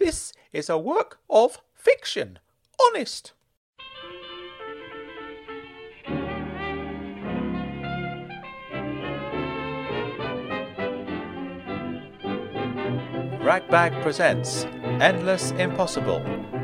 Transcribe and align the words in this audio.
This 0.00 0.32
is 0.50 0.70
a 0.70 0.78
work 0.78 1.18
of 1.28 1.58
fiction. 1.74 2.38
Honest. 2.86 3.34
Ragbag 13.42 13.92
presents 14.00 14.64
Endless 15.02 15.50
Impossible, 15.50 16.20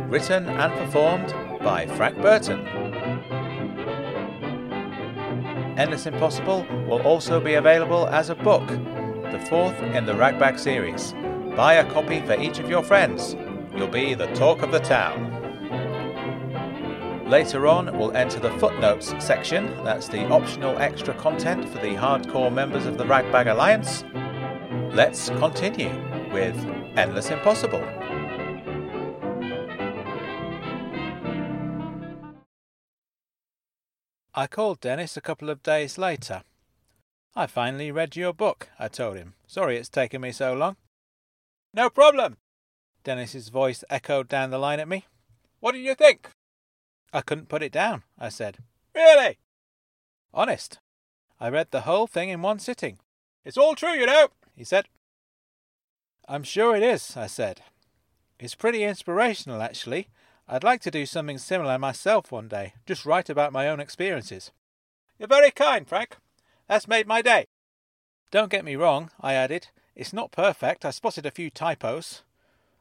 written 0.09 0.49
and 0.49 0.73
performed 0.73 1.35
by 1.63 1.87
Frank 1.89 2.17
Burton. 2.23 2.67
Endless 5.77 6.07
Impossible 6.07 6.67
will 6.89 7.03
also 7.03 7.39
be 7.39 7.53
available 7.53 8.07
as 8.07 8.31
a 8.31 8.35
book, 8.35 8.67
the 8.67 9.47
fourth 9.51 9.79
in 9.83 10.07
the 10.07 10.15
Ragbag 10.15 10.59
series. 10.59 11.13
Buy 11.57 11.75
a 11.75 11.91
copy 11.91 12.21
for 12.21 12.39
each 12.39 12.59
of 12.59 12.69
your 12.69 12.83
friends. 12.83 13.35
You'll 13.75 13.89
be 13.89 14.13
the 14.13 14.27
talk 14.35 14.61
of 14.61 14.73
the 14.73 14.79
town. 14.79 15.33
Later 17.27 17.67
on, 17.67 17.99
we'll 17.99 18.15
enter 18.15 18.39
the 18.39 18.51
footnotes 18.59 19.15
section. 19.25 19.83
That's 19.83 20.07
the 20.07 20.29
optional 20.29 20.79
extra 20.79 21.15
content 21.15 21.67
for 21.67 21.79
the 21.79 21.95
hardcore 21.95 22.53
members 22.53 22.85
of 22.85 22.99
the 22.99 23.07
Ragbag 23.07 23.47
Alliance. 23.47 24.05
Let's 24.95 25.31
continue 25.31 25.89
with 26.31 26.55
Endless 26.95 27.31
Impossible. 27.31 27.83
I 34.35 34.47
called 34.47 34.81
Dennis 34.81 35.17
a 35.17 35.23
couple 35.23 35.49
of 35.49 35.63
days 35.63 35.97
later. 35.97 36.43
I 37.35 37.47
finally 37.47 37.91
read 37.91 38.15
your 38.15 38.35
book, 38.35 38.69
I 38.79 38.89
told 38.89 39.17
him. 39.17 39.33
Sorry 39.47 39.79
it's 39.79 39.89
taken 39.89 40.21
me 40.21 40.33
so 40.33 40.53
long. 40.53 40.77
No 41.77 41.91
problem. 41.91 42.39
Dennis's 43.05 43.51
voice 43.51 43.85
echoed 43.91 44.29
down 44.29 44.51
the 44.51 44.59
line 44.59 44.81
at 44.81 44.89
me. 44.89 45.05
What 45.61 45.73
did 45.73 45.85
you 45.85 45.95
think? 45.95 46.31
I 47.13 47.21
couldn't 47.21 47.51
put 47.51 47.63
it 47.63 47.71
down, 47.71 48.03
I 48.19 48.31
said. 48.31 48.59
Really? 48.95 49.39
Honest. 50.33 50.79
I 51.39 51.51
read 51.51 51.71
the 51.71 51.83
whole 51.83 52.07
thing 52.07 52.31
in 52.31 52.41
one 52.41 52.59
sitting. 52.59 52.99
It's 53.45 53.59
all 53.59 53.75
true, 53.75 53.93
you 53.93 54.07
know, 54.07 54.29
he 54.57 54.65
said. 54.65 54.87
I'm 56.27 56.43
sure 56.43 56.75
it 56.75 56.83
is, 56.83 57.15
I 57.15 57.27
said. 57.27 57.61
It's 58.41 58.55
pretty 58.55 58.83
inspirational, 58.83 59.61
actually. 59.61 60.09
I'd 60.49 60.65
like 60.65 60.81
to 60.83 60.91
do 60.91 61.05
something 61.05 61.39
similar 61.39 61.79
myself 61.79 62.33
one 62.33 62.49
day, 62.49 62.73
just 62.87 63.05
write 63.05 63.29
about 63.29 63.53
my 63.53 63.69
own 63.69 63.81
experiences. 63.81 64.51
You're 65.19 65.29
very 65.29 65.51
kind, 65.51 65.87
Frank. 65.87 66.17
That's 66.69 66.89
made 66.89 67.07
my 67.07 67.21
day. 67.21 67.47
Don't 68.31 68.51
get 68.51 68.65
me 68.65 68.77
wrong, 68.77 69.11
I 69.21 69.35
added. 69.35 69.69
It's 69.97 70.13
not 70.13 70.31
perfect. 70.31 70.85
I 70.85 70.91
spotted 70.91 71.25
a 71.25 71.31
few 71.31 71.49
typos. 71.49 72.23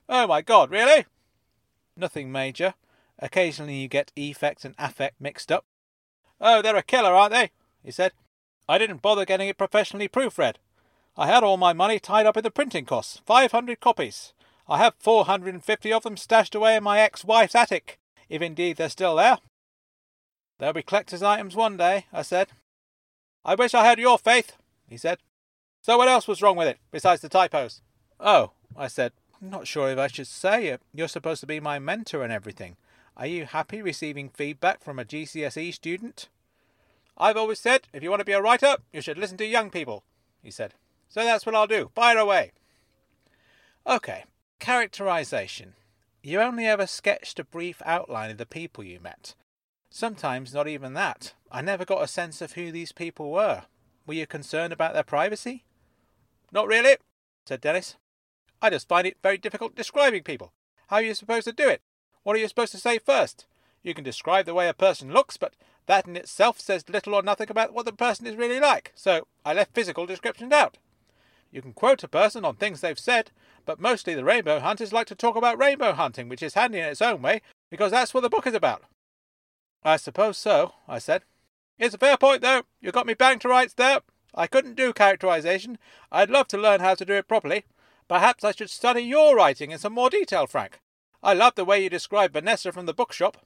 Oh 0.10 0.28
my 0.28 0.42
god, 0.42 0.70
really? 0.70 1.06
Nothing 1.96 2.30
major. 2.32 2.74
Occasionally 3.20 3.78
you 3.78 3.88
get 3.88 4.12
effect 4.18 4.66
and 4.66 4.76
affect 4.78 5.22
mixed 5.22 5.52
up. 5.52 5.66
Oh, 6.42 6.62
they're 6.62 6.76
a 6.76 6.84
killer, 6.84 7.14
aren't 7.14 7.32
they? 7.32 7.52
he 7.82 7.92
said. 7.92 8.12
I 8.68 8.78
didn't 8.78 9.02
bother 9.02 9.26
getting 9.26 9.48
it 9.48 9.58
professionally 9.58 10.10
proofread. 10.10 10.56
I 11.16 11.28
had 11.28 11.44
all 11.44 11.56
my 11.56 11.72
money 11.72 12.00
tied 12.00 12.26
up 12.26 12.36
in 12.36 12.44
the 12.44 12.52
printing 12.52 12.84
costs, 12.84 13.22
500 13.26 13.80
copies. 13.80 14.34
I 14.68 14.80
have 14.80 14.96
450 15.00 15.94
of 15.94 16.04
them 16.04 16.18
stashed 16.18 16.56
away 16.56 16.76
in 16.76 16.84
my 16.84 17.00
ex-wife's 17.00 17.56
attic, 17.56 18.00
if 18.28 18.42
indeed 18.42 18.76
they're 18.76 18.90
still 18.90 19.16
there. 19.16 19.38
They'll 20.60 20.74
be 20.74 20.84
collector's 20.84 21.24
items 21.24 21.56
one 21.56 21.78
day, 21.78 22.08
I 22.12 22.24
said. 22.24 22.50
I 23.46 23.56
wish 23.56 23.74
I 23.74 23.86
had 23.86 24.00
your 24.00 24.18
faith, 24.18 24.58
he 24.90 24.98
said. 24.98 25.20
So 25.86 26.00
what 26.00 26.08
else 26.08 26.28
was 26.28 26.42
wrong 26.42 26.56
with 26.56 26.68
it, 26.68 26.80
besides 26.90 27.22
the 27.22 27.30
typos? 27.30 27.84
Oh, 28.20 28.54
I 28.76 28.88
said, 28.88 29.12
I'm 29.40 29.52
not 29.52 29.68
sure 29.68 29.92
if 29.92 30.00
I 30.00 30.08
should 30.08 30.26
say 30.26 30.66
it. 30.66 30.82
You're 30.96 31.08
supposed 31.08 31.42
to 31.42 31.46
be 31.46 31.60
my 31.60 31.78
mentor 31.78 32.24
and 32.24 32.34
everything. 32.34 32.78
Are 33.16 33.28
you 33.28 33.46
happy 33.46 33.84
receiving 33.84 34.30
feedback 34.30 34.84
from 34.84 34.98
a 34.98 35.06
GCSE 35.06 35.72
student? 35.76 36.28
I've 37.20 37.38
always 37.38 37.60
said, 37.60 37.82
if 37.94 38.02
you 38.02 38.10
want 38.10 38.22
to 38.22 38.26
be 38.26 38.32
a 38.32 38.42
writer, 38.42 38.78
you 38.92 39.00
should 39.00 39.20
listen 39.20 39.38
to 39.38 39.46
young 39.46 39.70
people, 39.70 40.04
he 40.42 40.50
said. 40.50 40.74
So 41.08 41.24
that's 41.24 41.46
what 41.46 41.54
I'll 41.54 41.68
do. 41.68 41.92
Fire 41.94 42.18
away. 42.18 42.54
Okay. 43.86 44.24
Characterization. 44.58 45.76
You 46.24 46.42
only 46.42 46.66
ever 46.66 46.88
sketched 46.88 47.38
a 47.38 47.44
brief 47.44 47.84
outline 47.86 48.32
of 48.32 48.40
the 48.40 48.48
people 48.48 48.84
you 48.84 49.00
met. 49.00 49.36
Sometimes 49.92 50.52
not 50.52 50.68
even 50.68 50.96
that. 50.96 51.36
I 51.52 51.62
never 51.62 51.86
got 51.86 52.02
a 52.02 52.08
sense 52.08 52.42
of 52.42 52.54
who 52.54 52.72
these 52.72 52.92
people 52.92 53.30
were. 53.30 53.66
Were 54.08 54.16
you 54.16 54.26
concerned 54.26 54.74
about 54.74 54.96
their 54.96 55.04
privacy? 55.04 55.64
Not 56.56 56.68
really, 56.68 56.96
said 57.46 57.60
Dennis. 57.60 57.98
I 58.62 58.70
just 58.70 58.88
find 58.88 59.06
it 59.06 59.18
very 59.22 59.38
difficult 59.38 59.76
describing 59.76 60.24
people. 60.24 60.54
How 60.88 60.96
are 60.96 61.04
you 61.04 61.14
supposed 61.14 61.46
to 61.48 61.52
do 61.52 61.68
it? 61.68 61.82
What 62.24 62.38
are 62.38 62.40
you 62.40 62.48
supposed 62.48 62.72
to 62.72 62.78
say 62.78 62.98
first? 62.98 63.46
You 63.84 63.94
can 63.94 64.06
describe 64.06 64.46
the 64.46 64.54
way 64.54 64.70
a 64.70 64.74
person 64.74 65.12
looks, 65.12 65.36
but 65.36 65.54
that 65.88 66.08
in 66.08 66.16
itself 66.16 66.62
says 66.62 66.88
little 66.88 67.14
or 67.14 67.22
nothing 67.22 67.52
about 67.52 67.74
what 67.74 67.86
the 67.86 67.92
person 67.92 68.26
is 68.26 68.38
really 68.38 68.62
like, 68.62 68.94
so 68.96 69.28
I 69.46 69.54
left 69.54 69.76
physical 69.76 70.06
descriptions 70.06 70.54
out. 70.54 70.78
You 71.52 71.62
can 71.62 71.74
quote 71.74 72.04
a 72.04 72.08
person 72.08 72.46
on 72.46 72.56
things 72.56 72.80
they've 72.80 72.98
said, 72.98 73.32
but 73.66 73.82
mostly 73.82 74.16
the 74.16 74.24
rainbow 74.24 74.62
hunters 74.62 74.94
like 74.94 75.08
to 75.08 75.16
talk 75.16 75.36
about 75.36 75.60
rainbow 75.60 75.92
hunting, 75.92 76.30
which 76.30 76.42
is 76.42 76.54
handy 76.54 76.80
in 76.80 76.86
its 76.86 77.02
own 77.02 77.22
way, 77.22 77.42
because 77.70 77.92
that's 77.92 78.14
what 78.14 78.22
the 78.22 78.30
book 78.30 78.48
is 78.48 78.54
about. 78.54 78.84
I 79.84 79.98
suppose 79.98 80.38
so, 80.38 80.72
I 80.88 81.00
said. 81.00 81.24
It's 81.78 81.94
a 81.94 81.98
fair 81.98 82.16
point, 82.16 82.42
though. 82.42 82.64
You 82.80 82.94
got 82.94 83.06
me 83.06 83.14
bang 83.14 83.40
to 83.40 83.50
rights 83.50 83.74
there. 83.74 84.00
I 84.36 84.48
couldn't 84.48 84.76
do 84.76 84.92
characterization. 84.92 85.78
I'd 86.12 86.30
love 86.30 86.48
to 86.50 86.58
learn 86.58 86.82
how 86.82 86.94
to 86.96 87.06
do 87.06 87.14
it 87.14 87.28
properly. 87.28 87.64
Perhaps 88.08 88.44
I 88.44 88.52
should 88.52 88.70
study 88.70 89.02
your 89.02 89.36
writing 89.36 89.72
in 89.72 89.80
some 89.80 89.94
more 89.94 90.10
detail, 90.10 90.46
Frank. 90.46 90.80
I 91.24 91.34
love 91.34 91.56
the 91.56 91.66
way 91.66 91.82
you 91.82 91.90
describe 91.90 92.34
Vanessa 92.34 92.72
from 92.72 92.86
the 92.86 92.94
bookshop. 92.94 93.38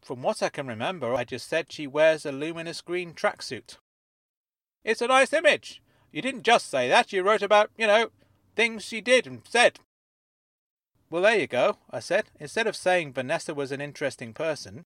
From 0.00 0.22
what 0.22 0.42
I 0.42 0.50
can 0.50 0.68
remember, 0.68 1.14
I 1.14 1.24
just 1.24 1.48
said 1.48 1.72
she 1.72 1.88
wears 1.88 2.24
a 2.24 2.30
luminous 2.30 2.80
green 2.80 3.14
tracksuit. 3.14 3.78
It's 4.84 5.00
a 5.00 5.08
nice 5.08 5.32
image. 5.32 5.82
You 6.12 6.22
didn't 6.22 6.44
just 6.44 6.70
say 6.70 6.88
that, 6.88 7.12
you 7.12 7.24
wrote 7.24 7.42
about, 7.42 7.70
you 7.76 7.88
know, 7.88 8.10
things 8.54 8.84
she 8.84 9.00
did 9.00 9.26
and 9.26 9.42
said. 9.48 9.80
Well, 11.10 11.22
there 11.22 11.40
you 11.40 11.48
go, 11.48 11.78
I 11.90 11.98
said. 11.98 12.26
Instead 12.38 12.68
of 12.68 12.76
saying 12.76 13.14
Vanessa 13.14 13.52
was 13.52 13.72
an 13.72 13.80
interesting 13.80 14.32
person, 14.32 14.84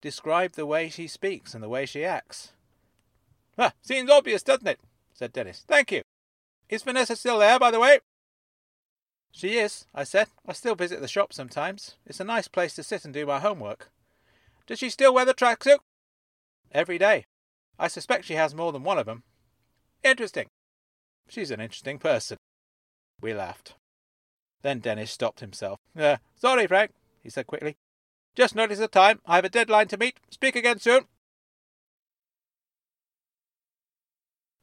describe 0.00 0.52
the 0.52 0.64
way 0.64 0.88
she 0.88 1.06
speaks 1.08 1.52
and 1.52 1.62
the 1.62 1.68
way 1.68 1.84
she 1.84 2.02
acts. 2.02 2.53
Ah, 3.58 3.72
seems 3.82 4.10
obvious, 4.10 4.42
doesn't 4.42 4.66
it? 4.66 4.80
said 5.12 5.32
Dennis. 5.32 5.64
Thank 5.66 5.92
you. 5.92 6.02
Is 6.68 6.82
Vanessa 6.82 7.14
still 7.16 7.38
there, 7.38 7.58
by 7.58 7.70
the 7.70 7.80
way? 7.80 8.00
She 9.30 9.58
is, 9.58 9.86
I 9.94 10.04
said. 10.04 10.28
I 10.46 10.52
still 10.52 10.74
visit 10.74 11.00
the 11.00 11.08
shop 11.08 11.32
sometimes. 11.32 11.96
It's 12.06 12.20
a 12.20 12.24
nice 12.24 12.48
place 12.48 12.74
to 12.74 12.82
sit 12.82 13.04
and 13.04 13.12
do 13.12 13.26
my 13.26 13.40
homework. 13.40 13.90
Does 14.66 14.78
she 14.78 14.90
still 14.90 15.12
wear 15.12 15.24
the 15.24 15.34
tracksuit? 15.34 15.78
Every 16.72 16.98
day. 16.98 17.26
I 17.78 17.88
suspect 17.88 18.24
she 18.24 18.34
has 18.34 18.54
more 18.54 18.72
than 18.72 18.84
one 18.84 18.98
of 18.98 19.06
them. 19.06 19.24
Interesting. 20.02 20.46
She's 21.28 21.50
an 21.50 21.60
interesting 21.60 21.98
person. 21.98 22.36
We 23.20 23.34
laughed. 23.34 23.74
Then 24.62 24.78
Dennis 24.78 25.10
stopped 25.10 25.40
himself. 25.40 25.78
Uh, 25.98 26.16
sorry, 26.36 26.66
Frank, 26.66 26.92
he 27.22 27.30
said 27.30 27.46
quickly. 27.46 27.76
Just 28.34 28.54
notice 28.54 28.78
the 28.78 28.88
time. 28.88 29.20
I 29.26 29.36
have 29.36 29.44
a 29.44 29.48
deadline 29.48 29.88
to 29.88 29.96
meet. 29.96 30.18
Speak 30.30 30.56
again 30.56 30.78
soon. 30.78 31.06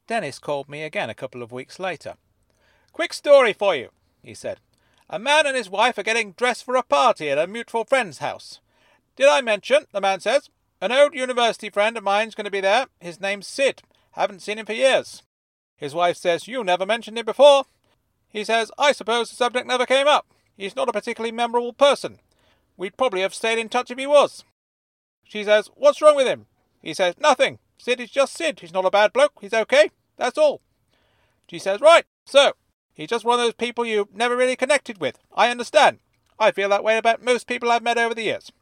Dennis 0.06 0.38
called 0.38 0.68
me 0.68 0.82
again 0.82 1.10
a 1.10 1.14
couple 1.14 1.42
of 1.42 1.52
weeks 1.52 1.78
later. 1.78 2.14
Quick 2.92 3.12
story 3.12 3.52
for 3.52 3.74
you, 3.74 3.90
he 4.22 4.34
said. 4.34 4.58
A 5.08 5.18
man 5.18 5.46
and 5.46 5.56
his 5.56 5.70
wife 5.70 5.98
are 5.98 6.02
getting 6.02 6.32
dressed 6.32 6.64
for 6.64 6.76
a 6.76 6.82
party 6.82 7.30
at 7.30 7.38
a 7.38 7.46
mutual 7.46 7.84
friend's 7.84 8.18
house. 8.18 8.60
Did 9.16 9.28
I 9.28 9.40
mention, 9.40 9.84
the 9.92 10.00
man 10.00 10.20
says, 10.20 10.48
an 10.80 10.90
old 10.90 11.14
university 11.14 11.70
friend 11.70 11.96
of 11.96 12.02
mine's 12.02 12.34
going 12.34 12.44
to 12.44 12.50
be 12.50 12.60
there. 12.60 12.86
His 12.98 13.20
name's 13.20 13.46
Sid. 13.46 13.82
Haven't 14.12 14.42
seen 14.42 14.58
him 14.58 14.66
for 14.66 14.72
years. 14.72 15.22
His 15.76 15.94
wife 15.94 16.16
says, 16.16 16.48
You 16.48 16.64
never 16.64 16.84
mentioned 16.84 17.18
him 17.18 17.24
before. 17.24 17.64
He 18.28 18.42
says, 18.42 18.72
I 18.76 18.90
suppose 18.90 19.30
the 19.30 19.36
subject 19.36 19.66
never 19.66 19.86
came 19.86 20.08
up. 20.08 20.26
He's 20.56 20.74
not 20.74 20.88
a 20.88 20.92
particularly 20.92 21.30
memorable 21.30 21.72
person. 21.72 22.18
We'd 22.76 22.96
probably 22.96 23.20
have 23.20 23.32
stayed 23.32 23.58
in 23.58 23.68
touch 23.68 23.92
if 23.92 23.98
he 23.98 24.06
was. 24.08 24.44
She 25.22 25.44
says, 25.44 25.70
What's 25.76 26.02
wrong 26.02 26.16
with 26.16 26.26
him? 26.26 26.46
He 26.82 26.94
says, 26.94 27.14
Nothing. 27.20 27.60
Sid 27.82 27.98
is 27.98 28.12
just 28.12 28.34
Sid. 28.34 28.60
He's 28.60 28.72
not 28.72 28.84
a 28.84 28.92
bad 28.92 29.12
bloke. 29.12 29.32
He's 29.40 29.52
okay. 29.52 29.90
That's 30.16 30.38
all. 30.38 30.60
She 31.50 31.58
says, 31.58 31.80
Right, 31.80 32.04
so, 32.24 32.52
he's 32.94 33.08
just 33.08 33.24
one 33.24 33.40
of 33.40 33.44
those 33.44 33.54
people 33.54 33.84
you 33.84 34.08
never 34.14 34.36
really 34.36 34.54
connected 34.54 35.00
with. 35.00 35.18
I 35.34 35.50
understand. 35.50 35.98
I 36.38 36.52
feel 36.52 36.68
that 36.68 36.84
way 36.84 36.96
about 36.96 37.24
most 37.24 37.48
people 37.48 37.72
I've 37.72 37.82
met 37.82 37.98
over 37.98 38.14
the 38.14 38.22
years. 38.22 38.52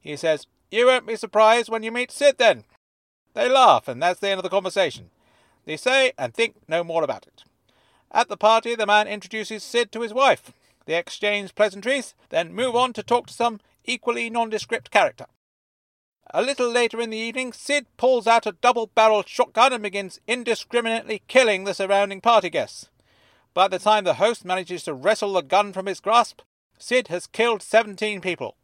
He 0.00 0.16
says, 0.16 0.46
You 0.70 0.86
won't 0.86 1.06
be 1.06 1.16
surprised 1.16 1.68
when 1.68 1.82
you 1.82 1.92
meet 1.92 2.10
Sid 2.10 2.38
then. 2.38 2.64
They 3.34 3.46
laugh, 3.46 3.88
and 3.88 4.02
that's 4.02 4.20
the 4.20 4.30
end 4.30 4.38
of 4.38 4.42
the 4.42 4.48
conversation. 4.48 5.10
They 5.66 5.76
say 5.76 6.12
and 6.16 6.32
think 6.32 6.56
no 6.66 6.82
more 6.82 7.04
about 7.04 7.26
it. 7.26 7.44
At 8.10 8.30
the 8.30 8.38
party, 8.38 8.74
the 8.74 8.86
man 8.86 9.06
introduces 9.06 9.64
Sid 9.64 9.92
to 9.92 10.00
his 10.00 10.14
wife. 10.14 10.52
They 10.86 10.94
exchange 10.94 11.54
pleasantries, 11.54 12.14
then 12.30 12.54
move 12.54 12.74
on 12.74 12.94
to 12.94 13.02
talk 13.02 13.26
to 13.26 13.34
some 13.34 13.60
equally 13.84 14.30
nondescript 14.30 14.90
character. 14.90 15.26
A 16.34 16.42
little 16.42 16.68
later 16.68 17.00
in 17.00 17.10
the 17.10 17.16
evening, 17.16 17.52
Sid 17.52 17.86
pulls 17.96 18.26
out 18.26 18.46
a 18.46 18.52
double 18.52 18.88
barreled 18.88 19.28
shotgun 19.28 19.72
and 19.72 19.82
begins 19.82 20.20
indiscriminately 20.26 21.22
killing 21.28 21.64
the 21.64 21.74
surrounding 21.74 22.20
party 22.20 22.50
guests. 22.50 22.88
By 23.54 23.68
the 23.68 23.78
time 23.78 24.04
the 24.04 24.14
host 24.14 24.44
manages 24.44 24.82
to 24.84 24.94
wrestle 24.94 25.32
the 25.32 25.40
gun 25.40 25.72
from 25.72 25.86
his 25.86 26.00
grasp, 26.00 26.42
Sid 26.78 27.08
has 27.08 27.26
killed 27.26 27.62
17 27.62 28.20
people. 28.20 28.56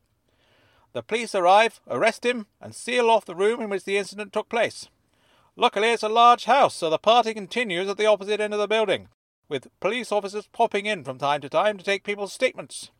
The 0.92 1.02
police 1.02 1.34
arrive, 1.34 1.80
arrest 1.88 2.26
him, 2.26 2.46
and 2.60 2.74
seal 2.74 3.08
off 3.08 3.24
the 3.24 3.34
room 3.34 3.62
in 3.62 3.70
which 3.70 3.84
the 3.84 3.96
incident 3.96 4.32
took 4.32 4.48
place. 4.48 4.88
Luckily, 5.56 5.88
it's 5.90 6.02
a 6.02 6.08
large 6.08 6.44
house, 6.44 6.74
so 6.74 6.90
the 6.90 6.98
party 6.98 7.32
continues 7.32 7.88
at 7.88 7.96
the 7.96 8.06
opposite 8.06 8.40
end 8.40 8.52
of 8.52 8.60
the 8.60 8.68
building, 8.68 9.08
with 9.48 9.68
police 9.80 10.10
officers 10.10 10.48
popping 10.52 10.86
in 10.86 11.04
from 11.04 11.18
time 11.18 11.40
to 11.40 11.48
time 11.48 11.78
to 11.78 11.84
take 11.84 12.04
people's 12.04 12.32
statements. 12.32 12.90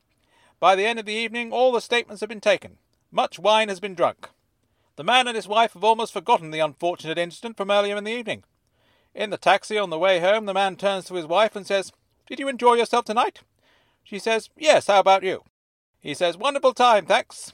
By 0.61 0.77
the 0.77 0.87
end 0.87 0.99
of 0.99 1.07
the 1.07 1.13
evening, 1.13 1.53
all 1.53 1.73
the 1.73 1.81
statements 1.81 2.21
have 2.21 2.29
been 2.29 2.41
taken. 2.41 2.79
Much 3.11 3.39
wine 3.39 3.69
has 3.69 3.81
been 3.81 3.95
drunk. 3.95 4.31
The 4.97 5.05
man 5.05 5.27
and 5.27 5.37
his 5.37 5.49
wife 5.49 5.73
have 5.73 5.85
almost 5.85 6.13
forgotten 6.13 6.51
the 6.51 6.61
unfortunate 6.61 7.19
incident 7.19 7.57
from 7.57 7.71
earlier 7.71 7.97
in 7.97 8.05
the 8.05 8.13
evening. 8.13 8.45
In 9.15 9.31
the 9.31 9.39
taxi 9.39 9.79
on 9.79 9.91
the 9.91 9.99
way 9.99 10.21
home, 10.21 10.47
the 10.47 10.55
man 10.55 10.77
turns 10.77 11.07
to 11.07 11.15
his 11.15 11.27
wife 11.27 11.57
and 11.57 11.67
says, 11.67 11.93
Did 12.27 12.39
you 12.39 12.49
enjoy 12.49 12.75
yourself 12.75 13.05
tonight? 13.05 13.41
She 14.05 14.19
says, 14.19 14.51
Yes, 14.57 14.87
how 14.87 15.01
about 15.01 15.23
you? 15.23 15.43
He 16.01 16.15
says, 16.15 16.37
Wonderful 16.37 16.75
time, 16.75 17.07
thanks. 17.07 17.53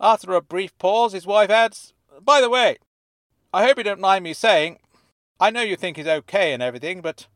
After 0.00 0.34
a 0.34 0.40
brief 0.40 0.76
pause, 0.78 1.12
his 1.12 1.26
wife 1.26 1.50
adds, 1.50 1.92
By 2.20 2.40
the 2.40 2.50
way, 2.50 2.78
I 3.52 3.64
hope 3.64 3.78
you 3.78 3.84
don't 3.84 4.00
mind 4.00 4.24
me 4.24 4.32
saying, 4.32 4.78
I 5.40 5.50
know 5.50 5.62
you 5.62 5.76
think 5.76 5.96
he's 5.96 6.06
okay 6.06 6.52
and 6.52 6.62
everything, 6.62 7.00
but 7.00 7.26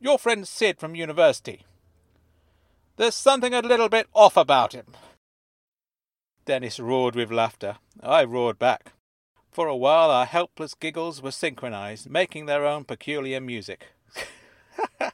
your 0.00 0.18
friend 0.18 0.46
Sid 0.46 0.78
from 0.78 0.94
university. 0.94 1.64
There's 2.96 3.14
something 3.14 3.54
a 3.54 3.60
little 3.60 3.88
bit 3.88 4.06
off 4.14 4.36
about 4.36 4.72
him. 4.72 4.86
Dennis 6.46 6.78
roared 6.78 7.16
with 7.16 7.32
laughter. 7.32 7.78
I 8.00 8.22
roared 8.22 8.58
back. 8.58 8.92
For 9.50 9.66
a 9.66 9.76
while 9.76 10.10
our 10.12 10.26
helpless 10.26 10.74
giggles 10.74 11.20
were 11.20 11.32
synchronized, 11.32 12.08
making 12.08 12.46
their 12.46 12.64
own 12.64 12.84
peculiar 12.84 13.40
music. 13.40 13.88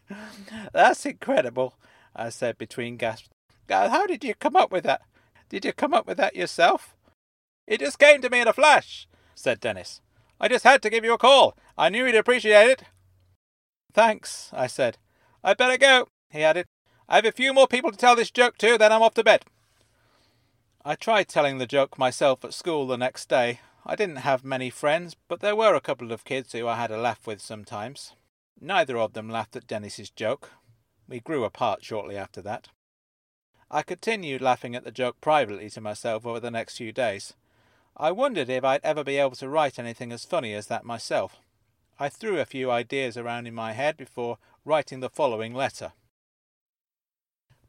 That's 0.73 1.06
incredible, 1.06 1.75
I 2.14 2.29
said 2.29 2.58
between 2.58 2.99
gasps. 2.99 3.31
How 3.69 4.06
did 4.06 4.23
you 4.23 4.34
come 4.34 4.56
up 4.56 4.70
with 4.70 4.84
that? 4.84 5.00
Did 5.49 5.64
you 5.64 5.73
come 5.73 5.94
up 5.94 6.06
with 6.06 6.19
that 6.19 6.37
yourself? 6.37 6.94
It 7.67 7.81
just 7.81 7.99
came 7.99 8.20
to 8.20 8.28
me 8.28 8.40
in 8.40 8.49
a 8.49 8.52
flash, 8.52 9.08
said 9.35 9.61
Dennis. 9.61 10.02
I 10.38 10.49
just 10.49 10.64
had 10.64 10.82
to 10.82 10.90
give 10.90 11.05
you 11.05 11.14
a 11.14 11.19
call. 11.19 11.56
I 11.78 11.88
knew 11.88 12.05
you'd 12.05 12.14
appreciate 12.14 12.69
it. 12.69 12.82
Thanks, 13.94 14.50
I 14.52 14.67
said. 14.67 14.99
I'd 15.43 15.56
better 15.56 15.78
go, 15.78 16.08
he 16.31 16.43
added. 16.43 16.67
I 17.08 17.17
have 17.17 17.25
a 17.25 17.32
few 17.32 17.55
more 17.55 17.67
people 17.67 17.90
to 17.90 17.96
tell 17.96 18.17
this 18.17 18.31
joke 18.31 18.58
to, 18.58 18.76
then 18.76 18.93
I'm 18.93 19.02
off 19.02 19.14
to 19.14 19.25
bed. 19.25 19.46
I 20.84 20.96
tried 20.96 21.29
telling 21.29 21.58
the 21.58 21.67
joke 21.67 21.96
myself 21.96 22.44
at 22.44 22.52
school 22.52 22.88
the 22.88 22.99
next 22.99 23.29
day. 23.29 23.61
I 23.87 23.94
didn't 23.94 24.17
have 24.17 24.44
many 24.44 24.69
friends, 24.69 25.14
but 25.29 25.38
there 25.38 25.55
were 25.55 25.76
a 25.76 25.81
couple 25.81 26.11
of 26.11 26.25
kids 26.25 26.52
who 26.52 26.67
I 26.67 26.75
had 26.75 26.90
a 26.90 26.96
laugh 26.96 27.25
with 27.25 27.40
sometimes. 27.40 28.14
Neither 28.61 28.99
of 28.99 29.12
them 29.12 29.29
laughed 29.29 29.55
at 29.55 29.69
Dennis's 29.69 30.11
joke. 30.11 30.50
We 31.08 31.20
grew 31.20 31.44
apart 31.44 31.84
shortly 31.84 32.17
after 32.17 32.43
that. 32.43 32.69
I 33.70 33.82
continued 33.82 34.43
laughing 34.43 34.75
at 34.75 34.82
the 34.82 34.90
joke 34.90 35.20
privately 35.20 35.70
to 35.70 35.81
myself 35.81 36.26
over 36.26 36.40
the 36.40 36.50
next 36.50 36.79
few 36.79 36.90
days. 36.90 37.35
I 37.96 38.11
wondered 38.11 38.49
if 38.49 38.64
I'd 38.64 38.85
ever 38.85 39.05
be 39.05 39.19
able 39.19 39.37
to 39.37 39.49
write 39.49 39.78
anything 39.78 40.11
as 40.11 40.25
funny 40.25 40.52
as 40.52 40.67
that 40.67 40.85
myself. 40.85 41.37
I 42.00 42.08
threw 42.08 42.40
a 42.40 42.44
few 42.44 42.73
ideas 42.73 43.17
around 43.17 43.46
in 43.46 43.55
my 43.55 43.73
head 43.73 43.96
before 43.96 44.38
writing 44.64 44.99
the 44.99 45.11
following 45.11 45.55
letter. 45.55 45.93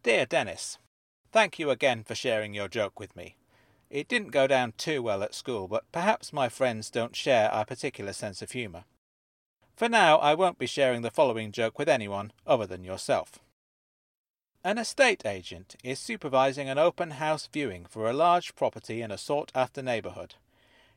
Dear 0.01 0.25
Dennis, 0.25 0.79
Thank 1.33 1.57
you 1.57 1.71
again 1.71 2.03
for 2.03 2.13
sharing 2.13 2.53
your 2.53 2.67
joke 2.67 2.99
with 2.99 3.15
me. 3.15 3.37
It 3.89 4.07
didn't 4.07 4.29
go 4.29 4.45
down 4.45 4.73
too 4.77 5.01
well 5.01 5.23
at 5.23 5.33
school, 5.33 5.67
but 5.67 5.91
perhaps 5.91 6.31
my 6.31 6.47
friends 6.47 6.91
don't 6.91 7.15
share 7.15 7.51
our 7.51 7.65
particular 7.65 8.13
sense 8.13 8.43
of 8.43 8.51
humour. 8.51 8.83
For 9.75 9.89
now, 9.89 10.17
I 10.17 10.35
won't 10.35 10.59
be 10.59 10.67
sharing 10.67 11.01
the 11.01 11.09
following 11.09 11.51
joke 11.51 11.79
with 11.79 11.89
anyone 11.89 12.33
other 12.45 12.67
than 12.67 12.83
yourself. 12.83 13.39
An 14.63 14.77
estate 14.77 15.25
agent 15.25 15.75
is 15.83 15.97
supervising 15.97 16.69
an 16.69 16.77
open 16.77 17.09
house 17.11 17.49
viewing 17.51 17.85
for 17.85 18.07
a 18.07 18.13
large 18.13 18.53
property 18.53 19.01
in 19.01 19.09
a 19.09 19.17
sought 19.17 19.51
after 19.55 19.81
neighbourhood. 19.81 20.35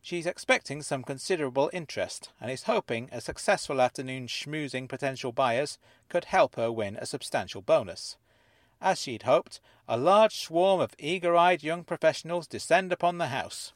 She's 0.02 0.26
expecting 0.26 0.82
some 0.82 1.02
considerable 1.02 1.70
interest 1.72 2.28
and 2.42 2.50
is 2.50 2.64
hoping 2.64 3.08
a 3.10 3.22
successful 3.22 3.80
afternoon 3.80 4.26
schmoozing 4.26 4.86
potential 4.86 5.32
buyers 5.32 5.78
could 6.10 6.26
help 6.26 6.56
her 6.56 6.70
win 6.70 6.96
a 6.96 7.06
substantial 7.06 7.62
bonus. 7.62 8.18
As 8.86 9.00
she'd 9.00 9.24
hoped, 9.24 9.58
a 9.88 9.96
large 9.96 10.36
swarm 10.36 10.80
of 10.80 10.94
eager 10.96 11.34
eyed 11.34 11.64
young 11.64 11.82
professionals 11.82 12.46
descend 12.46 12.92
upon 12.92 13.18
the 13.18 13.34
house. 13.34 13.72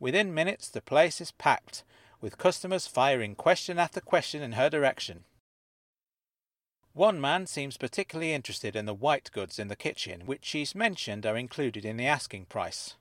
Within 0.00 0.34
minutes, 0.34 0.68
the 0.68 0.82
place 0.82 1.20
is 1.20 1.30
packed, 1.30 1.84
with 2.20 2.38
customers 2.38 2.88
firing 2.88 3.36
question 3.36 3.78
after 3.78 4.00
question 4.00 4.42
in 4.42 4.52
her 4.52 4.68
direction. 4.68 5.22
One 6.92 7.20
man 7.20 7.46
seems 7.46 7.76
particularly 7.76 8.32
interested 8.32 8.74
in 8.74 8.84
the 8.84 8.94
white 8.94 9.30
goods 9.30 9.60
in 9.60 9.68
the 9.68 9.76
kitchen, 9.76 10.22
which 10.26 10.44
she's 10.44 10.74
mentioned 10.74 11.24
are 11.24 11.36
included 11.36 11.84
in 11.84 11.96
the 11.96 12.08
asking 12.08 12.46
price. 12.46 12.96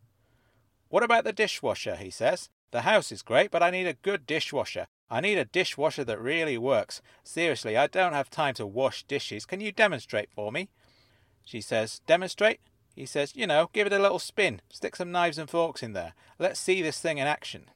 What 0.90 1.02
about 1.02 1.24
the 1.24 1.34
dishwasher? 1.34 1.96
he 1.96 2.12
says. 2.12 2.50
The 2.70 2.82
house 2.82 3.12
is 3.12 3.24
great, 3.24 3.50
but 3.50 3.64
I 3.64 3.72
need 3.72 3.88
a 3.88 3.94
good 3.94 4.28
dishwasher. 4.28 4.86
I 5.10 5.22
need 5.22 5.40
a 5.40 5.46
dishwasher 5.46 6.04
that 6.04 6.22
really 6.22 6.60
works. 6.60 7.02
Seriously, 7.24 7.76
I 7.76 7.88
don't 7.88 8.14
have 8.14 8.30
time 8.30 8.54
to 8.54 8.68
wash 8.68 9.02
dishes. 9.06 9.48
Can 9.48 9.60
you 9.60 9.72
demonstrate 9.72 10.30
for 10.30 10.52
me? 10.52 10.70
She 11.44 11.62
says, 11.62 12.02
Demonstrate? 12.08 12.60
He 12.96 13.06
says, 13.06 13.36
You 13.36 13.48
know, 13.48 13.70
give 13.74 13.88
it 13.88 13.94
a 13.94 14.00
little 14.00 14.20
spin. 14.20 14.62
Stick 14.70 14.96
some 14.96 15.12
knives 15.12 15.38
and 15.38 15.50
forks 15.50 15.84
in 15.84 15.94
there. 15.94 16.14
Let's 16.40 16.60
see 16.60 16.82
this 16.82 17.00
thing 17.00 17.18
in 17.18 17.28
action. 17.28 17.70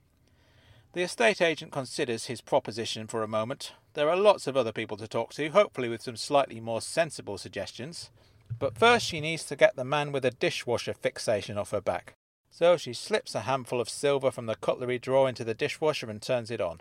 The 0.94 1.02
estate 1.02 1.42
agent 1.42 1.72
considers 1.72 2.28
his 2.28 2.42
proposition 2.42 3.08
for 3.08 3.22
a 3.22 3.28
moment. 3.28 3.74
There 3.96 4.10
are 4.10 4.16
lots 4.16 4.48
of 4.48 4.56
other 4.56 4.72
people 4.72 4.96
to 4.98 5.08
talk 5.08 5.34
to, 5.34 5.50
hopefully 5.50 5.90
with 5.90 6.02
some 6.02 6.16
slightly 6.16 6.62
more 6.62 6.82
sensible 6.82 7.38
suggestions. 7.38 8.12
But 8.60 8.78
first 8.78 9.06
she 9.06 9.20
needs 9.20 9.44
to 9.46 9.56
get 9.56 9.76
the 9.76 9.84
man 9.84 10.12
with 10.12 10.24
a 10.24 10.32
dishwasher 10.32 10.94
fixation 10.94 11.58
off 11.58 11.72
her 11.72 11.82
back. 11.82 12.14
So 12.50 12.78
she 12.78 12.94
slips 12.94 13.36
a 13.36 13.42
handful 13.42 13.82
of 13.82 13.90
silver 13.90 14.32
from 14.32 14.46
the 14.46 14.56
cutlery 14.56 14.98
drawer 14.98 15.28
into 15.28 15.44
the 15.44 15.54
dishwasher 15.54 16.10
and 16.10 16.22
turns 16.22 16.50
it 16.50 16.62
on. 16.62 16.80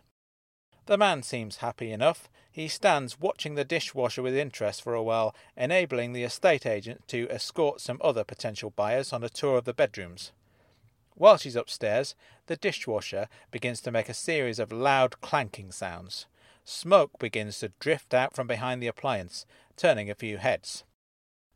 The 0.87 0.99
man 0.99 1.23
seems 1.23 1.57
happy 1.57 1.93
enough. 1.93 2.29
He 2.53 2.69
stands 2.69 3.19
watching 3.19 3.55
the 3.55 3.65
dishwasher 3.65 4.23
with 4.23 4.37
interest 4.37 4.83
for 4.83 4.95
a 4.95 5.03
while, 5.03 5.35
enabling 5.57 6.13
the 6.13 6.25
estate 6.25 6.67
agent 6.67 7.09
to 7.09 7.29
escort 7.31 7.81
some 7.81 7.99
other 8.03 8.23
potential 8.23 8.71
buyers 8.71 9.13
on 9.13 9.25
a 9.25 9.31
tour 9.31 9.57
of 9.57 9.65
the 9.65 9.73
bedrooms. 9.73 10.33
While 11.15 11.39
she's 11.39 11.57
upstairs, 11.57 12.15
the 12.47 12.57
dishwasher 12.57 13.29
begins 13.51 13.81
to 13.83 13.91
make 13.91 14.09
a 14.09 14.15
series 14.15 14.59
of 14.59 14.73
loud 14.73 15.21
clanking 15.21 15.73
sounds. 15.73 16.27
Smoke 16.65 17.19
begins 17.19 17.59
to 17.61 17.73
drift 17.79 18.13
out 18.13 18.35
from 18.35 18.47
behind 18.47 18.83
the 18.83 18.87
appliance, 18.87 19.47
turning 19.77 20.11
a 20.11 20.15
few 20.15 20.37
heads. 20.37 20.85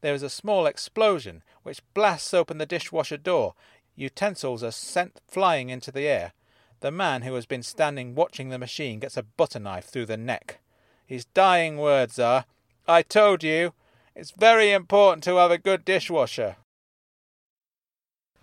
There 0.00 0.14
is 0.14 0.22
a 0.22 0.30
small 0.30 0.66
explosion 0.66 1.42
which 1.64 1.82
blasts 1.92 2.32
open 2.32 2.58
the 2.58 2.66
dishwasher 2.66 3.16
door. 3.16 3.54
Utensils 3.94 4.62
are 4.62 4.70
sent 4.70 5.20
flying 5.26 5.70
into 5.70 5.90
the 5.90 6.06
air. 6.06 6.32
The 6.80 6.90
man 6.92 7.22
who 7.22 7.34
has 7.34 7.46
been 7.46 7.62
standing 7.62 8.14
watching 8.14 8.50
the 8.50 8.58
machine 8.58 9.00
gets 9.00 9.16
a 9.16 9.24
butter 9.24 9.58
knife 9.58 9.86
through 9.86 10.06
the 10.06 10.16
neck. 10.16 10.60
His 11.04 11.24
dying 11.24 11.76
words 11.76 12.18
are, 12.18 12.44
I 12.86 13.02
told 13.02 13.42
you, 13.42 13.72
it's 14.14 14.30
very 14.30 14.72
important 14.72 15.24
to 15.24 15.36
have 15.36 15.50
a 15.50 15.58
good 15.58 15.84
dishwasher. 15.84 16.56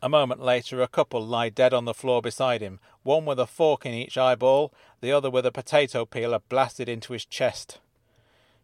A 0.01 0.09
moment 0.09 0.41
later, 0.41 0.81
a 0.81 0.87
couple 0.87 1.25
lie 1.25 1.49
dead 1.49 1.73
on 1.73 1.85
the 1.85 1.93
floor 1.93 2.21
beside 2.21 2.61
him, 2.61 2.79
one 3.03 3.25
with 3.25 3.39
a 3.39 3.47
fork 3.47 3.85
in 3.85 3.93
each 3.93 4.17
eyeball, 4.17 4.73
the 4.99 5.11
other 5.11 5.29
with 5.29 5.45
a 5.45 5.51
potato 5.51 6.05
peeler 6.05 6.39
blasted 6.49 6.89
into 6.89 7.13
his 7.13 7.25
chest. 7.25 7.79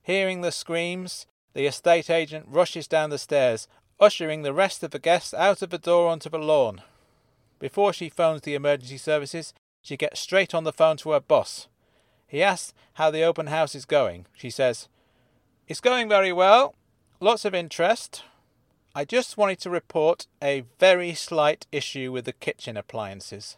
Hearing 0.04 0.42
the 0.42 0.52
screams, 0.52 1.26
the 1.54 1.66
estate 1.66 2.10
agent 2.10 2.46
rushes 2.48 2.88
down 2.88 3.10
the 3.10 3.18
stairs, 3.18 3.68
ushering 4.00 4.42
the 4.42 4.54
rest 4.54 4.84
of 4.84 4.92
the 4.92 5.00
guests 5.00 5.34
out 5.34 5.62
of 5.62 5.70
the 5.70 5.78
door 5.78 6.10
onto 6.10 6.30
the 6.30 6.38
lawn. 6.38 6.82
Before 7.60 7.94
she 7.94 8.10
phones 8.10 8.42
the 8.42 8.56
emergency 8.56 8.98
services, 8.98 9.54
she 9.82 9.98
gets 9.98 10.20
straight 10.20 10.54
on 10.54 10.64
the 10.64 10.74
phone 10.74 10.98
to 10.98 11.12
her 11.12 11.20
boss. 11.20 11.68
He 12.28 12.42
asks 12.42 12.74
how 12.94 13.12
the 13.12 13.24
open 13.24 13.48
house 13.48 13.76
is 13.76 13.86
going. 13.86 14.26
She 14.34 14.50
says, 14.50 14.88
It's 15.68 15.82
going 15.82 16.08
very 16.08 16.32
well. 16.32 16.76
Lots 17.20 17.46
of 17.46 17.54
interest. 17.54 18.24
I 18.94 19.06
just 19.06 19.38
wanted 19.38 19.60
to 19.62 19.70
report 19.70 20.28
a 20.42 20.66
very 20.80 21.14
slight 21.14 21.66
issue 21.72 22.12
with 22.12 22.26
the 22.26 22.34
kitchen 22.34 22.78
appliances. 22.78 23.58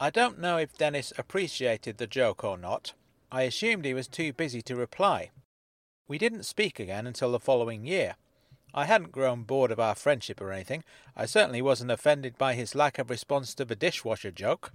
I 0.00 0.10
don't 0.10 0.38
know 0.38 0.58
if 0.58 0.76
Dennis 0.78 1.12
appreciated 1.18 1.98
the 1.98 2.06
joke 2.06 2.44
or 2.44 2.56
not. 2.56 2.92
I 3.30 3.42
assumed 3.42 3.84
he 3.84 3.94
was 3.94 4.08
too 4.08 4.32
busy 4.32 4.62
to 4.62 4.76
reply. 4.76 5.30
We 6.06 6.18
didn't 6.18 6.44
speak 6.44 6.78
again 6.78 7.06
until 7.06 7.32
the 7.32 7.40
following 7.40 7.84
year. 7.84 8.16
I 8.74 8.84
hadn't 8.84 9.12
grown 9.12 9.42
bored 9.42 9.70
of 9.70 9.80
our 9.80 9.94
friendship 9.94 10.40
or 10.40 10.52
anything. 10.52 10.84
I 11.16 11.26
certainly 11.26 11.62
wasn't 11.62 11.90
offended 11.90 12.36
by 12.38 12.54
his 12.54 12.74
lack 12.74 12.98
of 12.98 13.10
response 13.10 13.54
to 13.54 13.64
the 13.64 13.76
dishwasher 13.76 14.30
joke. 14.30 14.72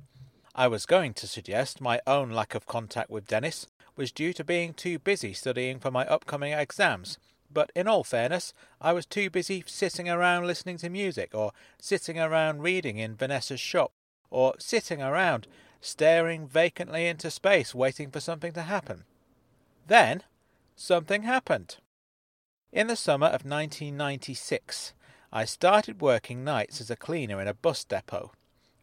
I 0.56 0.68
was 0.68 0.86
going 0.86 1.14
to 1.16 1.28
suggest 1.28 1.82
my 1.82 2.02
own 2.06 2.32
lack 2.32 2.56
of 2.56 2.66
contact 2.66 3.10
with 3.10 3.28
Dennis 3.28 3.68
was 3.96 4.12
due 4.12 4.34
to 4.34 4.44
being 4.44 4.74
too 4.74 5.00
busy 5.00 5.34
studying 5.34 5.80
for 5.80 5.92
my 5.92 6.06
upcoming 6.06 6.54
exams, 6.54 7.18
but 7.52 7.72
in 7.76 7.88
all 7.88 8.04
fairness, 8.04 8.54
I 8.82 8.94
was 8.94 9.06
too 9.06 9.30
busy 9.30 9.64
sitting 9.68 10.10
around 10.10 10.48
listening 10.48 10.78
to 10.78 10.90
music, 10.90 11.32
or 11.34 11.52
sitting 11.80 12.20
around 12.20 12.62
reading 12.62 12.98
in 12.98 13.16
Vanessa's 13.16 13.60
shop, 13.60 13.92
or 14.32 14.56
sitting 14.58 15.02
around 15.02 15.48
staring 15.82 16.48
vacantly 16.48 17.08
into 17.08 17.30
space 17.30 17.76
waiting 17.76 18.10
for 18.10 18.20
something 18.20 18.54
to 18.54 18.64
happen. 18.64 19.04
Then, 19.88 20.24
something 20.76 21.24
happened. 21.24 21.78
In 22.74 22.88
the 22.88 22.96
summer 22.96 23.27
of 23.27 23.46
1996, 23.46 24.94
I 25.32 25.46
started 25.46 26.01
working 26.01 26.44
nights 26.44 26.82
as 26.82 26.89
a 26.89 26.96
cleaner 26.96 27.39
in 27.39 27.48
a 27.48 27.53
bus 27.53 27.84
depot. 27.84 28.32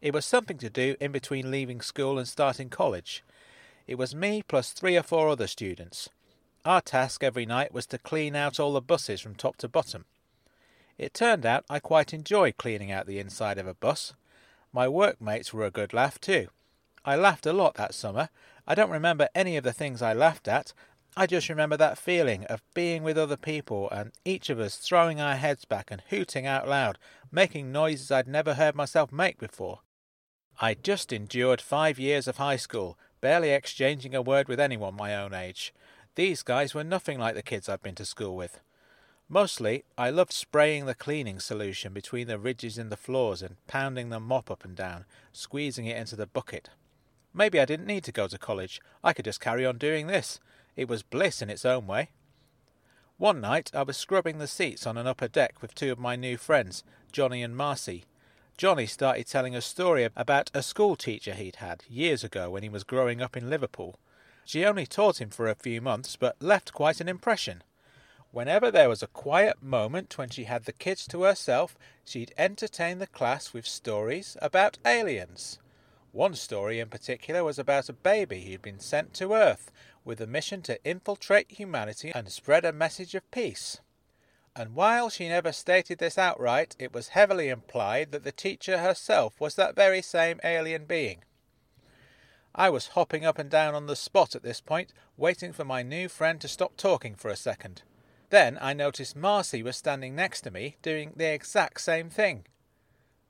It 0.01 0.13
was 0.13 0.25
something 0.25 0.57
to 0.59 0.69
do 0.69 0.95
in 1.01 1.11
between 1.11 1.51
leaving 1.51 1.81
school 1.81 2.17
and 2.17 2.25
starting 2.25 2.69
college. 2.69 3.21
It 3.87 3.97
was 3.97 4.15
me 4.15 4.43
plus 4.47 4.71
three 4.71 4.95
or 4.95 5.03
four 5.03 5.27
other 5.27 5.45
students. 5.45 6.07
Our 6.63 6.79
task 6.79 7.21
every 7.21 7.45
night 7.45 7.73
was 7.73 7.85
to 7.87 7.97
clean 7.97 8.33
out 8.33 8.61
all 8.61 8.71
the 8.71 8.81
buses 8.81 9.19
from 9.19 9.35
top 9.35 9.57
to 9.57 9.67
bottom. 9.67 10.05
It 10.97 11.13
turned 11.13 11.45
out 11.45 11.65
I 11.69 11.79
quite 11.79 12.13
enjoyed 12.13 12.55
cleaning 12.55 12.93
out 12.93 13.07
the 13.07 13.19
inside 13.19 13.57
of 13.57 13.67
a 13.67 13.73
bus. 13.73 14.13
My 14.71 14.87
workmates 14.87 15.53
were 15.53 15.65
a 15.65 15.69
good 15.71 15.91
laugh 15.91 16.17
too. 16.17 16.47
I 17.03 17.17
laughed 17.17 17.45
a 17.45 17.51
lot 17.51 17.73
that 17.73 17.93
summer. 17.93 18.29
I 18.65 18.73
don't 18.73 18.89
remember 18.89 19.27
any 19.35 19.57
of 19.57 19.65
the 19.65 19.73
things 19.73 20.01
I 20.01 20.13
laughed 20.13 20.47
at. 20.47 20.71
I 21.15 21.27
just 21.27 21.49
remember 21.49 21.75
that 21.75 21.97
feeling 21.97 22.45
of 22.45 22.61
being 22.73 23.03
with 23.03 23.17
other 23.17 23.35
people 23.35 23.89
and 23.89 24.13
each 24.23 24.49
of 24.49 24.61
us 24.61 24.77
throwing 24.77 25.19
our 25.19 25.35
heads 25.35 25.65
back 25.65 25.91
and 25.91 26.01
hooting 26.09 26.45
out 26.45 26.69
loud, 26.69 26.97
making 27.29 27.71
noises 27.71 28.11
I'd 28.11 28.29
never 28.29 28.53
heard 28.53 28.75
myself 28.75 29.11
make 29.11 29.37
before. 29.37 29.79
I'd 30.61 30.85
just 30.85 31.11
endured 31.11 31.59
five 31.59 31.99
years 31.99 32.29
of 32.29 32.37
high 32.37 32.55
school, 32.55 32.97
barely 33.19 33.49
exchanging 33.49 34.15
a 34.15 34.21
word 34.21 34.47
with 34.47 34.59
anyone 34.59 34.95
my 34.95 35.13
own 35.13 35.33
age. 35.33 35.73
These 36.15 36.43
guys 36.43 36.73
were 36.73 36.83
nothing 36.83 37.19
like 37.19 37.35
the 37.35 37.41
kids 37.41 37.67
I'd 37.67 37.81
been 37.81 37.95
to 37.95 38.05
school 38.05 38.37
with. 38.37 38.61
Mostly, 39.27 39.83
I 39.97 40.11
loved 40.11 40.31
spraying 40.31 40.85
the 40.85 40.95
cleaning 40.95 41.39
solution 41.39 41.93
between 41.93 42.27
the 42.27 42.39
ridges 42.39 42.77
in 42.77 42.89
the 42.89 42.97
floors 42.97 43.41
and 43.41 43.55
pounding 43.67 44.09
the 44.09 44.19
mop 44.19 44.49
up 44.49 44.63
and 44.63 44.75
down, 44.75 45.05
squeezing 45.33 45.85
it 45.85 45.97
into 45.97 46.15
the 46.15 46.27
bucket. 46.27 46.69
Maybe 47.33 47.59
I 47.59 47.65
didn't 47.65 47.87
need 47.87 48.03
to 48.05 48.11
go 48.11 48.27
to 48.27 48.37
college. 48.37 48.81
I 49.03 49.13
could 49.13 49.25
just 49.25 49.41
carry 49.41 49.65
on 49.65 49.77
doing 49.77 50.07
this. 50.07 50.39
It 50.75 50.87
was 50.87 51.03
bliss 51.03 51.41
in 51.41 51.49
its 51.49 51.65
own 51.65 51.87
way. 51.87 52.09
One 53.17 53.39
night 53.39 53.69
I 53.73 53.83
was 53.83 53.97
scrubbing 53.97 54.39
the 54.39 54.47
seats 54.47 54.87
on 54.87 54.97
an 54.97 55.05
upper 55.05 55.27
deck 55.27 55.61
with 55.61 55.75
two 55.75 55.91
of 55.91 55.99
my 55.99 56.15
new 56.15 56.37
friends, 56.37 56.83
Johnny 57.11 57.43
and 57.43 57.55
Marcy. 57.55 58.05
Johnny 58.57 58.85
started 58.85 59.27
telling 59.27 59.55
a 59.55 59.61
story 59.61 60.09
about 60.15 60.49
a 60.53 60.63
school 60.63 60.95
teacher 60.95 61.33
he'd 61.33 61.57
had 61.57 61.83
years 61.87 62.23
ago 62.23 62.49
when 62.49 62.63
he 62.63 62.69
was 62.69 62.83
growing 62.83 63.21
up 63.21 63.37
in 63.37 63.49
Liverpool. 63.49 63.99
She 64.45 64.65
only 64.65 64.85
taught 64.85 65.21
him 65.21 65.29
for 65.29 65.47
a 65.47 65.55
few 65.55 65.81
months, 65.81 66.15
but 66.15 66.41
left 66.41 66.73
quite 66.73 66.99
an 66.99 67.07
impression. 67.07 67.63
Whenever 68.31 68.71
there 68.71 68.89
was 68.89 69.03
a 69.03 69.07
quiet 69.07 69.61
moment 69.61 70.17
when 70.17 70.29
she 70.29 70.45
had 70.45 70.63
the 70.63 70.71
kids 70.71 71.05
to 71.07 71.23
herself, 71.23 71.77
she'd 72.05 72.33
entertain 72.37 72.99
the 72.99 73.07
class 73.07 73.53
with 73.53 73.67
stories 73.67 74.37
about 74.41 74.77
aliens. 74.85 75.59
One 76.11 76.35
story 76.35 76.79
in 76.79 76.89
particular 76.89 77.43
was 77.43 77.59
about 77.59 77.89
a 77.89 77.93
baby 77.93 78.41
who'd 78.41 78.61
been 78.61 78.79
sent 78.79 79.13
to 79.15 79.33
Earth 79.33 79.71
with 80.03 80.21
a 80.21 80.27
mission 80.27 80.61
to 80.63 80.83
infiltrate 80.83 81.51
humanity 81.51 82.11
and 82.13 82.29
spread 82.29 82.65
a 82.65 82.73
message 82.73 83.15
of 83.15 83.29
peace. 83.31 83.79
And 84.55 84.75
while 84.75 85.09
she 85.09 85.29
never 85.29 85.51
stated 85.51 85.99
this 85.99 86.17
outright, 86.17 86.75
it 86.77 86.93
was 86.93 87.09
heavily 87.09 87.49
implied 87.49 88.11
that 88.11 88.23
the 88.23 88.31
teacher 88.31 88.79
herself 88.79 89.39
was 89.39 89.55
that 89.55 89.75
very 89.75 90.01
same 90.01 90.39
alien 90.43 90.85
being. 90.85 91.23
I 92.53 92.69
was 92.69 92.87
hopping 92.87 93.25
up 93.25 93.39
and 93.39 93.49
down 93.49 93.75
on 93.75 93.87
the 93.87 93.95
spot 93.95 94.35
at 94.35 94.43
this 94.43 94.59
point, 94.59 94.91
waiting 95.15 95.53
for 95.53 95.63
my 95.63 95.83
new 95.83 96.09
friend 96.09 96.41
to 96.41 96.49
stop 96.49 96.75
talking 96.75 97.15
for 97.15 97.29
a 97.29 97.37
second. 97.37 97.83
Then 98.29 98.57
I 98.59 98.73
noticed 98.73 99.15
Marcy 99.15 99.63
was 99.63 99.77
standing 99.77 100.15
next 100.15 100.41
to 100.41 100.51
me, 100.51 100.75
doing 100.81 101.13
the 101.15 101.33
exact 101.33 101.79
same 101.79 102.09
thing. 102.09 102.45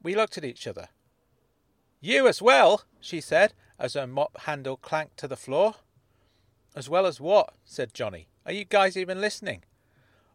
We 0.01 0.16
looked 0.16 0.38
at 0.38 0.46
each 0.46 0.66
other. 0.66 0.90
You 2.00 2.28
as 2.28 2.42
well, 2.42 2.84
she 3.00 3.22
said, 3.22 3.54
as 3.78 3.94
her 3.94 4.08
mop 4.08 4.42
handle 4.42 4.78
clanked 4.78 5.18
to 5.18 5.28
the 5.28 5.36
floor. 5.36 5.75
As 6.75 6.90
well 6.90 7.06
as 7.06 7.20
what? 7.20 7.54
said 7.66 7.94
Johnny. 7.94 8.28
Are 8.46 8.51
you 8.51 8.66
guys 8.66 8.96
even 8.96 9.22
listening? 9.22 9.63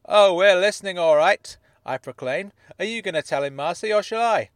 Oh, 0.05 0.35
we're 0.35 0.61
listening 0.61 0.99
all 0.99 1.17
right, 1.17 1.57
I 1.85 1.99
proclaimed. 1.99 2.53
Are 2.79 2.85
you 2.85 3.03
going 3.03 3.15
to 3.15 3.23
tell 3.23 3.43
him, 3.43 3.57
Marcy, 3.57 3.93
or 3.93 4.03
shall 4.03 4.23
I? 4.23 4.51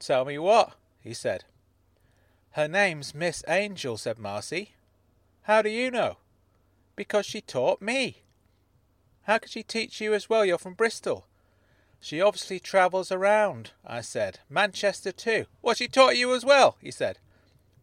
Tell 0.00 0.24
me 0.24 0.38
what, 0.38 0.72
he 1.00 1.14
said. 1.14 1.44
Her 2.52 2.66
name's 2.66 3.14
Miss 3.14 3.44
Angel, 3.46 3.96
said 3.96 4.18
Marcy. 4.18 4.72
How 5.42 5.62
do 5.62 5.68
you 5.68 5.90
know? 5.90 6.16
Because 6.96 7.26
she 7.26 7.40
taught 7.40 7.80
me. 7.80 8.22
How 9.22 9.38
could 9.38 9.50
she 9.50 9.62
teach 9.62 10.00
you 10.00 10.14
as 10.14 10.28
well? 10.28 10.44
You're 10.44 10.58
from 10.58 10.74
Bristol. 10.74 11.26
She 12.00 12.20
obviously 12.20 12.58
travels 12.58 13.12
around, 13.12 13.70
I 13.86 14.00
said. 14.00 14.40
Manchester 14.48 15.12
too. 15.12 15.46
What, 15.60 15.76
she 15.76 15.86
taught 15.86 16.16
you 16.16 16.34
as 16.34 16.44
well? 16.44 16.76
he 16.80 16.90
said. 16.90 17.18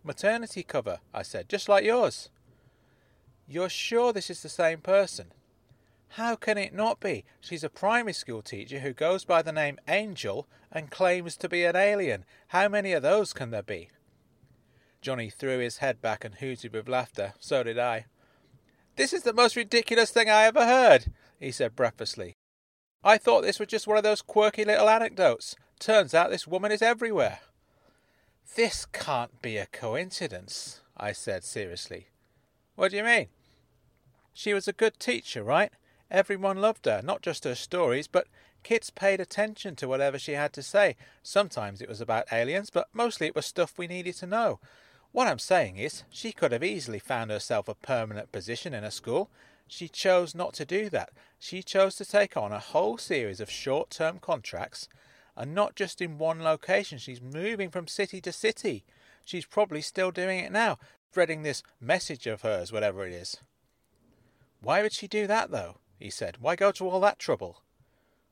Maternity 0.03 0.63
cover, 0.63 1.00
I 1.13 1.22
said, 1.22 1.48
just 1.48 1.70
like 1.70 1.86
yours. 1.86 2.29
You're 3.48 3.70
sure 3.70 4.12
this 4.12 4.30
is 4.30 4.42
the 4.42 4.50
same 4.50 4.80
person? 4.80 5.27
How 6.10 6.36
can 6.36 6.58
it 6.58 6.74
not 6.74 7.00
be? 7.00 7.24
She's 7.39 7.63
a 7.63 7.70
primary 7.70 8.13
school 8.13 8.42
teacher 8.42 8.80
who 8.80 8.94
goes 8.94 9.24
by 9.24 9.42
the 9.42 9.51
name 9.51 9.80
Angel 9.88 10.48
and 10.72 10.92
claims 10.92 11.38
to 11.38 11.50
be 11.50 11.63
an 11.63 11.75
alien. 11.75 12.25
How 12.50 12.68
many 12.68 12.94
of 12.94 13.04
those 13.04 13.34
can 13.34 13.51
there 13.51 13.63
be? 13.63 13.89
Johnny 15.01 15.30
threw 15.30 15.60
his 15.60 15.77
head 15.77 16.01
back 16.01 16.25
and 16.25 16.36
hooted 16.36 16.74
with 16.74 16.89
laughter. 16.89 17.34
So 17.39 17.63
did 17.63 17.80
I. 17.80 18.06
This 18.96 19.13
is 19.13 19.24
the 19.24 19.34
most 19.34 19.56
ridiculous 19.56 20.12
thing 20.12 20.30
I 20.30 20.44
ever 20.44 20.66
heard 20.66 21.12
he 21.39 21.51
said 21.51 21.75
breathlessly. 21.75 22.36
I 23.04 23.18
thought 23.18 23.44
this 23.44 23.60
was 23.60 23.68
just 23.68 23.88
one 23.88 23.98
of 23.98 24.04
those 24.04 24.22
quirky 24.22 24.66
little 24.66 24.89
anecdotes. 24.89 25.56
Turns 25.80 26.13
out 26.13 26.32
this 26.32 26.48
woman 26.48 26.72
is 26.72 26.82
everywhere. 26.82 27.39
This 28.56 28.86
can't 28.86 29.42
be 29.42 29.58
a 29.58 29.68
coincidence, 29.68 30.82
I 30.98 31.12
said 31.12 31.44
seriously. 31.44 32.08
What 32.75 32.92
do 32.92 32.98
you 32.98 33.04
mean? 33.04 33.27
She 34.38 34.53
was 34.53 34.67
a 34.67 34.72
good 34.72 35.00
teacher, 35.00 35.44
right? 35.44 35.72
Everyone 36.12 36.58
loved 36.62 36.86
her, 36.86 37.01
not 37.03 37.24
just 37.24 37.44
her 37.44 37.56
stories, 37.56 38.06
but 38.06 38.27
kids 38.62 38.91
paid 38.91 39.20
attention 39.20 39.75
to 39.77 39.88
whatever 39.88 40.20
she 40.20 40.34
had 40.34 40.53
to 40.53 40.62
say. 40.62 40.96
Sometimes 41.24 41.82
it 41.82 41.89
was 41.89 42.01
about 42.01 42.32
aliens, 42.32 42.70
but 42.70 42.88
mostly 42.94 43.25
it 43.25 43.36
was 43.36 43.48
stuff 43.48 43.79
we 43.79 43.88
needed 43.88 44.13
to 44.17 44.27
know. 44.27 44.60
What 45.12 45.25
I'm 45.25 45.39
saying 45.39 45.77
is, 45.77 46.03
she 46.12 46.32
could 46.32 46.51
have 46.51 46.63
easily 46.63 47.00
found 47.00 47.32
herself 47.32 47.67
a 47.67 47.74
permanent 47.74 48.32
position 48.32 48.75
in 48.75 48.84
a 48.84 48.91
school, 48.91 49.32
she 49.67 49.89
chose 49.89 50.36
not 50.36 50.53
to 50.53 50.65
do 50.65 50.88
that. 50.91 51.10
She 51.39 51.63
chose 51.63 51.96
to 51.96 52.06
take 52.06 52.38
on 52.38 52.51
a 52.51 52.60
whole 52.60 53.00
series 53.00 53.39
of 53.39 53.50
short 53.50 53.89
term 53.89 54.20
contracts, 54.20 54.88
and 55.36 55.56
not 55.56 55.75
just 55.75 56.00
in 56.00 56.20
one 56.20 56.44
location. 56.44 57.00
She's 57.00 57.22
moving 57.22 57.72
from 57.72 57.88
city 57.88 58.22
to 58.22 58.32
city. 58.32 58.84
She's 59.25 59.48
probably 59.48 59.82
still 59.82 60.12
doing 60.12 60.38
it 60.38 60.51
now, 60.51 60.77
spreading 61.10 61.41
this 61.41 61.63
message 61.82 62.27
of 62.27 62.44
hers, 62.44 62.72
whatever 62.72 63.03
it 63.08 63.13
is. 63.13 63.38
Why 64.61 64.81
would 64.81 64.93
she 64.93 65.07
do 65.07 65.27
that, 65.27 65.51
though? 65.51 65.77
he 65.99 66.09
said. 66.09 66.37
Why 66.39 66.55
go 66.55 66.71
to 66.71 66.87
all 66.87 66.99
that 67.01 67.19
trouble? 67.19 67.61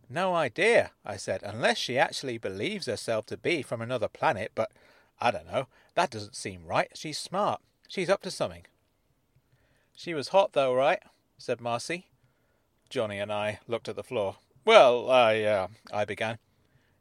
No 0.10 0.36
idea, 0.36 0.91
I 1.03 1.17
said, 1.17 1.41
unless 1.44 1.77
she 1.77 1.98
actually 1.98 2.38
believes 2.38 2.86
herself 2.86 3.25
to 3.27 3.38
be 3.38 3.62
from 3.62 3.82
another 3.82 4.08
planet, 4.08 4.51
but 4.53 4.72
I 5.20 5.32
don't 5.32 5.48
know. 5.48 5.67
That 5.96 6.12
doesn't 6.12 6.36
seem 6.36 6.65
right. 6.65 6.91
She's 6.94 7.17
smart. 7.17 7.62
She's 7.88 8.10
up 8.10 8.22
to 8.24 8.32
something. 8.32 8.65
She 9.96 10.13
was 10.13 10.29
hot, 10.29 10.53
though, 10.53 10.74
right? 10.74 11.01
said 11.38 11.60
Marcy. 11.60 12.08
Johnny 12.89 13.20
and 13.20 13.32
I 13.32 13.60
looked 13.67 13.89
at 13.89 13.96
the 13.96 14.03
floor. 14.03 14.36
Well, 14.63 15.10
I, 15.10 15.41
uh, 15.41 15.67
I 15.91 16.05
began. 16.05 16.38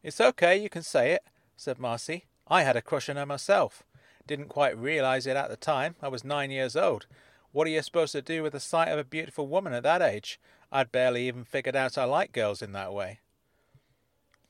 It's 0.03 0.21
okay, 0.21 0.57
you 0.57 0.69
can 0.69 0.83
say 0.83 1.13
it, 1.13 1.25
said 1.57 1.79
Marcy. 1.79 2.27
I 2.49 2.63
had 2.63 2.77
a 2.77 2.83
crush 2.83 3.09
on 3.09 3.17
her 3.17 3.27
myself. 3.27 3.83
Didn't 4.27 4.49
quite 4.49 4.79
realize 4.79 5.27
it 5.27 5.37
at 5.37 5.51
the 5.51 5.57
time. 5.57 5.97
I 6.03 6.09
was 6.09 6.25
nine 6.25 6.51
years 6.51 6.77
old. 6.77 7.07
What 7.55 7.69
are 7.69 7.71
you 7.71 7.83
supposed 7.83 8.11
to 8.11 8.21
do 8.21 8.43
with 8.43 8.53
the 8.53 8.59
sight 8.59 8.89
of 8.89 8.99
a 8.99 9.05
beautiful 9.05 9.47
woman 9.47 9.73
at 9.73 9.85
that 9.85 10.03
age? 10.03 10.41
I'd 10.73 10.91
barely 10.91 11.29
even 11.29 11.45
figured 11.45 11.77
out 11.77 11.97
I 11.97 12.03
like 12.03 12.33
girls 12.33 12.61
in 12.61 12.73
that 12.73 12.93
way. 12.93 13.21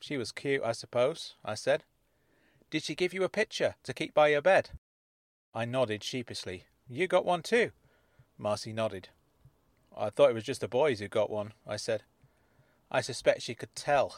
She 0.01 0.17
was 0.17 0.33
cute, 0.33 0.63
I 0.65 0.73
suppose, 0.73 1.35
I 1.45 1.55
said. 1.55 1.85
Did 2.71 2.83
she 2.83 2.95
give 2.95 3.13
you 3.13 3.23
a 3.23 3.29
picture 3.29 3.75
to 3.83 3.93
keep 3.93 4.15
by 4.15 4.29
your 4.29 4.41
bed? 4.41 4.71
I 5.55 5.67
nodded 5.67 6.03
sheepishly. 6.03 6.65
You 6.89 7.07
got 7.07 7.27
one 7.27 7.43
too? 7.43 7.73
Marcy 8.39 8.73
nodded. 8.73 9.11
I 9.95 10.09
thought 10.09 10.31
it 10.31 10.35
was 10.35 10.43
just 10.43 10.63
the 10.63 10.67
boys 10.67 11.01
who 11.01 11.09
got 11.09 11.29
one, 11.29 11.53
I 11.67 11.77
said. 11.77 12.05
I 12.91 13.03
suspect 13.03 13.43
she 13.43 13.55
could 13.55 13.75
tell. 13.75 14.17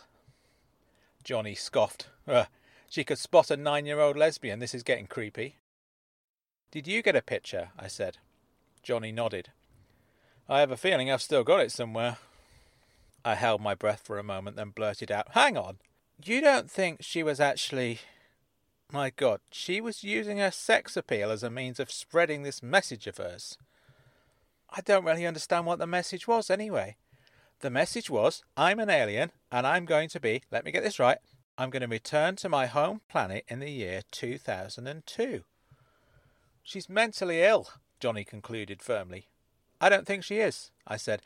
Johnny 1.25 1.57
scoffed. 1.57 2.07
she 2.89 3.03
could 3.03 3.19
spot 3.19 3.51
a 3.51 3.57
nine 3.57 3.85
year 3.85 3.99
old 3.99 4.17
lesbian. 4.17 4.61
This 4.61 4.77
is 4.77 4.85
getting 4.85 5.09
creepy. 5.09 5.57
Did 6.71 6.87
you 6.87 7.03
get 7.03 7.17
a 7.17 7.21
picture? 7.21 7.71
I 7.77 7.89
said. 7.89 8.19
Johnny 8.87 9.11
nodded. 9.11 9.51
I 10.49 10.61
have 10.61 10.71
a 10.71 10.77
feeling 10.77 11.11
I've 11.11 11.21
still 11.21 11.43
got 11.43 11.59
it 11.59 11.73
somewhere. 11.73 12.19
I 13.25 13.35
held 13.35 13.61
my 13.61 13.75
breath 13.75 14.03
for 14.05 14.17
a 14.17 14.23
moment, 14.23 14.55
then 14.55 14.71
blurted 14.71 15.11
out, 15.11 15.33
Hang 15.33 15.57
on! 15.57 15.79
You 16.25 16.41
don't 16.41 16.71
think 16.71 17.03
she 17.03 17.25
was 17.25 17.41
actually. 17.41 17.99
My 18.93 19.11
God, 19.11 19.41
she 19.51 19.81
was 19.81 20.05
using 20.05 20.39
her 20.39 20.53
sex 20.53 20.97
appeal 20.97 21.33
as 21.33 21.43
a 21.43 21.51
means 21.51 21.81
of 21.81 21.91
spreading 21.91 22.45
this 22.45 22.63
message 22.63 23.09
of 23.09 23.17
hers. 23.17 23.59
I 24.71 24.83
don't 24.83 25.05
really 25.05 25.27
understand 25.27 25.67
what 25.67 25.81
the 25.81 25.89
message 25.89 26.29
was 26.29 26.49
anyway. 26.49 26.95
The 27.59 27.71
message 27.71 28.09
was 28.09 28.45
I'm 28.57 28.79
an 28.79 28.89
alien 28.89 29.33
and 29.51 29.67
I'm 29.67 29.85
going 29.85 30.09
to 30.11 30.21
be, 30.21 30.43
let 30.53 30.65
me 30.65 30.71
get 30.71 30.85
this 30.85 31.01
right, 31.01 31.19
I'm 31.59 31.71
going 31.71 31.83
to 31.83 31.89
return 31.89 32.37
to 32.37 32.49
my 32.49 32.67
home 32.67 33.01
planet 33.09 33.45
in 33.49 33.59
the 33.59 33.71
year 33.71 34.03
2002. 34.13 35.43
She's 36.63 36.89
mentally 36.89 37.43
ill, 37.43 37.69
Johnny 38.01 38.25
concluded 38.25 38.83
firmly. 38.83 39.29
I 39.81 39.89
don't 39.89 40.07
think 40.07 40.25
she 40.25 40.39
is, 40.39 40.71
I 40.87 40.97
said. 40.97 41.23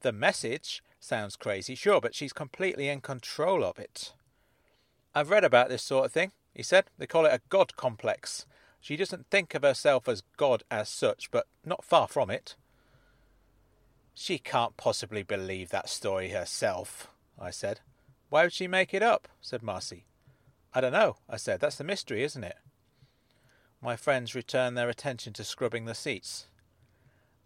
The 0.00 0.12
message 0.12 0.82
sounds 1.00 1.36
crazy, 1.36 1.74
sure, 1.74 2.00
but 2.00 2.14
she's 2.14 2.32
completely 2.32 2.88
in 2.88 3.00
control 3.00 3.64
of 3.64 3.78
it. 3.78 4.12
I've 5.14 5.30
read 5.30 5.44
about 5.44 5.68
this 5.68 5.82
sort 5.82 6.04
of 6.06 6.12
thing, 6.12 6.32
he 6.54 6.62
said. 6.62 6.84
They 6.98 7.06
call 7.06 7.26
it 7.26 7.32
a 7.32 7.40
God 7.48 7.76
complex. 7.76 8.46
She 8.80 8.96
doesn't 8.96 9.26
think 9.30 9.54
of 9.54 9.62
herself 9.62 10.08
as 10.08 10.22
God 10.36 10.62
as 10.70 10.88
such, 10.88 11.30
but 11.30 11.46
not 11.64 11.84
far 11.84 12.06
from 12.06 12.30
it. 12.30 12.54
She 14.14 14.38
can't 14.38 14.76
possibly 14.76 15.22
believe 15.22 15.70
that 15.70 15.88
story 15.88 16.30
herself, 16.30 17.08
I 17.38 17.50
said. 17.50 17.80
Why 18.28 18.44
would 18.44 18.52
she 18.52 18.66
make 18.66 18.92
it 18.94 19.02
up? 19.02 19.28
said 19.40 19.62
Marcy. 19.62 20.06
I 20.74 20.80
don't 20.80 20.92
know, 20.92 21.16
I 21.28 21.36
said. 21.36 21.60
That's 21.60 21.76
the 21.76 21.84
mystery, 21.84 22.22
isn't 22.22 22.44
it? 22.44 22.56
My 23.86 23.94
friends 23.94 24.34
returned 24.34 24.76
their 24.76 24.88
attention 24.88 25.32
to 25.34 25.44
scrubbing 25.44 25.84
the 25.84 25.94
seats. 25.94 26.46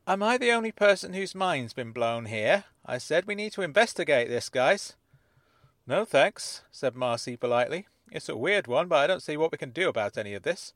Am 0.07 0.23
I 0.23 0.39
the 0.39 0.53
only 0.53 0.73
person 0.73 1.13
whose 1.13 1.35
mind's 1.35 1.75
been 1.75 1.93
blown 1.93 2.25
here? 2.25 2.65
I 2.87 2.97
said. 2.97 3.27
We 3.27 3.35
need 3.35 3.53
to 3.53 3.61
investigate 3.61 4.31
this, 4.31 4.49
guys. 4.49 4.95
No 5.87 6.07
thanks, 6.07 6.63
said 6.73 6.97
Marcy 6.97 7.37
politely. 7.37 7.89
It's 8.11 8.31
a 8.31 8.39
weird 8.39 8.67
one, 8.67 8.89
but 8.89 9.01
I 9.01 9.07
don't 9.07 9.23
see 9.23 9.37
what 9.37 9.53
we 9.53 9.59
can 9.59 9.69
do 9.69 9.91
about 9.91 10.17
any 10.17 10.33
of 10.33 10.43
this. 10.43 10.73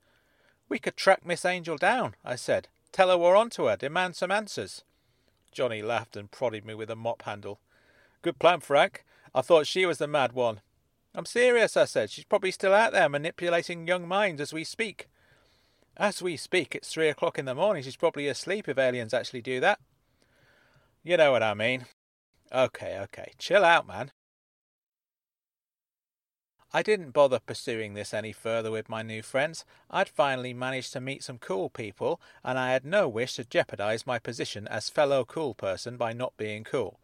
We 0.69 0.79
could 0.79 0.99
track 0.99 1.25
Miss 1.25 1.47
Angel 1.47 1.79
down, 1.79 2.15
I 2.23 2.37
said. 2.37 2.69
Tell 2.93 3.09
her 3.09 3.17
we're 3.17 3.35
on 3.35 3.49
to 3.53 3.65
her, 3.65 3.77
demand 3.79 4.17
some 4.17 4.31
answers. 4.31 4.85
Johnny 5.51 5.81
laughed 5.81 6.15
and 6.15 6.31
prodded 6.31 6.67
me 6.67 6.75
with 6.75 6.91
a 6.91 6.95
mop 6.95 7.23
handle. 7.23 7.59
Good 8.21 8.39
plan, 8.39 8.61
Frank. 8.61 9.07
I 9.35 9.41
thought 9.41 9.67
she 9.67 9.87
was 9.87 9.97
the 9.97 10.09
mad 10.09 10.35
one. 10.35 10.61
I'm 11.15 11.25
serious, 11.25 11.75
I 11.75 11.87
said. 11.87 12.11
She's 12.11 12.27
probably 12.27 12.51
still 12.51 12.75
out 12.75 12.93
there 12.93 13.09
manipulating 13.09 13.89
young 13.89 14.07
minds 14.07 14.43
as 14.43 14.53
we 14.53 14.63
speak. 14.65 15.09
As 15.97 16.21
we 16.21 16.37
speak, 16.37 16.75
it's 16.75 16.93
three 16.93 17.09
o'clock 17.09 17.39
in 17.39 17.45
the 17.45 17.55
morning. 17.55 17.83
She's 17.83 17.97
probably 17.97 18.27
asleep 18.27 18.69
if 18.69 18.79
aliens 18.79 19.15
actually 19.15 19.43
do 19.43 19.61
that. 19.61 19.79
You 21.05 21.17
know 21.17 21.33
what 21.33 21.43
I 21.43 21.55
mean. 21.55 21.87
Okay, 22.53 22.99
okay. 22.99 23.33
Chill 23.39 23.65
out, 23.65 23.87
man. 23.87 24.11
I 26.73 26.83
didn't 26.83 27.13
bother 27.13 27.39
pursuing 27.39 27.95
this 27.95 28.13
any 28.13 28.33
further 28.33 28.73
with 28.73 28.89
my 28.89 29.03
new 29.03 29.23
friends. 29.23 29.65
I'd 29.89 30.09
finally 30.09 30.53
managed 30.53 30.93
to 30.95 31.01
meet 31.01 31.23
some 31.23 31.39
cool 31.39 31.71
people, 31.71 32.21
and 32.43 32.59
I 32.59 32.73
had 32.73 32.85
no 32.85 33.09
wish 33.09 33.35
to 33.35 33.45
jeopardize 33.45 34.09
my 34.09 34.19
position 34.19 34.67
as 34.67 34.89
fellow 34.89 35.25
cool 35.25 35.55
person 35.55 35.97
by 35.97 36.13
not 36.13 36.37
being 36.37 36.65
cool. 36.65 36.99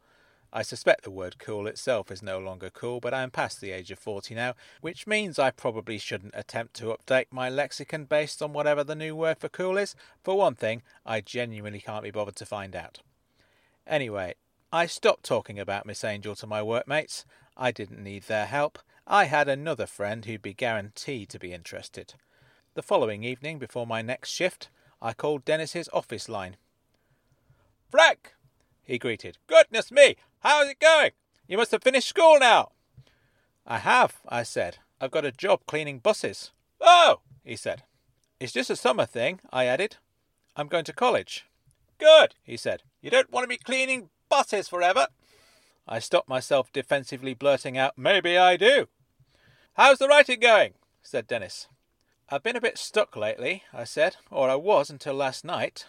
I 0.53 0.63
suspect 0.63 1.05
the 1.05 1.11
word 1.11 1.39
cool 1.39 1.69
itself 1.69 2.11
is 2.11 2.23
no 2.23 2.39
longer 2.39 2.71
cool, 2.71 2.99
but 2.99 3.15
I 3.15 3.23
am 3.23 3.31
past 3.31 3.61
the 3.61 3.71
age 3.71 3.93
of 3.93 4.01
40 4.01 4.35
now, 4.35 4.55
which 4.81 5.07
means 5.07 5.39
I 5.39 5.53
probably 5.53 5.97
shouldn't 5.97 6.35
attempt 6.35 6.75
to 6.75 6.87
update 6.97 7.27
my 7.31 7.49
lexicon 7.49 8.05
based 8.05 8.43
on 8.43 8.53
whatever 8.53 8.83
the 8.83 8.97
new 8.97 9.15
word 9.15 9.39
for 9.39 9.49
cool 9.49 9.79
is. 9.79 9.95
For 10.25 10.37
one 10.37 10.57
thing, 10.57 10.83
I 11.07 11.21
genuinely 11.21 11.81
can't 11.81 12.03
be 12.03 12.11
bothered 12.11 12.37
to 12.37 12.47
find 12.47 12.75
out. 12.75 12.99
Anyway, 13.87 14.35
I 14.73 14.87
stopped 14.87 15.25
talking 15.25 15.61
about 15.61 15.87
Miss 15.87 16.03
Angel 16.03 16.35
to 16.35 16.47
my 16.47 16.63
workmates. 16.63 17.25
I 17.57 17.71
didn't 17.71 18.03
need 18.03 18.25
their 18.25 18.47
help. 18.47 18.79
I 19.07 19.25
had 19.25 19.49
another 19.49 19.87
friend 19.87 20.25
who'd 20.25 20.43
be 20.43 20.55
guaranteed 20.55 21.29
to 21.31 21.39
be 21.39 21.53
interested. 21.53 22.15
The 22.75 22.83
following 22.83 23.23
evening, 23.23 23.59
before 23.59 23.87
my 23.87 24.03
next 24.03 24.31
shift, 24.31 24.69
I 25.03 25.13
called 25.13 25.45
Dennis's 25.45 25.89
office 25.93 26.29
line. 26.29 26.57
Frank, 27.91 28.35
he 28.85 28.99
greeted. 28.99 29.39
Goodness 29.47 29.91
me, 29.91 30.17
how's 30.41 30.69
it 30.69 30.81
going? 30.81 31.11
You 31.47 31.57
must 31.57 31.73
have 31.73 31.83
finished 31.83 32.09
school 32.09 32.39
now. 32.39 32.73
I 33.67 33.79
have, 33.79 34.17
I 34.29 34.43
said. 34.43 34.79
I've 35.01 35.11
got 35.11 35.25
a 35.25 35.33
job 35.33 35.61
cleaning 35.67 35.99
buses. 35.99 36.53
Oh, 36.81 37.21
he 37.45 37.57
said. 37.57 37.83
It's 38.39 38.53
just 38.53 38.71
a 38.71 38.77
summer 38.77 39.07
thing, 39.07 39.41
I 39.53 39.67
added. 39.67 39.97
I'm 40.57 40.69
going 40.69 40.85
to 40.85 40.93
college. 40.93 41.47
Good, 41.99 42.35
he 42.43 42.57
said. 42.57 42.83
You 43.01 43.11
don't 43.11 43.31
want 43.31 43.45
to 43.45 43.49
be 43.49 43.57
cleaning 43.57 44.11
buses 44.29 44.69
forever. 44.69 45.09
I 45.87 45.99
stopped 45.99 46.29
myself 46.29 46.73
defensively 46.73 47.35
blurting 47.35 47.77
out, 47.77 47.99
Maybe 47.99 48.39
I 48.39 48.57
do. 48.57 48.89
How's 49.75 49.99
the 49.99 50.09
writing 50.09 50.41
going? 50.41 50.75
said 51.03 51.27
Dennis. 51.27 51.69
I've 52.29 52.43
been 52.43 52.57
a 52.57 52.61
bit 52.61 52.79
stuck 52.79 53.17
lately, 53.17 53.65
I 53.73 53.85
said, 53.85 54.17
or 54.31 54.49
I 54.49 54.55
was 54.55 54.89
until 54.89 55.15
last 55.15 55.45
night. 55.45 55.87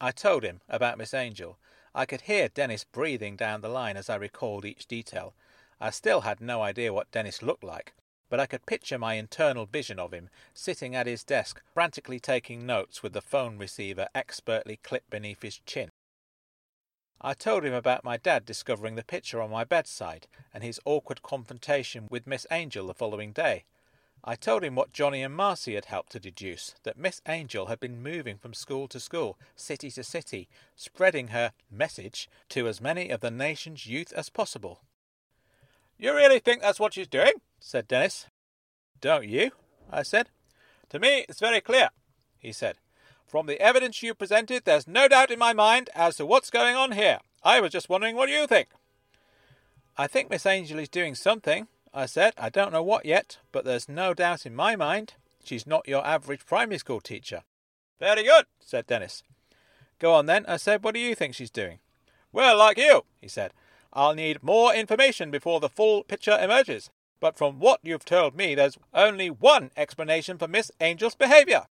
I 0.00 0.10
told 0.10 0.42
him 0.42 0.60
about 0.68 0.98
Miss 0.98 1.14
Angel. 1.14 1.58
I 1.94 2.06
could 2.06 2.22
hear 2.22 2.48
Dennis 2.48 2.82
breathing 2.84 3.36
down 3.36 3.60
the 3.60 3.68
line 3.68 3.96
as 3.96 4.10
I 4.10 4.16
recalled 4.16 4.64
each 4.64 4.86
detail. 4.86 5.34
I 5.80 5.90
still 5.90 6.22
had 6.22 6.40
no 6.40 6.62
idea 6.62 6.92
what 6.92 7.10
Dennis 7.12 7.40
looked 7.40 7.62
like, 7.62 7.94
but 8.28 8.40
I 8.40 8.46
could 8.46 8.66
picture 8.66 8.98
my 8.98 9.14
internal 9.14 9.64
vision 9.64 10.00
of 10.00 10.12
him 10.12 10.28
sitting 10.52 10.96
at 10.96 11.06
his 11.06 11.22
desk, 11.22 11.62
frantically 11.72 12.18
taking 12.18 12.66
notes 12.66 13.02
with 13.02 13.12
the 13.12 13.20
phone 13.20 13.58
receiver 13.58 14.08
expertly 14.14 14.78
clipped 14.82 15.10
beneath 15.10 15.42
his 15.42 15.60
chin. 15.66 15.90
I 17.20 17.32
told 17.32 17.64
him 17.64 17.72
about 17.72 18.04
my 18.04 18.16
dad 18.16 18.44
discovering 18.44 18.96
the 18.96 19.04
picture 19.04 19.40
on 19.40 19.50
my 19.50 19.64
bedside 19.64 20.26
and 20.52 20.64
his 20.64 20.80
awkward 20.84 21.22
confrontation 21.22 22.08
with 22.10 22.26
Miss 22.26 22.46
Angel 22.50 22.88
the 22.88 22.94
following 22.94 23.32
day. 23.32 23.64
I 24.26 24.36
told 24.36 24.64
him 24.64 24.74
what 24.74 24.94
Johnny 24.94 25.22
and 25.22 25.34
Marcy 25.34 25.74
had 25.74 25.84
helped 25.84 26.12
to 26.12 26.20
deduce 26.20 26.74
that 26.84 26.96
Miss 26.96 27.20
Angel 27.28 27.66
had 27.66 27.78
been 27.78 28.02
moving 28.02 28.38
from 28.38 28.54
school 28.54 28.88
to 28.88 28.98
school, 28.98 29.38
city 29.54 29.90
to 29.90 30.02
city, 30.02 30.48
spreading 30.74 31.28
her 31.28 31.52
message 31.70 32.30
to 32.48 32.66
as 32.66 32.80
many 32.80 33.10
of 33.10 33.20
the 33.20 33.30
nation's 33.30 33.86
youth 33.86 34.14
as 34.14 34.30
possible. 34.30 34.80
You 35.98 36.14
really 36.14 36.38
think 36.38 36.62
that's 36.62 36.80
what 36.80 36.94
she's 36.94 37.06
doing? 37.06 37.34
said 37.60 37.86
Dennis. 37.86 38.26
Don't 38.98 39.28
you? 39.28 39.50
I 39.92 40.02
said. 40.02 40.30
To 40.88 40.98
me, 40.98 41.26
it's 41.28 41.40
very 41.40 41.60
clear, 41.60 41.90
he 42.38 42.50
said. 42.50 42.76
From 43.26 43.44
the 43.44 43.60
evidence 43.60 44.02
you 44.02 44.14
presented, 44.14 44.64
there's 44.64 44.88
no 44.88 45.06
doubt 45.06 45.30
in 45.30 45.38
my 45.38 45.52
mind 45.52 45.90
as 45.94 46.16
to 46.16 46.24
what's 46.24 46.50
going 46.50 46.74
on 46.76 46.92
here. 46.92 47.18
I 47.42 47.60
was 47.60 47.72
just 47.72 47.90
wondering 47.90 48.16
what 48.16 48.30
you 48.30 48.46
think. 48.46 48.68
I 49.98 50.06
think 50.06 50.30
Miss 50.30 50.46
Angel 50.46 50.78
is 50.78 50.88
doing 50.88 51.14
something, 51.14 51.68
I 51.94 52.06
said. 52.06 52.34
I 52.36 52.50
don't 52.50 52.72
know 52.72 52.82
what 52.82 53.06
yet, 53.06 53.38
but 53.52 53.64
there's 53.64 53.88
no 53.88 54.14
doubt 54.14 54.44
in 54.44 54.54
my 54.54 54.74
mind 54.74 55.14
she's 55.44 55.66
not 55.66 55.86
your 55.86 56.04
average 56.04 56.44
primary 56.44 56.78
school 56.78 57.00
teacher. 57.00 57.42
Very 58.00 58.24
good, 58.24 58.46
said 58.58 58.88
Dennis. 58.88 59.22
Go 60.00 60.12
on 60.12 60.26
then, 60.26 60.44
I 60.46 60.56
said. 60.56 60.82
What 60.82 60.94
do 60.94 61.00
you 61.00 61.14
think 61.14 61.34
she's 61.34 61.50
doing? 61.50 61.78
Well, 62.32 62.58
like 62.58 62.78
you, 62.78 63.04
he 63.20 63.28
said. 63.28 63.52
I'll 63.92 64.14
need 64.14 64.42
more 64.42 64.74
information 64.74 65.30
before 65.30 65.60
the 65.60 65.68
full 65.68 66.02
picture 66.02 66.36
emerges. 66.36 66.90
But 67.20 67.38
from 67.38 67.60
what 67.60 67.78
you've 67.84 68.04
told 68.04 68.34
me, 68.34 68.56
there's 68.56 68.76
only 68.92 69.30
one 69.30 69.70
explanation 69.76 70.36
for 70.36 70.48
Miss 70.48 70.72
Angel's 70.80 71.14
behavior. 71.14 71.66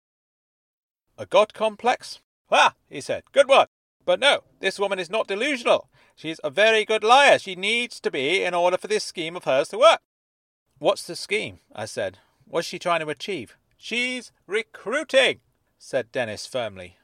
A 1.16 1.24
god 1.24 1.54
complex? 1.54 2.20
Ah, 2.50 2.74
he 2.90 3.00
said. 3.00 3.22
Good 3.32 3.48
one. 3.48 3.68
But 4.04 4.20
no, 4.20 4.44
this 4.60 4.78
woman 4.78 4.98
is 4.98 5.08
not 5.08 5.28
delusional. 5.28 5.88
She's 6.14 6.40
a 6.44 6.50
very 6.50 6.84
good 6.84 7.02
liar. 7.02 7.38
She 7.38 7.56
needs 7.56 8.00
to 8.00 8.10
be 8.10 8.44
in 8.44 8.52
order 8.52 8.76
for 8.76 8.86
this 8.86 9.04
scheme 9.04 9.34
of 9.34 9.44
hers 9.44 9.68
to 9.68 9.78
work. 9.78 10.00
What's 10.80 11.02
the 11.02 11.14
scheme? 11.14 11.58
I 11.74 11.84
said. 11.84 12.16
What's 12.46 12.66
she 12.66 12.78
trying 12.78 13.00
to 13.00 13.10
achieve? 13.10 13.54
She's 13.76 14.32
recruiting, 14.46 15.40
said 15.78 16.10
Dennis 16.10 16.46
firmly. 16.46 16.96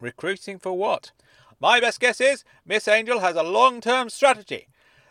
Recruiting 0.00 0.58
for 0.58 0.72
what? 0.72 1.12
My 1.60 1.78
best 1.78 2.00
guess 2.00 2.22
is 2.22 2.42
Miss 2.64 2.88
Angel 2.88 3.20
has 3.20 3.36
a 3.36 3.42
long 3.42 3.82
term 3.82 4.08
strategy. 4.08 4.68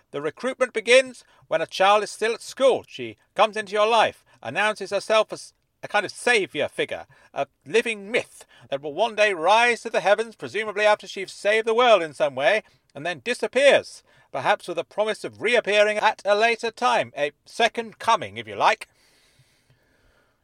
The 0.09 0.19
recruitment 0.19 0.73
begins 0.73 1.23
when 1.47 1.61
a 1.61 1.67
child 1.67 2.01
is 2.01 2.09
still 2.09 2.33
at 2.33 2.41
school. 2.41 2.83
She 2.87 3.17
comes 3.35 3.55
into 3.55 3.73
your 3.73 3.87
life, 3.87 4.25
announces 4.41 4.89
herself 4.89 5.31
as 5.31 5.53
a 5.84 5.88
kind 5.88 6.06
of 6.06 6.12
saviour 6.12 6.67
figure, 6.67 7.06
a 7.34 7.48
living 7.65 8.12
myth 8.12 8.46
that 8.70 8.82
will 8.82 8.94
one 8.94 9.15
day 9.15 9.34
rise 9.34 9.82
to 9.82 9.89
the 9.89 10.02
heavens, 10.02 10.36
presumably 10.36 10.86
after 10.86 11.08
she's 11.08 11.32
saved 11.32 11.67
the 11.67 11.74
world 11.74 12.02
in 12.02 12.13
some 12.13 12.36
way, 12.36 12.63
and 12.94 13.06
then 13.06 13.22
disappears, 13.24 14.04
perhaps 14.32 14.67
with 14.67 14.78
a 14.78 14.84
promise 14.84 15.24
of 15.24 15.41
reappearing 15.41 15.98
at 15.98 16.22
a 16.26 16.36
later 16.36 16.72
time, 16.72 17.12
a 17.17 17.32
second 17.46 18.00
coming, 18.00 18.38
if 18.38 18.48
you 18.48 18.56
like. 18.56 18.88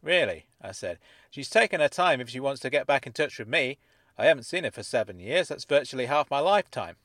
Really? 0.02 0.46
I 0.62 0.72
said. 0.72 1.00
She's 1.30 1.50
taken 1.50 1.82
her 1.82 1.90
time 1.90 2.22
if 2.22 2.30
she 2.30 2.40
wants 2.40 2.62
to 2.62 2.70
get 2.70 2.88
back 2.88 3.06
in 3.06 3.14
touch 3.14 3.38
with 3.38 3.48
me. 3.48 3.78
I 4.18 4.26
haven't 4.26 4.44
seen 4.44 4.64
her 4.64 4.72
for 4.72 4.84
seven 4.84 5.20
years. 5.20 5.50
That's 5.50 5.66
virtually 5.66 6.08
half 6.08 6.32
my 6.32 6.40
lifetime. 6.40 6.96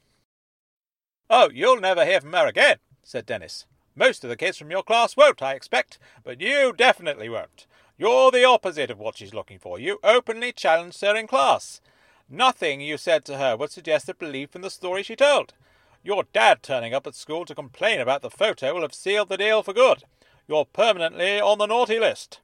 Oh, 1.29 1.51
you'll 1.53 1.81
never 1.81 2.05
hear 2.05 2.21
from 2.21 2.33
her 2.33 2.47
again, 2.47 2.77
said 3.03 3.27
Dennis. 3.27 3.67
Most 3.95 4.25
of 4.25 4.31
the 4.31 4.37
kids 4.37 4.57
from 4.57 4.71
your 4.71 4.83
class 4.83 5.17
won't, 5.17 5.43
I 5.43 5.53
expect, 5.53 5.99
but 6.25 6.41
you 6.41 6.73
definitely 6.75 7.29
won't. 7.29 7.67
You're 8.03 8.33
the 8.33 8.45
opposite 8.45 8.91
of 8.91 8.99
what 8.99 9.17
she's 9.17 9.33
looking 9.33 9.61
for. 9.61 9.79
You 9.79 10.01
openly 10.03 10.51
challenged 10.51 11.01
her 11.03 11.15
in 11.15 11.29
class. 11.29 11.81
Nothing 12.29 12.81
you 12.81 12.99
said 12.99 13.25
to 13.27 13.39
her 13.39 13.57
would 13.57 13.71
suggest 13.71 14.09
a 14.09 14.15
belief 14.15 14.57
in 14.57 14.63
the 14.63 14.71
story 14.71 15.05
she 15.05 15.15
told. 15.15 15.53
Your 16.03 16.25
dad 16.33 16.65
turning 16.65 16.95
up 16.95 17.07
at 17.07 17.15
school 17.15 17.45
to 17.45 17.55
complain 17.55 18.01
about 18.01 18.23
the 18.23 18.29
photo 18.29 18.75
will 18.75 18.83
have 18.83 18.93
sealed 18.93 19.29
the 19.29 19.37
deal 19.37 19.63
for 19.63 19.73
good. 19.73 20.03
You're 20.49 20.65
permanently 20.65 21.41
on 21.41 21.59
the 21.59 21.67
naughty 21.67 22.01
list. 22.01 22.41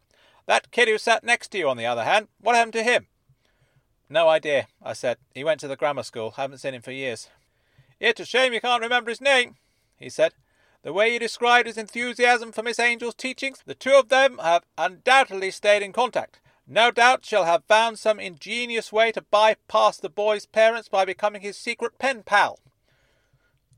That 0.47 0.71
kid 0.71 0.87
who 0.87 0.97
sat 0.97 1.25
next 1.25 1.49
to 1.49 1.59
you, 1.59 1.69
on 1.69 1.77
the 1.77 1.87
other 1.87 2.05
hand, 2.05 2.29
what 2.41 2.55
happened 2.55 2.75
to 2.75 2.85
him? 2.85 3.09
No 4.09 4.29
idea, 4.29 4.69
I 4.81 4.93
said. 4.93 5.17
He 5.35 5.43
went 5.43 5.59
to 5.59 5.67
the 5.67 5.75
grammar 5.75 6.05
school. 6.05 6.31
Haven't 6.37 6.59
seen 6.59 6.75
him 6.75 6.83
for 6.83 6.93
years. 6.93 7.31
It's 7.99 8.21
a 8.21 8.25
shame 8.25 8.53
you 8.53 8.61
can't 8.61 8.81
remember 8.81 9.11
his 9.11 9.21
name, 9.21 9.57
he 9.97 10.09
said. 10.09 10.35
The 10.83 10.93
way 10.93 11.13
you 11.13 11.19
described 11.19 11.67
his 11.67 11.77
enthusiasm 11.77 12.53
for 12.53 12.63
Miss 12.63 12.79
Angel's 12.79 13.15
teachings, 13.15 13.63
the 13.67 13.75
two 13.75 13.95
of 13.95 14.09
them 14.09 14.39
have 14.39 14.65
undoubtedly 14.77 15.51
stayed 15.51 15.83
in 15.83 15.93
contact. 15.93 16.41
No 16.67 16.91
doubt 16.91 17.25
she'll 17.25 17.45
have 17.45 17.65
found 17.65 17.99
some 17.99 18.21
ingenious 18.21 18.93
way 18.93 19.11
to 19.13 19.23
bypass 19.23 19.97
the 19.97 20.09
boy's 20.09 20.47
parents 20.47 20.89
by 20.89 21.05
becoming 21.05 21.43
his 21.43 21.57
secret 21.57 21.99
pen 21.99 22.23
pal. 22.23 22.61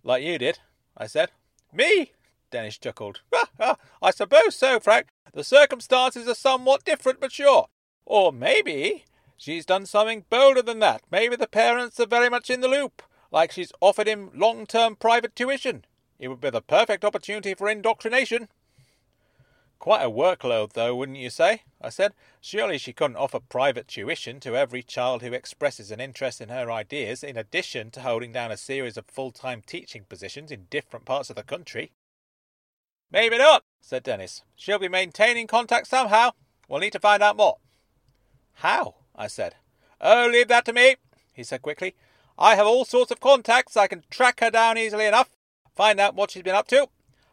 Like 0.03 0.23
you 0.23 0.39
did, 0.39 0.59
I 0.97 1.07
said. 1.07 1.31
Me? 1.73 2.13
Dennis 2.51 2.79
chuckled. 2.79 3.21
I 4.03 4.11
suppose 4.11 4.57
so, 4.57 4.81
Frank. 4.81 5.07
The 5.33 5.45
circumstances 5.45 6.27
are 6.27 6.35
somewhat 6.35 6.85
different, 6.85 7.21
but 7.21 7.33
sure. 7.33 7.69
Or 8.05 8.33
maybe 8.33 9.05
she's 9.37 9.65
done 9.65 9.87
something 9.87 10.25
bolder 10.29 10.63
than 10.63 10.81
that. 10.81 11.03
Maybe 11.11 11.37
the 11.37 11.47
parents 11.47 12.01
are 12.01 12.07
very 12.07 12.29
much 12.29 12.51
in 12.51 12.61
the 12.61 12.69
loop, 12.69 13.03
like 13.31 13.53
she's 13.53 13.73
offered 13.81 14.09
him 14.09 14.31
long 14.35 14.67
term 14.67 14.97
private 14.97 15.37
tuition. 15.37 15.85
It 16.21 16.29
would 16.29 16.41
be 16.41 16.51
the 16.51 16.61
perfect 16.61 17.03
opportunity 17.03 17.55
for 17.55 17.69
indoctrination. 17.69 18.49
Quite 19.79 20.03
a 20.03 20.11
workload, 20.11 20.75
though, 20.75 20.95
wouldn't 20.95 21.17
you 21.17 21.31
say? 21.31 21.63
I 21.81 21.89
said. 21.89 22.13
Surely 22.43 22.77
she 22.77 22.93
couldn't 22.93 23.17
offer 23.17 23.41
private 23.41 23.89
tuition 23.89 24.39
to 24.41 24.55
every 24.55 24.83
child 24.83 25.23
who 25.23 25.33
expresses 25.33 25.91
an 25.91 25.99
interest 25.99 26.43
in 26.43 26.51
her 26.51 26.71
ideas, 26.71 27.25
in 27.25 27.39
addition 27.39 27.91
to 27.93 28.03
holding 28.03 28.33
down 28.33 28.53
a 28.53 28.59
series 28.59 28.99
of 28.99 29.07
full 29.07 29.31
time 29.31 29.63
teaching 29.67 30.05
positions 30.07 30.53
in 30.53 30.67
different 30.69 31.07
parts 31.07 31.31
of 31.31 31.37
the 31.37 31.43
country. 31.43 31.93
Maybe 33.11 33.39
not, 33.39 33.65
said 33.81 34.03
Dennis. 34.03 34.43
She'll 34.55 34.79
be 34.79 34.89
maintaining 34.89 35.47
contact 35.47 35.87
somehow. 35.87 36.33
We'll 36.69 36.81
need 36.81 36.93
to 36.93 37.01
find 37.01 37.23
out 37.23 37.39
more. 37.39 37.57
How? 38.57 38.97
I 39.17 39.27
said. 39.27 39.55
Oh, 40.03 40.29
leave 40.31 40.49
that 40.49 40.67
to 40.67 40.75
me, 40.75 40.97
he 41.33 41.43
said 41.43 41.63
quickly. 41.63 41.95
I 42.39 42.57
have 42.57 42.67
all 42.67 42.85
sorts 42.85 43.11
of 43.11 43.21
contacts. 43.21 43.75
I 43.75 43.87
can 43.87 44.05
track 44.11 44.41
her 44.41 44.51
down 44.51 44.77
easily 44.77 45.07
enough, 45.07 45.31
find 45.81 45.99
out 45.99 46.15
what 46.15 46.31
she's 46.31 46.43
been 46.43 46.55
up 46.55 46.69
to, 46.69 46.87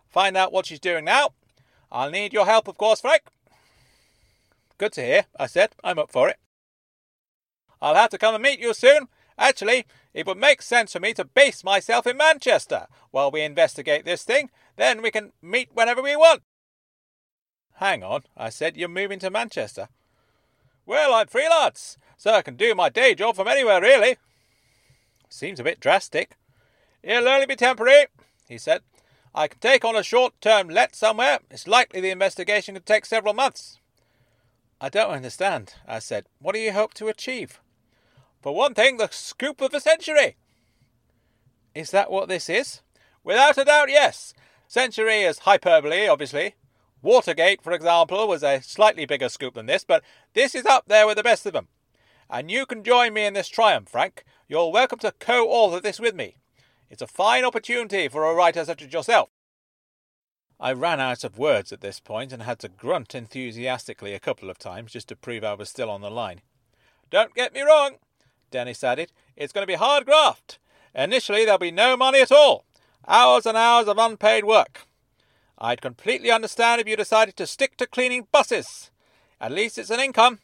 find 0.08 0.38
out 0.38 0.54
what 0.54 0.66
she's 0.66 0.80
doing 0.80 1.04
now, 1.04 1.32
I'll 1.92 2.10
need 2.10 2.32
your 2.32 2.46
help, 2.46 2.70
of 2.70 2.78
course, 2.78 3.02
Frank. 3.02 3.24
Good 4.78 4.94
to 4.94 5.04
hear, 5.04 5.26
I 5.38 5.48
said. 5.48 5.76
I'm 5.84 6.00
up 6.00 6.14
for 6.14 6.30
it. 6.30 6.38
I'll 7.82 7.96
have 7.96 8.10
to 8.12 8.18
come 8.18 8.36
and 8.36 8.42
meet 8.42 8.62
you 8.62 8.74
soon. 8.74 9.10
Actually, 9.38 9.86
it 10.14 10.26
would 10.26 10.38
make 10.38 10.62
sense 10.62 10.94
for 10.94 11.02
me 11.02 11.14
to 11.16 11.26
base 11.26 11.62
myself 11.62 12.08
in 12.08 12.16
Manchester 12.16 12.88
while 13.12 13.30
we 13.30 13.42
investigate 13.42 14.06
this 14.06 14.24
thing. 14.24 14.50
Then 14.78 15.02
we 15.02 15.12
can 15.12 15.34
meet 15.42 15.72
whenever 15.74 16.02
we 16.02 16.16
want. 16.16 16.44
Hang 17.74 18.02
on, 18.02 18.22
I 18.38 18.48
said. 18.48 18.78
You're 18.78 18.88
moving 18.88 19.20
to 19.20 19.30
Manchester. 19.30 19.90
Well, 20.86 21.14
I'm 21.14 21.28
freelance, 21.28 21.98
so 22.16 22.32
I 22.32 22.44
can 22.44 22.56
do 22.56 22.74
my 22.74 22.88
day 22.88 23.14
job 23.14 23.36
from 23.36 23.50
anywhere, 23.50 23.82
really. 23.82 24.16
Seems 25.28 25.60
a 25.60 25.66
bit 25.66 25.82
drastic. 25.82 26.38
It'll 27.04 27.28
only 27.28 27.46
be 27.46 27.58
temporary, 27.58 28.06
he 28.48 28.58
said. 28.58 28.82
I 29.36 29.48
can 29.48 29.60
take 29.60 29.86
on 29.86 29.96
a 29.96 30.04
short 30.04 30.34
term 30.42 30.70
let 30.70 30.96
somewhere. 30.96 31.40
It's 31.52 31.68
likely 31.68 32.02
the 32.02 32.10
investigation 32.10 32.76
could 32.76 32.86
take 32.86 33.06
several 33.06 33.34
months. 33.34 33.80
I 34.80 34.90
don't 34.90 35.12
understand, 35.12 35.76
I 35.88 36.00
said. 36.00 36.26
What 36.40 36.54
do 36.54 36.60
you 36.60 36.72
hope 36.72 36.94
to 36.96 37.08
achieve? 37.08 37.60
For 38.42 38.56
one 38.56 38.74
thing, 38.74 38.98
the 38.98 39.10
scoop 39.12 39.62
of 39.62 39.72
the 39.72 39.80
century. 39.80 40.38
Is 41.74 41.92
that 41.92 42.12
what 42.12 42.30
this 42.30 42.50
is? 42.50 42.82
Without 43.24 43.58
a 43.58 43.66
doubt, 43.66 43.90
yes. 43.90 44.34
Century 44.68 45.22
is 45.22 45.40
hyperbole, 45.40 46.08
obviously. 46.08 46.56
Watergate, 47.02 47.62
for 47.62 47.74
example, 47.74 48.28
was 48.28 48.44
a 48.44 48.62
slightly 48.62 49.06
bigger 49.06 49.30
scoop 49.30 49.54
than 49.54 49.66
this, 49.66 49.84
but 49.84 50.04
this 50.34 50.56
is 50.56 50.66
up 50.66 50.86
there 50.88 51.06
with 51.06 51.18
the 51.18 51.24
best 51.24 51.46
of 51.46 51.54
them. 51.54 51.68
And 52.30 52.52
you 52.52 52.66
can 52.66 52.84
join 52.84 53.14
me 53.14 53.26
in 53.26 53.34
this 53.34 53.48
triumph, 53.48 53.90
Frank. 53.90 54.24
You're 54.48 54.72
welcome 54.72 55.00
to 55.00 55.12
co 55.12 55.48
author 55.48 55.80
this 55.80 56.00
with 56.00 56.16
me. 56.16 56.38
It's 56.90 57.02
a 57.02 57.08
fine 57.08 57.44
opportunity 57.44 58.08
for 58.08 58.26
a 58.26 58.34
writer 58.34 58.64
such 58.66 58.82
as 58.82 58.94
yourself. 58.94 59.30
I 60.60 60.74
ran 60.74 61.00
out 61.00 61.24
of 61.24 61.38
words 61.38 61.72
at 61.72 61.82
this 61.82 62.00
point 62.00 62.34
and 62.34 62.42
had 62.42 62.60
to 62.60 62.70
grunt 62.70 63.14
enthusiastically 63.14 64.14
a 64.14 64.20
couple 64.20 64.50
of 64.50 64.58
times 64.58 64.94
just 64.94 65.08
to 65.10 65.16
prove 65.16 65.44
I 65.44 65.54
was 65.54 65.70
still 65.70 65.90
on 65.90 66.02
the 66.02 66.10
line. 66.10 66.42
Don't 67.12 67.36
get 67.36 67.54
me 67.54 67.62
wrong, 67.62 67.98
Dennis 68.50 68.84
added. 68.84 69.12
It's 69.36 69.54
going 69.54 69.64
to 69.64 69.72
be 69.72 69.76
hard 69.76 70.06
graft. 70.06 70.58
Initially, 70.96 71.46
there'll 71.46 71.60
be 71.60 71.72
no 71.72 71.96
money 71.96 72.22
at 72.22 72.32
all. 72.32 72.66
Hours 73.08 73.46
and 73.46 73.56
hours 73.56 73.88
of 73.88 74.00
unpaid 74.00 74.46
work. 74.46 74.88
I'd 75.60 75.82
completely 75.82 76.32
understand 76.32 76.82
if 76.82 76.88
you 76.88 76.96
decided 76.96 77.36
to 77.38 77.48
stick 77.48 77.78
to 77.78 77.88
cleaning 77.88 78.28
buses. 78.32 78.90
At 79.40 79.52
least 79.52 79.78
it's 79.78 79.92
an 79.92 80.00
income. 80.00 80.40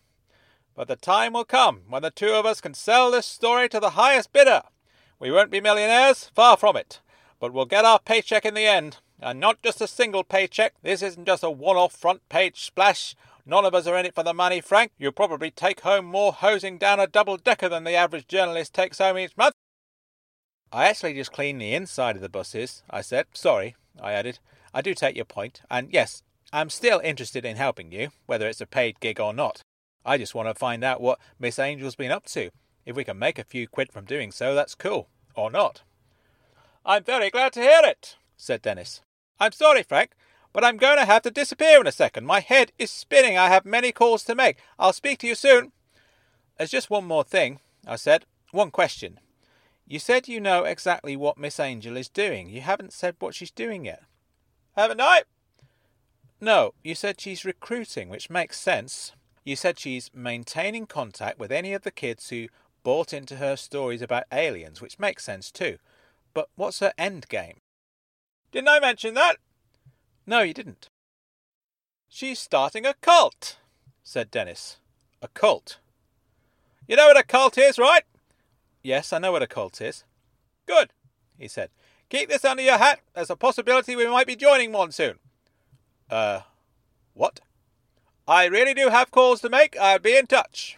But 0.75 0.88
the 0.88 0.95
time 0.95 1.34
will 1.34 1.45
come 1.45 1.82
when 1.89 2.01
the 2.01 2.12
two 2.12 2.34
of 2.34 2.45
us 2.45 2.62
can 2.62 2.73
sell 2.73 3.12
this 3.12 3.25
story 3.25 3.69
to 3.69 3.79
the 3.79 3.91
highest 3.91 4.32
bidder. 4.32 4.62
We 5.23 5.31
won't 5.31 5.51
be 5.51 5.62
millionaires, 5.62 6.29
far 6.36 6.57
from 6.57 6.75
it, 6.75 6.99
but 7.39 7.53
we'll 7.53 7.63
get 7.63 7.86
our 7.86 7.97
paycheck 7.97 8.43
in 8.43 8.55
the 8.55 8.65
end. 8.65 8.97
And 9.21 9.39
not 9.39 9.63
just 9.63 9.79
a 9.79 9.88
single 9.88 10.25
paycheck. 10.25 10.73
This 10.81 11.01
isn't 11.01 11.25
just 11.25 11.43
a 11.43 11.49
one 11.49 11.77
off 11.77 11.95
front 11.95 12.27
page 12.27 12.59
splash. 12.59 13.15
None 13.45 13.63
of 13.63 13.73
us 13.73 13.88
are 13.88 13.97
in 13.97 14.05
it 14.05 14.13
for 14.13 14.23
the 14.23 14.33
money, 14.33 14.59
Frank. 14.59 14.91
You'll 14.97 15.13
probably 15.13 15.49
take 15.49 15.79
home 15.79 16.03
more 16.03 16.33
hosing 16.33 16.77
down 16.77 16.99
a 16.99 17.07
double 17.07 17.38
decker 17.38 17.69
than 17.69 17.86
the 17.86 17.93
average 17.93 18.27
journalist 18.27 18.73
takes 18.73 18.97
home 18.97 19.17
each 19.17 19.38
month. 19.38 19.53
I 20.73 20.89
actually 20.89 21.13
just 21.13 21.31
clean 21.31 21.57
the 21.57 21.73
inside 21.73 22.17
of 22.17 22.21
the 22.21 22.27
buses, 22.27 22.83
I 22.89 22.99
said. 22.99 23.27
Sorry, 23.33 23.77
I 24.01 24.12
added. 24.12 24.39
I 24.73 24.81
do 24.81 24.93
take 24.93 25.15
your 25.15 25.23
point, 25.23 25.62
and 25.71 25.88
yes, 25.89 26.21
I'm 26.51 26.69
still 26.69 26.99
interested 26.99 27.45
in 27.45 27.55
helping 27.55 27.93
you, 27.93 28.09
whether 28.25 28.49
it's 28.49 28.59
a 28.59 28.65
paid 28.65 28.99
gig 28.99 29.21
or 29.21 29.33
not. 29.33 29.62
I 30.05 30.17
just 30.17 30.36
want 30.36 30.49
to 30.49 30.53
find 30.53 30.83
out 30.83 30.99
what 30.99 31.17
Miss 31.39 31.59
Angel's 31.59 31.95
been 31.95 32.12
up 32.12 32.25
to. 32.25 32.49
If 32.86 32.97
we 32.97 33.05
can 33.05 33.17
make 33.17 33.39
a 33.39 33.45
few 33.45 33.69
quid 33.69 33.93
from 33.93 34.03
doing 34.03 34.29
so, 34.33 34.53
that's 34.53 34.75
cool. 34.75 35.07
Or 35.36 35.50
not. 35.50 35.82
I'm 36.86 37.04
very 37.04 37.30
glad 37.30 37.54
to 37.54 37.62
hear 37.62 37.82
it, 37.84 38.17
said 38.38 38.62
Dennis. 38.62 39.02
I'm 39.39 39.52
sorry, 39.52 39.84
Frank, 39.84 40.12
but 40.52 40.63
I'm 40.63 40.78
going 40.78 40.98
to 40.98 41.06
have 41.06 41.24
to 41.24 41.32
disappear 41.32 41.82
in 41.82 41.88
a 41.88 41.91
second. 41.91 42.26
My 42.26 42.39
head 42.39 42.72
is 42.78 42.91
spinning. 42.91 43.38
I 43.38 43.48
have 43.48 43.65
many 43.65 43.91
calls 43.91 44.24
to 44.26 44.36
make. 44.36 44.58
I'll 44.78 44.93
speak 44.93 45.19
to 45.19 45.28
you 45.28 45.36
soon. 45.36 45.72
There's 46.58 46.72
just 46.72 46.89
one 46.89 47.06
more 47.06 47.24
thing, 47.24 47.60
I 47.88 47.96
said. 47.96 48.26
One 48.52 48.69
question. 48.69 49.19
You 49.88 50.00
said 50.00 50.28
you 50.28 50.39
know 50.39 50.63
exactly 50.63 51.15
what 51.15 51.38
Miss 51.38 51.60
Angel 51.60 51.98
is 51.98 52.10
doing. 52.10 52.50
You 52.50 52.62
haven't 52.62 52.93
said 52.93 53.15
what 53.19 53.36
she's 53.36 53.52
doing 53.52 53.86
yet. 53.86 54.04
Haven't 54.76 55.02
I? 55.02 55.24
No, 56.39 56.74
you 56.84 56.96
said 56.96 57.19
she's 57.19 57.46
recruiting, 57.46 58.10
which 58.10 58.30
makes 58.30 58.60
sense. 58.60 59.13
You 59.43 59.56
said 59.56 59.80
she's 59.80 60.12
maintaining 60.13 60.86
contact 60.86 61.39
with 61.39 61.52
any 61.52 61.74
of 61.74 61.82
the 61.82 61.91
kids 61.91 62.30
who 62.30 62.48
bought 62.84 63.13
into 63.13 63.38
her 63.38 63.56
stories 63.56 64.02
about 64.02 64.26
aliens, 64.32 64.82
which 64.82 65.00
makes 65.00 65.24
sense 65.24 65.52
too. 65.52 65.78
But 66.34 66.50
what's 66.56 66.80
her 66.80 66.93
end 66.98 67.28
game? 67.30 67.62
Didn't 68.52 68.69
I 68.69 68.80
mention 68.80 69.13
that? 69.15 69.38
No, 70.26 70.41
you 70.41 70.54
didn't. 70.54 70.88
She's 72.08 72.39
starting 72.39 72.86
a 72.86 72.93
cult, 73.02 73.58
said 74.04 74.30
Dennis. 74.30 74.78
A 75.22 75.28
cult? 75.28 75.80
You 76.88 76.96
know 76.96 77.08
what 77.08 77.19
a 77.19 77.24
cult 77.24 77.58
is, 77.58 77.80
right? 77.80 78.04
Yes, 78.84 79.13
I 79.13 79.19
know 79.19 79.32
what 79.32 79.41
a 79.41 79.48
cult 79.48 79.82
is. 79.82 80.04
Good, 80.67 80.91
he 81.38 81.48
said. 81.48 81.69
Keep 82.10 82.30
this 82.30 82.46
under 82.46 82.62
your 82.62 82.78
hat. 82.78 83.00
There's 83.15 83.30
a 83.30 83.36
possibility 83.36 83.96
we 83.96 84.08
might 84.08 84.28
be 84.28 84.36
joining 84.36 84.72
one 84.72 84.91
soon. 84.91 85.17
Uh, 86.10 86.41
what? 87.13 87.39
I 88.28 88.46
really 88.46 88.74
do 88.74 88.89
have 88.89 89.12
calls 89.12 89.41
to 89.41 89.50
make. 89.50 89.76
I'll 89.78 90.00
be 90.00 90.15
in 90.15 90.28
touch. 90.28 90.78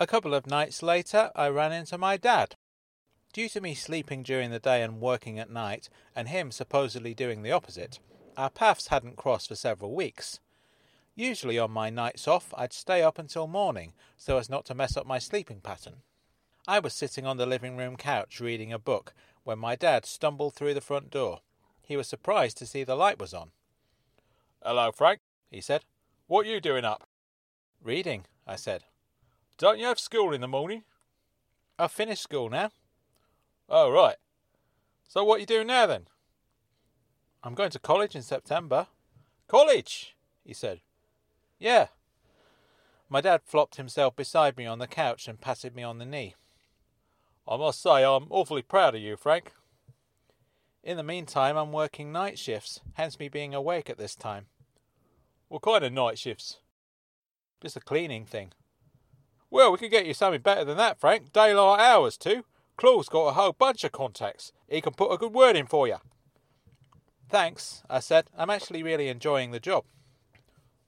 A 0.00 0.06
couple 0.08 0.34
of 0.34 0.46
nights 0.46 0.82
later, 0.82 1.30
I 1.36 1.48
ran 1.48 1.70
into 1.70 1.96
my 1.96 2.16
dad. 2.16 2.56
Due 3.32 3.48
to 3.50 3.60
me 3.60 3.74
sleeping 3.74 4.24
during 4.24 4.50
the 4.50 4.58
day 4.58 4.82
and 4.82 5.00
working 5.00 5.38
at 5.38 5.50
night, 5.50 5.88
and 6.16 6.28
him 6.28 6.50
supposedly 6.50 7.14
doing 7.14 7.42
the 7.42 7.52
opposite, 7.52 8.00
our 8.36 8.50
paths 8.50 8.88
hadn't 8.88 9.16
crossed 9.16 9.48
for 9.48 9.54
several 9.54 9.94
weeks. 9.94 10.40
Usually 11.14 11.60
on 11.60 11.70
my 11.70 11.90
nights 11.90 12.26
off, 12.26 12.52
I'd 12.56 12.72
stay 12.72 13.02
up 13.02 13.18
until 13.18 13.46
morning 13.46 13.92
so 14.16 14.38
as 14.38 14.50
not 14.50 14.64
to 14.66 14.74
mess 14.74 14.96
up 14.96 15.06
my 15.06 15.20
sleeping 15.20 15.60
pattern. 15.60 16.02
I 16.66 16.80
was 16.80 16.92
sitting 16.92 17.24
on 17.24 17.36
the 17.36 17.46
living 17.46 17.76
room 17.76 17.96
couch 17.96 18.40
reading 18.40 18.72
a 18.72 18.78
book 18.80 19.14
when 19.44 19.58
my 19.60 19.76
dad 19.76 20.06
stumbled 20.06 20.54
through 20.54 20.74
the 20.74 20.80
front 20.80 21.10
door. 21.10 21.40
He 21.82 21.96
was 21.96 22.08
surprised 22.08 22.56
to 22.58 22.66
see 22.66 22.82
the 22.82 22.96
light 22.96 23.20
was 23.20 23.32
on. 23.32 23.50
Hello, 24.60 24.90
Frank, 24.90 25.20
he 25.50 25.60
said. 25.60 25.84
What 26.26 26.46
are 26.46 26.50
you 26.50 26.60
doing 26.60 26.84
up? 26.84 27.06
Reading, 27.82 28.24
I 28.46 28.56
said. 28.56 28.84
Don't 29.56 29.78
you 29.78 29.86
have 29.86 29.98
school 29.98 30.32
in 30.32 30.40
the 30.40 30.48
morning? 30.48 30.82
I've 31.78 31.92
finished 31.92 32.22
school 32.22 32.50
now. 32.50 32.70
Oh, 33.68 33.90
right. 33.90 34.16
So 35.08 35.24
what 35.24 35.36
are 35.36 35.40
you 35.40 35.46
doing 35.46 35.68
now 35.68 35.86
then? 35.86 36.08
I'm 37.42 37.54
going 37.54 37.70
to 37.70 37.78
college 37.78 38.16
in 38.16 38.22
September. 38.22 38.88
College? 39.48 40.16
he 40.44 40.54
said. 40.54 40.80
Yeah. 41.58 41.88
My 43.08 43.20
dad 43.20 43.42
flopped 43.44 43.76
himself 43.76 44.16
beside 44.16 44.56
me 44.56 44.66
on 44.66 44.78
the 44.78 44.86
couch 44.86 45.28
and 45.28 45.40
patted 45.40 45.76
me 45.76 45.82
on 45.82 45.98
the 45.98 46.06
knee. 46.06 46.34
I 47.46 47.56
must 47.56 47.82
say 47.82 48.02
I'm 48.02 48.26
awfully 48.30 48.62
proud 48.62 48.94
of 48.94 49.02
you, 49.02 49.16
Frank. 49.16 49.52
In 50.82 50.96
the 50.96 51.02
meantime, 51.02 51.56
I'm 51.56 51.72
working 51.72 52.10
night 52.10 52.38
shifts, 52.38 52.80
hence 52.94 53.18
me 53.18 53.28
being 53.28 53.54
awake 53.54 53.88
at 53.88 53.98
this 53.98 54.14
time. 54.14 54.46
What 55.48 55.62
kind 55.62 55.84
of 55.84 55.92
night 55.92 56.18
shifts? 56.18 56.58
Just 57.62 57.76
a 57.76 57.80
cleaning 57.80 58.24
thing. 58.24 58.52
Well, 59.54 59.70
we 59.70 59.78
can 59.78 59.88
get 59.88 60.04
you 60.04 60.14
something 60.14 60.40
better 60.40 60.64
than 60.64 60.78
that, 60.78 60.98
Frank. 60.98 61.32
Daylight 61.32 61.78
hours, 61.78 62.18
too. 62.18 62.44
Claude's 62.76 63.08
got 63.08 63.28
a 63.28 63.32
whole 63.34 63.52
bunch 63.52 63.84
of 63.84 63.92
contacts. 63.92 64.50
He 64.68 64.80
can 64.80 64.94
put 64.94 65.12
a 65.12 65.16
good 65.16 65.32
word 65.32 65.54
in 65.54 65.66
for 65.66 65.86
you. 65.86 65.98
Thanks, 67.28 67.84
I 67.88 68.00
said. 68.00 68.26
I'm 68.36 68.50
actually 68.50 68.82
really 68.82 69.06
enjoying 69.06 69.52
the 69.52 69.60
job. 69.60 69.84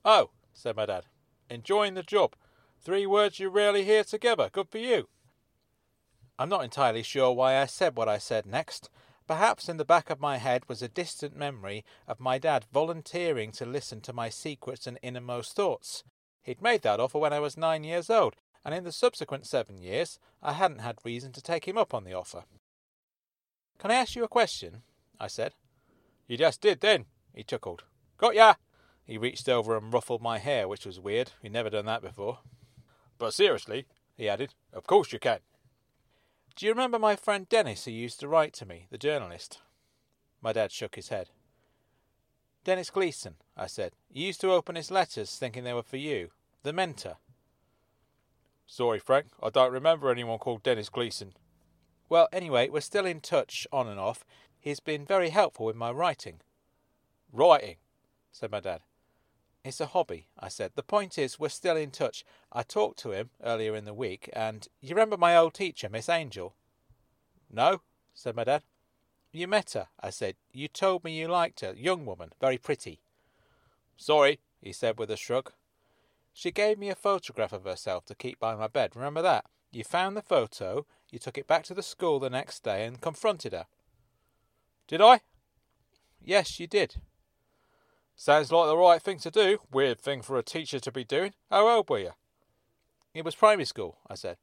Oh, 0.05 0.31
said 0.53 0.75
my 0.75 0.85
dad. 0.85 1.05
Enjoying 1.49 1.95
the 1.95 2.03
job. 2.03 2.35
Three 2.81 3.07
words 3.07 3.39
you 3.39 3.51
rarely 3.51 3.85
hear 3.85 4.03
together. 4.03 4.51
Good 4.51 4.69
for 4.69 4.79
you. 4.79 5.07
I'm 6.37 6.49
not 6.49 6.65
entirely 6.65 7.05
sure 7.05 7.31
why 7.31 7.59
I 7.59 7.67
said 7.67 7.97
what 7.97 8.09
I 8.09 8.19
said 8.19 8.47
next. 8.47 8.91
Perhaps 9.29 9.69
in 9.69 9.77
the 9.77 9.85
back 9.85 10.11
of 10.11 10.19
my 10.19 10.39
head 10.39 10.69
was 10.69 10.83
a 10.83 10.89
distant 10.89 11.37
memory 11.37 11.85
of 12.09 12.19
my 12.19 12.39
dad 12.39 12.65
volunteering 12.73 13.53
to 13.53 13.65
listen 13.65 14.01
to 14.01 14.13
my 14.13 14.29
secrets 14.29 14.89
and 14.89 14.99
innermost 15.03 15.55
thoughts. 15.55 16.03
He'd 16.43 16.61
made 16.61 16.83
that 16.83 16.99
offer 16.99 17.21
when 17.21 17.33
I 17.33 17.39
was 17.39 17.57
nine 17.57 17.85
years 17.85 18.11
old, 18.11 18.35
and 18.67 18.75
in 18.75 18.83
the 18.83 18.91
subsequent 18.91 19.47
seven 19.47 19.81
years 19.81 20.19
I 20.43 20.55
hadn't 20.55 20.81
had 20.81 20.99
reason 21.05 21.31
to 21.33 21.41
take 21.41 21.69
him 21.69 21.79
up 21.79 21.95
on 21.95 22.03
the 22.03 22.15
offer. 22.15 22.43
Can 23.79 23.93
I 23.93 23.95
ask 23.95 24.17
you 24.17 24.25
a 24.25 24.29
question? 24.29 24.83
I 25.21 25.29
said. 25.29 25.55
You 26.27 26.37
just 26.37 26.61
did 26.61 26.81
then, 26.81 27.05
he 27.33 27.45
chuckled. 27.45 27.85
Got 28.19 28.35
ya! 28.35 28.55
He 29.05 29.19
reached 29.19 29.49
over 29.49 29.77
and 29.77 29.93
ruffled 29.93 30.21
my 30.21 30.39
hair, 30.39 30.67
which 30.67 30.85
was 30.85 30.99
weird. 30.99 31.31
He'd 31.41 31.53
never 31.53 31.71
done 31.71 31.87
that 31.87 32.03
before. 32.03 32.41
But 33.19 33.35
seriously, 33.35 33.87
he 34.17 34.29
added, 34.29 34.55
of 34.73 34.85
course 34.85 35.13
you 35.13 35.21
can. 35.21 35.39
Do 36.57 36.67
you 36.67 36.73
remember 36.73 36.99
my 36.99 37.15
friend 37.15 37.49
Dennis 37.49 37.85
who 37.85 37.93
used 37.93 38.19
to 38.19 38.29
write 38.29 38.53
to 38.55 38.67
me, 38.67 38.89
the 38.91 38.99
journalist? 38.99 39.61
My 40.43 40.53
dad 40.53 40.73
shook 40.73 40.97
his 40.97 41.11
head. 41.11 41.29
Dennis 42.65 42.91
Gleeson, 42.91 43.37
I 43.57 43.69
said. 43.69 43.93
He 44.13 44.27
used 44.27 44.41
to 44.41 44.51
open 44.51 44.75
his 44.75 44.91
letters 44.91 45.37
thinking 45.37 45.63
they 45.63 45.73
were 45.73 45.85
for 45.85 45.99
you. 45.99 46.31
The 46.65 46.73
mentor. 46.73 47.19
Sorry, 48.67 48.99
Frank, 48.99 49.29
I 49.43 49.51
don't 49.51 49.73
remember 49.73 50.11
anyone 50.11 50.39
called 50.39 50.63
Dennis 50.63 50.89
Gleason. 50.89 51.35
Well, 52.09 52.29
anyway, 52.33 52.69
we're 52.69 52.81
still 52.81 53.07
in 53.07 53.21
touch, 53.21 53.67
on 53.73 53.87
and 53.87 53.99
off. 53.99 54.25
He's 54.59 54.81
been 54.81 55.05
very 55.05 55.31
helpful 55.31 55.67
with 55.67 55.77
my 55.77 55.91
writing. 55.91 56.41
Writing, 57.33 57.77
said 58.33 58.51
my 58.51 58.61
dad. 58.61 58.81
It's 59.65 59.81
a 59.81 59.87
hobby, 59.87 60.29
I 60.39 60.49
said. 60.49 60.73
The 60.75 60.83
point 60.83 61.19
is, 61.19 61.39
we're 61.39 61.49
still 61.49 61.77
in 61.77 61.91
touch. 61.91 62.25
I 62.53 62.63
talked 62.63 62.99
to 63.01 63.13
him 63.13 63.31
earlier 63.43 63.75
in 63.75 63.85
the 63.85 63.95
week, 63.95 64.31
and 64.33 64.67
you 64.81 64.91
remember 64.91 65.17
my 65.17 65.37
old 65.37 65.55
teacher, 65.55 65.89
Miss 65.89 66.09
Angel? 66.09 66.55
No, 67.51 67.81
said 68.15 68.37
my 68.37 68.45
dad. 68.45 68.63
You 69.33 69.49
met 69.49 69.73
her, 69.73 69.89
I 70.01 70.11
said. 70.11 70.37
You 70.53 70.69
told 70.69 71.05
me 71.05 71.19
you 71.19 71.29
liked 71.29 71.61
her. 71.61 71.75
Young 71.77 72.07
woman, 72.07 72.31
very 72.41 72.59
pretty. 72.59 73.01
Sorry, 73.97 74.41
he 74.61 74.73
said 74.73 74.99
with 74.99 75.11
a 75.11 75.17
shrug. 75.17 75.53
She 76.39 76.51
gave 76.51 76.79
me 76.79 76.91
a 76.91 76.95
photograph 76.95 77.55
of 77.55 77.65
herself 77.65 78.05
to 78.05 78.15
keep 78.15 78.39
by 78.39 78.55
my 78.55 78.67
bed. 78.67 78.95
Remember 78.95 79.23
that? 79.23 79.47
You 79.73 79.85
found 79.85 80.15
the 80.15 80.23
photo, 80.23 80.85
you 81.11 81.19
took 81.19 81.39
it 81.39 81.47
back 81.47 81.65
to 81.65 81.73
the 81.73 81.83
school 81.83 82.19
the 82.19 82.29
next 82.29 82.63
day 82.63 82.85
and 82.85 83.01
confronted 83.01 83.55
her. 83.55 83.65
Did 84.87 85.01
I? 85.01 85.21
Yes, 86.23 86.61
you 86.61 86.67
did. 86.67 86.97
Sounds 88.15 88.53
like 88.53 88.69
the 88.69 88.77
right 88.77 89.01
thing 89.01 89.19
to 89.21 89.31
do. 89.31 89.61
Weird 89.73 89.99
thing 89.99 90.21
for 90.21 90.37
a 90.37 90.43
teacher 90.43 90.79
to 90.79 90.93
be 90.93 91.05
doing. 91.05 91.33
How 91.51 91.67
old 91.67 91.89
were 91.89 92.01
you? 92.01 92.11
It 93.15 93.25
was 93.25 93.35
primary 93.35 93.65
school, 93.65 93.97
I 94.07 94.15
said. 94.15 94.37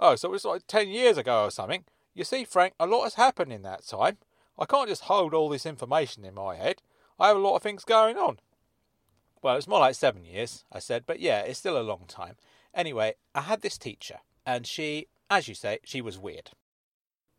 Oh, 0.00 0.16
so 0.16 0.28
it 0.28 0.32
was 0.32 0.44
like 0.44 0.66
ten 0.66 0.88
years 0.88 1.18
ago 1.18 1.44
or 1.44 1.52
something. 1.52 1.84
You 2.14 2.24
see, 2.24 2.42
Frank, 2.42 2.74
a 2.80 2.86
lot 2.88 3.04
has 3.04 3.14
happened 3.14 3.52
in 3.52 3.62
that 3.62 3.86
time. 3.86 4.18
I 4.58 4.64
can't 4.64 4.88
just 4.88 5.02
hold 5.02 5.34
all 5.34 5.48
this 5.48 5.66
information 5.66 6.24
in 6.24 6.34
my 6.34 6.56
head. 6.56 6.82
I 7.20 7.28
have 7.28 7.36
a 7.36 7.40
lot 7.40 7.54
of 7.54 7.62
things 7.62 7.84
going 7.84 8.16
on. 8.16 8.40
Well, 9.42 9.54
it 9.54 9.56
was 9.56 9.68
more 9.68 9.80
like 9.80 9.96
seven 9.96 10.24
years, 10.24 10.64
I 10.70 10.78
said, 10.78 11.04
but 11.04 11.18
yeah, 11.18 11.40
it's 11.40 11.58
still 11.58 11.76
a 11.76 11.82
long 11.82 12.04
time. 12.06 12.36
Anyway, 12.72 13.14
I 13.34 13.42
had 13.42 13.60
this 13.60 13.76
teacher, 13.76 14.20
and 14.46 14.66
she, 14.66 15.08
as 15.28 15.48
you 15.48 15.54
say, 15.54 15.80
she 15.84 16.00
was 16.00 16.18
weird. 16.18 16.50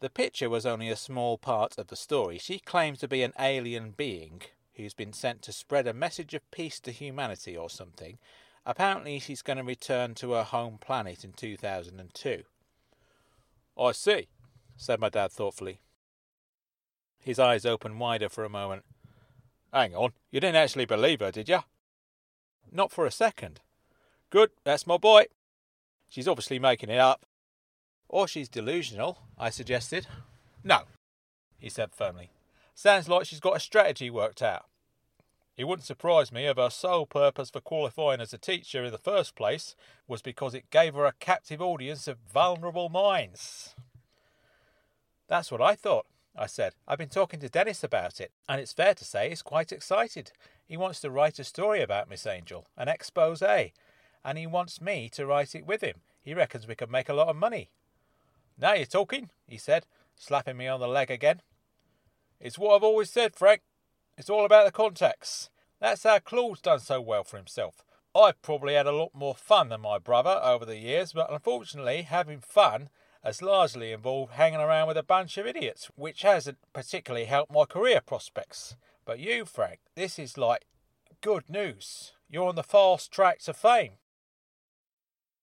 The 0.01 0.09
picture 0.09 0.49
was 0.49 0.65
only 0.65 0.89
a 0.89 0.97
small 0.97 1.37
part 1.37 1.77
of 1.77 1.87
the 1.87 1.95
story. 1.95 2.37
She 2.37 2.59
claimed 2.59 2.99
to 2.99 3.07
be 3.07 3.23
an 3.23 3.31
alien 3.39 3.91
being 3.91 4.41
who's 4.73 4.93
been 4.93 5.13
sent 5.13 5.41
to 5.43 5.53
spread 5.53 5.87
a 5.87 5.93
message 5.93 6.33
of 6.33 6.51
peace 6.51 6.79
to 6.81 6.91
humanity 6.91 7.55
or 7.55 7.69
something. 7.69 8.17
Apparently, 8.65 9.19
she's 9.19 9.41
going 9.41 9.57
to 9.57 9.63
return 9.63 10.13
to 10.15 10.31
her 10.33 10.43
home 10.43 10.79
planet 10.79 11.23
in 11.23 11.31
2002. 11.31 12.43
I 13.79 13.91
see, 13.93 14.27
said 14.75 14.99
my 14.99 15.09
dad 15.09 15.31
thoughtfully. 15.31 15.79
His 17.19 17.39
eyes 17.39 17.65
opened 17.65 17.99
wider 17.99 18.27
for 18.27 18.43
a 18.43 18.49
moment. 18.49 18.83
Hang 19.71 19.95
on, 19.95 20.11
you 20.31 20.41
didn't 20.41 20.57
actually 20.57 20.85
believe 20.85 21.21
her, 21.21 21.31
did 21.31 21.47
you? 21.47 21.59
Not 22.73 22.91
for 22.91 23.05
a 23.05 23.11
second. 23.11 23.61
Good, 24.31 24.49
that's 24.63 24.87
my 24.87 24.97
boy. 24.97 25.27
She's 26.09 26.27
obviously 26.27 26.57
making 26.57 26.89
it 26.89 26.97
up. 26.97 27.25
Or 28.09 28.27
she's 28.27 28.49
delusional, 28.49 29.19
I 29.37 29.51
suggested. 29.51 30.07
No, 30.63 30.81
he 31.59 31.69
said 31.69 31.91
firmly. 31.93 32.31
Sounds 32.73 33.07
like 33.07 33.27
she's 33.27 33.39
got 33.39 33.55
a 33.55 33.59
strategy 33.59 34.09
worked 34.09 34.41
out. 34.41 34.65
It 35.55 35.65
wouldn't 35.65 35.85
surprise 35.85 36.31
me 36.31 36.47
if 36.47 36.57
her 36.57 36.71
sole 36.71 37.05
purpose 37.05 37.51
for 37.51 37.61
qualifying 37.61 38.21
as 38.21 38.33
a 38.33 38.39
teacher 38.39 38.83
in 38.83 38.91
the 38.91 38.97
first 38.97 39.35
place 39.35 39.75
was 40.07 40.23
because 40.23 40.55
it 40.55 40.71
gave 40.71 40.95
her 40.95 41.05
a 41.05 41.13
captive 41.19 41.61
audience 41.61 42.07
of 42.07 42.17
vulnerable 42.33 42.89
minds. 42.89 43.75
That's 45.27 45.51
what 45.51 45.61
I 45.61 45.75
thought, 45.75 46.07
I 46.35 46.47
said. 46.47 46.73
I've 46.87 46.97
been 46.97 47.09
talking 47.09 47.39
to 47.41 47.49
Dennis 47.49 47.83
about 47.83 48.19
it, 48.19 48.31
and 48.49 48.59
it's 48.59 48.73
fair 48.73 48.95
to 48.95 49.05
say 49.05 49.29
he's 49.29 49.43
quite 49.43 49.71
excited. 49.71 50.31
He 50.65 50.77
wants 50.77 50.99
to 51.01 51.11
write 51.11 51.39
a 51.39 51.43
story 51.43 51.81
about 51.81 52.09
Miss 52.09 52.25
Angel, 52.25 52.67
an 52.77 52.87
expose, 52.87 53.41
and 53.41 54.37
he 54.37 54.47
wants 54.47 54.81
me 54.81 55.09
to 55.09 55.25
write 55.25 55.55
it 55.55 55.65
with 55.65 55.81
him. 55.81 56.01
He 56.21 56.33
reckons 56.33 56.67
we 56.67 56.75
could 56.75 56.91
make 56.91 57.09
a 57.09 57.13
lot 57.13 57.27
of 57.27 57.35
money. 57.35 57.69
Now 58.57 58.73
you're 58.73 58.85
talking, 58.85 59.29
he 59.47 59.57
said, 59.57 59.85
slapping 60.15 60.57
me 60.57 60.67
on 60.67 60.79
the 60.79 60.87
leg 60.87 61.11
again. 61.11 61.41
It's 62.39 62.57
what 62.57 62.75
I've 62.75 62.83
always 62.83 63.09
said, 63.09 63.35
Frank. 63.35 63.61
It's 64.17 64.29
all 64.29 64.45
about 64.45 64.65
the 64.65 64.71
contacts. 64.71 65.49
That's 65.79 66.03
how 66.03 66.19
Claude's 66.19 66.61
done 66.61 66.79
so 66.79 67.01
well 67.01 67.23
for 67.23 67.37
himself. 67.37 67.83
I've 68.15 68.41
probably 68.41 68.75
had 68.75 68.85
a 68.85 68.91
lot 68.91 69.11
more 69.13 69.33
fun 69.33 69.69
than 69.69 69.81
my 69.81 69.97
brother 69.97 70.39
over 70.43 70.65
the 70.65 70.77
years, 70.77 71.13
but 71.13 71.31
unfortunately, 71.31 72.03
having 72.03 72.39
fun 72.39 72.89
has 73.23 73.41
largely 73.41 73.91
involved 73.91 74.33
hanging 74.33 74.59
around 74.59 74.87
with 74.87 74.97
a 74.97 75.03
bunch 75.03 75.37
of 75.37 75.47
idiots, 75.47 75.89
which 75.95 76.21
hasn't 76.21 76.59
particularly 76.73 77.25
helped 77.25 77.51
my 77.51 77.65
career 77.65 78.01
prospects. 78.05 78.75
But 79.05 79.19
you, 79.19 79.45
Frank, 79.45 79.79
this 79.95 80.17
is 80.17 80.37
like 80.37 80.65
good 81.21 81.49
news. 81.49 82.13
You're 82.29 82.47
on 82.47 82.55
the 82.55 82.63
fast 82.63 83.11
track 83.11 83.39
to 83.39 83.53
fame. 83.53 83.93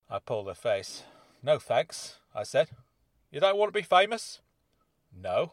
I 0.08 0.18
pulled 0.18 0.48
a 0.48 0.54
face. 0.54 1.04
No 1.42 1.58
thanks, 1.58 2.18
I 2.34 2.42
said. 2.42 2.68
You 3.30 3.40
don't 3.40 3.56
want 3.56 3.72
to 3.72 3.78
be 3.78 3.84
famous? 3.84 4.40
No. 5.14 5.52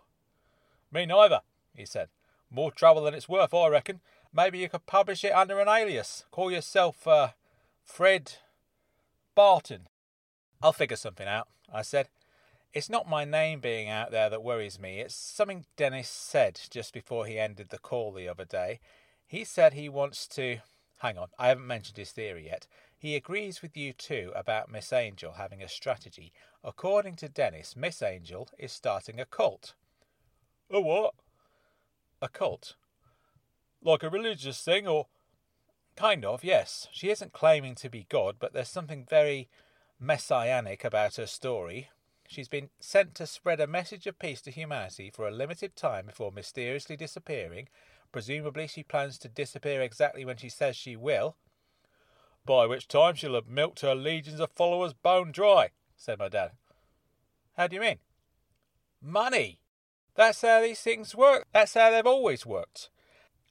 Me 0.92 1.06
neither, 1.06 1.42
he 1.76 1.86
said. 1.86 2.10
More 2.50 2.72
trouble 2.72 3.04
than 3.04 3.14
it's 3.14 3.30
worth, 3.30 3.54
I 3.54 3.68
reckon. 3.68 4.00
Maybe 4.34 4.60
you 4.60 4.70
could 4.70 4.86
publish 4.86 5.24
it 5.24 5.34
under 5.34 5.60
an 5.60 5.68
alias. 5.68 6.26
Call 6.32 6.52
yourself, 6.52 7.08
uh, 7.08 7.30
Fred 7.84 8.36
Barton. 9.36 9.88
I'll 10.62 10.74
figure 10.74 10.98
something 10.98 11.28
out, 11.28 11.48
I 11.72 11.82
said. 11.82 12.08
It's 12.78 12.92
not 12.92 13.10
my 13.10 13.26
name 13.26 13.60
being 13.60 13.90
out 13.90 14.12
there 14.12 14.30
that 14.30 14.44
worries 14.44 14.80
me. 14.80 15.00
It's 15.00 15.16
something 15.16 15.66
Dennis 15.78 16.08
said 16.08 16.62
just 16.70 16.94
before 16.94 17.26
he 17.26 17.40
ended 17.40 17.70
the 17.70 17.80
call 17.80 18.12
the 18.12 18.28
other 18.28 18.46
day. 18.46 18.82
He 19.26 19.46
said 19.46 19.74
he 19.74 19.90
wants 19.90 20.28
to. 20.28 20.60
Hang 21.00 21.18
on, 21.18 21.30
I 21.40 21.48
haven't 21.48 21.66
mentioned 21.66 21.98
his 21.98 22.12
theory 22.12 22.46
yet. 22.46 22.68
He 22.96 23.16
agrees 23.16 23.64
with 23.64 23.76
you 23.76 23.94
too 23.94 24.32
about 24.36 24.72
Miss 24.72 24.94
Angel 24.94 25.32
having 25.32 25.64
a 25.64 25.68
strategy. 25.68 26.32
According 26.64 27.16
to 27.16 27.28
Dennis, 27.28 27.76
Miss 27.76 28.04
Angel 28.04 28.48
is 28.60 28.74
starting 28.74 29.20
a 29.20 29.26
cult. 29.26 29.74
A 30.70 30.80
what? 30.80 31.16
A 32.22 32.30
cult. 32.30 32.76
Like 33.82 34.04
a 34.04 34.10
religious 34.12 34.62
thing, 34.62 34.88
or? 34.88 35.08
Kind 35.96 36.24
of, 36.24 36.44
yes. 36.44 36.88
She 36.92 37.10
isn't 37.10 37.34
claiming 37.34 37.74
to 37.74 37.90
be 37.90 38.06
God, 38.08 38.36
but 38.38 38.54
there's 38.54 38.70
something 38.70 39.04
very 39.10 39.50
messianic 40.00 40.84
about 40.84 41.16
her 41.16 41.26
story. 41.26 41.90
She's 42.30 42.50
been 42.50 42.70
sent 42.82 43.16
to 43.16 43.26
spread 43.26 43.62
a 43.62 43.68
message 43.68 44.06
of 44.06 44.20
peace 44.20 44.42
to 44.42 44.52
humanity 44.52 45.10
for 45.10 45.28
a 45.28 45.32
limited 45.32 45.78
time 45.78 46.08
before 46.08 46.32
mysteriously 46.32 46.98
disappearing. 46.98 47.70
Presumably, 48.12 48.68
she 48.68 48.84
plans 48.84 49.18
to 49.20 49.30
disappear 49.30 49.82
exactly 49.82 50.26
when 50.26 50.36
she 50.36 50.50
says 50.50 50.76
she 50.76 50.98
will. 50.98 51.38
By 52.46 52.66
which 52.66 52.90
time 52.90 53.16
she'll 53.16 53.36
have 53.36 53.48
milked 53.48 53.80
her 53.80 53.96
legions 53.96 54.42
of 54.42 54.52
followers 54.52 54.94
bone 54.94 55.32
dry, 55.32 55.70
said 55.96 56.20
my 56.20 56.28
dad. 56.28 56.52
How 57.56 57.68
do 57.68 57.76
you 57.76 57.82
mean? 57.82 58.00
Money! 59.02 59.62
That's 60.16 60.42
how 60.42 60.62
these 60.62 60.82
things 60.82 61.16
work. 61.16 61.46
That's 61.54 61.76
how 61.76 61.92
they've 61.92 62.06
always 62.06 62.46
worked. 62.46 62.90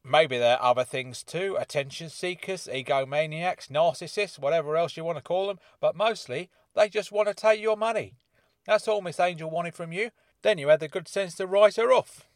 Maybe 0.04 0.36
there 0.36 0.58
are 0.58 0.70
other 0.70 0.84
things 0.84 1.22
too 1.22 1.56
attention 1.58 2.10
seekers, 2.10 2.68
egomaniacs, 2.70 3.68
narcissists, 3.68 4.38
whatever 4.38 4.76
else 4.76 4.96
you 4.96 5.04
want 5.04 5.16
to 5.16 5.22
call 5.22 5.46
them, 5.46 5.60
but 5.80 5.96
mostly 5.96 6.50
they 6.74 6.90
just 6.90 7.10
want 7.10 7.28
to 7.28 7.34
take 7.34 7.60
your 7.60 7.76
money. 7.76 8.16
That's 8.66 8.88
all 8.88 9.00
Miss 9.00 9.20
Angel 9.20 9.48
wanted 9.48 9.74
from 9.74 9.92
you. 9.92 10.10
Then 10.42 10.58
you 10.58 10.68
had 10.68 10.80
the 10.80 10.88
good 10.88 11.08
sense 11.08 11.34
to 11.36 11.46
write 11.46 11.76
her 11.76 11.92
off. 11.92 12.28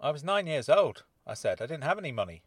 I 0.00 0.10
was 0.10 0.24
nine 0.24 0.46
years 0.46 0.68
old, 0.68 1.04
I 1.26 1.34
said. 1.34 1.60
I 1.60 1.66
didn't 1.66 1.84
have 1.84 1.98
any 1.98 2.12
money. 2.12 2.42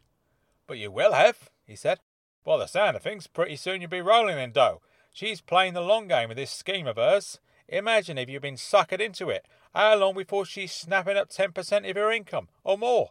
But 0.66 0.78
you 0.78 0.90
will 0.90 1.12
have, 1.12 1.50
he 1.64 1.76
said. 1.76 2.00
By 2.44 2.58
the 2.58 2.66
sound 2.66 2.96
of 2.96 3.02
things, 3.02 3.26
pretty 3.26 3.56
soon 3.56 3.80
you'll 3.80 3.90
be 3.90 4.00
rolling 4.00 4.38
in 4.38 4.52
dough. 4.52 4.82
She's 5.12 5.40
playing 5.40 5.74
the 5.74 5.80
long 5.80 6.08
game 6.08 6.28
with 6.28 6.36
this 6.36 6.50
scheme 6.50 6.86
of 6.86 6.96
hers. 6.96 7.40
Imagine 7.68 8.18
if 8.18 8.28
you've 8.28 8.42
been 8.42 8.56
suckered 8.56 9.00
into 9.00 9.30
it. 9.30 9.46
How 9.74 9.96
long 9.96 10.14
before 10.14 10.44
she's 10.44 10.72
snapping 10.72 11.16
up 11.16 11.30
10% 11.30 11.88
of 11.90 11.96
your 11.96 12.12
income, 12.12 12.48
or 12.62 12.78
more? 12.78 13.10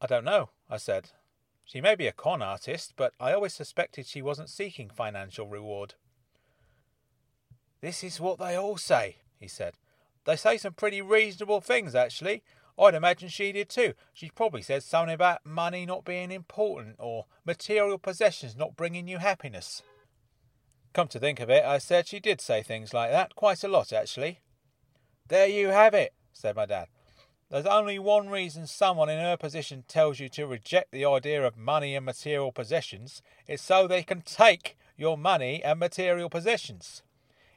I 0.00 0.06
don't 0.06 0.24
know, 0.24 0.50
I 0.68 0.76
said. 0.76 1.10
She 1.64 1.80
may 1.80 1.94
be 1.94 2.06
a 2.06 2.12
con 2.12 2.42
artist, 2.42 2.94
but 2.96 3.12
I 3.20 3.32
always 3.32 3.54
suspected 3.54 4.06
she 4.06 4.22
wasn't 4.22 4.48
seeking 4.48 4.90
financial 4.90 5.46
reward. 5.46 5.94
This 7.80 8.02
is 8.02 8.20
what 8.20 8.38
they 8.38 8.56
all 8.56 8.76
say, 8.76 9.18
he 9.38 9.48
said. 9.48 9.74
They 10.24 10.36
say 10.36 10.58
some 10.58 10.74
pretty 10.74 11.00
reasonable 11.00 11.60
things, 11.60 11.94
actually. 11.94 12.42
I'd 12.78 12.94
imagine 12.94 13.28
she 13.28 13.50
did 13.50 13.68
too. 13.68 13.94
She 14.12 14.30
probably 14.30 14.62
said 14.62 14.82
something 14.82 15.14
about 15.14 15.44
money 15.44 15.84
not 15.84 16.04
being 16.04 16.30
important 16.30 16.96
or 16.98 17.26
material 17.44 17.98
possessions 17.98 18.56
not 18.56 18.76
bringing 18.76 19.08
you 19.08 19.18
happiness. 19.18 19.82
Come 20.92 21.08
to 21.08 21.18
think 21.18 21.40
of 21.40 21.50
it, 21.50 21.64
I 21.64 21.78
said 21.78 22.06
she 22.06 22.20
did 22.20 22.40
say 22.40 22.62
things 22.62 22.94
like 22.94 23.10
that, 23.10 23.34
quite 23.34 23.64
a 23.64 23.68
lot 23.68 23.92
actually. 23.92 24.40
There 25.26 25.48
you 25.48 25.68
have 25.68 25.92
it, 25.92 26.14
said 26.32 26.56
my 26.56 26.66
dad. 26.66 26.86
There's 27.50 27.66
only 27.66 27.98
one 27.98 28.28
reason 28.28 28.66
someone 28.66 29.08
in 29.08 29.18
her 29.18 29.36
position 29.36 29.84
tells 29.88 30.20
you 30.20 30.28
to 30.30 30.46
reject 30.46 30.92
the 30.92 31.04
idea 31.06 31.44
of 31.46 31.56
money 31.56 31.94
and 31.94 32.04
material 32.04 32.52
possessions. 32.52 33.22
It's 33.46 33.62
so 33.62 33.86
they 33.86 34.02
can 34.02 34.20
take 34.20 34.76
your 34.96 35.16
money 35.16 35.62
and 35.64 35.80
material 35.80 36.28
possessions. 36.28 37.02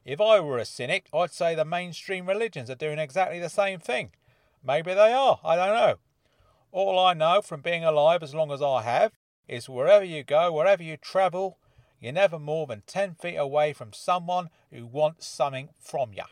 If 0.04 0.20
I 0.20 0.40
were 0.40 0.58
a 0.58 0.66
cynic, 0.66 1.08
I'd 1.14 1.32
say 1.32 1.54
the 1.54 1.66
mainstream 1.66 2.28
religions 2.28 2.70
are 2.70 2.76
doing 2.76 2.98
exactly 2.98 3.40
the 3.40 3.50
same 3.50 3.80
thing. 3.80 4.12
Maybe 4.66 4.94
they 4.94 5.14
are, 5.14 5.40
I 5.44 5.56
don't 5.56 5.76
know. 5.76 5.96
All 6.72 6.98
I 6.98 7.14
know 7.14 7.42
from 7.42 7.62
being 7.62 7.84
alive 7.84 8.24
as 8.24 8.34
long 8.34 8.52
as 8.52 8.62
I 8.62 8.82
have 8.82 9.12
is 9.48 9.70
wherever 9.70 10.04
you 10.04 10.24
go, 10.24 10.52
wherever 10.52 10.82
you 10.82 10.98
travel, 10.98 11.58
you're 12.00 12.14
never 12.14 12.40
more 12.40 12.66
than 12.66 12.84
ten 12.88 13.16
feet 13.16 13.36
away 13.36 13.74
from 13.74 13.94
someone 13.94 14.50
who 14.72 14.88
wants 14.88 15.28
something 15.28 15.70
from 15.80 16.14
you. 16.14 16.24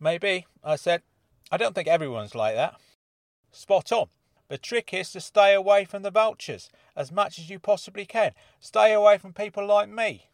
Maybe, 0.00 0.46
I 0.62 0.76
said. 0.76 1.02
I 1.50 1.56
don't 1.56 1.74
think 1.74 1.88
everyone's 1.88 2.34
like 2.34 2.54
that. 2.54 2.76
Spot 3.52 3.90
on. 3.92 4.08
The 4.48 4.58
trick 4.58 4.94
is 4.94 5.10
to 5.12 5.20
stay 5.20 5.54
away 5.54 5.84
from 5.84 6.02
the 6.02 6.10
vultures 6.10 6.70
as 6.94 7.12
much 7.12 7.38
as 7.38 7.50
you 7.50 7.58
possibly 7.58 8.06
can. 8.06 8.32
Stay 8.60 8.92
away 8.92 9.18
from 9.18 9.32
people 9.32 9.66
like 9.66 9.88
me. 9.88 10.28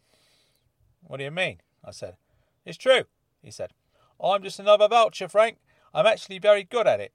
What 1.02 1.16
do 1.16 1.24
you 1.24 1.30
mean? 1.30 1.58
I 1.84 1.90
said. 1.90 2.16
It's 2.64 2.78
true, 2.78 3.04
he 3.42 3.50
said. 3.50 3.72
I'm 4.22 4.42
just 4.42 4.58
another 4.58 4.88
vulture, 4.88 5.28
Frank. 5.28 5.58
I'm 5.92 6.06
actually 6.06 6.38
very 6.38 6.64
good 6.64 6.86
at 6.86 7.00
it. 7.00 7.12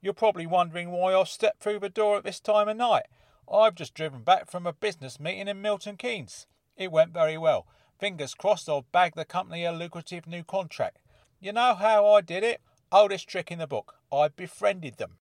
You're 0.00 0.14
probably 0.14 0.46
wondering 0.46 0.90
why 0.90 1.14
I've 1.14 1.28
stepped 1.28 1.60
through 1.60 1.80
the 1.80 1.88
door 1.88 2.16
at 2.16 2.24
this 2.24 2.40
time 2.40 2.68
of 2.68 2.76
night. 2.76 3.06
I've 3.52 3.74
just 3.74 3.94
driven 3.94 4.22
back 4.22 4.50
from 4.50 4.66
a 4.66 4.72
business 4.72 5.20
meeting 5.20 5.48
in 5.48 5.62
Milton 5.62 5.96
Keynes. 5.96 6.46
It 6.76 6.92
went 6.92 7.12
very 7.12 7.38
well. 7.38 7.66
Fingers 7.98 8.34
crossed 8.34 8.68
I'll 8.68 8.86
bag 8.92 9.14
the 9.14 9.24
company 9.24 9.64
a 9.64 9.72
lucrative 9.72 10.26
new 10.26 10.42
contract. 10.42 10.98
You 11.40 11.52
know 11.52 11.74
how 11.74 12.06
I 12.06 12.20
did 12.20 12.42
it? 12.42 12.60
Oldest 12.92 13.28
trick 13.28 13.50
in 13.50 13.58
the 13.58 13.66
book. 13.66 13.94
I 14.12 14.28
befriended 14.28 14.96
them. 14.96 15.18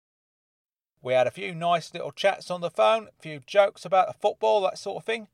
We 1.02 1.12
had 1.12 1.26
a 1.26 1.32
few 1.32 1.54
nice 1.54 1.92
little 1.92 2.12
chats 2.12 2.50
on 2.50 2.60
the 2.62 2.70
phone, 2.70 3.08
a 3.08 3.22
few 3.22 3.40
jokes 3.46 3.84
about 3.84 4.06
the 4.06 4.18
football, 4.18 4.62
that 4.62 4.78
sort 4.78 4.96
of 4.96 5.04
thing. 5.04 5.28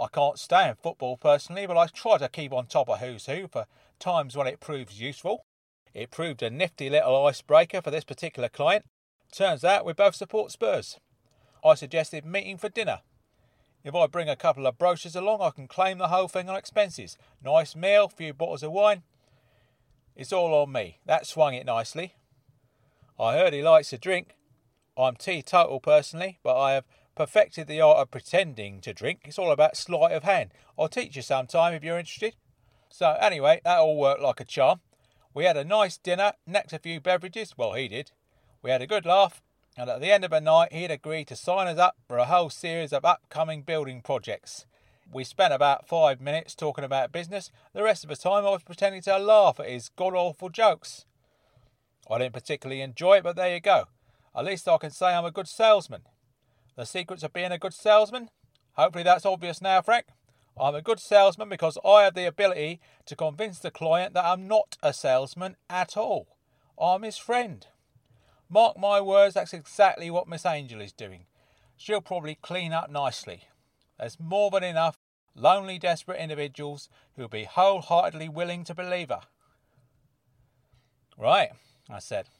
I 0.00 0.06
can't 0.08 0.38
stand 0.38 0.78
football 0.78 1.18
personally, 1.18 1.66
but 1.66 1.76
I 1.76 1.86
try 1.86 2.16
to 2.16 2.28
keep 2.28 2.52
on 2.52 2.66
top 2.66 2.88
of 2.88 3.00
who's 3.00 3.26
who 3.26 3.48
for 3.48 3.66
times 3.98 4.36
when 4.36 4.46
it 4.46 4.58
proves 4.58 5.00
useful. 5.00 5.44
It 5.92 6.10
proved 6.10 6.42
a 6.42 6.48
nifty 6.48 6.88
little 6.88 7.26
icebreaker 7.26 7.82
for 7.82 7.90
this 7.90 8.04
particular 8.04 8.48
client. 8.48 8.86
Turns 9.30 9.62
out 9.62 9.84
we 9.84 9.92
both 9.92 10.14
support 10.14 10.52
Spurs. 10.52 10.98
I 11.64 11.74
suggested 11.74 12.24
meeting 12.24 12.56
for 12.56 12.70
dinner. 12.70 13.00
If 13.84 13.94
I 13.94 14.06
bring 14.06 14.28
a 14.28 14.36
couple 14.36 14.66
of 14.66 14.78
brochures 14.78 15.16
along, 15.16 15.42
I 15.42 15.50
can 15.50 15.68
claim 15.68 15.98
the 15.98 16.08
whole 16.08 16.28
thing 16.28 16.48
on 16.48 16.56
expenses. 16.56 17.18
Nice 17.44 17.76
meal, 17.76 18.08
few 18.08 18.32
bottles 18.32 18.62
of 18.62 18.72
wine. 18.72 19.02
It's 20.16 20.32
all 20.32 20.54
on 20.54 20.72
me. 20.72 20.98
That 21.06 21.26
swung 21.26 21.54
it 21.54 21.66
nicely. 21.66 22.14
I 23.18 23.34
heard 23.34 23.52
he 23.52 23.62
likes 23.62 23.92
a 23.92 23.98
drink. 23.98 24.34
I'm 24.96 25.16
teetotal 25.16 25.80
personally, 25.80 26.38
but 26.42 26.58
I 26.58 26.72
have 26.72 26.84
perfected 27.20 27.66
the 27.66 27.82
art 27.82 27.98
of 27.98 28.10
pretending 28.10 28.80
to 28.80 28.94
drink. 28.94 29.20
It's 29.26 29.38
all 29.38 29.52
about 29.52 29.76
sleight 29.76 30.12
of 30.12 30.22
hand. 30.22 30.52
I'll 30.78 30.88
teach 30.88 31.16
you 31.16 31.20
sometime 31.20 31.74
if 31.74 31.84
you're 31.84 31.98
interested. 31.98 32.34
So, 32.88 33.14
anyway, 33.20 33.60
that 33.62 33.76
all 33.76 33.98
worked 33.98 34.22
like 34.22 34.40
a 34.40 34.44
charm. 34.46 34.80
We 35.34 35.44
had 35.44 35.58
a 35.58 35.62
nice 35.62 35.98
dinner, 35.98 36.32
next 36.46 36.72
a 36.72 36.78
few 36.78 36.98
beverages. 36.98 37.58
Well, 37.58 37.74
he 37.74 37.88
did. 37.88 38.12
We 38.62 38.70
had 38.70 38.80
a 38.80 38.86
good 38.86 39.04
laugh, 39.04 39.42
and 39.76 39.90
at 39.90 40.00
the 40.00 40.10
end 40.10 40.24
of 40.24 40.30
the 40.30 40.40
night, 40.40 40.72
he'd 40.72 40.90
agreed 40.90 41.28
to 41.28 41.36
sign 41.36 41.66
us 41.66 41.76
up 41.76 41.96
for 42.08 42.16
a 42.16 42.24
whole 42.24 42.48
series 42.48 42.90
of 42.90 43.04
upcoming 43.04 43.64
building 43.64 44.00
projects. 44.00 44.64
We 45.12 45.22
spent 45.22 45.52
about 45.52 45.86
five 45.86 46.22
minutes 46.22 46.54
talking 46.54 46.84
about 46.84 47.12
business. 47.12 47.50
The 47.74 47.82
rest 47.82 48.02
of 48.02 48.08
the 48.08 48.16
time, 48.16 48.46
I 48.46 48.50
was 48.50 48.62
pretending 48.62 49.02
to 49.02 49.18
laugh 49.18 49.60
at 49.60 49.68
his 49.68 49.90
god 49.90 50.14
awful 50.14 50.48
jokes. 50.48 51.04
I 52.10 52.16
didn't 52.16 52.32
particularly 52.32 52.80
enjoy 52.80 53.18
it, 53.18 53.24
but 53.24 53.36
there 53.36 53.52
you 53.52 53.60
go. 53.60 53.88
At 54.34 54.46
least 54.46 54.66
I 54.66 54.78
can 54.78 54.90
say 54.90 55.08
I'm 55.08 55.26
a 55.26 55.30
good 55.30 55.48
salesman. 55.48 56.04
The 56.80 56.86
secrets 56.86 57.22
of 57.22 57.34
being 57.34 57.52
a 57.52 57.58
good 57.58 57.74
salesman? 57.74 58.30
Hopefully 58.72 59.04
that's 59.04 59.26
obvious 59.26 59.60
now, 59.60 59.82
Frank. 59.82 60.06
I'm 60.58 60.74
a 60.74 60.80
good 60.80 60.98
salesman 60.98 61.50
because 61.50 61.76
I 61.84 62.04
have 62.04 62.14
the 62.14 62.24
ability 62.24 62.80
to 63.04 63.14
convince 63.14 63.58
the 63.58 63.70
client 63.70 64.14
that 64.14 64.24
I'm 64.24 64.48
not 64.48 64.78
a 64.82 64.94
salesman 64.94 65.56
at 65.68 65.98
all. 65.98 66.38
I'm 66.80 67.02
his 67.02 67.18
friend. 67.18 67.66
Mark 68.48 68.78
my 68.78 68.98
words, 68.98 69.34
that's 69.34 69.52
exactly 69.52 70.10
what 70.10 70.26
Miss 70.26 70.46
Angel 70.46 70.80
is 70.80 70.94
doing. 70.94 71.26
She'll 71.76 72.00
probably 72.00 72.38
clean 72.40 72.72
up 72.72 72.90
nicely. 72.90 73.42
There's 73.98 74.18
more 74.18 74.50
than 74.50 74.64
enough 74.64 74.96
lonely, 75.34 75.78
desperate 75.78 76.18
individuals 76.18 76.88
who'll 77.14 77.28
be 77.28 77.44
wholeheartedly 77.44 78.30
willing 78.30 78.64
to 78.64 78.74
believe 78.74 79.10
her. 79.10 79.20
Right, 81.18 81.50
I 81.90 81.98
said. 81.98 82.30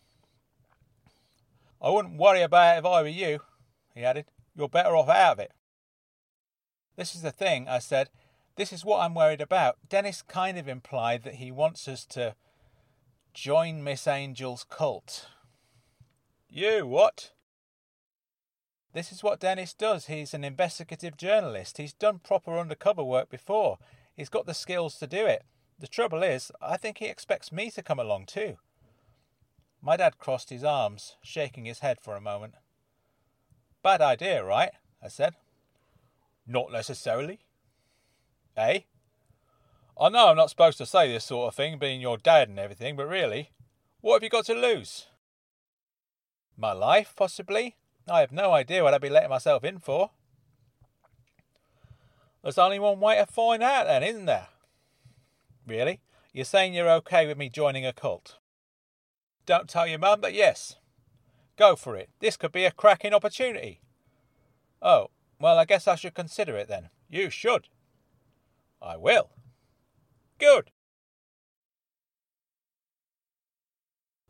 I 1.83 1.91
wouldn't 1.91 2.17
worry 2.17 2.41
about 2.41 2.77
it 2.77 2.79
if 2.79 2.87
I 2.87 3.03
were 3.03 3.09
you, 3.09 3.41
he 4.01 4.05
added. 4.05 4.27
You're 4.57 4.69
better 4.69 4.97
off 4.97 5.09
out 5.09 5.33
of 5.33 5.39
it. 5.39 5.53
This 6.97 7.15
is 7.15 7.23
the 7.23 7.31
thing, 7.31 7.69
I 7.69 7.79
said. 7.79 8.11
This 8.57 8.73
is 8.73 8.85
what 8.85 9.01
I'm 9.01 9.15
worried 9.15 9.41
about. 9.41 9.77
Dennis 9.89 10.23
kind 10.23 10.59
of 10.59 10.69
implied 10.69 11.23
that 11.23 11.35
he 11.35 11.51
wants 11.51 11.87
us 11.87 12.05
to 12.07 12.35
join 13.33 13.85
Miss 13.85 14.07
Angel's 14.07 14.65
cult. 14.69 15.29
You, 16.49 16.87
what? 16.87 17.31
This 18.93 19.13
is 19.13 19.23
what 19.23 19.41
Dennis 19.41 19.73
does. 19.73 20.07
He's 20.07 20.35
an 20.35 20.45
investigative 20.45 21.17
journalist. 21.17 21.79
He's 21.79 21.93
done 21.93 22.19
proper 22.19 22.59
undercover 22.59 23.05
work 23.05 23.31
before. 23.31 23.79
He's 24.17 24.29
got 24.29 24.47
the 24.47 24.55
skills 24.55 24.97
to 24.97 25.07
do 25.07 25.27
it. 25.27 25.45
The 25.79 25.87
trouble 25.87 26.23
is, 26.23 26.51
I 26.61 26.77
think 26.77 26.99
he 26.99 27.07
expects 27.07 27.53
me 27.53 27.71
to 27.71 27.83
come 27.83 28.01
along 28.01 28.27
too. 28.27 28.57
My 29.81 29.97
dad 29.97 30.19
crossed 30.19 30.51
his 30.51 30.65
arms, 30.65 31.17
shaking 31.23 31.65
his 31.65 31.79
head 31.79 31.99
for 32.03 32.17
a 32.17 32.21
moment. 32.21 32.55
Bad 33.83 34.01
idea, 34.01 34.45
right? 34.45 34.71
I 35.03 35.09
said. 35.09 35.35
Not 36.47 36.73
necessarily. 36.73 37.41
Eh? 38.57 38.81
I 39.99 40.09
know 40.09 40.29
I'm 40.29 40.37
not 40.37 40.51
supposed 40.51 40.79
to 40.79 40.87
say 40.87 41.11
this 41.11 41.25
sort 41.25 41.49
of 41.49 41.55
thing, 41.55 41.79
being 41.79 42.01
your 42.01 42.17
dad 42.19 42.49
and 42.49 42.59
everything, 42.59 42.97
but 42.97 43.09
really, 43.09 43.51
what 44.01 44.15
have 44.15 44.23
you 44.23 44.31
got 44.31 44.47
to 44.47 44.55
lose? 44.55 45.07
My 46.57 46.73
life, 46.73 47.15
possibly? 47.17 47.77
I 48.09 48.21
have 48.21 48.33
no 48.33 48.53
idea 48.53 48.83
what 48.83 48.95
I'd 48.95 49.01
be 49.01 49.09
letting 49.09 49.31
myself 49.31 49.63
in 49.63 49.79
for. 49.79 50.11
There's 52.43 52.59
only 52.59 52.79
one 52.79 53.01
way 53.01 53.17
to 53.17 53.27
find 53.27 53.63
out, 53.63 53.87
then, 53.87 54.03
isn't 54.03 54.25
there? 54.25 54.49
Really? 55.67 56.01
You're 56.33 56.45
saying 56.45 56.75
you're 56.75 56.91
okay 56.91 57.27
with 57.27 57.37
me 57.37 57.49
joining 57.49 57.85
a 57.85 57.93
cult? 57.93 58.39
Don't 59.47 59.69
tell 59.69 59.87
your 59.87 59.99
mum, 59.99 60.21
but 60.21 60.33
yes. 60.33 60.77
Go 61.61 61.77
for 61.77 61.95
it. 61.95 62.09
This 62.21 62.39
could 62.39 62.53
be 62.53 62.65
a 62.65 62.71
cracking 62.71 63.13
opportunity. 63.13 63.83
Oh, 64.81 65.09
well, 65.39 65.59
I 65.59 65.67
guess 65.67 65.87
I 65.87 65.95
should 65.95 66.15
consider 66.15 66.57
it 66.57 66.69
then. 66.69 66.89
You 67.11 67.29
should. 67.29 67.69
I 68.81 68.97
will. 68.97 69.29
Good. 70.39 70.71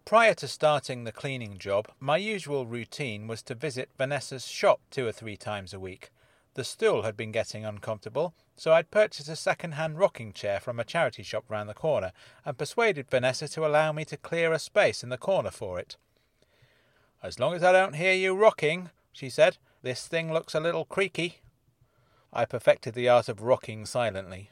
Prior 0.05 0.35
to 0.35 0.49
starting 0.49 1.05
the 1.05 1.13
cleaning 1.13 1.59
job, 1.59 1.87
my 2.01 2.17
usual 2.17 2.67
routine 2.67 3.29
was 3.29 3.45
to 3.45 3.55
visit 3.55 3.91
Vanessa's 3.97 4.49
shop 4.49 4.81
two 4.91 5.07
or 5.07 5.13
three 5.13 5.37
times 5.37 5.73
a 5.73 5.79
week. 5.79 6.11
The 6.55 6.65
stool 6.65 7.03
had 7.03 7.17
been 7.17 7.31
getting 7.31 7.65
uncomfortable, 7.65 8.35
so 8.57 8.73
I'd 8.73 8.91
purchased 8.91 9.29
a 9.29 9.37
second-hand 9.37 10.01
rocking 10.01 10.33
chair 10.33 10.59
from 10.59 10.81
a 10.81 10.85
charity 10.85 11.23
shop 11.23 11.45
round 11.49 11.69
the 11.69 11.75
corner 11.75 12.11
and 12.45 12.59
persuaded 12.59 13.09
Vanessa 13.09 13.47
to 13.51 13.65
allow 13.65 13.93
me 13.93 14.05
to 14.07 14.17
clear 14.17 14.53
a 14.53 14.59
space 14.59 15.05
in 15.05 15.11
the 15.11 15.17
corner 15.17 15.53
for 15.53 15.79
it. 15.79 15.97
As 17.23 17.39
long 17.39 17.55
as 17.55 17.63
I 17.63 17.73
don't 17.73 17.97
hear 17.97 18.15
you 18.15 18.35
rocking, 18.35 18.91
she 19.13 19.29
said, 19.29 19.59
this 19.83 20.07
thing 20.07 20.33
looks 20.33 20.55
a 20.55 20.61
little 20.61 20.85
creaky. 20.85 21.41
I 22.33 22.45
perfected 22.45 22.95
the 22.95 23.09
art 23.09 23.29
of 23.29 23.43
rocking 23.43 23.85
silently. 23.85 24.51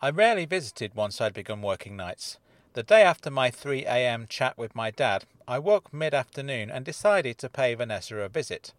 I 0.00 0.10
rarely 0.10 0.44
visited 0.44 0.94
once 0.94 1.20
I'd 1.20 1.34
begun 1.34 1.62
working 1.62 1.96
nights. 1.96 2.38
The 2.74 2.82
day 2.82 3.02
after 3.02 3.30
my 3.30 3.50
3 3.50 3.84
a.m. 3.84 4.26
chat 4.28 4.56
with 4.56 4.74
my 4.74 4.90
dad, 4.90 5.24
I 5.46 5.58
woke 5.58 5.92
mid 5.92 6.14
afternoon 6.14 6.70
and 6.70 6.84
decided 6.84 7.38
to 7.38 7.48
pay 7.48 7.74
Vanessa 7.74 8.16
a 8.16 8.28
visit. 8.28 8.72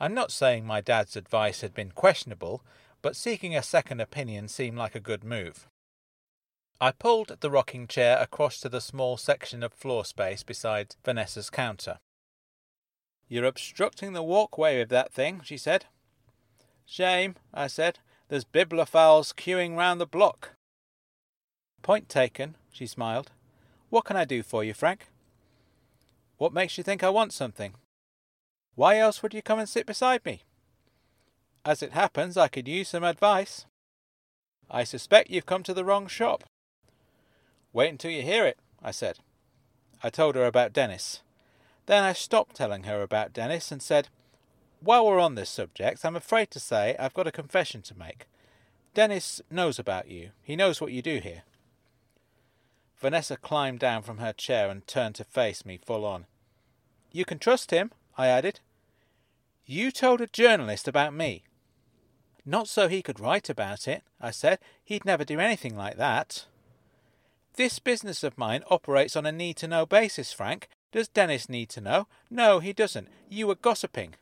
I'm 0.00 0.14
not 0.14 0.32
saying 0.32 0.66
my 0.66 0.80
dad's 0.80 1.16
advice 1.16 1.60
had 1.60 1.74
been 1.74 1.90
questionable, 1.90 2.62
but 3.02 3.16
seeking 3.16 3.56
a 3.56 3.62
second 3.62 4.00
opinion 4.00 4.48
seemed 4.48 4.78
like 4.78 4.94
a 4.94 5.00
good 5.00 5.24
move. 5.24 5.68
I 6.80 6.90
pulled 6.90 7.36
the 7.40 7.50
rocking 7.50 7.86
chair 7.86 8.18
across 8.20 8.58
to 8.60 8.68
the 8.68 8.80
small 8.80 9.16
section 9.16 9.62
of 9.62 9.72
floor 9.72 10.04
space 10.04 10.42
beside 10.42 10.96
Vanessa's 11.04 11.48
counter. 11.48 11.98
You're 13.28 13.44
obstructing 13.44 14.12
the 14.12 14.22
walkway 14.22 14.78
with 14.78 14.90
that 14.90 15.12
thing, 15.12 15.40
she 15.44 15.56
said. 15.56 15.86
Shame, 16.84 17.36
I 17.52 17.68
said. 17.68 18.00
There's 18.28 18.44
bibliophiles 18.44 19.34
queuing 19.34 19.76
round 19.76 20.00
the 20.00 20.06
block. 20.06 20.50
Point 21.82 22.08
taken, 22.08 22.56
she 22.72 22.86
smiled. 22.86 23.30
What 23.90 24.04
can 24.04 24.16
I 24.16 24.24
do 24.24 24.42
for 24.42 24.64
you, 24.64 24.74
Frank? 24.74 25.08
What 26.36 26.52
makes 26.52 26.76
you 26.76 26.84
think 26.84 27.02
I 27.04 27.10
want 27.10 27.32
something? 27.32 27.74
Why 28.74 28.98
else 28.98 29.22
would 29.22 29.34
you 29.34 29.42
come 29.42 29.58
and 29.58 29.68
sit 29.68 29.86
beside 29.86 30.24
me? 30.24 30.42
As 31.64 31.82
it 31.82 31.92
happens, 31.92 32.36
I 32.36 32.48
could 32.48 32.66
use 32.66 32.88
some 32.88 33.04
advice. 33.04 33.66
I 34.70 34.84
suspect 34.84 35.30
you've 35.30 35.46
come 35.46 35.62
to 35.62 35.74
the 35.74 35.84
wrong 35.84 36.08
shop. 36.08 36.44
Wait 37.74 37.90
until 37.90 38.12
you 38.12 38.22
hear 38.22 38.46
it, 38.46 38.56
I 38.82 38.92
said. 38.92 39.18
I 40.00 40.08
told 40.08 40.36
her 40.36 40.46
about 40.46 40.72
Dennis. 40.72 41.22
Then 41.86 42.04
I 42.04 42.12
stopped 42.12 42.54
telling 42.54 42.84
her 42.84 43.02
about 43.02 43.32
Dennis 43.32 43.72
and 43.72 43.82
said, 43.82 44.08
While 44.80 45.04
we're 45.04 45.18
on 45.18 45.34
this 45.34 45.50
subject, 45.50 46.04
I'm 46.04 46.14
afraid 46.14 46.52
to 46.52 46.60
say 46.60 46.94
I've 46.98 47.12
got 47.12 47.26
a 47.26 47.32
confession 47.32 47.82
to 47.82 47.98
make. 47.98 48.26
Dennis 48.94 49.42
knows 49.50 49.80
about 49.80 50.08
you. 50.08 50.30
He 50.40 50.54
knows 50.54 50.80
what 50.80 50.92
you 50.92 51.02
do 51.02 51.18
here. 51.18 51.42
Vanessa 52.96 53.36
climbed 53.36 53.80
down 53.80 54.02
from 54.02 54.18
her 54.18 54.32
chair 54.32 54.70
and 54.70 54.86
turned 54.86 55.16
to 55.16 55.24
face 55.24 55.66
me 55.66 55.80
full 55.84 56.06
on. 56.06 56.26
You 57.10 57.24
can 57.24 57.40
trust 57.40 57.72
him, 57.72 57.90
I 58.16 58.28
added. 58.28 58.60
You 59.66 59.90
told 59.90 60.20
a 60.20 60.28
journalist 60.28 60.86
about 60.86 61.12
me. 61.12 61.42
Not 62.46 62.68
so 62.68 62.86
he 62.86 63.02
could 63.02 63.18
write 63.18 63.50
about 63.50 63.88
it, 63.88 64.04
I 64.20 64.30
said. 64.30 64.60
He'd 64.84 65.04
never 65.04 65.24
do 65.24 65.40
anything 65.40 65.76
like 65.76 65.96
that. 65.96 66.46
This 67.56 67.78
business 67.78 68.24
of 68.24 68.36
mine 68.36 68.64
operates 68.68 69.14
on 69.14 69.26
a 69.26 69.32
need 69.32 69.56
to 69.58 69.68
know 69.68 69.86
basis, 69.86 70.32
Frank. 70.32 70.68
Does 70.90 71.06
Dennis 71.06 71.48
need 71.48 71.68
to 71.70 71.80
know? 71.80 72.08
No, 72.28 72.58
he 72.58 72.72
doesn't. 72.72 73.08
You 73.28 73.46
were 73.46 73.54
gossiping. 73.54 74.14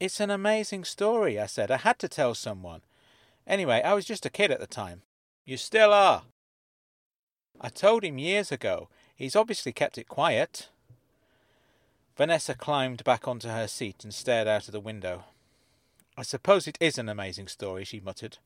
It's 0.00 0.18
an 0.18 0.30
amazing 0.30 0.84
story, 0.84 1.38
I 1.38 1.46
said. 1.46 1.70
I 1.70 1.76
had 1.76 2.00
to 2.00 2.08
tell 2.08 2.34
someone. 2.34 2.80
Anyway, 3.46 3.82
I 3.82 3.94
was 3.94 4.04
just 4.04 4.26
a 4.26 4.30
kid 4.30 4.50
at 4.50 4.58
the 4.58 4.66
time. 4.66 5.02
You 5.44 5.56
still 5.56 5.92
are. 5.92 6.22
I 7.60 7.68
told 7.68 8.02
him 8.02 8.18
years 8.18 8.50
ago. 8.50 8.88
He's 9.14 9.36
obviously 9.36 9.72
kept 9.72 9.96
it 9.96 10.08
quiet. 10.08 10.70
Vanessa 12.16 12.54
climbed 12.54 13.04
back 13.04 13.28
onto 13.28 13.48
her 13.48 13.68
seat 13.68 14.02
and 14.02 14.12
stared 14.12 14.48
out 14.48 14.66
of 14.66 14.72
the 14.72 14.80
window. 14.80 15.24
I 16.16 16.22
suppose 16.22 16.66
it 16.66 16.78
is 16.80 16.98
an 16.98 17.08
amazing 17.08 17.46
story, 17.46 17.84
she 17.84 18.00
muttered. 18.00 18.38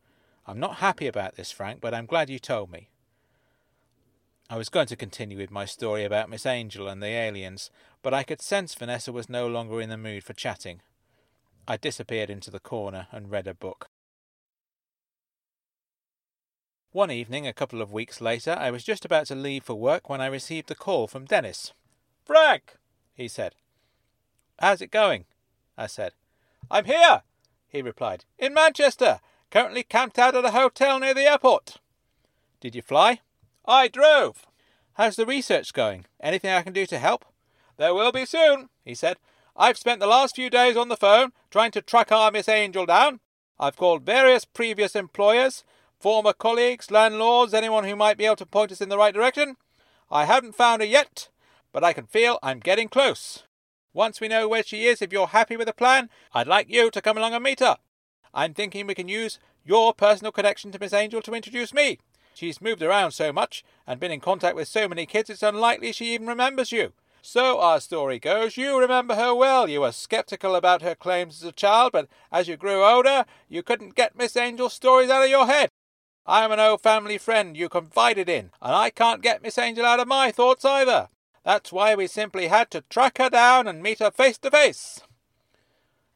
I'm 0.47 0.61
not 0.61 0.77
happy 0.77 1.07
about 1.07 1.37
this, 1.37 1.51
Frank, 1.51 1.81
but 1.81 1.95
I'm 1.95 2.07
glad 2.07 2.29
you 2.29 2.39
told 2.39 2.71
me. 2.71 2.89
I 4.51 4.57
was 4.57 4.71
going 4.71 4.87
to 4.87 4.97
continue 4.97 5.37
with 5.37 5.51
my 5.51 5.67
story 5.67 6.05
about 6.05 6.31
Miss 6.31 6.47
Angel 6.47 6.89
and 6.89 7.03
the 7.03 7.09
aliens, 7.09 7.71
but 8.03 8.15
I 8.15 8.23
could 8.23 8.41
sense 8.41 8.75
Vanessa 8.75 9.13
was 9.13 9.29
no 9.29 9.47
longer 9.47 9.79
in 9.79 9.91
the 9.91 9.99
mood 9.99 10.25
for 10.25 10.33
chatting. 10.33 10.81
I 11.67 11.77
disappeared 11.77 12.31
into 12.31 12.51
the 12.51 12.59
corner 12.59 13.09
and 13.13 13.31
read 13.31 13.47
a 13.47 13.53
book. 13.53 13.89
One 16.93 17.11
evening, 17.11 17.47
a 17.47 17.53
couple 17.53 17.83
of 17.83 17.93
weeks 17.93 18.23
later, 18.23 18.57
I 18.59 18.71
was 18.71 18.85
just 18.85 19.05
about 19.05 19.27
to 19.27 19.35
leave 19.35 19.65
for 19.65 19.75
work 19.75 20.09
when 20.09 20.23
I 20.23 20.27
received 20.27 20.71
a 20.71 20.75
call 20.75 21.07
from 21.07 21.27
Dennis. 21.27 21.75
Frank, 22.25 22.77
he 23.13 23.29
said. 23.29 23.55
How's 24.59 24.81
it 24.81 24.91
going? 24.91 25.27
I 25.77 25.89
said. 25.89 26.13
I'm 26.71 26.87
here, 26.87 27.23
he 27.69 27.83
replied. 27.83 28.25
In 28.39 28.55
Manchester, 28.55 29.21
currently 29.51 29.83
camped 29.83 30.19
out 30.19 30.35
at 30.35 30.47
a 30.47 30.53
hotel 30.53 30.99
near 30.99 31.13
the 31.13 31.31
airport. 31.31 31.77
Did 32.61 32.75
you 32.75 32.81
fly? 32.81 33.21
I 33.69 33.87
drove. 33.87 34.47
How's 34.95 35.17
the 35.17 35.27
research 35.27 35.75
going? 35.75 36.07
Anything 36.21 36.51
I 36.51 36.63
can 36.63 36.73
do 36.73 36.87
to 36.87 36.99
help? 36.99 37.27
There 37.77 37.93
will 37.93 38.13
be 38.13 38.25
soon, 38.25 38.71
he 38.83 38.95
said. 38.95 39.19
I've 39.55 39.77
spent 39.77 40.01
the 40.01 40.07
last 40.07 40.37
few 40.37 40.49
days 40.49 40.75
on 40.75 40.89
the 40.89 40.97
phone 40.97 41.33
trying 41.51 41.73
to 41.73 41.83
track 41.83 42.11
our 42.11 42.31
Miss 42.31 42.49
Angel 42.49 42.87
down. 42.87 43.21
I've 43.61 43.77
called 43.77 44.07
various 44.07 44.47
previous 44.47 44.97
employers, 44.97 45.65
former 46.01 46.33
colleagues, 46.33 46.91
landlords, 46.91 47.53
anyone 47.53 47.85
who 47.85 47.95
might 47.95 48.17
be 48.17 48.25
able 48.25 48.37
to 48.37 48.47
point 48.47 48.73
us 48.73 48.81
in 48.81 48.89
the 48.89 48.97
right 48.97 49.13
direction. 49.13 49.57
I 50.11 50.25
haven't 50.25 50.55
found 50.55 50.81
her 50.81 50.89
yet, 50.89 51.29
but 51.71 51.85
I 51.85 51.93
can 51.93 52.07
feel 52.07 52.39
I'm 52.43 52.61
getting 52.61 52.89
close. 52.89 53.43
Once 53.93 54.19
we 54.19 54.29
know 54.29 54.49
where 54.49 54.63
she 54.63 54.87
is, 54.87 55.03
if 55.03 55.13
you're 55.13 55.27
happy 55.27 55.59
with 55.59 55.67
the 55.67 55.75
plan, 55.75 56.09
I'd 56.33 56.47
like 56.47 56.71
you 56.71 56.91
to 56.91 57.03
come 57.03 57.19
along 57.19 57.35
and 57.35 57.45
meet 57.45 57.61
her. 57.61 57.77
I'm 58.33 58.55
thinking 58.55 58.87
we 58.87 58.95
can 58.95 59.09
use 59.09 59.39
your 59.63 59.93
personal 59.93 60.33
connection 60.33 60.73
to 60.73 60.79
Miss 60.79 60.95
Angel 60.95 61.21
to 61.21 61.35
introduce 61.35 61.75
me. 61.75 61.99
She's 62.39 62.61
moved 62.61 62.85
around 62.85 63.11
so 63.11 63.33
much 63.33 63.65
and 63.85 63.99
been 63.99 64.13
in 64.13 64.21
contact 64.21 64.55
with 64.55 64.69
so 64.69 64.87
many 64.87 65.07
kids 65.07 65.29
it's 65.29 65.43
unlikely 65.43 65.91
she 65.91 66.15
even 66.15 66.29
remembers 66.29 66.71
you. 66.71 66.93
So 67.21 67.59
our 67.59 67.81
story 67.81 68.21
goes, 68.21 68.57
you 68.57 68.79
remember 68.79 69.17
her 69.17 69.35
well. 69.35 69.69
You 69.69 69.81
were 69.81 69.91
skeptical 69.91 70.55
about 70.55 70.81
her 70.83 70.95
claims 70.95 71.43
as 71.43 71.49
a 71.49 71.53
child, 71.53 71.91
but 71.91 72.07
as 72.31 72.47
you 72.47 72.57
grew 72.57 72.85
older, 72.85 73.25
you 73.49 73.65
couldn't 73.65 73.97
get 73.97 74.17
Miss 74.17 74.37
Angel's 74.37 74.73
stories 74.73 75.11
out 75.11 75.25
of 75.25 75.31
your 75.31 75.49
head. 75.49 75.71
I'm 76.27 76.53
an 76.53 76.61
old 76.61 76.81
family 76.81 77.19
friend 77.19 77.57
you 77.57 77.69
confided 77.69 78.29
in, 78.29 78.53
and 78.63 78.73
I 78.73 78.91
can't 78.91 79.21
get 79.21 79.43
Miss 79.43 79.59
Angel 79.59 79.85
out 79.85 79.99
of 79.99 80.07
my 80.07 80.31
thoughts 80.31 80.65
either. 80.65 81.09
That's 81.45 81.73
why 81.73 81.97
we 81.97 82.07
simply 82.07 82.47
had 82.47 82.71
to 82.71 82.83
track 82.83 83.19
her 83.19 83.31
down 83.31 83.67
and 83.67 83.83
meet 83.83 83.99
her 83.99 84.13
face 84.13 84.39
to 84.39 84.51
face. 84.53 85.01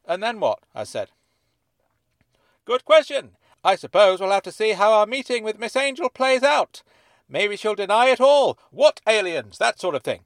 And 0.07 0.23
then 0.23 0.39
what? 0.39 0.59
I 0.73 0.85
said. 0.85 1.09
Good 2.63 2.85
question. 2.85 3.31
I 3.63 3.75
suppose 3.75 4.19
we'll 4.19 4.31
have 4.31 4.43
to 4.43 4.51
see 4.51 4.73
how 4.73 4.91
our 4.91 5.05
meeting 5.05 5.43
with 5.43 5.59
Miss 5.59 5.75
Angel 5.75 6.09
plays 6.09 6.43
out. 6.43 6.83
Maybe 7.29 7.55
she'll 7.55 7.75
deny 7.75 8.07
it 8.07 8.19
all. 8.19 8.59
What 8.71 9.01
aliens? 9.07 9.57
That 9.57 9.79
sort 9.79 9.95
of 9.95 10.03
thing. 10.03 10.21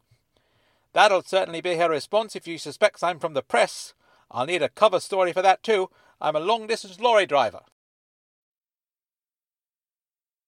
That'll 0.94 1.22
certainly 1.22 1.62
be 1.62 1.76
her 1.76 1.90
response 1.90 2.36
if 2.36 2.46
she 2.46 2.58
suspects 2.58 3.04
I'm 3.04 3.20
from 3.20 3.34
the 3.34 3.44
press. 3.44 3.94
I'll 4.32 4.48
need 4.48 4.64
a 4.64 4.70
cover 4.70 5.00
story 5.00 5.32
for 5.32 5.44
that 5.44 5.62
too. 5.62 5.90
I'm 6.20 6.36
a 6.36 6.40
long 6.40 6.66
distance 6.66 7.00
lorry 7.00 7.28
driver. 7.28 7.62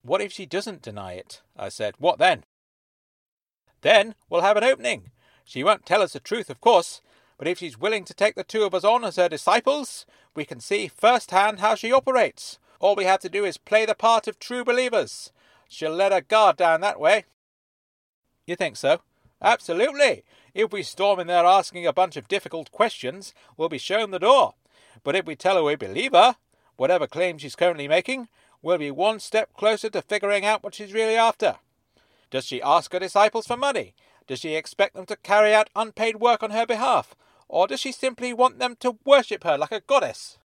What 0.01 0.21
if 0.21 0.31
she 0.31 0.45
doesn't 0.45 0.81
deny 0.81 1.13
it? 1.13 1.41
I 1.55 1.69
said. 1.69 1.93
What 1.99 2.17
then? 2.17 2.43
Then 3.81 4.15
we'll 4.29 4.41
have 4.41 4.57
an 4.57 4.63
opening. 4.63 5.11
She 5.45 5.63
won't 5.63 5.85
tell 5.85 6.01
us 6.01 6.13
the 6.13 6.19
truth, 6.19 6.49
of 6.49 6.61
course, 6.61 7.01
but 7.37 7.47
if 7.47 7.59
she's 7.59 7.79
willing 7.79 8.05
to 8.05 8.13
take 8.13 8.35
the 8.35 8.43
two 8.43 8.63
of 8.63 8.73
us 8.73 8.83
on 8.83 9.03
as 9.03 9.15
her 9.15 9.29
disciples, 9.29 10.05
we 10.35 10.45
can 10.45 10.59
see 10.59 10.87
firsthand 10.87 11.59
how 11.59 11.75
she 11.75 11.91
operates. 11.91 12.59
All 12.79 12.95
we 12.95 13.03
have 13.05 13.19
to 13.21 13.29
do 13.29 13.45
is 13.45 13.57
play 13.57 13.85
the 13.85 13.95
part 13.95 14.27
of 14.27 14.39
true 14.39 14.63
believers. 14.63 15.31
She'll 15.67 15.91
let 15.91 16.11
her 16.11 16.21
guard 16.21 16.57
down 16.57 16.81
that 16.81 16.99
way. 16.99 17.25
You 18.47 18.55
think 18.55 18.77
so? 18.77 19.01
Absolutely. 19.41 20.23
If 20.53 20.71
we 20.71 20.83
storm 20.83 21.19
in 21.19 21.27
there 21.27 21.45
asking 21.45 21.85
a 21.85 21.93
bunch 21.93 22.17
of 22.17 22.27
difficult 22.27 22.71
questions, 22.71 23.33
we'll 23.55 23.69
be 23.69 23.77
shown 23.77 24.11
the 24.11 24.19
door. 24.19 24.55
But 25.03 25.15
if 25.15 25.25
we 25.25 25.35
tell 25.35 25.55
her 25.55 25.63
we 25.63 25.75
believe 25.75 26.13
her, 26.13 26.35
whatever 26.75 27.07
claim 27.07 27.37
she's 27.37 27.55
currently 27.55 27.87
making, 27.87 28.27
we'll 28.61 28.77
be 28.77 28.91
one 28.91 29.19
step 29.19 29.53
closer 29.53 29.89
to 29.89 30.01
figuring 30.01 30.45
out 30.45 30.63
what 30.63 30.75
she's 30.75 30.93
really 30.93 31.15
after. 31.15 31.57
Does 32.31 32.45
she 32.45 32.61
ask 32.61 32.91
her 32.93 32.99
disciples 32.99 33.47
for 33.47 33.57
money? 33.57 33.93
Does 34.27 34.39
she 34.39 34.55
expect 34.55 34.95
them 34.95 35.05
to 35.07 35.15
carry 35.17 35.53
out 35.53 35.69
unpaid 35.75 36.17
work 36.17 36.43
on 36.43 36.51
her 36.51 36.65
behalf? 36.65 37.15
Or 37.47 37.67
does 37.67 37.79
she 37.79 37.91
simply 37.91 38.33
want 38.33 38.59
them 38.59 38.75
to 38.79 38.97
worship 39.05 39.43
her 39.43 39.57
like 39.57 39.71
a 39.71 39.81
goddess? 39.81 40.37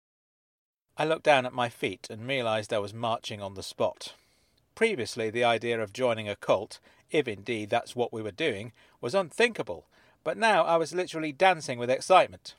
I 0.97 1.05
looked 1.05 1.23
down 1.23 1.45
at 1.45 1.53
my 1.53 1.69
feet 1.69 2.07
and 2.09 2.27
realized 2.27 2.71
I 2.71 2.79
was 2.79 2.93
marching 2.93 3.41
on 3.41 3.55
the 3.55 3.63
spot. 3.63 4.13
Previously, 4.75 5.29
the 5.29 5.43
idea 5.43 5.81
of 5.81 5.93
joining 5.93 6.29
a 6.29 6.35
cult, 6.35 6.79
if 7.11 7.27
indeed 7.27 7.69
that's 7.69 7.95
what 7.95 8.13
we 8.13 8.21
were 8.21 8.31
doing, 8.31 8.71
was 9.01 9.15
unthinkable, 9.15 9.85
but 10.23 10.37
now 10.37 10.63
I 10.63 10.77
was 10.77 10.93
literally 10.93 11.31
dancing 11.31 11.79
with 11.79 11.89
excitement. 11.89 12.55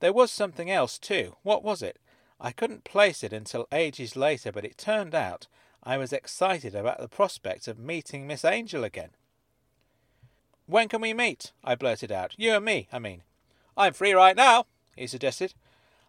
There 0.00 0.12
was 0.12 0.30
something 0.30 0.70
else, 0.70 0.98
too. 0.98 1.36
What 1.42 1.64
was 1.64 1.82
it? 1.82 1.98
I 2.40 2.52
couldn't 2.52 2.84
place 2.84 3.24
it 3.24 3.32
until 3.32 3.66
ages 3.72 4.14
later, 4.14 4.52
but 4.52 4.64
it 4.64 4.78
turned 4.78 5.14
out 5.14 5.48
I 5.82 5.96
was 5.96 6.12
excited 6.12 6.74
about 6.74 7.00
the 7.00 7.08
prospect 7.08 7.66
of 7.66 7.78
meeting 7.78 8.26
Miss 8.26 8.44
Angel 8.44 8.84
again. 8.84 9.10
When 10.66 10.88
can 10.88 11.00
we 11.00 11.14
meet? 11.14 11.52
I 11.64 11.74
blurted 11.74 12.12
out. 12.12 12.34
You 12.36 12.54
and 12.54 12.64
me, 12.64 12.88
I 12.92 12.98
mean. 12.98 13.22
I'm 13.76 13.92
free 13.92 14.12
right 14.12 14.36
now, 14.36 14.66
he 14.94 15.06
suggested. 15.06 15.54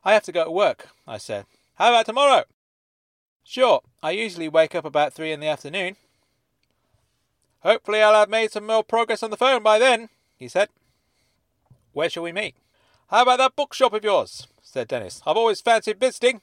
I 0.04 0.14
have 0.14 0.24
to 0.24 0.32
go 0.32 0.46
to 0.46 0.52
work, 0.52 0.90
I 1.08 1.18
said. 1.18 1.46
How 1.76 1.90
about 1.90 2.06
tomorrow? 2.06 2.44
Sure. 3.44 3.82
I 4.02 4.12
usually 4.12 4.48
wake 4.48 4.76
up 4.76 4.86
about 4.86 5.14
three 5.14 5.32
in 5.32 5.40
the 5.40 5.48
afternoon. 5.48 5.96
Hopefully 7.62 8.02
I'll 8.02 8.14
have 8.14 8.30
made 8.30 8.52
some 8.52 8.66
more 8.66 8.84
progress 8.84 9.24
on 9.24 9.32
the 9.32 9.38
phone 9.38 9.64
by 9.64 9.80
then, 9.80 10.10
he 10.38 10.48
said. 10.48 10.70
Where 11.92 12.10
shall 12.10 12.24
we 12.24 12.32
meet? 12.32 12.56
How 13.10 13.24
about 13.24 13.38
that 13.40 13.56
bookshop 13.56 13.94
of 13.94 14.04
yours? 14.04 14.48
said 14.62 14.88
Dennis. 14.88 15.22
I've 15.26 15.36
always 15.36 15.62
fancied 15.62 16.00
visiting. 16.00 16.42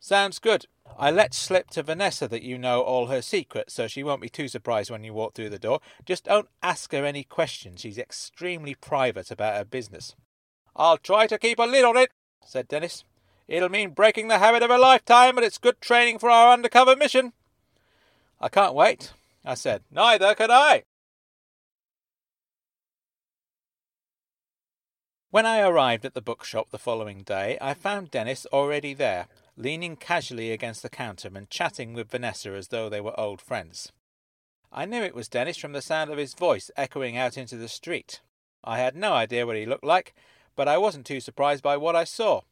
Sounds 0.00 0.40
good. 0.40 0.66
I 0.98 1.10
let 1.10 1.32
slip 1.32 1.70
to 1.70 1.82
Vanessa 1.82 2.26
that 2.28 2.42
you 2.42 2.58
know 2.58 2.82
all 2.82 3.06
her 3.06 3.22
secrets, 3.22 3.72
so 3.72 3.86
she 3.86 4.02
won't 4.02 4.20
be 4.20 4.28
too 4.28 4.48
surprised 4.48 4.90
when 4.90 5.04
you 5.04 5.14
walk 5.14 5.34
through 5.34 5.50
the 5.50 5.58
door. 5.58 5.80
Just 6.04 6.24
don't 6.24 6.48
ask 6.62 6.90
her 6.92 7.04
any 7.04 7.22
questions. 7.22 7.80
She's 7.80 7.98
extremely 7.98 8.74
private 8.74 9.30
about 9.30 9.56
her 9.56 9.64
business. 9.64 10.16
I'll 10.74 10.98
try 10.98 11.26
to 11.28 11.38
keep 11.38 11.58
a 11.60 11.62
lid 11.62 11.84
on 11.84 11.96
it, 11.96 12.10
said 12.44 12.68
Dennis. 12.68 13.04
It'll 13.48 13.68
mean 13.68 13.90
breaking 13.90 14.28
the 14.28 14.38
habit 14.38 14.62
of 14.62 14.70
a 14.70 14.78
lifetime, 14.78 15.34
but 15.34 15.44
it's 15.44 15.58
good 15.58 15.80
training 15.80 16.18
for 16.18 16.30
our 16.30 16.52
undercover 16.52 16.96
mission. 16.96 17.32
I 18.40 18.48
can't 18.48 18.74
wait, 18.74 19.12
I 19.44 19.54
said. 19.54 19.82
Neither 19.90 20.34
can 20.34 20.50
I. 20.50 20.84
When 25.30 25.46
I 25.46 25.60
arrived 25.60 26.04
at 26.04 26.12
the 26.12 26.20
bookshop 26.20 26.70
the 26.70 26.78
following 26.78 27.22
day, 27.22 27.56
I 27.60 27.72
found 27.72 28.10
Dennis 28.10 28.46
already 28.52 28.92
there, 28.92 29.28
leaning 29.56 29.96
casually 29.96 30.52
against 30.52 30.82
the 30.82 30.90
counter 30.90 31.30
and 31.34 31.48
chatting 31.48 31.94
with 31.94 32.10
Vanessa 32.10 32.50
as 32.50 32.68
though 32.68 32.90
they 32.90 33.00
were 33.00 33.18
old 33.18 33.40
friends. 33.40 33.92
I 34.70 34.84
knew 34.84 35.02
it 35.02 35.14
was 35.14 35.28
Dennis 35.28 35.56
from 35.56 35.72
the 35.72 35.80
sound 35.80 36.10
of 36.10 36.18
his 36.18 36.34
voice 36.34 36.70
echoing 36.76 37.16
out 37.16 37.38
into 37.38 37.56
the 37.56 37.68
street. 37.68 38.20
I 38.62 38.78
had 38.78 38.94
no 38.94 39.12
idea 39.14 39.46
what 39.46 39.56
he 39.56 39.64
looked 39.64 39.84
like, 39.84 40.14
but 40.56 40.68
I 40.68 40.78
wasn't 40.78 41.06
too 41.06 41.20
surprised 41.20 41.62
by 41.62 41.76
what 41.76 41.96
I 41.96 42.04
saw. 42.04 42.42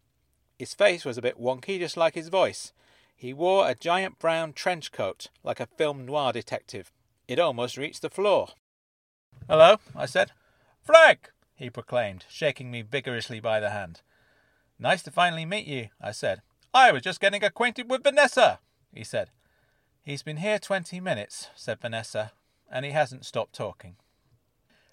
His 0.58 0.74
face 0.74 1.04
was 1.04 1.18
a 1.18 1.22
bit 1.22 1.40
wonky, 1.40 1.78
just 1.78 1.96
like 1.96 2.14
his 2.14 2.28
voice. 2.28 2.72
He 3.16 3.32
wore 3.32 3.68
a 3.68 3.74
giant 3.74 4.18
brown 4.18 4.52
trench 4.52 4.92
coat, 4.92 5.28
like 5.42 5.60
a 5.60 5.66
film 5.66 6.06
noir 6.06 6.32
detective. 6.32 6.90
It 7.28 7.38
almost 7.38 7.76
reached 7.76 8.02
the 8.02 8.10
floor. 8.10 8.48
Hello, 9.48 9.76
I 9.94 10.06
said. 10.06 10.32
Frank, 10.82 11.32
he 11.54 11.70
proclaimed, 11.70 12.24
shaking 12.28 12.70
me 12.70 12.82
vigorously 12.82 13.40
by 13.40 13.60
the 13.60 13.70
hand. 13.70 14.00
Nice 14.78 15.02
to 15.02 15.10
finally 15.10 15.44
meet 15.44 15.66
you, 15.66 15.88
I 16.00 16.12
said. 16.12 16.40
I 16.72 16.92
was 16.92 17.02
just 17.02 17.20
getting 17.20 17.44
acquainted 17.44 17.90
with 17.90 18.02
Vanessa, 18.02 18.60
he 18.94 19.04
said. 19.04 19.30
He's 20.02 20.22
been 20.22 20.38
here 20.38 20.58
twenty 20.58 21.00
minutes, 21.00 21.48
said 21.54 21.80
Vanessa, 21.80 22.32
and 22.70 22.84
he 22.84 22.92
hasn't 22.92 23.26
stopped 23.26 23.54
talking. 23.54 23.96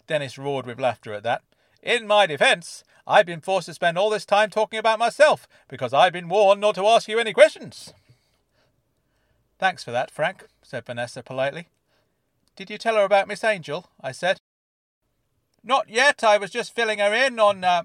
Dennis 0.07 0.37
roared 0.37 0.65
with 0.65 0.79
laughter 0.79 1.13
at 1.13 1.23
that. 1.23 1.43
In 1.81 2.07
my 2.07 2.25
defence, 2.25 2.83
I've 3.05 3.25
been 3.25 3.41
forced 3.41 3.67
to 3.67 3.73
spend 3.73 3.97
all 3.97 4.09
this 4.09 4.25
time 4.25 4.49
talking 4.49 4.79
about 4.79 4.99
myself, 4.99 5.47
because 5.67 5.93
I've 5.93 6.13
been 6.13 6.29
warned 6.29 6.61
not 6.61 6.75
to 6.75 6.85
ask 6.85 7.07
you 7.07 7.19
any 7.19 7.33
questions. 7.33 7.93
Thanks 9.59 9.83
for 9.83 9.91
that, 9.91 10.11
Frank, 10.11 10.45
said 10.61 10.85
Vanessa 10.85 11.23
politely. 11.23 11.67
Did 12.55 12.69
you 12.69 12.77
tell 12.77 12.95
her 12.95 13.03
about 13.03 13.27
Miss 13.27 13.43
Angel? 13.43 13.89
I 14.01 14.11
said. 14.11 14.39
Not 15.63 15.89
yet. 15.89 16.23
I 16.23 16.37
was 16.37 16.51
just 16.51 16.75
filling 16.75 16.99
her 16.99 17.13
in 17.13 17.39
on. 17.39 17.63
Uh... 17.63 17.83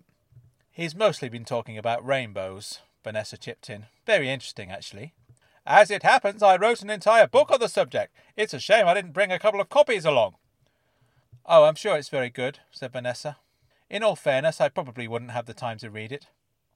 He's 0.70 0.94
mostly 0.94 1.28
been 1.28 1.44
talking 1.44 1.76
about 1.76 2.04
rainbows, 2.04 2.80
Vanessa 3.04 3.36
chipped 3.36 3.68
in. 3.68 3.86
Very 4.06 4.30
interesting, 4.30 4.70
actually. 4.70 5.12
As 5.66 5.90
it 5.90 6.02
happens, 6.02 6.42
I 6.42 6.56
wrote 6.56 6.82
an 6.82 6.90
entire 6.90 7.26
book 7.26 7.50
on 7.50 7.60
the 7.60 7.68
subject. 7.68 8.14
It's 8.36 8.54
a 8.54 8.58
shame 8.58 8.86
I 8.86 8.94
didn't 8.94 9.12
bring 9.12 9.30
a 9.30 9.38
couple 9.38 9.60
of 9.60 9.68
copies 9.68 10.04
along. 10.04 10.34
Oh, 11.44 11.64
I'm 11.64 11.74
sure 11.74 11.96
it's 11.96 12.08
very 12.08 12.30
good, 12.30 12.60
said 12.70 12.92
Vanessa. 12.92 13.36
In 13.92 14.02
all 14.02 14.16
fairness, 14.16 14.58
I 14.58 14.70
probably 14.70 15.06
wouldn't 15.06 15.32
have 15.32 15.44
the 15.44 15.52
time 15.52 15.76
to 15.80 15.90
read 15.90 16.12
it. 16.12 16.28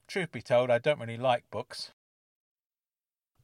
Truth 0.07 0.31
be 0.31 0.41
told, 0.43 0.69
I 0.69 0.77
don't 0.77 0.99
really 0.99 1.17
like 1.17 1.49
books. 1.49 1.91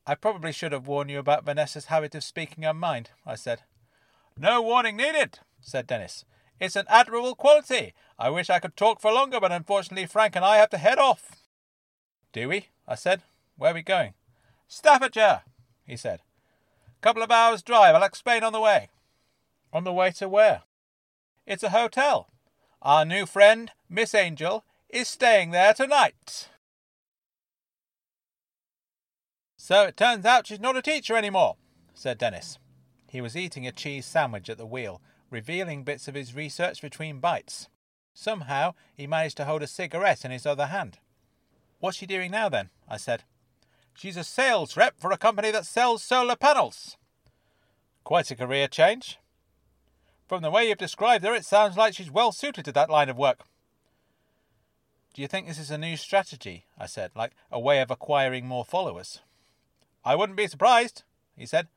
I 0.05 0.13
probably 0.13 0.51
should 0.51 0.73
have 0.73 0.85
warned 0.85 1.09
you 1.09 1.17
about 1.17 1.43
Vanessa's 1.43 1.85
habit 1.85 2.13
of 2.13 2.23
speaking 2.23 2.65
her 2.65 2.73
mind, 2.75 3.09
I 3.25 3.33
said. 3.33 3.63
No 4.37 4.61
warning 4.61 4.95
needed, 4.95 5.39
said 5.59 5.87
Dennis. 5.87 6.23
It's 6.59 6.75
an 6.75 6.85
admirable 6.87 7.33
quality. 7.33 7.95
I 8.19 8.29
wish 8.29 8.51
I 8.51 8.59
could 8.59 8.77
talk 8.77 9.01
for 9.01 9.11
longer, 9.11 9.39
but 9.39 9.51
unfortunately 9.51 10.05
Frank 10.05 10.35
and 10.35 10.45
I 10.45 10.57
have 10.57 10.69
to 10.69 10.77
head 10.77 10.99
off. 10.99 11.41
Do 12.31 12.49
we? 12.49 12.67
I 12.87 12.93
said. 12.93 13.23
Where 13.57 13.71
are 13.71 13.73
we 13.73 13.81
going? 13.81 14.13
Staffordshire, 14.67 15.41
he 15.83 15.97
said. 15.97 16.19
Couple 17.01 17.23
of 17.23 17.31
hours' 17.31 17.63
drive. 17.63 17.95
I'll 17.95 18.03
explain 18.03 18.43
on 18.43 18.53
the 18.53 18.61
way. 18.61 18.89
On 19.73 19.83
the 19.83 19.91
way 19.91 20.11
to 20.11 20.29
where? 20.29 20.61
It's 21.47 21.63
a 21.63 21.69
hotel. 21.69 22.29
Our 22.83 23.05
new 23.05 23.25
friend, 23.25 23.71
Miss 23.89 24.13
Angel, 24.13 24.65
is 24.89 25.07
staying 25.07 25.51
there 25.51 25.73
tonight. 25.73 26.49
So 29.55 29.83
it 29.83 29.95
turns 29.95 30.25
out 30.25 30.47
she's 30.47 30.59
not 30.59 30.75
a 30.75 30.81
teacher 30.81 31.15
anymore, 31.15 31.55
said 31.93 32.17
Dennis. 32.17 32.59
He 33.09 33.21
was 33.21 33.37
eating 33.37 33.65
a 33.65 33.71
cheese 33.71 34.05
sandwich 34.05 34.49
at 34.49 34.57
the 34.57 34.65
wheel, 34.65 35.01
revealing 35.29 35.85
bits 35.85 36.09
of 36.09 36.15
his 36.15 36.35
research 36.35 36.81
between 36.81 37.21
bites. 37.21 37.69
Somehow 38.13 38.73
he 38.93 39.07
managed 39.07 39.37
to 39.37 39.45
hold 39.45 39.63
a 39.63 39.67
cigarette 39.67 40.25
in 40.25 40.31
his 40.31 40.45
other 40.45 40.65
hand. 40.65 40.99
What's 41.79 41.97
she 41.97 42.05
doing 42.05 42.31
now, 42.31 42.49
then? 42.49 42.69
I 42.89 42.97
said. 42.97 43.23
She's 43.93 44.17
a 44.17 44.25
sales 44.25 44.75
rep 44.75 44.99
for 44.99 45.11
a 45.13 45.17
company 45.17 45.51
that 45.51 45.65
sells 45.65 46.03
solar 46.03 46.35
panels. 46.35 46.97
Quite 48.03 48.29
a 48.31 48.35
career 48.35 48.67
change. 48.67 49.19
From 50.33 50.41
the 50.41 50.49
way 50.49 50.67
you've 50.67 50.79
described 50.79 51.23
her, 51.25 51.35
it 51.35 51.45
sounds 51.45 51.77
like 51.77 51.93
she's 51.93 52.09
well 52.09 52.31
suited 52.31 52.65
to 52.65 52.71
that 52.71 52.89
line 52.89 53.07
of 53.07 53.19
work. 53.19 53.41
Do 55.13 55.21
you 55.21 55.27
think 55.27 55.45
this 55.45 55.59
is 55.59 55.69
a 55.69 55.77
new 55.77 55.95
strategy? 55.95 56.65
I 56.75 56.87
said, 56.87 57.11
like 57.15 57.33
a 57.51 57.59
way 57.59 57.81
of 57.81 57.91
acquiring 57.91 58.47
more 58.47 58.65
followers. 58.65 59.21
I 60.03 60.15
wouldn't 60.15 60.35
be 60.35 60.47
surprised, 60.47 61.03
he 61.37 61.45
said. 61.45 61.67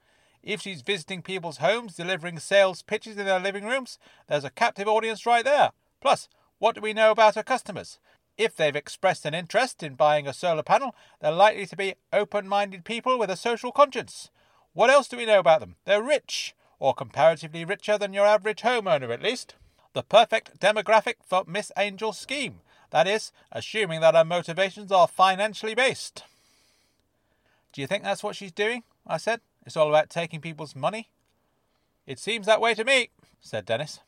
If 0.42 0.62
she's 0.62 0.80
visiting 0.80 1.20
people's 1.20 1.58
homes, 1.58 1.96
delivering 1.96 2.38
sales 2.38 2.80
pitches 2.80 3.18
in 3.18 3.26
their 3.26 3.38
living 3.38 3.66
rooms, 3.66 3.98
there's 4.26 4.42
a 4.42 4.48
captive 4.48 4.88
audience 4.88 5.26
right 5.26 5.44
there. 5.44 5.72
Plus, 6.00 6.30
what 6.58 6.76
do 6.76 6.80
we 6.80 6.94
know 6.94 7.10
about 7.10 7.34
her 7.34 7.42
customers? 7.42 7.98
If 8.38 8.56
they've 8.56 8.74
expressed 8.74 9.26
an 9.26 9.34
interest 9.34 9.82
in 9.82 9.96
buying 9.96 10.26
a 10.26 10.32
solar 10.32 10.62
panel, 10.62 10.94
they're 11.20 11.30
likely 11.30 11.66
to 11.66 11.76
be 11.76 11.96
open 12.10 12.48
minded 12.48 12.86
people 12.86 13.18
with 13.18 13.28
a 13.28 13.36
social 13.36 13.70
conscience. 13.70 14.30
What 14.72 14.88
else 14.88 15.08
do 15.08 15.18
we 15.18 15.26
know 15.26 15.40
about 15.40 15.60
them? 15.60 15.76
They're 15.84 16.02
rich, 16.02 16.54
or 16.78 16.94
comparatively 16.94 17.64
richer 17.64 17.98
than 17.98 18.12
your 18.12 18.26
average 18.26 18.62
homeowner, 18.62 19.12
at 19.12 19.22
least. 19.22 19.54
The 19.92 20.02
perfect 20.02 20.60
demographic 20.60 21.14
for 21.26 21.44
Miss 21.46 21.70
Angel's 21.76 22.18
scheme. 22.18 22.60
That 22.90 23.08
is, 23.08 23.32
assuming 23.50 24.00
that 24.00 24.14
her 24.14 24.24
motivations 24.24 24.92
are 24.92 25.08
financially 25.08 25.74
based. 25.74 26.22
Do 27.72 27.80
you 27.80 27.86
think 27.86 28.04
that's 28.04 28.22
what 28.22 28.36
she's 28.36 28.52
doing? 28.52 28.84
I 29.06 29.16
said. 29.16 29.40
It's 29.64 29.76
all 29.76 29.88
about 29.88 30.10
taking 30.10 30.40
people's 30.40 30.76
money. 30.76 31.08
It 32.06 32.18
seems 32.18 32.46
that 32.46 32.60
way 32.60 32.74
to 32.74 32.84
me, 32.84 33.10
said 33.40 33.66
Dennis. 33.66 34.00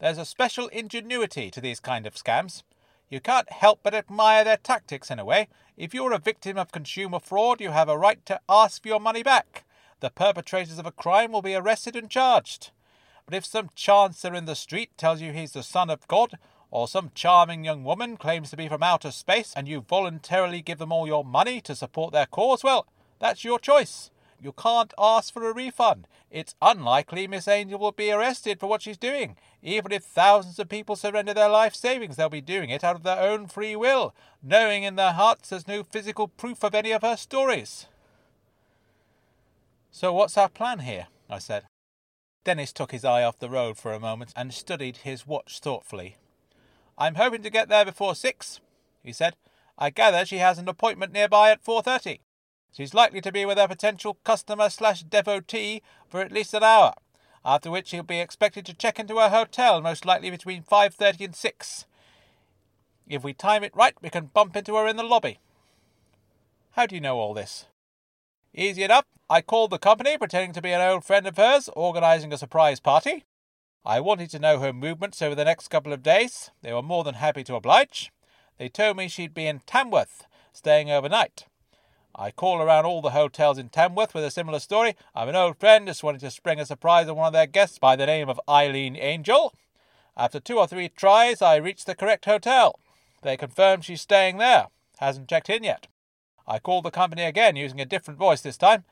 There's 0.00 0.18
a 0.18 0.24
special 0.24 0.66
ingenuity 0.68 1.50
to 1.52 1.60
these 1.60 1.78
kind 1.78 2.06
of 2.06 2.14
scams. 2.14 2.62
You 3.08 3.20
can't 3.20 3.50
help 3.52 3.80
but 3.82 3.94
admire 3.94 4.42
their 4.42 4.56
tactics 4.56 5.10
in 5.10 5.18
a 5.18 5.24
way. 5.24 5.48
If 5.76 5.94
you're 5.94 6.12
a 6.12 6.18
victim 6.18 6.58
of 6.58 6.72
consumer 6.72 7.20
fraud, 7.20 7.60
you 7.60 7.70
have 7.70 7.88
a 7.88 7.96
right 7.96 8.24
to 8.26 8.40
ask 8.48 8.82
for 8.82 8.88
your 8.88 9.00
money 9.00 9.22
back. 9.22 9.64
The 10.04 10.10
perpetrators 10.10 10.78
of 10.78 10.84
a 10.84 10.92
crime 10.92 11.32
will 11.32 11.40
be 11.40 11.54
arrested 11.54 11.96
and 11.96 12.10
charged. 12.10 12.72
But 13.24 13.34
if 13.34 13.46
some 13.46 13.70
chancer 13.74 14.36
in 14.36 14.44
the 14.44 14.54
street 14.54 14.90
tells 14.98 15.22
you 15.22 15.32
he's 15.32 15.52
the 15.52 15.62
son 15.62 15.88
of 15.88 16.06
God, 16.08 16.38
or 16.70 16.86
some 16.86 17.10
charming 17.14 17.64
young 17.64 17.84
woman 17.84 18.18
claims 18.18 18.50
to 18.50 18.56
be 18.58 18.68
from 18.68 18.82
outer 18.82 19.10
space, 19.10 19.54
and 19.56 19.66
you 19.66 19.80
voluntarily 19.80 20.60
give 20.60 20.76
them 20.76 20.92
all 20.92 21.06
your 21.06 21.24
money 21.24 21.58
to 21.62 21.74
support 21.74 22.12
their 22.12 22.26
cause, 22.26 22.62
well, 22.62 22.86
that's 23.18 23.44
your 23.44 23.58
choice. 23.58 24.10
You 24.38 24.52
can't 24.52 24.92
ask 24.98 25.32
for 25.32 25.48
a 25.48 25.54
refund. 25.54 26.06
It's 26.30 26.54
unlikely 26.60 27.26
Miss 27.26 27.48
Angel 27.48 27.78
will 27.78 27.92
be 27.92 28.12
arrested 28.12 28.60
for 28.60 28.66
what 28.66 28.82
she's 28.82 28.98
doing. 28.98 29.38
Even 29.62 29.90
if 29.90 30.04
thousands 30.04 30.58
of 30.58 30.68
people 30.68 30.96
surrender 30.96 31.32
their 31.32 31.48
life 31.48 31.74
savings, 31.74 32.16
they'll 32.16 32.28
be 32.28 32.42
doing 32.42 32.68
it 32.68 32.84
out 32.84 32.96
of 32.96 33.04
their 33.04 33.20
own 33.20 33.46
free 33.46 33.74
will, 33.74 34.14
knowing 34.42 34.82
in 34.82 34.96
their 34.96 35.12
hearts 35.12 35.48
there's 35.48 35.66
no 35.66 35.82
physical 35.82 36.28
proof 36.28 36.62
of 36.62 36.74
any 36.74 36.90
of 36.90 37.00
her 37.00 37.16
stories. 37.16 37.86
So 39.94 40.12
what's 40.12 40.36
our 40.36 40.48
plan 40.48 40.80
here? 40.80 41.06
I 41.30 41.38
said. 41.38 41.66
Dennis 42.42 42.72
took 42.72 42.90
his 42.90 43.04
eye 43.04 43.22
off 43.22 43.38
the 43.38 43.48
road 43.48 43.78
for 43.78 43.92
a 43.92 44.00
moment 44.00 44.32
and 44.34 44.52
studied 44.52 44.96
his 44.96 45.24
watch 45.24 45.60
thoughtfully. 45.60 46.16
I'm 46.98 47.14
hoping 47.14 47.44
to 47.44 47.48
get 47.48 47.68
there 47.68 47.84
before 47.84 48.16
six, 48.16 48.60
he 49.04 49.12
said. 49.12 49.34
I 49.78 49.90
gather 49.90 50.26
she 50.26 50.38
has 50.38 50.58
an 50.58 50.68
appointment 50.68 51.12
nearby 51.12 51.52
at 51.52 51.62
four 51.62 51.80
thirty. 51.80 52.22
She's 52.72 52.92
likely 52.92 53.20
to 53.20 53.30
be 53.30 53.46
with 53.46 53.56
a 53.56 53.68
potential 53.68 54.18
customer 54.24 54.68
slash 54.68 55.04
devotee 55.04 55.80
for 56.08 56.20
at 56.20 56.32
least 56.32 56.54
an 56.54 56.64
hour, 56.64 56.94
after 57.44 57.70
which 57.70 57.86
she'll 57.86 58.02
be 58.02 58.18
expected 58.18 58.66
to 58.66 58.74
check 58.74 58.98
into 58.98 59.18
her 59.18 59.28
hotel, 59.28 59.80
most 59.80 60.04
likely 60.04 60.28
between 60.28 60.64
5.30 60.64 61.26
and 61.26 61.36
6. 61.36 61.84
If 63.06 63.22
we 63.22 63.32
time 63.32 63.62
it 63.62 63.76
right, 63.76 63.94
we 64.02 64.10
can 64.10 64.26
bump 64.34 64.56
into 64.56 64.74
her 64.74 64.88
in 64.88 64.96
the 64.96 65.04
lobby. 65.04 65.38
How 66.72 66.86
do 66.86 66.96
you 66.96 67.00
know 67.00 67.18
all 67.18 67.32
this? 67.32 67.66
Easy 68.52 68.82
enough. 68.82 69.04
I 69.30 69.40
called 69.40 69.70
the 69.70 69.78
company, 69.78 70.18
pretending 70.18 70.52
to 70.52 70.60
be 70.60 70.72
an 70.72 70.82
old 70.82 71.02
friend 71.02 71.26
of 71.26 71.38
hers, 71.38 71.70
organising 71.74 72.30
a 72.32 72.38
surprise 72.38 72.78
party. 72.78 73.24
I 73.82 73.98
wanted 73.98 74.28
to 74.30 74.38
know 74.38 74.58
her 74.58 74.72
movements 74.72 75.22
over 75.22 75.34
the 75.34 75.46
next 75.46 75.68
couple 75.68 75.94
of 75.94 76.02
days. 76.02 76.50
They 76.60 76.74
were 76.74 76.82
more 76.82 77.04
than 77.04 77.14
happy 77.14 77.42
to 77.44 77.54
oblige. 77.54 78.12
They 78.58 78.68
told 78.68 78.98
me 78.98 79.08
she'd 79.08 79.32
be 79.32 79.46
in 79.46 79.62
Tamworth, 79.66 80.26
staying 80.52 80.90
overnight. 80.90 81.46
I 82.14 82.32
call 82.32 82.60
around 82.60 82.84
all 82.84 83.00
the 83.00 83.10
hotels 83.10 83.56
in 83.56 83.70
Tamworth 83.70 84.12
with 84.12 84.24
a 84.24 84.30
similar 84.30 84.58
story. 84.58 84.94
I'm 85.14 85.30
an 85.30 85.36
old 85.36 85.58
friend, 85.58 85.86
just 85.86 86.04
wanted 86.04 86.20
to 86.20 86.30
spring 86.30 86.60
a 86.60 86.66
surprise 86.66 87.08
on 87.08 87.16
one 87.16 87.28
of 87.28 87.32
their 87.32 87.46
guests 87.46 87.78
by 87.78 87.96
the 87.96 88.06
name 88.06 88.28
of 88.28 88.40
Eileen 88.46 88.94
Angel. 88.94 89.54
After 90.18 90.38
two 90.38 90.58
or 90.58 90.66
three 90.66 90.90
tries, 90.90 91.40
I 91.40 91.56
reach 91.56 91.86
the 91.86 91.94
correct 91.94 92.26
hotel. 92.26 92.78
They 93.22 93.38
confirm 93.38 93.80
she's 93.80 94.02
staying 94.02 94.36
there. 94.36 94.66
Hasn't 94.98 95.30
checked 95.30 95.48
in 95.48 95.64
yet. 95.64 95.88
I 96.46 96.58
call 96.58 96.82
the 96.82 96.90
company 96.90 97.22
again, 97.22 97.56
using 97.56 97.80
a 97.80 97.86
different 97.86 98.20
voice 98.20 98.42
this 98.42 98.58
time. 98.58 98.84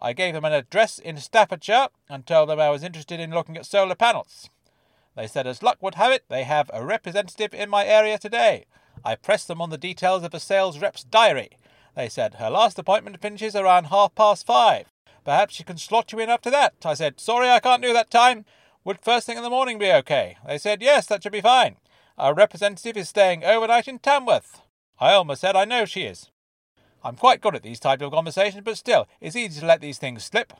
I 0.00 0.12
gave 0.12 0.34
them 0.34 0.44
an 0.44 0.52
address 0.52 0.98
in 0.98 1.18
Staffordshire 1.18 1.88
and 2.08 2.26
told 2.26 2.48
them 2.48 2.58
I 2.58 2.70
was 2.70 2.82
interested 2.82 3.20
in 3.20 3.32
looking 3.32 3.56
at 3.56 3.66
solar 3.66 3.94
panels. 3.94 4.48
They 5.16 5.26
said, 5.26 5.46
as 5.46 5.62
luck 5.62 5.78
would 5.82 5.96
have 5.96 6.12
it, 6.12 6.24
they 6.28 6.44
have 6.44 6.70
a 6.72 6.84
representative 6.84 7.52
in 7.52 7.68
my 7.68 7.84
area 7.84 8.18
today. 8.18 8.64
I 9.04 9.16
pressed 9.16 9.48
them 9.48 9.60
on 9.60 9.70
the 9.70 9.78
details 9.78 10.24
of 10.24 10.32
a 10.34 10.40
sales 10.40 10.78
rep's 10.78 11.04
diary. 11.04 11.50
They 11.96 12.08
said, 12.08 12.34
Her 12.34 12.50
last 12.50 12.78
appointment 12.78 13.20
finishes 13.20 13.56
around 13.56 13.84
half 13.84 14.14
past 14.14 14.46
five. 14.46 14.86
Perhaps 15.24 15.54
she 15.54 15.64
can 15.64 15.76
slot 15.76 16.12
you 16.12 16.18
in 16.18 16.30
up 16.30 16.42
to 16.42 16.50
that. 16.50 16.74
I 16.84 16.94
said, 16.94 17.20
Sorry, 17.20 17.50
I 17.50 17.60
can't 17.60 17.82
do 17.82 17.92
that 17.92 18.10
time. 18.10 18.44
Would 18.84 19.00
first 19.02 19.26
thing 19.26 19.36
in 19.36 19.42
the 19.42 19.50
morning 19.50 19.78
be 19.78 19.92
okay? 19.92 20.36
They 20.46 20.58
said, 20.58 20.80
Yes, 20.80 21.06
that 21.06 21.22
should 21.22 21.32
be 21.32 21.40
fine. 21.40 21.76
Our 22.16 22.34
representative 22.34 22.96
is 22.96 23.08
staying 23.08 23.44
overnight 23.44 23.88
in 23.88 23.98
Tamworth. 23.98 24.60
I 24.98 25.12
almost 25.12 25.40
said 25.40 25.56
I 25.56 25.64
know 25.64 25.84
she 25.84 26.02
is. 26.02 26.30
I'm 27.02 27.16
quite 27.16 27.40
good 27.40 27.54
at 27.54 27.62
these 27.62 27.80
type 27.80 28.02
of 28.02 28.12
conversations, 28.12 28.62
but 28.64 28.76
still, 28.76 29.08
it's 29.20 29.36
easy 29.36 29.60
to 29.60 29.66
let 29.66 29.80
these 29.80 29.98
things 29.98 30.24
slip. 30.24 30.52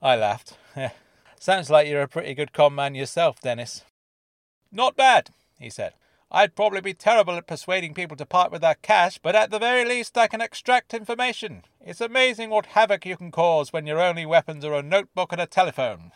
I 0.00 0.16
laughed. 0.16 0.56
Sounds 1.40 1.70
like 1.70 1.88
you're 1.88 2.02
a 2.02 2.08
pretty 2.08 2.34
good 2.34 2.52
con 2.52 2.74
man 2.74 2.94
yourself, 2.94 3.40
Dennis. 3.40 3.84
Not 4.72 4.96
bad, 4.96 5.30
he 5.58 5.70
said. 5.70 5.94
I'd 6.30 6.54
probably 6.54 6.82
be 6.82 6.94
terrible 6.94 7.36
at 7.36 7.46
persuading 7.46 7.94
people 7.94 8.16
to 8.18 8.26
part 8.26 8.52
with 8.52 8.60
their 8.60 8.74
cash, 8.74 9.18
but 9.18 9.34
at 9.34 9.50
the 9.50 9.58
very 9.58 9.84
least 9.84 10.18
I 10.18 10.26
can 10.26 10.42
extract 10.42 10.92
information. 10.92 11.62
It's 11.80 12.02
amazing 12.02 12.50
what 12.50 12.66
havoc 12.66 13.06
you 13.06 13.16
can 13.16 13.30
cause 13.30 13.72
when 13.72 13.86
your 13.86 14.00
only 14.00 14.26
weapons 14.26 14.64
are 14.64 14.74
a 14.74 14.82
notebook 14.82 15.32
and 15.32 15.40
a 15.40 15.46
telephone. 15.46 16.12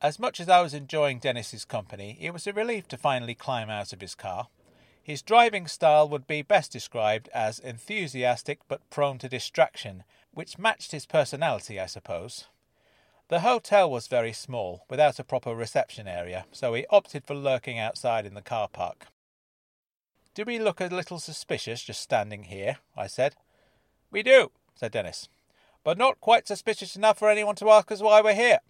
As 0.00 0.18
much 0.18 0.40
as 0.40 0.48
I 0.48 0.62
was 0.62 0.74
enjoying 0.74 1.18
Dennis's 1.18 1.64
company, 1.64 2.18
it 2.20 2.32
was 2.32 2.46
a 2.46 2.52
relief 2.52 2.88
to 2.88 2.96
finally 2.96 3.34
climb 3.34 3.68
out 3.68 3.92
of 3.92 4.00
his 4.00 4.14
car. 4.14 4.48
His 5.02 5.22
driving 5.22 5.66
style 5.66 6.08
would 6.08 6.26
be 6.26 6.42
best 6.42 6.70
described 6.70 7.28
as 7.34 7.58
enthusiastic 7.58 8.60
but 8.68 8.88
prone 8.88 9.18
to 9.18 9.28
distraction, 9.28 10.04
which 10.32 10.58
matched 10.58 10.92
his 10.92 11.06
personality, 11.06 11.80
I 11.80 11.86
suppose. 11.86 12.46
The 13.28 13.40
hotel 13.40 13.90
was 13.90 14.06
very 14.06 14.32
small, 14.32 14.84
without 14.88 15.18
a 15.18 15.24
proper 15.24 15.54
reception 15.54 16.06
area, 16.06 16.44
so 16.52 16.74
he 16.74 16.86
opted 16.90 17.24
for 17.24 17.34
lurking 17.34 17.78
outside 17.78 18.26
in 18.26 18.34
the 18.34 18.42
car 18.42 18.68
park. 18.68 19.06
Do 20.34 20.44
we 20.44 20.58
look 20.58 20.80
a 20.80 20.86
little 20.86 21.18
suspicious 21.18 21.82
just 21.82 22.00
standing 22.00 22.44
here? 22.44 22.78
I 22.96 23.06
said. 23.06 23.34
We 24.10 24.22
do, 24.22 24.50
said 24.74 24.92
Dennis, 24.92 25.28
but 25.82 25.98
not 25.98 26.20
quite 26.20 26.46
suspicious 26.46 26.94
enough 26.94 27.18
for 27.18 27.28
anyone 27.28 27.56
to 27.56 27.70
ask 27.70 27.90
us 27.90 28.00
why 28.00 28.20
we're 28.20 28.34
here. 28.34 28.60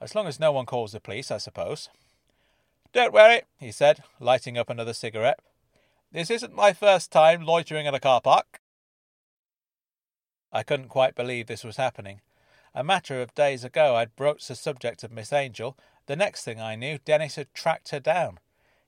As 0.00 0.14
long 0.14 0.26
as 0.26 0.40
no 0.40 0.52
one 0.52 0.66
calls 0.66 0.92
the 0.92 1.00
police, 1.00 1.30
I 1.30 1.38
suppose. 1.38 1.90
Don't 2.96 3.12
worry, 3.12 3.42
he 3.58 3.72
said, 3.72 4.02
lighting 4.18 4.56
up 4.56 4.70
another 4.70 4.94
cigarette. 4.94 5.40
This 6.12 6.30
isn't 6.30 6.54
my 6.54 6.72
first 6.72 7.12
time 7.12 7.44
loitering 7.44 7.84
in 7.84 7.94
a 7.94 8.00
car 8.00 8.22
park. 8.22 8.58
I 10.50 10.62
couldn't 10.62 10.88
quite 10.88 11.14
believe 11.14 11.46
this 11.46 11.62
was 11.62 11.76
happening. 11.76 12.22
A 12.74 12.82
matter 12.82 13.20
of 13.20 13.34
days 13.34 13.64
ago, 13.64 13.96
I'd 13.96 14.16
broached 14.16 14.48
the 14.48 14.54
subject 14.54 15.04
of 15.04 15.12
Miss 15.12 15.30
Angel. 15.30 15.76
The 16.06 16.16
next 16.16 16.42
thing 16.42 16.58
I 16.58 16.74
knew, 16.74 16.96
Dennis 17.04 17.34
had 17.34 17.52
tracked 17.52 17.90
her 17.90 18.00
down. 18.00 18.38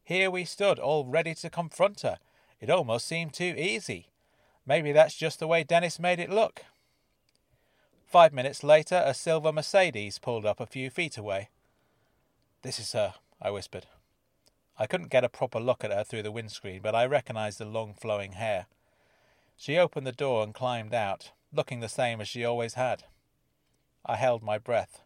Here 0.03 0.31
we 0.31 0.47
stood, 0.47 0.79
all 0.79 1.05
ready 1.05 1.35
to 1.35 1.51
confront 1.51 2.01
her. 2.01 2.17
It 2.63 2.71
almost 2.71 3.07
seemed 3.07 3.35
too 3.35 3.55
easy. 3.59 4.09
Maybe 4.65 4.91
that's 4.91 5.17
just 5.17 5.39
the 5.39 5.47
way 5.47 5.65
Dennis 5.65 5.99
made 5.99 6.19
it 6.19 6.31
look. 6.31 6.63
Five 8.07 8.33
minutes 8.33 8.65
later, 8.65 9.03
a 9.05 9.13
silver 9.13 9.53
Mercedes 9.53 10.19
pulled 10.19 10.47
up 10.47 10.61
a 10.61 10.67
few 10.67 10.89
feet 10.89 11.19
away. 11.19 11.51
This 12.63 12.79
is 12.79 12.93
her, 12.93 13.13
I 13.39 13.51
whispered. 13.51 13.85
I 14.79 14.87
couldn't 14.87 15.11
get 15.11 15.25
a 15.25 15.29
proper 15.29 15.59
look 15.59 15.83
at 15.83 15.91
her 15.91 16.05
through 16.05 16.23
the 16.23 16.31
windscreen, 16.31 16.81
but 16.83 16.95
I 16.95 17.05
recognized 17.05 17.59
the 17.59 17.65
long 17.65 17.95
flowing 17.95 18.33
hair. 18.33 18.67
She 19.57 19.77
opened 19.77 20.07
the 20.07 20.13
door 20.13 20.45
and 20.45 20.55
climbed 20.55 20.95
out, 20.95 21.33
looking 21.53 21.81
the 21.81 21.89
same 21.89 22.21
as 22.21 22.29
she 22.29 22.45
always 22.45 22.75
had. 22.75 23.05
I 24.07 24.15
held 24.15 24.43
my 24.43 24.57
breath. 24.57 25.03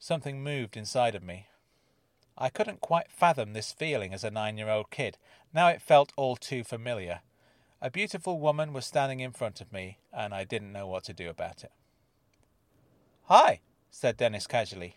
Something 0.00 0.42
moved 0.42 0.76
inside 0.76 1.14
of 1.14 1.22
me. 1.22 1.46
I 2.36 2.48
couldn't 2.48 2.80
quite 2.80 3.12
fathom 3.12 3.52
this 3.52 3.70
feeling 3.70 4.12
as 4.12 4.24
a 4.24 4.30
nine 4.30 4.58
year 4.58 4.68
old 4.68 4.90
kid. 4.90 5.18
Now 5.54 5.68
it 5.68 5.82
felt 5.82 6.12
all 6.16 6.34
too 6.34 6.64
familiar. 6.64 7.20
A 7.80 7.90
beautiful 7.90 8.40
woman 8.40 8.72
was 8.72 8.86
standing 8.86 9.20
in 9.20 9.32
front 9.32 9.60
of 9.60 9.72
me, 9.72 9.98
and 10.12 10.34
I 10.34 10.44
didn't 10.44 10.72
know 10.72 10.86
what 10.86 11.04
to 11.04 11.12
do 11.12 11.30
about 11.30 11.62
it. 11.62 11.72
Hi, 13.24 13.60
said 13.90 14.16
Dennis 14.16 14.46
casually. 14.46 14.96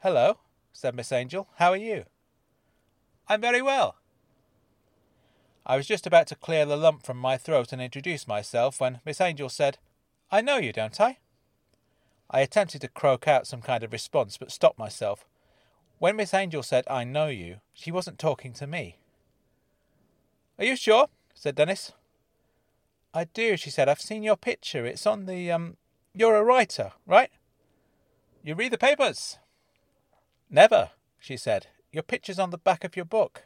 Hello, 0.00 0.38
said 0.72 0.94
Miss 0.94 1.12
Angel. 1.12 1.48
How 1.56 1.70
are 1.70 1.76
you? 1.76 2.04
I'm 3.28 3.40
very 3.40 3.62
well. 3.62 3.96
I 5.66 5.76
was 5.76 5.86
just 5.86 6.06
about 6.06 6.26
to 6.26 6.34
clear 6.34 6.66
the 6.66 6.76
lump 6.76 7.04
from 7.04 7.16
my 7.16 7.38
throat 7.38 7.72
and 7.72 7.80
introduce 7.80 8.28
myself 8.28 8.80
when 8.80 9.00
Miss 9.04 9.20
Angel 9.20 9.48
said, 9.48 9.78
I 10.30 10.42
know 10.42 10.58
you, 10.58 10.72
don't 10.72 11.00
I? 11.00 11.18
I 12.30 12.40
attempted 12.40 12.82
to 12.82 12.88
croak 12.88 13.26
out 13.26 13.46
some 13.46 13.62
kind 13.62 13.82
of 13.82 13.92
response, 13.92 14.36
but 14.36 14.52
stopped 14.52 14.78
myself. 14.78 15.24
When 15.98 16.16
Miss 16.16 16.34
Angel 16.34 16.62
said, 16.62 16.84
I 16.88 17.04
know 17.04 17.28
you, 17.28 17.60
she 17.72 17.90
wasn't 17.90 18.18
talking 18.18 18.52
to 18.54 18.66
me. 18.66 18.98
Are 20.58 20.64
you 20.64 20.76
sure? 20.76 21.08
said 21.34 21.54
Dennis. 21.54 21.92
I 23.14 23.24
do, 23.24 23.56
she 23.56 23.70
said. 23.70 23.88
I've 23.88 24.00
seen 24.00 24.22
your 24.22 24.36
picture. 24.36 24.84
It's 24.84 25.06
on 25.06 25.26
the, 25.26 25.50
um, 25.50 25.76
you're 26.12 26.36
a 26.36 26.44
writer, 26.44 26.92
right? 27.06 27.30
You 28.42 28.54
read 28.54 28.72
the 28.72 28.78
papers? 28.78 29.38
Never, 30.50 30.90
she 31.18 31.36
said. 31.36 31.68
Your 31.94 32.02
picture's 32.02 32.40
on 32.40 32.50
the 32.50 32.58
back 32.58 32.82
of 32.82 32.96
your 32.96 33.04
book. 33.04 33.44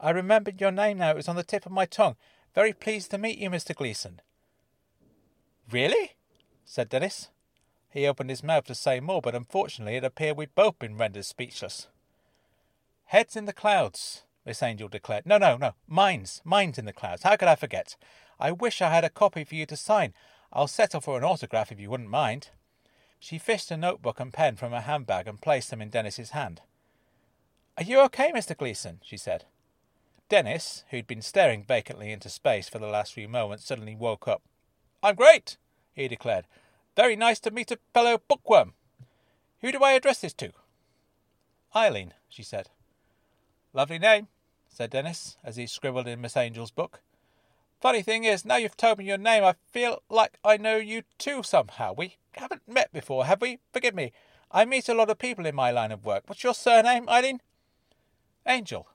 I 0.00 0.08
remembered 0.08 0.58
your 0.58 0.70
name 0.70 0.96
now. 0.96 1.10
It 1.10 1.16
was 1.16 1.28
on 1.28 1.36
the 1.36 1.44
tip 1.44 1.66
of 1.66 1.72
my 1.72 1.84
tongue. 1.84 2.16
Very 2.54 2.72
pleased 2.72 3.10
to 3.10 3.18
meet 3.18 3.36
you, 3.36 3.50
Mr. 3.50 3.76
Gleason. 3.76 4.22
Really? 5.70 6.12
said 6.64 6.88
Dennis. 6.88 7.28
He 7.90 8.06
opened 8.06 8.30
his 8.30 8.42
mouth 8.42 8.64
to 8.64 8.74
say 8.74 9.00
more, 9.00 9.20
but 9.20 9.34
unfortunately 9.34 9.96
it 9.96 10.04
appeared 10.04 10.38
we'd 10.38 10.54
both 10.54 10.78
been 10.78 10.96
rendered 10.96 11.26
speechless. 11.26 11.88
Heads 13.04 13.36
in 13.36 13.44
the 13.44 13.52
clouds, 13.52 14.22
Miss 14.46 14.62
Angel 14.62 14.88
declared. 14.88 15.26
No, 15.26 15.36
no, 15.36 15.58
no. 15.58 15.74
Minds. 15.86 16.40
Minds 16.42 16.78
in 16.78 16.86
the 16.86 16.92
clouds. 16.94 17.22
How 17.22 17.36
could 17.36 17.48
I 17.48 17.54
forget? 17.54 17.96
I 18.40 18.50
wish 18.50 18.80
I 18.80 18.88
had 18.88 19.04
a 19.04 19.10
copy 19.10 19.44
for 19.44 19.56
you 19.56 19.66
to 19.66 19.76
sign. 19.76 20.14
I'll 20.54 20.68
settle 20.68 21.02
for 21.02 21.18
an 21.18 21.24
autograph 21.24 21.70
if 21.70 21.78
you 21.78 21.90
wouldn't 21.90 22.08
mind. 22.08 22.48
She 23.18 23.36
fished 23.36 23.70
a 23.70 23.76
notebook 23.76 24.20
and 24.20 24.32
pen 24.32 24.56
from 24.56 24.72
her 24.72 24.80
handbag 24.80 25.28
and 25.28 25.38
placed 25.38 25.68
them 25.68 25.82
in 25.82 25.90
Dennis's 25.90 26.30
hand. 26.30 26.62
Are 27.76 27.84
you 27.84 28.00
okay, 28.02 28.30
Mr. 28.32 28.56
Gleason? 28.56 29.00
she 29.02 29.16
said. 29.16 29.46
Dennis, 30.28 30.84
who'd 30.90 31.06
been 31.06 31.22
staring 31.22 31.64
vacantly 31.64 32.12
into 32.12 32.28
space 32.28 32.68
for 32.68 32.78
the 32.78 32.86
last 32.86 33.12
few 33.12 33.28
moments, 33.28 33.66
suddenly 33.66 33.96
woke 33.96 34.28
up. 34.28 34.42
I'm 35.02 35.16
great, 35.16 35.56
he 35.92 36.08
declared. 36.08 36.46
Very 36.96 37.16
nice 37.16 37.40
to 37.40 37.50
meet 37.50 37.72
a 37.72 37.78
fellow 37.92 38.18
bookworm. 38.28 38.74
Who 39.60 39.72
do 39.72 39.82
I 39.82 39.92
address 39.92 40.20
this 40.20 40.32
to? 40.34 40.52
Eileen, 41.74 42.14
she 42.28 42.42
said. 42.42 42.68
Lovely 43.72 43.98
name, 43.98 44.28
said 44.68 44.90
Dennis, 44.90 45.36
as 45.42 45.56
he 45.56 45.66
scribbled 45.66 46.06
in 46.06 46.20
Miss 46.20 46.36
Angel's 46.36 46.70
book. 46.70 47.00
Funny 47.80 48.02
thing 48.02 48.24
is, 48.24 48.44
now 48.44 48.56
you've 48.56 48.76
told 48.76 48.98
me 48.98 49.04
your 49.04 49.18
name, 49.18 49.44
I 49.44 49.56
feel 49.72 50.02
like 50.08 50.38
I 50.44 50.56
know 50.56 50.76
you 50.76 51.02
too 51.18 51.42
somehow. 51.42 51.92
We 51.92 52.16
haven't 52.32 52.62
met 52.68 52.92
before, 52.92 53.26
have 53.26 53.42
we? 53.42 53.58
Forgive 53.72 53.94
me. 53.94 54.12
I 54.50 54.64
meet 54.64 54.88
a 54.88 54.94
lot 54.94 55.10
of 55.10 55.18
people 55.18 55.44
in 55.44 55.54
my 55.56 55.72
line 55.72 55.90
of 55.90 56.04
work. 56.04 56.22
What's 56.26 56.44
your 56.44 56.54
surname, 56.54 57.08
Eileen? 57.08 57.40
Angel. 58.46 58.86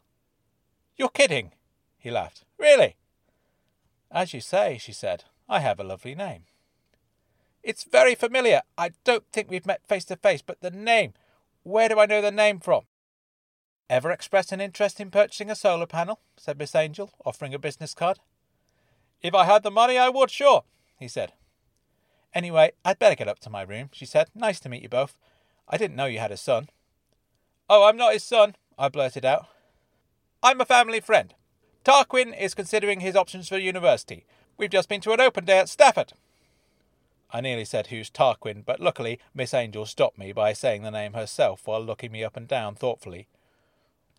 You're 0.95 1.09
kidding, 1.09 1.53
he 1.97 2.11
laughed. 2.11 2.43
Really? 2.57 2.95
As 4.11 4.33
you 4.33 4.41
say, 4.41 4.77
she 4.79 4.91
said, 4.91 5.25
I 5.47 5.59
have 5.59 5.79
a 5.79 5.83
lovely 5.83 6.15
name. 6.15 6.43
It's 7.63 7.83
very 7.83 8.15
familiar. 8.15 8.61
I 8.77 8.91
don't 9.03 9.25
think 9.31 9.49
we've 9.49 9.65
met 9.65 9.87
face 9.87 10.05
to 10.05 10.15
face, 10.15 10.41
but 10.41 10.61
the 10.61 10.71
name. 10.71 11.13
Where 11.63 11.89
do 11.89 11.99
I 11.99 12.05
know 12.05 12.21
the 12.21 12.31
name 12.31 12.59
from? 12.59 12.83
Ever 13.89 14.11
expressed 14.11 14.51
an 14.51 14.61
interest 14.61 14.99
in 14.99 15.11
purchasing 15.11 15.49
a 15.49 15.55
solar 15.55 15.87
panel? 15.87 16.19
said 16.37 16.57
Miss 16.57 16.75
Angel, 16.75 17.11
offering 17.25 17.53
a 17.53 17.59
business 17.59 17.93
card. 17.93 18.19
If 19.21 19.33
I 19.33 19.45
had 19.45 19.63
the 19.63 19.71
money, 19.71 19.97
I 19.97 20.09
would, 20.09 20.29
sure, 20.29 20.63
he 20.97 21.07
said. 21.07 21.33
Anyway, 22.33 22.71
I'd 22.85 22.99
better 22.99 23.15
get 23.15 23.27
up 23.27 23.39
to 23.39 23.49
my 23.49 23.63
room, 23.63 23.89
she 23.91 24.05
said. 24.05 24.29
Nice 24.35 24.59
to 24.61 24.69
meet 24.69 24.83
you 24.83 24.89
both. 24.89 25.17
I 25.67 25.77
didn't 25.77 25.95
know 25.95 26.05
you 26.05 26.19
had 26.19 26.31
a 26.31 26.37
son. 26.37 26.69
Oh, 27.67 27.83
I'm 27.83 27.97
not 27.97 28.13
his 28.13 28.23
son, 28.23 28.55
I 28.79 28.87
blurted 28.87 29.25
out. 29.25 29.47
I'm 30.41 30.61
a 30.61 30.65
family 30.65 31.01
friend. 31.01 31.33
Tarquin 31.83 32.33
is 32.39 32.55
considering 32.55 33.01
his 33.01 33.13
options 33.13 33.49
for 33.49 33.57
university. 33.57 34.25
We've 34.57 34.69
just 34.69 34.87
been 34.87 35.01
to 35.01 35.11
an 35.11 35.19
open 35.19 35.43
day 35.43 35.59
at 35.59 35.67
Stafford. 35.67 36.13
I 37.29 37.41
nearly 37.41 37.65
said 37.65 37.87
who's 37.87 38.09
Tarquin, 38.09 38.63
but 38.65 38.79
luckily 38.79 39.19
Miss 39.33 39.53
Angel 39.53 39.85
stopped 39.85 40.17
me 40.17 40.31
by 40.31 40.53
saying 40.53 40.83
the 40.83 40.91
name 40.91 41.11
herself 41.11 41.67
while 41.67 41.83
looking 41.83 42.13
me 42.13 42.23
up 42.23 42.37
and 42.37 42.47
down 42.47 42.75
thoughtfully. 42.75 43.27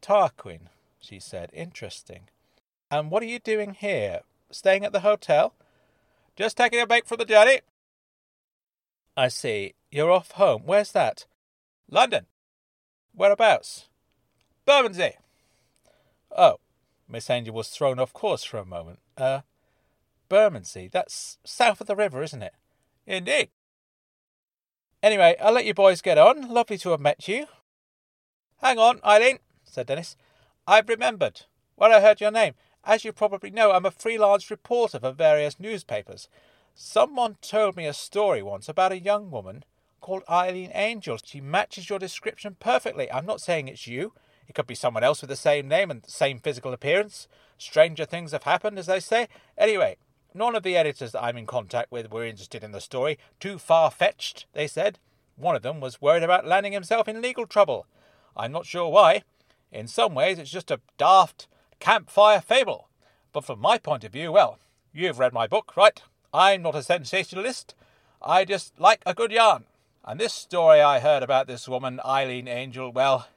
Tarquin, 0.03 0.69
she 1.01 1.19
said. 1.19 1.49
Interesting. 1.55 2.29
And 2.91 3.11
what 3.11 3.23
are 3.23 3.27
you 3.27 3.39
doing 3.39 3.73
here? 3.73 4.21
Staying 4.51 4.85
at 4.85 4.93
the 4.93 5.01
hotel? 5.01 5.55
Just 6.37 6.59
taking 6.59 6.81
a 6.81 6.87
break 6.87 7.07
from 7.07 7.17
the 7.17 7.25
journey. 7.25 7.61
I 9.17 9.29
see. 9.29 9.73
You're 9.91 10.11
off 10.11 10.33
home. 10.33 10.63
Where's 10.67 10.93
that? 10.93 11.25
London. 11.89 12.27
Whereabouts? 13.15 13.87
Bermondsey. 14.71 15.16
Oh. 16.37 16.59
Miss 17.09 17.29
Angel 17.29 17.53
was 17.53 17.71
thrown 17.71 17.99
off 17.99 18.12
course 18.12 18.45
for 18.45 18.57
a 18.57 18.64
moment. 18.64 19.01
Uh, 19.16 19.41
Bermondsey. 20.29 20.87
That's 20.87 21.39
south 21.43 21.81
of 21.81 21.89
the 21.89 21.97
river, 21.97 22.23
isn't 22.23 22.41
it? 22.41 22.55
Indeed. 23.05 23.49
Anyway, 25.03 25.35
I'll 25.43 25.55
let 25.55 25.64
you 25.64 25.75
boys 25.75 26.01
get 26.01 26.18
on. 26.18 26.49
Lovely 26.49 26.79
to 26.79 26.91
have 26.91 27.01
met 27.01 27.27
you. 27.27 27.47
Hang 28.62 28.79
on, 28.79 29.01
Eileen, 29.05 29.41
said 29.64 29.89
Dennis. 29.89 30.16
I've 30.68 30.89
remembered. 30.89 31.47
When 31.75 31.91
I 31.91 32.01
heard 32.01 32.21
your 32.21 32.31
name, 32.31 32.55
as 32.85 33.05
you 33.05 33.12
probably 33.12 33.51
know, 33.51 33.73
I'm 33.73 33.87
a 33.87 33.91
freelance 33.91 34.53
reporter 34.53 35.01
for 35.01 35.11
various 35.11 35.59
newspapers. 35.59 36.29
Someone 36.77 37.39
told 37.43 37.75
me 37.75 37.87
a 37.87 37.93
story 37.93 38.41
once 38.41 38.68
about 38.68 38.93
a 38.93 39.01
young 39.01 39.33
woman, 39.33 39.64
called 40.01 40.23
Eileen 40.31 40.71
Angel. 40.75 41.18
She 41.25 41.41
matches 41.41 41.91
your 41.91 41.99
description 41.99 42.57
perfectly. 42.61 43.11
I'm 43.11 43.27
not 43.27 43.41
saying 43.41 43.66
it's 43.66 43.89
you. 43.89 44.12
It 44.51 44.55
could 44.55 44.66
be 44.66 44.74
someone 44.74 45.05
else 45.05 45.20
with 45.20 45.30
the 45.30 45.36
same 45.36 45.68
name 45.68 45.92
and 45.92 46.05
same 46.09 46.40
physical 46.40 46.72
appearance. 46.72 47.28
Stranger 47.57 48.05
things 48.05 48.32
have 48.32 48.42
happened, 48.42 48.80
as 48.80 48.86
they 48.86 48.98
say. 48.98 49.28
Anyway, 49.57 49.96
none 50.34 50.57
of 50.57 50.64
the 50.64 50.76
editors 50.76 51.12
that 51.12 51.22
I'm 51.22 51.36
in 51.36 51.46
contact 51.46 51.92
with 51.92 52.11
were 52.11 52.24
interested 52.24 52.64
in 52.64 52.72
the 52.72 52.80
story. 52.80 53.16
Too 53.38 53.59
far 53.59 53.92
fetched, 53.92 54.46
they 54.53 54.66
said. 54.66 54.98
One 55.36 55.55
of 55.55 55.62
them 55.62 55.78
was 55.78 56.03
worried 56.03 56.24
about 56.24 56.48
landing 56.48 56.72
himself 56.72 57.07
in 57.07 57.22
legal 57.22 57.46
trouble. 57.46 57.86
I'm 58.36 58.51
not 58.51 58.66
sure 58.66 58.88
why. 58.88 59.22
In 59.70 59.86
some 59.86 60.16
ways, 60.16 60.36
it's 60.36 60.51
just 60.51 60.72
a 60.72 60.80
daft 60.98 61.46
campfire 61.78 62.40
fable. 62.40 62.88
But 63.32 63.44
from 63.44 63.61
my 63.61 63.78
point 63.78 64.03
of 64.03 64.11
view, 64.11 64.32
well, 64.32 64.59
you've 64.92 65.20
read 65.20 65.32
my 65.32 65.46
book, 65.46 65.76
right? 65.76 66.03
I'm 66.34 66.62
not 66.62 66.74
a 66.74 66.82
sensationalist. 66.82 67.76
I 68.20 68.44
just 68.44 68.80
like 68.80 69.01
a 69.07 69.14
good 69.14 69.30
yarn. 69.30 69.66
And 70.05 70.18
this 70.18 70.34
story 70.34 70.80
I 70.80 70.98
heard 70.98 71.22
about 71.22 71.46
this 71.46 71.68
woman, 71.68 72.01
Eileen 72.05 72.48
Angel, 72.48 72.90
well, 72.90 73.28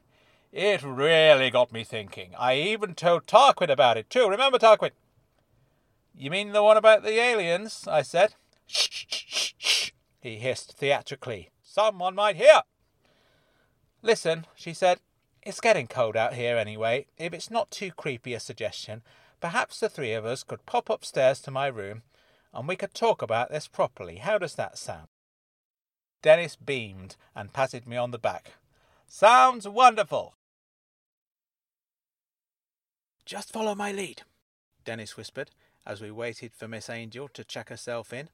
it 0.53 0.83
really 0.83 1.49
got 1.49 1.73
me 1.73 1.83
thinking. 1.83 2.31
I 2.37 2.55
even 2.55 2.93
told 2.93 3.25
Tarquin 3.25 3.69
about 3.69 3.97
it, 3.97 4.09
too. 4.09 4.29
Remember, 4.29 4.59
Tarquin? 4.59 4.91
You 6.15 6.29
mean 6.29 6.51
the 6.51 6.61
one 6.61 6.77
about 6.77 7.03
the 7.03 7.19
aliens? 7.19 7.87
I 7.87 8.03
said. 8.03 8.35
Shh, 8.67 8.87
shh, 8.91 9.05
shh, 9.07 9.53
shh, 9.57 9.91
he 10.21 10.37
hissed 10.37 10.77
theatrically. 10.77 11.49
Someone 11.63 12.13
might 12.13 12.35
hear. 12.35 12.61
Listen, 14.03 14.45
she 14.55 14.73
said. 14.73 14.99
It's 15.41 15.59
getting 15.59 15.87
cold 15.87 16.15
out 16.15 16.35
here 16.35 16.55
anyway. 16.55 17.07
If 17.17 17.33
it's 17.33 17.51
not 17.51 17.71
too 17.71 17.91
creepy 17.91 18.33
a 18.33 18.39
suggestion, 18.39 19.01
perhaps 19.41 19.79
the 19.79 19.89
three 19.89 20.13
of 20.13 20.23
us 20.23 20.43
could 20.43 20.65
pop 20.65 20.89
upstairs 20.89 21.41
to 21.41 21.51
my 21.51 21.67
room 21.67 22.03
and 22.53 22.67
we 22.67 22.75
could 22.75 22.93
talk 22.93 23.21
about 23.21 23.49
this 23.49 23.67
properly. 23.67 24.17
How 24.17 24.37
does 24.37 24.55
that 24.55 24.77
sound? 24.77 25.07
Dennis 26.21 26.55
beamed 26.55 27.15
and 27.35 27.51
patted 27.51 27.87
me 27.87 27.97
on 27.97 28.11
the 28.11 28.19
back. 28.19 28.53
Sounds 29.07 29.67
wonderful. 29.67 30.35
Just 33.25 33.53
follow 33.53 33.73
my 33.73 33.91
lead, 33.91 34.23
Dennis 34.83 35.15
whispered 35.15 35.49
as 35.85 36.01
we 36.01 36.11
waited 36.11 36.53
for 36.53 36.67
Miss 36.67 36.89
Angel 36.89 37.27
to 37.29 37.43
check 37.43 37.69
herself 37.69 38.13
in. 38.13 38.29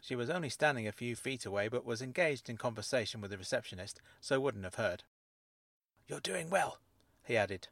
She 0.00 0.16
was 0.16 0.30
only 0.30 0.48
standing 0.48 0.86
a 0.86 0.92
few 0.92 1.16
feet 1.16 1.44
away, 1.44 1.68
but 1.68 1.84
was 1.84 2.02
engaged 2.02 2.48
in 2.48 2.56
conversation 2.56 3.20
with 3.20 3.30
the 3.30 3.38
receptionist, 3.38 4.00
so 4.20 4.40
wouldn't 4.40 4.64
have 4.64 4.76
heard. 4.76 5.04
You're 6.06 6.20
doing 6.20 6.50
well, 6.50 6.78
he 7.24 7.36
added. 7.36 7.68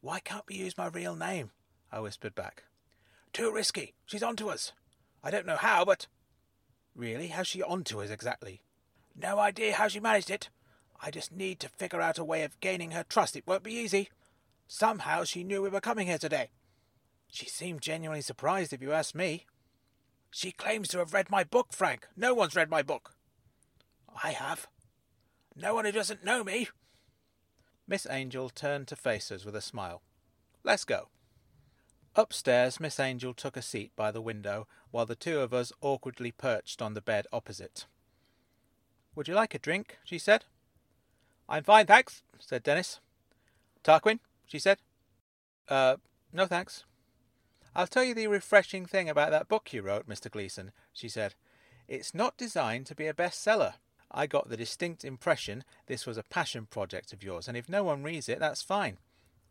Why 0.00 0.20
can't 0.20 0.44
we 0.48 0.56
use 0.56 0.78
my 0.78 0.86
real 0.86 1.16
name? 1.16 1.50
I 1.90 2.00
whispered 2.00 2.34
back. 2.34 2.64
Too 3.32 3.52
risky. 3.52 3.94
She's 4.04 4.22
on 4.22 4.36
to 4.36 4.50
us. 4.50 4.72
I 5.22 5.30
don't 5.30 5.46
know 5.46 5.56
how, 5.56 5.84
but. 5.84 6.06
Really? 6.94 7.28
How's 7.28 7.48
she 7.48 7.62
on 7.62 7.84
to 7.84 8.00
us 8.00 8.10
exactly? 8.10 8.60
No 9.20 9.38
idea 9.38 9.74
how 9.74 9.88
she 9.88 10.00
managed 10.00 10.30
it. 10.30 10.48
I 11.02 11.10
just 11.10 11.32
need 11.32 11.60
to 11.60 11.68
figure 11.68 12.00
out 12.00 12.18
a 12.18 12.24
way 12.24 12.44
of 12.44 12.60
gaining 12.60 12.92
her 12.92 13.04
trust. 13.08 13.36
It 13.36 13.46
won't 13.46 13.62
be 13.62 13.74
easy. 13.74 14.10
Somehow 14.68 15.24
she 15.24 15.44
knew 15.44 15.62
we 15.62 15.68
were 15.68 15.80
coming 15.80 16.06
here 16.06 16.18
today. 16.18 16.50
She 17.28 17.46
seemed 17.46 17.82
genuinely 17.82 18.22
surprised, 18.22 18.72
if 18.72 18.82
you 18.82 18.92
ask 18.92 19.14
me. 19.14 19.46
She 20.30 20.52
claims 20.52 20.88
to 20.88 20.98
have 20.98 21.14
read 21.14 21.30
my 21.30 21.44
book, 21.44 21.72
Frank. 21.72 22.06
No 22.16 22.34
one's 22.34 22.56
read 22.56 22.70
my 22.70 22.82
book. 22.82 23.14
I 24.22 24.30
have. 24.30 24.66
No 25.54 25.74
one 25.74 25.84
who 25.84 25.92
doesn't 25.92 26.24
know 26.24 26.44
me. 26.44 26.68
Miss 27.88 28.06
Angel 28.10 28.50
turned 28.50 28.88
to 28.88 28.96
face 28.96 29.30
us 29.30 29.44
with 29.44 29.54
a 29.56 29.60
smile. 29.60 30.02
Let's 30.64 30.84
go. 30.84 31.08
Upstairs, 32.16 32.80
Miss 32.80 32.98
Angel 32.98 33.34
took 33.34 33.56
a 33.56 33.62
seat 33.62 33.92
by 33.94 34.10
the 34.10 34.22
window, 34.22 34.66
while 34.90 35.06
the 35.06 35.14
two 35.14 35.40
of 35.40 35.52
us 35.52 35.72
awkwardly 35.80 36.32
perched 36.32 36.82
on 36.82 36.94
the 36.94 37.00
bed 37.00 37.26
opposite. 37.32 37.86
Would 39.14 39.28
you 39.28 39.34
like 39.34 39.54
a 39.54 39.58
drink? 39.58 39.98
she 40.04 40.18
said. 40.18 40.44
I'm 41.48 41.62
fine, 41.62 41.86
thanks, 41.86 42.22
said 42.38 42.62
Dennis. 42.62 43.00
Tarquin? 43.84 44.18
She 44.46 44.58
said. 44.58 44.78
Uh, 45.68 45.96
no 46.32 46.46
thanks. 46.46 46.84
I'll 47.74 47.86
tell 47.86 48.04
you 48.04 48.14
the 48.14 48.28
refreshing 48.28 48.86
thing 48.86 49.08
about 49.08 49.30
that 49.30 49.48
book 49.48 49.72
you 49.72 49.82
wrote, 49.82 50.08
Mr. 50.08 50.30
Gleason, 50.30 50.72
she 50.92 51.08
said. 51.08 51.34
It's 51.88 52.14
not 52.14 52.38
designed 52.38 52.86
to 52.86 52.94
be 52.94 53.06
a 53.06 53.14
bestseller. 53.14 53.74
I 54.10 54.26
got 54.26 54.48
the 54.48 54.56
distinct 54.56 55.04
impression 55.04 55.64
this 55.86 56.06
was 56.06 56.16
a 56.16 56.22
passion 56.22 56.66
project 56.66 57.12
of 57.12 57.22
yours, 57.22 57.48
and 57.48 57.56
if 57.56 57.68
no 57.68 57.84
one 57.84 58.02
reads 58.02 58.28
it, 58.28 58.38
that's 58.38 58.62
fine. 58.62 58.98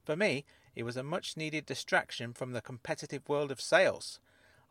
For 0.05 0.15
me, 0.15 0.45
it 0.75 0.83
was 0.83 0.97
a 0.97 1.03
much 1.03 1.37
needed 1.37 1.65
distraction 1.65 2.33
from 2.33 2.51
the 2.51 2.61
competitive 2.61 3.27
world 3.29 3.51
of 3.51 3.61
sales. 3.61 4.19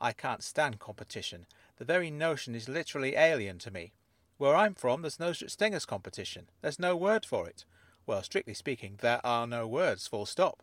I 0.01 0.13
can't 0.13 0.43
stand 0.43 0.81
competition. 0.81 1.47
The 1.77 1.85
very 1.85 2.11
notion 2.11 2.55
is 2.55 2.69
literally 2.69 3.15
alien 3.15 3.59
to 3.61 3.71
me. 3.71 3.93
Where 4.37 4.57
I'm 4.57 4.75
from, 4.75 5.03
there's 5.03 5.21
no 5.21 5.33
such 5.33 5.55
thing 5.55 5.75
as 5.75 5.87
competition. 5.87 6.49
There's 6.61 6.79
no 6.79 6.97
word 6.97 7.25
for 7.25 7.49
it. 7.49 7.65
Well, 8.07 8.23
strictly 8.23 8.55
speaking, 8.55 8.99
there 9.01 9.21
are 9.25 9.47
no 9.47 9.67
words, 9.67 10.07
full 10.07 10.27
stop. 10.27 10.63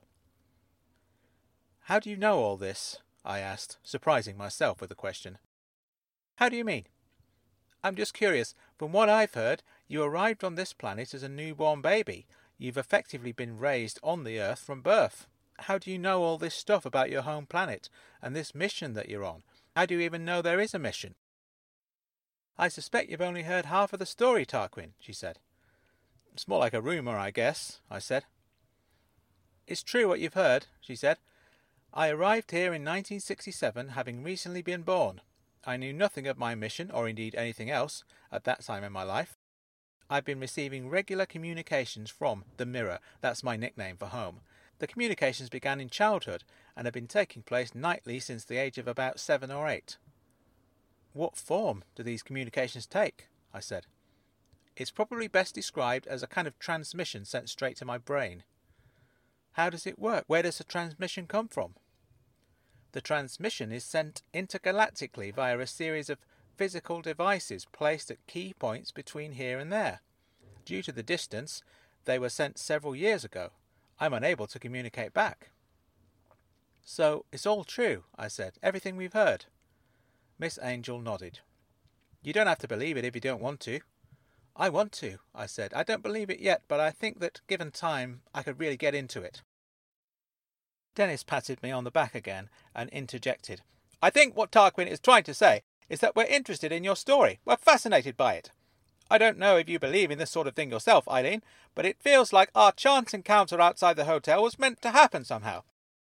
How 1.86 2.00
do 2.00 2.10
you 2.10 2.16
know 2.16 2.40
all 2.40 2.58
this? 2.58 3.00
I 3.26 3.40
asked, 3.40 3.78
surprising 3.84 4.38
myself 4.38 4.80
with 4.80 4.90
the 4.90 4.96
question. 4.96 5.38
How 6.36 6.50
do 6.50 6.56
you 6.56 6.66
mean? 6.66 6.86
I'm 7.84 7.96
just 7.96 8.14
curious. 8.14 8.54
From 8.78 8.92
what 8.92 9.10
I've 9.10 9.34
heard, 9.34 9.64
you 9.88 10.04
arrived 10.04 10.44
on 10.44 10.56
this 10.56 10.74
planet 10.74 11.14
as 11.14 11.24
a 11.24 11.30
newborn 11.30 11.82
baby. 11.82 12.28
You've 12.58 12.78
effectively 12.78 13.32
been 13.32 13.58
raised 13.58 14.00
on 14.04 14.24
the 14.24 14.40
Earth 14.40 14.60
from 14.60 14.82
birth. 14.82 15.28
How 15.62 15.78
do 15.78 15.92
you 15.92 15.98
know 15.98 16.24
all 16.24 16.38
this 16.38 16.56
stuff 16.56 16.86
about 16.86 17.10
your 17.10 17.24
home 17.24 17.48
planet 17.48 17.90
and 18.22 18.36
this 18.36 18.56
mission 18.56 18.94
that 18.94 19.10
you're 19.10 19.26
on? 19.26 19.44
How 19.76 19.86
do 19.86 19.96
you 19.96 20.02
even 20.02 20.26
know 20.26 20.42
there 20.42 20.60
is 20.60 20.74
a 20.74 20.80
mission? 20.80 21.16
I 22.58 22.68
suspect 22.68 23.10
you've 23.10 23.22
only 23.22 23.44
heard 23.44 23.66
half 23.66 23.94
of 23.94 24.00
the 24.00 24.06
story, 24.06 24.46
Tarquin, 24.46 24.92
she 25.00 25.14
said. 25.14 25.40
It's 26.34 26.48
more 26.48 26.60
like 26.60 26.74
a 26.74 26.82
rumour, 26.82 27.18
I 27.18 27.32
guess, 27.32 27.80
I 27.90 28.00
said. 28.00 28.26
It's 29.68 29.84
true 29.84 30.08
what 30.08 30.20
you've 30.20 30.34
heard, 30.34 30.68
she 30.80 30.96
said. 30.96 31.18
I 31.94 32.10
arrived 32.10 32.52
here 32.52 32.74
in 32.74 32.84
1967, 32.84 33.90
having 33.90 34.24
recently 34.24 34.62
been 34.62 34.82
born. 34.82 35.22
I 35.66 35.78
knew 35.78 35.94
nothing 35.94 36.28
of 36.28 36.38
my 36.38 36.56
mission, 36.56 36.90
or 36.90 37.08
indeed 37.08 37.36
anything 37.36 37.70
else, 37.70 38.04
at 38.32 38.46
that 38.46 38.64
time 38.64 38.84
in 38.84 38.92
my 38.92 39.04
life. 39.04 39.38
I've 40.10 40.26
been 40.26 40.40
receiving 40.40 40.90
regular 40.90 41.26
communications 41.26 42.10
from 42.10 42.46
the 42.58 42.66
Mirror, 42.66 43.00
that's 43.22 43.44
my 43.44 43.56
nickname 43.56 43.98
for 43.98 44.08
home. 44.08 44.42
The 44.80 44.88
communications 44.88 45.50
began 45.50 45.80
in 45.80 45.90
childhood 45.90 46.44
and 46.76 46.88
have 46.88 46.94
been 46.94 47.08
taking 47.08 47.44
place 47.44 47.76
nightly 47.76 48.20
since 48.20 48.44
the 48.44 48.58
age 48.58 48.78
of 48.78 48.88
about 48.88 49.20
seven 49.20 49.52
or 49.52 49.68
eight. 49.68 49.98
What 51.14 51.38
form 51.38 51.84
do 51.96 52.04
these 52.04 52.24
communications 52.24 52.88
take? 52.88 53.28
I 53.54 53.60
said. 53.60 53.86
It's 54.82 54.90
probably 54.90 55.28
best 55.28 55.54
described 55.54 56.08
as 56.08 56.24
a 56.24 56.28
kind 56.28 56.48
of 56.48 56.58
transmission 56.58 57.24
sent 57.24 57.50
straight 57.50 57.78
to 57.78 57.86
my 57.86 58.00
brain. 58.00 58.42
How 59.52 59.70
does 59.70 59.86
it 59.86 60.00
work? 60.00 60.24
Where 60.26 60.42
does 60.42 60.58
the 60.58 60.64
transmission 60.64 61.28
come 61.28 61.48
from? 61.50 61.76
The 62.94 63.00
transmission 63.00 63.72
is 63.72 63.84
sent 63.84 64.24
intergalactically 64.34 65.36
via 65.36 65.60
a 65.60 65.68
series 65.68 66.10
of 66.10 66.18
physical 66.58 67.04
devices 67.04 67.68
placed 67.72 68.10
at 68.10 68.26
key 68.26 68.56
points 68.58 68.92
between 68.92 69.34
here 69.34 69.60
and 69.60 69.72
there. 69.72 70.02
Due 70.66 70.82
to 70.82 70.92
the 70.92 71.04
distance, 71.04 71.62
they 72.06 72.18
were 72.18 72.30
sent 72.30 72.58
several 72.58 72.96
years 72.96 73.24
ago. 73.24 73.52
I'm 74.00 74.16
unable 74.16 74.48
to 74.48 74.58
communicate 74.58 75.14
back. 75.14 75.52
So 76.84 77.26
it's 77.32 77.46
all 77.46 77.66
true, 77.66 78.06
I 78.18 78.30
said. 78.30 78.54
Everything 78.64 78.96
we've 78.96 79.14
heard. 79.14 79.46
Miss 80.40 80.58
Angel 80.60 81.00
nodded. 81.00 81.42
You 82.24 82.34
don't 82.34 82.48
have 82.48 82.58
to 82.58 82.68
believe 82.68 82.98
it 82.98 83.06
if 83.06 83.14
you 83.14 83.22
don't 83.22 83.44
want 83.44 83.60
to. 83.60 83.82
I 84.56 84.70
want 84.70 84.92
to, 84.94 85.18
I 85.34 85.46
said. 85.46 85.74
I 85.74 85.84
don't 85.84 86.04
believe 86.04 86.30
it 86.30 86.40
yet, 86.40 86.62
but 86.68 86.80
I 86.80 86.92
think 86.92 87.20
that 87.20 87.42
given 87.48 87.72
time, 87.72 88.22
I 88.34 88.44
could 88.44 88.60
really 88.60 88.78
get 88.78 88.94
into 88.94 89.22
it. 89.22 89.42
Dennis 90.94 91.24
patted 91.24 91.64
me 91.64 91.72
on 91.72 91.84
the 91.84 91.92
back 91.92 92.14
again 92.14 92.50
and 92.76 92.90
interjected. 92.90 93.62
I 94.02 94.10
think 94.10 94.36
what 94.36 94.52
Tarquin 94.52 94.88
is 94.88 95.00
trying 95.00 95.24
to 95.24 95.34
say 95.34 95.62
is 95.90 96.00
that 96.00 96.16
we're 96.16 96.26
interested 96.26 96.72
in 96.72 96.84
your 96.84 96.96
story. 96.96 97.40
We're 97.46 97.58
fascinated 97.58 98.18
by 98.18 98.34
it. 98.36 98.52
I 99.10 99.18
don't 99.18 99.38
know 99.38 99.58
if 99.58 99.70
you 99.70 99.80
believe 99.80 100.10
in 100.10 100.20
this 100.20 100.32
sort 100.32 100.48
of 100.48 100.56
thing 100.56 100.72
yourself, 100.72 101.08
Eileen, 101.08 101.44
but 101.76 101.86
it 101.86 102.02
feels 102.02 102.34
like 102.34 102.50
our 102.56 102.72
chance 102.72 103.14
encounter 103.14 103.60
outside 103.60 103.96
the 103.96 104.06
hotel 104.06 104.44
was 104.44 104.60
meant 104.60 104.82
to 104.82 104.92
happen 104.92 105.26
somehow. 105.26 105.64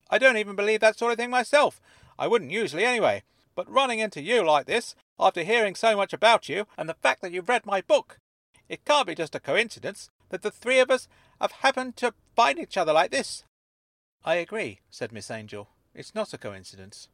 I 0.09 0.17
don't 0.17 0.37
even 0.37 0.55
believe 0.55 0.81
that 0.81 0.99
sort 0.99 1.11
of 1.11 1.17
thing 1.17 1.29
myself. 1.29 1.81
I 2.19 2.27
wouldn't 2.27 2.51
usually 2.51 2.85
anyway. 2.85 3.23
But 3.55 3.69
running 3.69 3.99
into 3.99 4.21
you 4.21 4.45
like 4.45 4.65
this, 4.65 4.95
after 5.19 5.43
hearing 5.43 5.75
so 5.75 5.95
much 5.95 6.13
about 6.13 6.47
you, 6.47 6.67
and 6.77 6.87
the 6.87 6.93
fact 6.95 7.21
that 7.21 7.31
you've 7.31 7.49
read 7.49 7.65
my 7.65 7.81
book, 7.81 8.19
it 8.71 8.85
can't 8.85 9.05
be 9.05 9.13
just 9.13 9.35
a 9.35 9.39
coincidence 9.41 10.09
that 10.29 10.43
the 10.43 10.49
three 10.49 10.79
of 10.79 10.89
us 10.89 11.09
have 11.41 11.51
happened 11.51 11.97
to 11.97 12.13
find 12.37 12.57
each 12.57 12.77
other 12.77 12.93
like 12.93 13.11
this. 13.11 13.43
I 14.23 14.35
agree, 14.35 14.79
said 14.89 15.11
Miss 15.11 15.29
Angel. 15.29 15.67
It's 15.93 16.15
not 16.15 16.33
a 16.33 16.37
coincidence. 16.37 17.09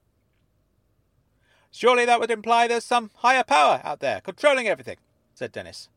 Surely 1.72 2.05
that 2.05 2.20
would 2.20 2.30
imply 2.30 2.68
there's 2.68 2.86
some 2.86 3.10
higher 3.16 3.43
power 3.43 3.82
out 3.84 4.01
there 4.01 4.22
controlling 4.22 4.68
everything, 4.68 4.97
said 5.34 5.51
Dennis. 5.51 5.89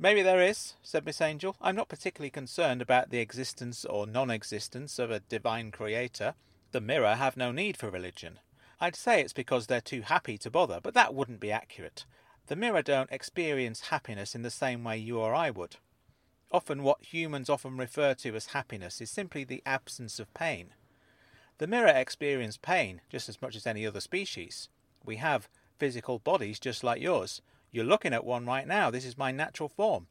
Maybe 0.00 0.20
there 0.20 0.42
is, 0.42 0.74
said 0.82 1.06
Miss 1.06 1.20
Angel. 1.20 1.54
I'm 1.60 1.76
not 1.76 1.88
particularly 1.88 2.30
concerned 2.30 2.82
about 2.82 3.10
the 3.10 3.20
existence 3.20 3.84
or 3.84 4.08
non 4.08 4.32
existence 4.32 4.98
of 4.98 5.12
a 5.12 5.20
divine 5.20 5.70
creator. 5.70 6.34
The 6.72 6.80
mirror 6.80 7.14
have 7.14 7.36
no 7.36 7.52
need 7.52 7.76
for 7.76 7.88
religion. 7.88 8.40
I'd 8.80 8.96
say 8.96 9.20
it's 9.20 9.32
because 9.32 9.68
they're 9.68 9.80
too 9.80 10.02
happy 10.02 10.38
to 10.38 10.50
bother, 10.50 10.80
but 10.82 10.94
that 10.94 11.14
wouldn't 11.14 11.38
be 11.38 11.52
accurate. 11.52 12.04
The 12.48 12.56
mirror 12.56 12.82
don't 12.82 13.10
experience 13.12 13.88
happiness 13.88 14.34
in 14.34 14.42
the 14.42 14.50
same 14.50 14.84
way 14.84 14.98
you 14.98 15.18
or 15.18 15.34
I 15.34 15.50
would. 15.50 15.76
Often, 16.50 16.82
what 16.82 17.02
humans 17.02 17.48
often 17.48 17.76
refer 17.76 18.14
to 18.14 18.36
as 18.36 18.46
happiness 18.46 19.00
is 19.00 19.10
simply 19.10 19.44
the 19.44 19.62
absence 19.64 20.18
of 20.18 20.32
pain. 20.34 20.74
The 21.58 21.66
mirror 21.66 21.88
experiences 21.88 22.58
pain 22.58 23.00
just 23.08 23.28
as 23.28 23.40
much 23.40 23.56
as 23.56 23.66
any 23.66 23.86
other 23.86 24.00
species. 24.00 24.68
We 25.04 25.16
have 25.16 25.48
physical 25.78 26.18
bodies 26.18 26.58
just 26.58 26.84
like 26.84 27.00
yours. 27.00 27.40
You're 27.70 27.84
looking 27.84 28.12
at 28.12 28.24
one 28.24 28.44
right 28.44 28.66
now. 28.66 28.90
This 28.90 29.06
is 29.06 29.16
my 29.16 29.30
natural 29.30 29.68
form. 29.68 30.08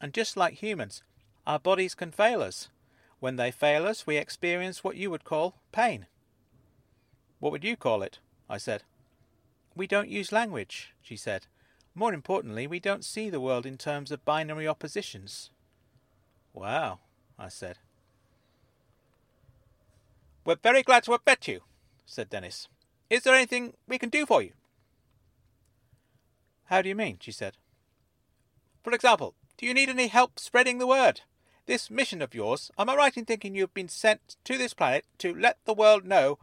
And 0.00 0.12
just 0.12 0.36
like 0.36 0.54
humans, 0.54 1.02
our 1.46 1.58
bodies 1.58 1.94
can 1.94 2.10
fail 2.10 2.42
us. 2.42 2.68
When 3.20 3.36
they 3.36 3.50
fail 3.50 3.86
us, 3.86 4.06
we 4.06 4.16
experience 4.16 4.82
what 4.82 4.96
you 4.96 5.10
would 5.10 5.24
call 5.24 5.54
pain. 5.70 6.06
What 7.38 7.52
would 7.52 7.64
you 7.64 7.76
call 7.76 8.02
it? 8.02 8.18
I 8.48 8.58
said. 8.58 8.82
We 9.74 9.86
don't 9.86 10.08
use 10.08 10.32
language, 10.32 10.94
she 11.00 11.16
said. 11.16 11.46
More 11.98 12.12
importantly, 12.12 12.66
we 12.66 12.78
don't 12.78 13.06
see 13.06 13.30
the 13.30 13.40
world 13.40 13.64
in 13.64 13.78
terms 13.78 14.12
of 14.12 14.22
binary 14.26 14.68
oppositions. 14.68 15.48
Wow, 16.52 16.98
I 17.38 17.48
said. 17.48 17.78
We're 20.44 20.56
very 20.62 20.82
glad 20.82 21.04
to 21.04 21.12
have 21.12 21.24
met 21.26 21.48
you, 21.48 21.62
said 22.04 22.28
Dennis. 22.28 22.68
Is 23.08 23.22
there 23.22 23.34
anything 23.34 23.72
we 23.88 23.98
can 23.98 24.10
do 24.10 24.26
for 24.26 24.42
you? 24.42 24.52
How 26.66 26.82
do 26.82 26.90
you 26.90 26.94
mean? 26.94 27.16
she 27.18 27.32
said. 27.32 27.56
For 28.84 28.92
example, 28.92 29.32
do 29.56 29.64
you 29.64 29.72
need 29.72 29.88
any 29.88 30.08
help 30.08 30.38
spreading 30.38 30.76
the 30.76 30.86
word? 30.86 31.22
This 31.64 31.90
mission 31.90 32.20
of 32.20 32.34
yours, 32.34 32.70
am 32.78 32.90
I 32.90 32.94
right 32.94 33.16
in 33.16 33.24
thinking 33.24 33.54
you've 33.54 33.72
been 33.72 33.88
sent 33.88 34.36
to 34.44 34.58
this 34.58 34.74
planet 34.74 35.06
to 35.18 35.34
let 35.34 35.56
the 35.64 35.72
world 35.72 36.04
know 36.04 36.38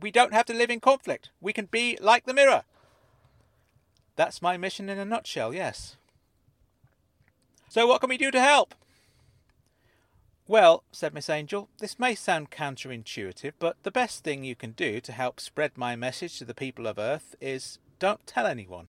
we 0.00 0.10
don't 0.10 0.34
have 0.34 0.46
to 0.46 0.52
live 0.52 0.68
in 0.68 0.80
conflict? 0.80 1.30
We 1.40 1.52
can 1.52 1.66
be 1.66 1.96
like 2.00 2.26
the 2.26 2.34
mirror. 2.34 2.64
That's 4.16 4.42
my 4.42 4.56
mission 4.56 4.88
in 4.88 4.98
a 4.98 5.04
nutshell, 5.04 5.54
yes. 5.54 5.96
So, 7.68 7.86
what 7.86 8.00
can 8.00 8.08
we 8.08 8.18
do 8.18 8.30
to 8.30 8.40
help? 8.40 8.74
Well, 10.48 10.84
said 10.92 11.12
Miss 11.12 11.28
Angel, 11.28 11.68
this 11.78 11.98
may 11.98 12.14
sound 12.14 12.50
counterintuitive, 12.50 13.54
but 13.58 13.76
the 13.82 13.90
best 13.90 14.22
thing 14.22 14.44
you 14.44 14.54
can 14.54 14.72
do 14.72 15.00
to 15.00 15.12
help 15.12 15.40
spread 15.40 15.76
my 15.76 15.96
message 15.96 16.38
to 16.38 16.44
the 16.44 16.54
people 16.54 16.86
of 16.86 16.98
Earth 16.98 17.34
is 17.40 17.78
don't 17.98 18.26
tell 18.26 18.46
anyone. 18.46 18.86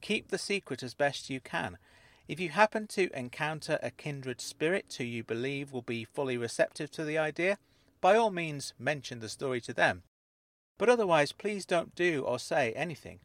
Keep 0.00 0.28
the 0.28 0.38
secret 0.38 0.82
as 0.82 0.94
best 0.94 1.28
you 1.28 1.40
can. 1.40 1.76
If 2.26 2.40
you 2.40 2.48
happen 2.50 2.86
to 2.88 3.16
encounter 3.16 3.78
a 3.82 3.90
kindred 3.90 4.40
spirit 4.40 4.94
who 4.96 5.04
you 5.04 5.22
believe 5.22 5.72
will 5.72 5.82
be 5.82 6.04
fully 6.04 6.36
receptive 6.36 6.90
to 6.92 7.04
the 7.04 7.18
idea, 7.18 7.58
by 8.00 8.16
all 8.16 8.30
means 8.30 8.72
mention 8.78 9.20
the 9.20 9.28
story 9.28 9.60
to 9.62 9.74
them. 9.74 10.02
But 10.78 10.88
otherwise, 10.88 11.32
please 11.32 11.66
don't 11.66 11.94
do 11.94 12.22
or 12.22 12.38
say 12.38 12.72
anything. 12.72 13.20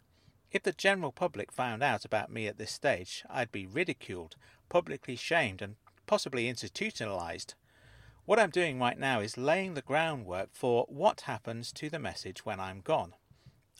If 0.53 0.61
the 0.61 0.71
general 0.71 1.11
public 1.11 1.51
found 1.51 1.81
out 1.81 2.05
about 2.05 2.31
me 2.31 2.45
at 2.45 2.59
this 2.59 2.71
stage, 2.71 3.25
I'd 3.27 3.51
be 3.51 3.65
ridiculed, 3.65 4.35
publicly 4.69 5.15
shamed, 5.15 5.63
and 5.63 5.77
possibly 6.05 6.47
institutionalized. 6.47 7.55
What 8.25 8.37
I'm 8.37 8.51
doing 8.51 8.79
right 8.79 8.99
now 8.99 9.19
is 9.19 9.35
laying 9.35 9.73
the 9.73 9.81
groundwork 9.81 10.49
for 10.53 10.85
what 10.87 11.21
happens 11.21 11.71
to 11.73 11.89
the 11.89 11.97
message 11.97 12.45
when 12.45 12.59
I'm 12.59 12.81
gone. 12.81 13.15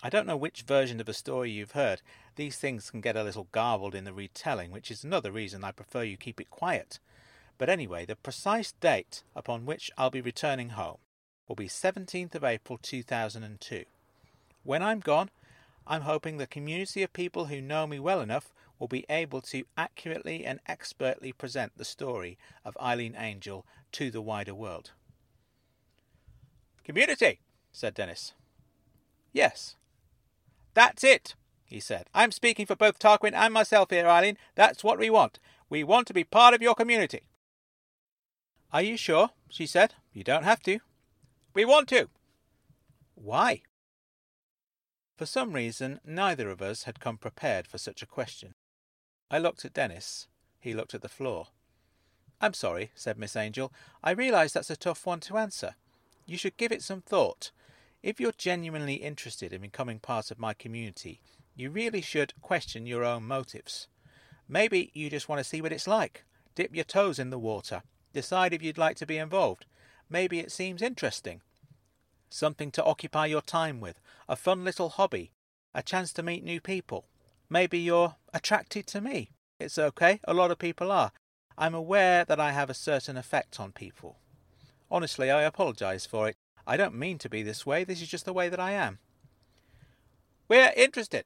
I 0.02 0.10
don't 0.10 0.26
know 0.26 0.36
which 0.36 0.64
version 0.64 1.00
of 1.00 1.06
the 1.06 1.14
story 1.14 1.52
you've 1.52 1.74
heard. 1.74 2.02
These 2.38 2.58
things 2.58 2.90
can 2.90 3.02
get 3.02 3.16
a 3.16 3.24
little 3.24 3.48
garbled 3.52 3.94
in 3.94 4.04
the 4.04 4.12
retelling, 4.12 4.72
which 4.72 4.90
is 4.90 5.04
another 5.04 5.32
reason 5.32 5.64
I 5.64 5.72
prefer 5.72 6.02
you 6.02 6.18
keep 6.18 6.42
it 6.42 6.50
quiet. 6.50 6.98
But 7.60 7.70
anyway, 7.70 8.06
the 8.08 8.16
precise 8.16 8.72
date 8.72 9.22
upon 9.36 9.68
which 9.68 9.92
I'll 9.96 10.10
be 10.10 10.22
returning 10.22 10.70
home 10.70 10.98
will 11.48 11.56
be 11.56 11.68
17th 11.68 12.34
of 12.34 12.44
April 12.44 12.80
2002. 12.82 13.86
When 14.64 14.82
I'm 14.82 15.02
gone, 15.02 15.30
I'm 15.86 16.02
hoping 16.02 16.38
the 16.38 16.48
community 16.48 17.04
of 17.04 17.14
people 17.14 17.46
who 17.46 17.62
know 17.62 17.86
me 17.86 18.00
well 18.00 18.22
enough 18.22 18.54
will 18.80 18.88
be 18.88 19.06
able 19.10 19.42
to 19.42 19.66
accurately 19.78 20.46
and 20.46 20.60
expertly 20.66 21.32
present 21.32 21.74
the 21.78 21.86
story 21.86 22.38
of 22.66 22.78
Eileen 22.82 23.16
Angel 23.18 23.66
to 23.94 24.10
the 24.10 24.22
wider 24.22 24.56
world. 24.56 24.92
Community, 26.84 27.40
said 27.72 27.94
Dennis. 27.94 28.34
Yes. 29.32 29.76
That's 30.74 31.04
it, 31.04 31.36
he 31.66 31.80
said. 31.80 32.08
I'm 32.14 32.32
speaking 32.32 32.66
for 32.66 32.76
both 32.76 33.00
Tarquin 33.00 33.34
and 33.34 33.54
myself 33.54 33.90
here, 33.90 34.08
Eileen. 34.08 34.38
That's 34.56 34.84
what 34.84 35.00
we 35.00 35.10
want. 35.10 35.40
We 35.70 35.84
want 35.84 36.08
to 36.08 36.14
be 36.14 36.24
part 36.24 36.54
of 36.54 36.62
your 36.62 36.76
community. 36.76 37.24
Are 38.72 38.82
you 38.82 38.98
sure? 38.98 39.30
she 39.50 39.66
said. 39.66 39.94
You 40.12 40.24
don't 40.24 40.44
have 40.44 40.62
to. 40.64 40.80
We 41.54 41.64
want 41.64 41.88
to. 41.90 42.10
Why? 43.16 43.62
For 45.16 45.26
some 45.26 45.54
reason, 45.54 46.00
neither 46.04 46.50
of 46.50 46.62
us 46.62 46.84
had 46.84 47.00
come 47.00 47.18
prepared 47.18 47.68
for 47.68 47.78
such 47.78 48.02
a 48.02 48.08
question. 48.08 48.54
I 49.30 49.38
looked 49.38 49.64
at 49.64 49.74
Dennis. 49.74 50.28
He 50.60 50.74
looked 50.74 50.94
at 50.94 51.02
the 51.02 51.10
floor. 51.10 51.48
I'm 52.42 52.54
sorry, 52.54 52.92
said 52.96 53.18
Miss 53.18 53.36
Angel. 53.36 53.72
I 54.04 54.12
realise 54.12 54.54
that's 54.54 54.70
a 54.70 54.76
tough 54.76 55.06
one 55.06 55.20
to 55.22 55.38
answer. 55.38 55.76
You 56.26 56.38
should 56.38 56.58
give 56.58 56.72
it 56.72 56.82
some 56.82 57.02
thought. 57.02 57.52
If 58.02 58.20
you're 58.20 58.34
genuinely 58.34 58.96
interested 58.96 59.54
in 59.54 59.62
becoming 59.62 60.00
part 60.00 60.32
of 60.32 60.40
my 60.40 60.54
community, 60.54 61.22
you 61.56 61.70
really 61.70 62.02
should 62.02 62.34
question 62.42 62.86
your 62.86 63.04
own 63.04 63.24
motives. 63.24 63.88
Maybe 64.48 64.92
you 64.94 65.10
just 65.10 65.30
want 65.30 65.40
to 65.40 65.44
see 65.44 65.62
what 65.62 65.72
it's 65.72 65.88
like. 65.88 66.26
Dip 66.56 66.76
your 66.76 66.84
toes 66.84 67.20
in 67.20 67.30
the 67.30 67.40
water. 67.40 67.84
Decide 68.14 68.54
if 68.54 68.62
you'd 68.62 68.78
like 68.78 68.98
to 68.98 69.06
be 69.06 69.18
involved. 69.18 69.66
Maybe 70.10 70.40
it 70.40 70.52
seems 70.52 70.82
interesting. 70.82 71.42
Something 72.34 72.72
to 72.72 72.84
occupy 72.84 73.28
your 73.28 73.44
time 73.44 73.80
with. 73.80 74.02
A 74.28 74.36
fun 74.36 74.64
little 74.64 74.90
hobby. 74.90 75.34
A 75.76 75.84
chance 75.84 76.12
to 76.14 76.24
meet 76.24 76.44
new 76.44 76.60
people. 76.60 77.06
Maybe 77.48 77.78
you're 77.78 78.16
attracted 78.34 78.88
to 78.88 79.02
me. 79.02 79.30
It's 79.60 79.78
okay, 79.78 80.20
a 80.24 80.34
lot 80.34 80.50
of 80.50 80.58
people 80.58 80.92
are. 80.92 81.12
I'm 81.60 81.76
aware 81.76 82.26
that 82.26 82.40
I 82.40 82.52
have 82.52 82.72
a 82.72 82.74
certain 82.74 83.18
effect 83.18 83.60
on 83.60 83.72
people. 83.72 84.18
Honestly, 84.90 85.30
I 85.30 85.44
apologize 85.44 86.08
for 86.08 86.28
it. 86.28 86.36
I 86.66 86.76
don't 86.76 86.96
mean 86.96 87.20
to 87.20 87.30
be 87.30 87.44
this 87.44 87.68
way, 87.68 87.84
this 87.84 88.02
is 88.02 88.08
just 88.08 88.26
the 88.26 88.34
way 88.34 88.50
that 88.50 88.60
I 88.60 88.72
am. 88.72 88.98
We're 90.48 90.74
interested, 90.76 91.26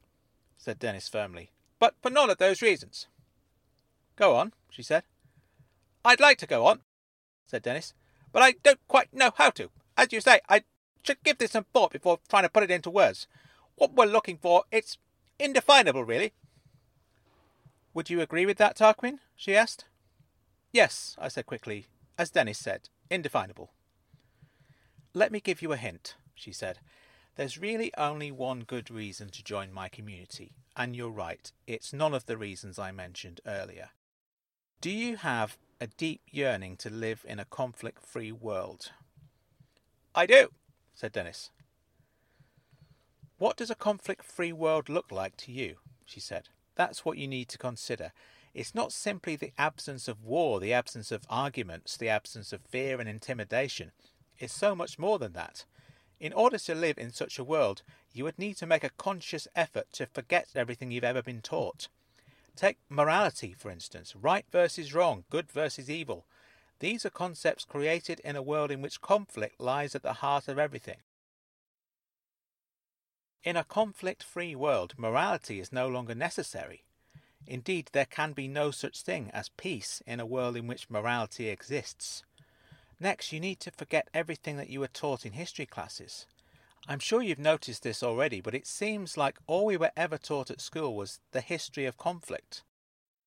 said 0.58 0.78
Dennis 0.78 1.08
firmly, 1.08 1.52
but 1.80 1.96
for 2.02 2.10
none 2.10 2.30
of 2.30 2.38
those 2.38 2.62
reasons. 2.62 3.08
Go 4.18 4.36
on, 4.36 4.52
she 4.70 4.84
said. 4.84 5.04
I'd 6.04 6.20
like 6.20 6.38
to 6.40 6.48
go 6.48 6.66
on, 6.66 6.82
said 7.46 7.62
Dennis, 7.62 7.94
but 8.34 8.44
I 8.44 8.56
don't 8.62 8.86
quite 8.90 9.14
know 9.14 9.32
how 9.38 9.52
to. 9.52 9.70
As 9.96 10.12
you 10.12 10.20
say, 10.20 10.42
I 10.50 10.64
should 11.08 11.24
give 11.24 11.38
this 11.38 11.52
some 11.52 11.66
thought 11.74 11.94
before 11.94 12.20
trying 12.28 12.44
to 12.44 12.50
put 12.50 12.64
it 12.64 12.72
into 12.72 12.90
words. 12.90 13.28
What 13.76 13.94
we're 13.94 14.06
looking 14.06 14.38
for, 14.38 14.64
it's 14.72 14.98
indefinable, 15.40 16.04
really. 16.04 16.34
Would 17.94 18.10
you 18.10 18.22
agree 18.22 18.46
with 18.46 18.58
that, 18.58 18.78
Tarquin? 18.78 19.20
she 19.36 19.56
asked. 19.56 19.86
Yes, 20.72 21.16
I 21.18 21.30
said 21.30 21.46
quickly, 21.46 21.86
as 22.18 22.30
Dennis 22.30 22.60
said, 22.60 22.90
indefinable. 23.10 23.72
Let 25.14 25.32
me 25.32 25.40
give 25.40 25.62
you 25.62 25.72
a 25.72 25.78
hint, 25.78 26.16
she 26.36 26.52
said. 26.52 26.80
There's 27.38 27.58
really 27.58 27.92
only 27.98 28.32
one 28.32 28.62
good 28.62 28.92
reason 28.92 29.30
to 29.30 29.44
join 29.44 29.72
my 29.72 29.90
community, 29.90 30.52
and 30.76 30.96
you're 30.96 31.10
right, 31.10 31.52
it's 31.66 31.94
none 31.94 32.14
of 32.14 32.26
the 32.26 32.38
reasons 32.38 32.78
I 32.78 32.92
mentioned 32.92 33.42
earlier. 33.48 33.92
Do 34.82 34.90
you 34.90 35.16
have 35.18 35.58
a 35.80 35.88
deep 35.88 36.22
yearning 36.30 36.76
to 36.78 36.90
live 36.90 37.26
in 37.28 37.40
a 37.40 37.46
conflict 37.46 38.06
free 38.06 38.32
world? 38.32 38.92
I 40.14 40.26
do, 40.26 40.50
said 40.98 41.12
Dennis. 41.12 41.52
What 43.38 43.56
does 43.56 43.70
a 43.70 43.76
conflict 43.76 44.26
free 44.26 44.52
world 44.52 44.90
look 44.90 45.12
like 45.12 45.38
to 45.38 45.52
you? 45.52 45.76
she 46.06 46.20
said. 46.20 46.50
That's 46.74 47.06
what 47.06 47.20
you 47.20 47.28
need 47.28 47.50
to 47.50 47.60
consider. 47.60 48.14
It's 48.56 48.74
not 48.74 48.92
simply 48.92 49.36
the 49.36 49.54
absence 49.60 50.08
of 50.08 50.24
war, 50.24 50.60
the 50.60 50.74
absence 50.74 51.12
of 51.12 51.22
arguments, 51.30 51.98
the 51.98 52.10
absence 52.10 52.52
of 52.52 52.62
fear 52.62 53.00
and 53.00 53.08
intimidation. 53.08 53.92
It's 54.40 54.56
so 54.56 54.74
much 54.74 54.98
more 54.98 55.20
than 55.20 55.34
that. 55.34 55.66
In 56.20 56.34
order 56.34 56.58
to 56.58 56.74
live 56.74 56.98
in 56.98 57.12
such 57.12 57.38
a 57.38 57.44
world, 57.44 57.84
you 58.12 58.24
would 58.24 58.40
need 58.40 58.58
to 58.58 58.66
make 58.66 58.84
a 58.84 58.90
conscious 58.90 59.48
effort 59.56 59.86
to 59.94 60.08
forget 60.08 60.48
everything 60.56 60.90
you've 60.90 61.04
ever 61.04 61.22
been 61.22 61.42
taught. 61.42 61.90
Take 62.56 62.80
morality, 62.90 63.54
for 63.56 63.70
instance 63.70 64.16
right 64.16 64.46
versus 64.52 64.96
wrong, 64.96 65.26
good 65.30 65.52
versus 65.52 65.92
evil. 65.92 66.26
These 66.80 67.06
are 67.06 67.10
concepts 67.10 67.66
created 67.66 68.20
in 68.22 68.36
a 68.36 68.42
world 68.42 68.72
in 68.72 68.82
which 68.82 69.02
conflict 69.02 69.60
lies 69.60 69.96
at 69.96 70.04
the 70.04 70.14
heart 70.14 70.48
of 70.48 70.60
everything. 70.60 70.98
In 73.44 73.56
a 73.56 73.64
conflict 73.64 74.24
free 74.24 74.56
world, 74.56 74.94
morality 74.98 75.60
is 75.60 75.72
no 75.72 75.88
longer 75.88 76.14
necessary. 76.14 76.84
Indeed, 77.48 77.90
there 77.94 78.06
can 78.06 78.34
be 78.34 78.48
no 78.48 78.72
such 78.72 79.02
thing 79.02 79.32
as 79.32 79.50
peace 79.50 80.02
in 80.06 80.20
a 80.20 80.26
world 80.26 80.58
in 80.58 80.68
which 80.68 80.90
morality 80.90 81.48
exists. 81.48 82.24
Next, 83.00 83.32
you 83.32 83.40
need 83.40 83.60
to 83.62 83.72
forget 83.72 84.10
everything 84.14 84.58
that 84.58 84.70
you 84.70 84.82
were 84.82 84.88
taught 84.88 85.26
in 85.26 85.34
history 85.34 85.66
classes. 85.66 86.26
I'm 86.88 87.00
sure 87.00 87.22
you've 87.22 87.40
noticed 87.40 87.84
this 87.84 88.04
already, 88.04 88.42
but 88.42 88.54
it 88.54 88.68
seems 88.68 89.18
like 89.18 89.40
all 89.48 89.66
we 89.66 89.78
were 89.78 89.92
ever 89.96 90.18
taught 90.18 90.52
at 90.52 90.62
school 90.62 90.96
was 90.96 91.20
the 91.32 91.42
history 91.42 91.86
of 91.86 91.98
conflict. 91.98 92.64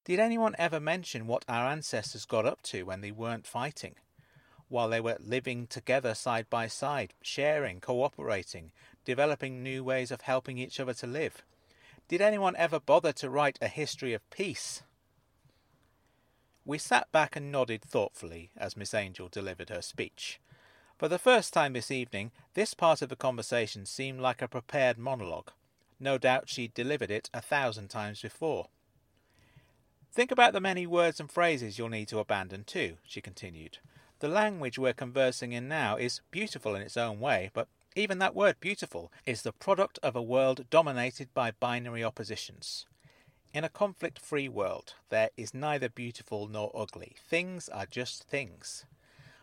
Did 0.05 0.19
anyone 0.19 0.55
ever 0.59 0.81
mention 0.81 1.27
what 1.27 1.45
our 1.49 1.67
ancestors 1.69 2.25
got 2.25 2.47
up 2.47 2.63
to 2.63 2.85
when 2.85 3.03
they 3.03 3.11
weren't 3.11 3.47
fighting? 3.47 3.97
While 4.69 4.89
they 4.89 5.01
were 5.01 5.19
living 5.21 5.67
together 5.67 6.15
side 6.15 6.49
by 6.49 6.69
side, 6.69 7.13
sharing, 7.21 7.81
cooperating, 7.81 8.73
developing 9.05 9.63
new 9.63 9.85
ways 9.85 10.11
of 10.11 10.23
helping 10.23 10.59
each 10.59 10.81
other 10.81 10.95
to 10.95 11.07
live. 11.07 11.43
Did 12.09 12.21
anyone 12.21 12.57
ever 12.57 12.81
bother 12.81 13.13
to 13.15 13.29
write 13.29 13.59
a 13.61 13.69
history 13.69 14.15
of 14.15 14.29
peace? 14.31 14.83
We 16.65 16.79
sat 16.79 17.11
back 17.13 17.37
and 17.37 17.53
nodded 17.53 17.83
thoughtfully 17.83 18.51
as 18.57 18.77
Miss 18.77 18.95
Angel 18.95 19.29
delivered 19.29 19.71
her 19.71 19.83
speech. 19.83 20.41
For 20.99 21.09
the 21.09 21.19
first 21.19 21.53
time 21.53 21.73
this 21.73 21.91
evening, 21.91 22.31
this 22.55 22.75
part 22.75 23.03
of 23.03 23.09
the 23.09 23.17
conversation 23.17 23.87
seemed 23.87 24.21
like 24.21 24.41
a 24.41 24.49
prepared 24.49 24.99
monologue. 24.99 25.51
No 25.99 26.17
doubt 26.17 26.49
she'd 26.49 26.75
delivered 26.75 27.11
it 27.11 27.29
a 27.35 27.41
thousand 27.41 27.89
times 27.89 28.23
before. 28.23 28.69
Think 30.13 30.33
about 30.33 30.53
the 30.53 30.61
many 30.61 30.89
words 30.89 31.21
and 31.21 31.31
phrases 31.31 31.79
you'll 31.79 31.89
need 31.89 32.09
to 32.09 32.19
abandon 32.19 32.65
too, 32.65 32.97
she 33.05 33.21
continued. 33.21 33.79
The 34.19 34.29
language 34.29 34.77
we're 34.77 34.93
conversing 34.93 35.53
in 35.53 35.69
now 35.69 35.97
is 35.97 36.21
beautiful 36.33 36.75
in 36.75 36.83
its 36.83 36.97
own 36.97 37.21
way, 37.21 37.51
but 37.55 37.69
even 37.95 38.19
that 38.19 38.35
word 38.35 38.57
beautiful 38.61 39.13
is 39.25 39.43
the 39.43 39.53
product 39.53 40.01
of 40.03 40.17
a 40.17 40.23
world 40.23 40.67
dominated 40.69 41.33
by 41.33 41.53
binary 41.53 42.03
oppositions. 42.03 42.87
In 43.55 43.63
a 43.63 43.69
conflict 43.69 44.19
free 44.19 44.49
world, 44.49 44.95
there 45.11 45.31
is 45.37 45.55
neither 45.55 45.89
beautiful 45.89 46.49
nor 46.49 46.73
ugly. 46.75 47.15
Things 47.29 47.69
are 47.69 47.87
just 47.87 48.25
things. 48.25 48.85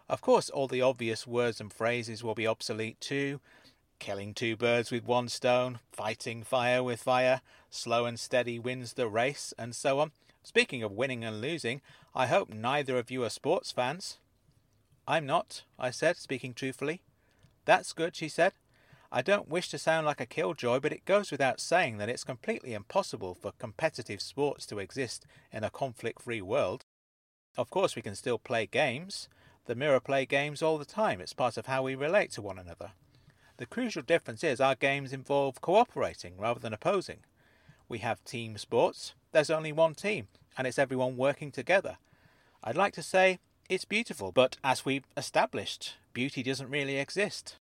Of 0.09 0.19
course, 0.19 0.49
all 0.49 0.67
the 0.67 0.81
obvious 0.81 1.25
words 1.25 1.61
and 1.61 1.71
phrases 1.71 2.25
will 2.25 2.35
be 2.35 2.47
obsolete 2.47 2.99
too. 2.99 3.39
Killing 3.99 4.33
two 4.33 4.57
birds 4.57 4.91
with 4.91 5.05
one 5.05 5.29
stone, 5.29 5.79
fighting 5.91 6.43
fire 6.43 6.83
with 6.83 7.01
fire, 7.01 7.41
slow 7.69 8.05
and 8.05 8.19
steady 8.19 8.59
wins 8.59 8.93
the 8.93 9.07
race, 9.07 9.53
and 9.57 9.73
so 9.73 9.99
on. 9.99 10.11
Speaking 10.47 10.81
of 10.81 10.93
winning 10.93 11.25
and 11.25 11.41
losing, 11.41 11.81
I 12.15 12.27
hope 12.27 12.47
neither 12.47 12.97
of 12.97 13.11
you 13.11 13.21
are 13.25 13.29
sports 13.29 13.73
fans. 13.73 14.17
I'm 15.05 15.25
not, 15.25 15.63
I 15.77 15.91
said, 15.91 16.15
speaking 16.15 16.53
truthfully. 16.53 17.01
That's 17.65 17.91
good, 17.91 18.15
she 18.15 18.29
said. 18.29 18.53
I 19.11 19.21
don't 19.21 19.49
wish 19.49 19.67
to 19.71 19.77
sound 19.77 20.05
like 20.05 20.21
a 20.21 20.25
killjoy, 20.25 20.79
but 20.79 20.93
it 20.93 21.03
goes 21.03 21.31
without 21.31 21.59
saying 21.59 21.97
that 21.97 22.07
it's 22.07 22.23
completely 22.23 22.73
impossible 22.73 23.35
for 23.35 23.51
competitive 23.59 24.21
sports 24.21 24.65
to 24.67 24.79
exist 24.79 25.25
in 25.51 25.65
a 25.65 25.69
conflict 25.69 26.21
free 26.21 26.41
world. 26.41 26.85
Of 27.57 27.69
course, 27.69 27.97
we 27.97 28.01
can 28.01 28.15
still 28.15 28.39
play 28.39 28.67
games. 28.67 29.27
The 29.65 29.75
mirror 29.75 29.99
play 29.99 30.25
games 30.25 30.61
all 30.61 30.77
the 30.77 30.85
time, 30.85 31.19
it's 31.19 31.33
part 31.33 31.57
of 31.57 31.65
how 31.65 31.83
we 31.83 31.93
relate 31.93 32.31
to 32.31 32.41
one 32.41 32.57
another. 32.57 32.91
The 33.57 33.65
crucial 33.65 34.01
difference 34.01 34.45
is 34.45 34.61
our 34.61 34.75
games 34.75 35.11
involve 35.11 35.59
cooperating 35.59 36.37
rather 36.37 36.61
than 36.61 36.71
opposing. 36.71 37.19
We 37.89 37.99
have 37.99 38.23
team 38.23 38.57
sports, 38.57 39.13
there's 39.31 39.49
only 39.49 39.71
one 39.71 39.95
team, 39.95 40.27
and 40.57 40.67
it's 40.67 40.79
everyone 40.79 41.17
working 41.17 41.51
together. 41.51 41.97
I'd 42.63 42.75
like 42.75 42.93
to 42.93 43.03
say 43.03 43.39
it's 43.69 43.85
beautiful, 43.85 44.31
but 44.31 44.57
as 44.63 44.85
we've 44.85 45.05
established, 45.15 45.95
beauty 46.13 46.43
doesn't 46.43 46.69
really 46.69 46.97
exist. 46.97 47.57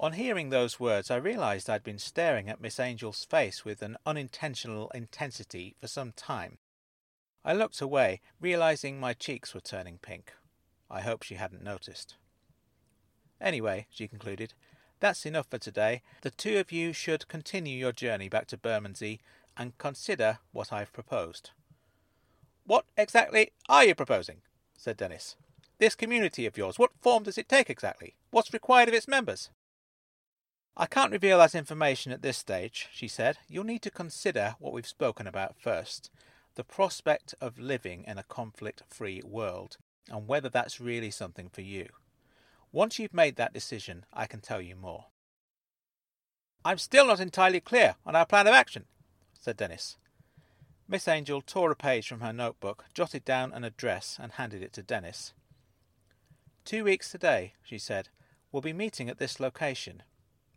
On 0.00 0.12
hearing 0.12 0.50
those 0.50 0.78
words, 0.78 1.10
I 1.10 1.16
realized 1.16 1.68
I'd 1.68 1.82
been 1.82 1.98
staring 1.98 2.48
at 2.48 2.60
Miss 2.60 2.78
Angel's 2.78 3.24
face 3.24 3.64
with 3.64 3.82
an 3.82 3.96
unintentional 4.06 4.90
intensity 4.94 5.74
for 5.80 5.88
some 5.88 6.12
time. 6.12 6.58
I 7.44 7.52
looked 7.52 7.80
away, 7.80 8.20
realizing 8.40 9.00
my 9.00 9.12
cheeks 9.12 9.54
were 9.54 9.60
turning 9.60 9.98
pink. 9.98 10.32
I 10.88 11.00
hope 11.00 11.22
she 11.22 11.34
hadn't 11.34 11.64
noticed. 11.64 12.16
Anyway, 13.40 13.86
she 13.90 14.06
concluded, 14.06 14.54
that's 15.00 15.26
enough 15.26 15.46
for 15.50 15.58
today. 15.58 16.02
The 16.22 16.30
two 16.30 16.58
of 16.58 16.72
you 16.72 16.92
should 16.92 17.28
continue 17.28 17.76
your 17.76 17.92
journey 17.92 18.28
back 18.28 18.46
to 18.48 18.56
Bermondsey 18.56 19.20
and 19.56 19.76
consider 19.78 20.38
what 20.52 20.72
I've 20.72 20.92
proposed. 20.92 21.50
What 22.64 22.84
exactly 22.96 23.52
are 23.68 23.84
you 23.84 23.94
proposing? 23.94 24.42
said 24.76 24.96
Dennis. 24.96 25.36
This 25.78 25.94
community 25.94 26.46
of 26.46 26.58
yours, 26.58 26.78
what 26.78 26.90
form 27.00 27.22
does 27.22 27.38
it 27.38 27.48
take 27.48 27.70
exactly? 27.70 28.16
What's 28.30 28.52
required 28.52 28.88
of 28.88 28.94
its 28.94 29.08
members? 29.08 29.50
I 30.76 30.86
can't 30.86 31.12
reveal 31.12 31.38
that 31.38 31.54
information 31.54 32.12
at 32.12 32.22
this 32.22 32.36
stage, 32.36 32.88
she 32.92 33.08
said. 33.08 33.38
You'll 33.48 33.64
need 33.64 33.82
to 33.82 33.90
consider 33.90 34.54
what 34.60 34.72
we've 34.72 34.86
spoken 34.86 35.26
about 35.26 35.56
first 35.58 36.10
the 36.54 36.64
prospect 36.64 37.36
of 37.40 37.56
living 37.56 38.04
in 38.04 38.18
a 38.18 38.24
conflict 38.24 38.82
free 38.88 39.22
world, 39.24 39.76
and 40.10 40.26
whether 40.26 40.48
that's 40.48 40.80
really 40.80 41.10
something 41.10 41.48
for 41.48 41.60
you. 41.60 41.86
Once 42.70 42.98
you've 42.98 43.14
made 43.14 43.36
that 43.36 43.54
decision, 43.54 44.04
I 44.12 44.26
can 44.26 44.40
tell 44.40 44.60
you 44.60 44.76
more. 44.76 45.06
I'm 46.64 46.78
still 46.78 47.06
not 47.06 47.20
entirely 47.20 47.60
clear 47.60 47.94
on 48.04 48.14
our 48.14 48.26
plan 48.26 48.46
of 48.46 48.52
action, 48.52 48.84
said 49.38 49.56
Dennis. 49.56 49.96
Miss 50.86 51.08
Angel 51.08 51.40
tore 51.40 51.70
a 51.70 51.76
page 51.76 52.08
from 52.08 52.20
her 52.20 52.32
notebook, 52.32 52.84
jotted 52.94 53.24
down 53.24 53.52
an 53.52 53.64
address, 53.64 54.18
and 54.20 54.32
handed 54.32 54.62
it 54.62 54.72
to 54.74 54.82
Dennis. 54.82 55.32
Two 56.64 56.84
weeks 56.84 57.10
today, 57.10 57.54
she 57.62 57.78
said, 57.78 58.08
we'll 58.52 58.60
be 58.62 58.72
meeting 58.72 59.08
at 59.08 59.18
this 59.18 59.40
location. 59.40 60.02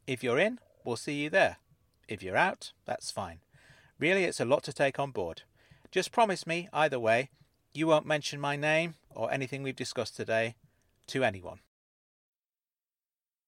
If 0.07 0.23
you're 0.23 0.39
in, 0.39 0.59
we'll 0.83 0.97
see 0.97 1.21
you 1.21 1.29
there. 1.29 1.57
If 2.07 2.21
you're 2.23 2.37
out, 2.37 2.73
that's 2.85 3.11
fine. 3.11 3.39
Really, 3.99 4.25
it's 4.25 4.39
a 4.39 4.45
lot 4.45 4.63
to 4.63 4.73
take 4.73 4.99
on 4.99 5.11
board. 5.11 5.43
Just 5.91 6.11
promise 6.11 6.47
me, 6.47 6.67
either 6.73 6.99
way, 6.99 7.29
you 7.73 7.87
won't 7.87 8.05
mention 8.05 8.39
my 8.41 8.55
name 8.55 8.95
or 9.09 9.31
anything 9.31 9.63
we've 9.63 9.75
discussed 9.75 10.17
today 10.17 10.55
to 11.07 11.23
anyone. 11.23 11.59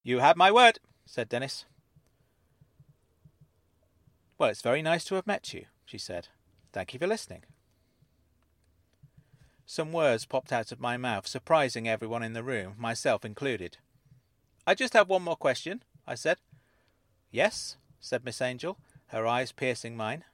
You 0.04 0.20
have 0.20 0.36
my 0.36 0.52
word, 0.52 0.80
said 1.06 1.30
Dennis. 1.30 1.66
Well, 4.38 4.50
it's 4.50 4.62
very 4.62 4.82
nice 4.82 5.06
to 5.06 5.16
have 5.16 5.26
met 5.26 5.54
you, 5.54 5.66
she 5.86 5.98
said. 5.98 6.28
Thank 6.74 6.94
you 6.94 7.00
for 7.00 7.08
listening. 7.08 7.44
Some 9.66 9.94
words 9.94 10.26
popped 10.26 10.52
out 10.52 10.74
of 10.74 10.82
my 10.82 10.98
mouth, 10.98 11.26
surprising 11.26 11.88
everyone 11.88 12.22
in 12.22 12.34
the 12.34 12.44
room, 12.44 12.76
myself 12.78 13.24
included. 13.24 13.78
I 14.68 14.76
just 14.76 14.94
have 14.94 15.08
one 15.08 15.24
more 15.24 15.38
question, 15.38 15.84
I 16.06 16.16
said. 16.16 16.38
Yes, 17.32 17.78
said 18.02 18.26
Miss 18.26 18.42
Angel, 18.42 18.78
her 19.08 19.26
eyes 19.26 19.54
piercing 19.54 19.96
mine. 19.96 20.26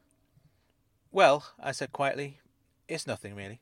Well, 1.11 1.45
I 1.59 1.71
said 1.71 1.91
quietly, 1.91 2.39
it's 2.87 3.05
nothing 3.05 3.35
really. 3.35 3.61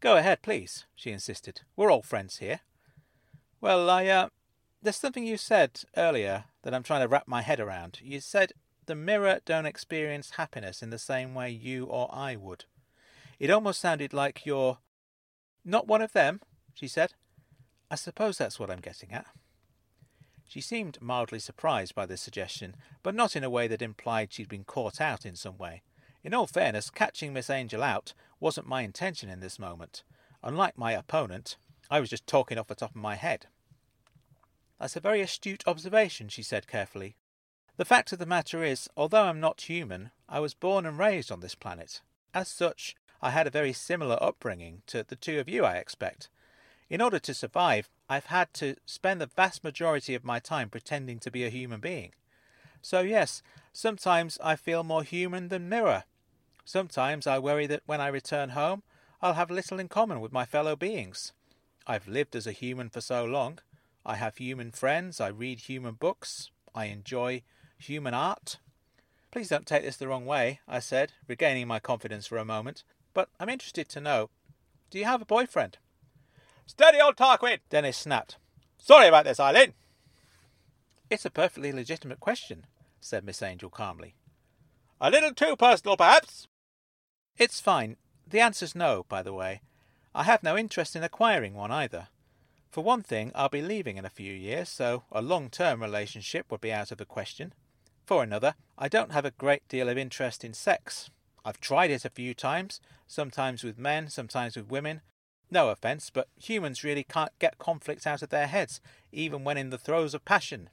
Go 0.00 0.16
ahead, 0.16 0.42
please, 0.42 0.84
she 0.94 1.10
insisted. 1.10 1.62
We're 1.74 1.90
all 1.90 2.02
friends 2.02 2.38
here. 2.38 2.60
Well, 3.60 3.90
I, 3.90 4.06
uh, 4.06 4.28
there's 4.82 4.96
something 4.96 5.26
you 5.26 5.36
said 5.36 5.80
earlier 5.96 6.44
that 6.62 6.74
I'm 6.74 6.82
trying 6.82 7.02
to 7.02 7.08
wrap 7.08 7.26
my 7.26 7.42
head 7.42 7.60
around. 7.60 7.98
You 8.02 8.20
said 8.20 8.52
the 8.86 8.94
mirror 8.94 9.40
don't 9.44 9.66
experience 9.66 10.32
happiness 10.36 10.82
in 10.82 10.90
the 10.90 10.98
same 10.98 11.34
way 11.34 11.50
you 11.50 11.86
or 11.86 12.08
I 12.12 12.36
would. 12.36 12.64
It 13.38 13.50
almost 13.50 13.80
sounded 13.80 14.12
like 14.12 14.46
you're 14.46 14.78
not 15.64 15.88
one 15.88 16.02
of 16.02 16.12
them, 16.12 16.40
she 16.72 16.88
said. 16.88 17.14
I 17.90 17.96
suppose 17.96 18.38
that's 18.38 18.58
what 18.58 18.70
I'm 18.70 18.80
getting 18.80 19.12
at. 19.12 19.26
She 20.48 20.60
seemed 20.60 21.02
mildly 21.02 21.40
surprised 21.40 21.94
by 21.94 22.06
this 22.06 22.20
suggestion, 22.20 22.76
but 23.02 23.14
not 23.14 23.34
in 23.34 23.42
a 23.42 23.50
way 23.50 23.66
that 23.66 23.82
implied 23.82 24.32
she'd 24.32 24.48
been 24.48 24.64
caught 24.64 25.00
out 25.00 25.26
in 25.26 25.34
some 25.34 25.58
way. 25.58 25.82
In 26.22 26.34
all 26.34 26.46
fairness, 26.46 26.90
catching 26.90 27.32
Miss 27.32 27.50
Angel 27.50 27.82
out 27.82 28.14
wasn't 28.38 28.68
my 28.68 28.82
intention 28.82 29.28
in 29.28 29.40
this 29.40 29.58
moment. 29.58 30.04
Unlike 30.42 30.78
my 30.78 30.92
opponent, 30.92 31.56
I 31.90 32.00
was 32.00 32.10
just 32.10 32.26
talking 32.26 32.58
off 32.58 32.68
the 32.68 32.74
top 32.76 32.90
of 32.90 32.96
my 32.96 33.16
head. 33.16 33.46
That's 34.78 34.96
a 34.96 35.00
very 35.00 35.20
astute 35.20 35.64
observation, 35.66 36.28
she 36.28 36.42
said 36.42 36.66
carefully. 36.66 37.16
The 37.76 37.84
fact 37.84 38.12
of 38.12 38.18
the 38.18 38.26
matter 38.26 38.64
is, 38.64 38.88
although 38.96 39.24
I'm 39.24 39.40
not 39.40 39.62
human, 39.62 40.10
I 40.28 40.40
was 40.40 40.54
born 40.54 40.86
and 40.86 40.98
raised 40.98 41.30
on 41.30 41.40
this 41.40 41.54
planet. 41.54 42.00
As 42.34 42.48
such, 42.48 42.94
I 43.22 43.30
had 43.30 43.46
a 43.46 43.50
very 43.50 43.72
similar 43.72 44.18
upbringing 44.22 44.82
to 44.86 45.02
the 45.02 45.16
two 45.16 45.38
of 45.38 45.48
you, 45.48 45.64
I 45.64 45.76
expect. 45.76 46.28
In 46.88 47.00
order 47.00 47.18
to 47.18 47.34
survive, 47.34 47.88
I've 48.08 48.26
had 48.26 48.52
to 48.54 48.76
spend 48.86 49.20
the 49.20 49.26
vast 49.26 49.64
majority 49.64 50.14
of 50.14 50.24
my 50.24 50.38
time 50.38 50.70
pretending 50.70 51.18
to 51.20 51.30
be 51.30 51.44
a 51.44 51.50
human 51.50 51.80
being. 51.80 52.12
So, 52.82 53.00
yes, 53.00 53.42
sometimes 53.72 54.38
I 54.42 54.56
feel 54.56 54.84
more 54.84 55.02
human 55.02 55.48
than 55.48 55.68
mirror. 55.68 56.04
Sometimes 56.64 57.26
I 57.26 57.38
worry 57.38 57.66
that 57.66 57.82
when 57.86 58.00
I 58.00 58.08
return 58.08 58.50
home, 58.50 58.82
I'll 59.20 59.34
have 59.34 59.50
little 59.50 59.80
in 59.80 59.88
common 59.88 60.20
with 60.20 60.32
my 60.32 60.44
fellow 60.44 60.76
beings. 60.76 61.32
I've 61.86 62.06
lived 62.06 62.36
as 62.36 62.46
a 62.46 62.52
human 62.52 62.90
for 62.90 63.00
so 63.00 63.24
long. 63.24 63.58
I 64.08 64.14
have 64.14 64.36
human 64.36 64.70
friends, 64.70 65.20
I 65.20 65.26
read 65.26 65.58
human 65.58 65.94
books, 65.94 66.52
I 66.76 66.84
enjoy 66.84 67.42
human 67.76 68.14
art. 68.14 68.58
Please 69.32 69.48
don't 69.48 69.66
take 69.66 69.82
this 69.82 69.96
the 69.96 70.06
wrong 70.06 70.24
way, 70.24 70.60
I 70.68 70.78
said, 70.78 71.12
regaining 71.26 71.66
my 71.66 71.80
confidence 71.80 72.24
for 72.28 72.38
a 72.38 72.44
moment, 72.44 72.84
but 73.12 73.30
I'm 73.40 73.48
interested 73.48 73.88
to 73.88 74.00
know 74.00 74.30
do 74.90 75.00
you 75.00 75.06
have 75.06 75.20
a 75.20 75.26
boyfriend? 75.26 75.78
Steady, 76.66 77.00
old 77.00 77.16
Tarquin! 77.16 77.58
Dennis 77.68 77.96
snapped. 77.96 78.36
Sorry 78.78 79.08
about 79.08 79.24
this, 79.24 79.40
Eileen. 79.40 79.74
It's 81.10 81.24
a 81.24 81.30
perfectly 81.30 81.72
legitimate 81.72 82.20
question, 82.20 82.66
said 83.00 83.24
Miss 83.24 83.42
Angel 83.42 83.70
calmly. 83.70 84.14
A 85.00 85.10
little 85.10 85.34
too 85.34 85.56
personal, 85.56 85.96
perhaps? 85.96 86.46
It's 87.36 87.60
fine. 87.60 87.96
The 88.24 88.38
answer's 88.40 88.76
no, 88.76 89.04
by 89.08 89.24
the 89.24 89.32
way. 89.32 89.62
I 90.14 90.22
have 90.22 90.44
no 90.44 90.56
interest 90.56 90.94
in 90.94 91.02
acquiring 91.02 91.54
one 91.54 91.72
either. 91.72 92.06
For 92.70 92.82
one 92.82 93.02
thing, 93.02 93.32
I'll 93.34 93.48
be 93.48 93.62
leaving 93.62 93.96
in 93.96 94.04
a 94.04 94.10
few 94.10 94.32
years, 94.32 94.68
so 94.68 95.04
a 95.10 95.22
long 95.22 95.48
term 95.50 95.82
relationship 95.82 96.50
would 96.50 96.60
be 96.60 96.72
out 96.72 96.92
of 96.92 96.98
the 96.98 97.04
question. 97.04 97.52
For 98.04 98.22
another, 98.22 98.54
I 98.78 98.88
don't 98.88 99.12
have 99.12 99.24
a 99.24 99.30
great 99.32 99.66
deal 99.68 99.88
of 99.88 99.98
interest 99.98 100.44
in 100.44 100.52
sex. 100.52 101.10
I've 101.44 101.60
tried 101.60 101.90
it 101.90 102.04
a 102.04 102.10
few 102.10 102.34
times, 102.34 102.80
sometimes 103.06 103.64
with 103.64 103.78
men, 103.78 104.08
sometimes 104.08 104.56
with 104.56 104.68
women, 104.68 105.00
no 105.50 105.68
offence, 105.70 106.10
but 106.10 106.28
humans 106.36 106.82
really 106.82 107.04
can't 107.04 107.38
get 107.38 107.58
conflict 107.58 108.06
out 108.06 108.22
of 108.22 108.30
their 108.30 108.46
heads, 108.46 108.80
even 109.12 109.44
when 109.44 109.56
in 109.56 109.70
the 109.70 109.78
throes 109.78 110.12
of 110.14 110.24
passion. 110.24 110.70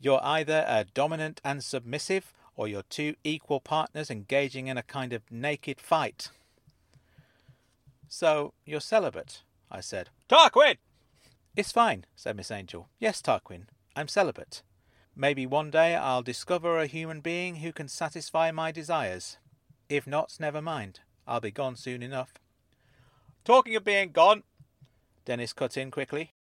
You're 0.00 0.20
either 0.22 0.64
a 0.68 0.84
dominant 0.84 1.40
and 1.44 1.64
submissive, 1.64 2.32
or 2.54 2.68
you're 2.68 2.82
two 2.82 3.14
equal 3.24 3.60
partners 3.60 4.10
engaging 4.10 4.66
in 4.66 4.76
a 4.76 4.82
kind 4.82 5.12
of 5.12 5.30
naked 5.30 5.80
fight. 5.80 6.30
So, 8.08 8.52
you're 8.64 8.80
celibate, 8.80 9.42
I 9.70 9.80
said. 9.80 10.10
Tarquin! 10.28 10.76
It's 11.56 11.72
fine, 11.72 12.06
said 12.14 12.36
Miss 12.36 12.50
Angel. 12.50 12.88
Yes, 12.98 13.20
Tarquin, 13.20 13.64
I'm 13.96 14.08
celibate. 14.08 14.62
Maybe 15.16 15.46
one 15.46 15.70
day 15.70 15.96
I'll 15.96 16.22
discover 16.22 16.78
a 16.78 16.86
human 16.86 17.20
being 17.20 17.56
who 17.56 17.72
can 17.72 17.88
satisfy 17.88 18.52
my 18.52 18.70
desires. 18.70 19.38
If 19.88 20.06
not, 20.06 20.36
never 20.38 20.62
mind. 20.62 21.00
I'll 21.26 21.40
be 21.40 21.50
gone 21.50 21.74
soon 21.76 22.02
enough. 22.02 22.34
Talking 23.44 23.74
of 23.74 23.84
being 23.84 24.12
gone, 24.12 24.44
Dennis 25.24 25.52
cut 25.52 25.76
in 25.76 25.90
quickly. 25.90 26.34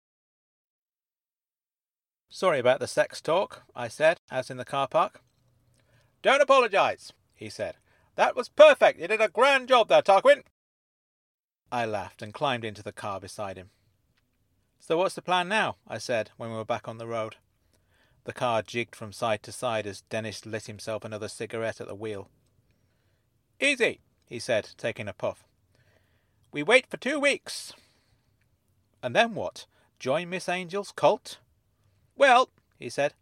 Sorry 2.29 2.59
about 2.59 2.81
the 2.81 2.89
sex 2.89 3.21
talk, 3.21 3.63
I 3.77 3.87
said, 3.87 4.19
as 4.31 4.51
in 4.51 4.57
the 4.57 4.65
car 4.65 4.89
park. 4.89 5.23
Don't 6.23 6.43
apologize, 6.43 7.13
he 7.35 7.49
said. 7.49 7.77
That 8.17 8.35
was 8.35 8.49
perfect. 8.49 8.99
You 8.99 9.07
did 9.07 9.21
a 9.21 9.29
grand 9.29 9.69
job 9.69 9.89
there, 9.89 10.03
Tarquin. 10.03 10.43
I 11.71 11.87
laughed 11.87 12.23
and 12.23 12.35
climbed 12.35 12.65
into 12.65 12.83
the 12.83 12.93
car 12.93 13.21
beside 13.21 13.57
him. 13.57 13.71
So 14.87 14.99
what's 14.99 15.15
the 15.15 15.23
plan 15.23 15.49
now? 15.49 15.77
I 15.89 15.97
said 15.97 16.29
when 16.37 16.51
we 16.51 16.57
were 16.57 16.65
back 16.65 16.87
on 16.87 16.99
the 16.99 17.07
road. 17.07 17.37
The 18.25 18.35
car 18.35 18.61
jigged 18.61 18.95
from 18.95 19.15
side 19.15 19.43
to 19.45 19.51
side 19.51 19.87
as 19.87 20.03
Dennis 20.03 20.45
lit 20.45 20.67
himself 20.67 21.07
another 21.07 21.29
cigarette 21.29 21.81
at 21.81 21.89
the 21.89 21.95
wheel. 21.95 22.29
Easy, 23.59 24.01
he 24.27 24.39
said, 24.39 24.69
taking 24.77 25.09
a 25.09 25.15
puff. 25.15 25.47
We 26.53 26.63
wait 26.63 26.87
for 26.87 26.99
two 26.99 27.19
weeks. 27.19 27.73
And 29.03 29.17
then 29.17 29.35
what? 29.35 29.65
Join 29.99 30.29
Miss 30.29 30.51
Angel's 30.51 30.93
cult? 30.95 31.39
Well, 32.15 32.51
he 32.79 32.91
said, 32.91 33.15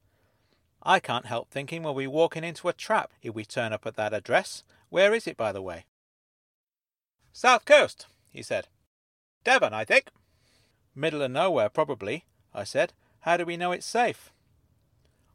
I 0.83 0.99
can't 0.99 1.27
help 1.27 1.49
thinking 1.49 1.85
we'll 1.85 1.95
be 1.95 2.09
walking 2.09 2.43
into 2.43 2.71
a 2.71 2.73
trap 2.73 3.13
if 3.23 3.37
we 3.37 3.45
turn 3.45 3.73
up 3.73 3.87
at 3.87 3.95
that 3.95 4.13
address. 4.13 4.65
Where 4.89 5.15
is 5.15 5.29
it, 5.29 5.37
by 5.37 5.53
the 5.53 5.63
way? 5.63 5.85
South 7.33 7.65
coast, 7.65 8.07
he 8.31 8.43
said. 8.43 8.67
Devon, 9.45 9.73
I 9.73 9.85
think. 9.85 10.09
Middle 10.95 11.23
of 11.23 11.31
nowhere, 11.31 11.69
probably, 11.69 12.25
I 12.55 12.65
said. 12.65 12.93
How 13.21 13.37
do 13.37 13.45
we 13.45 13.57
know 13.57 13.73
it's 13.73 13.87
safe? 13.87 14.33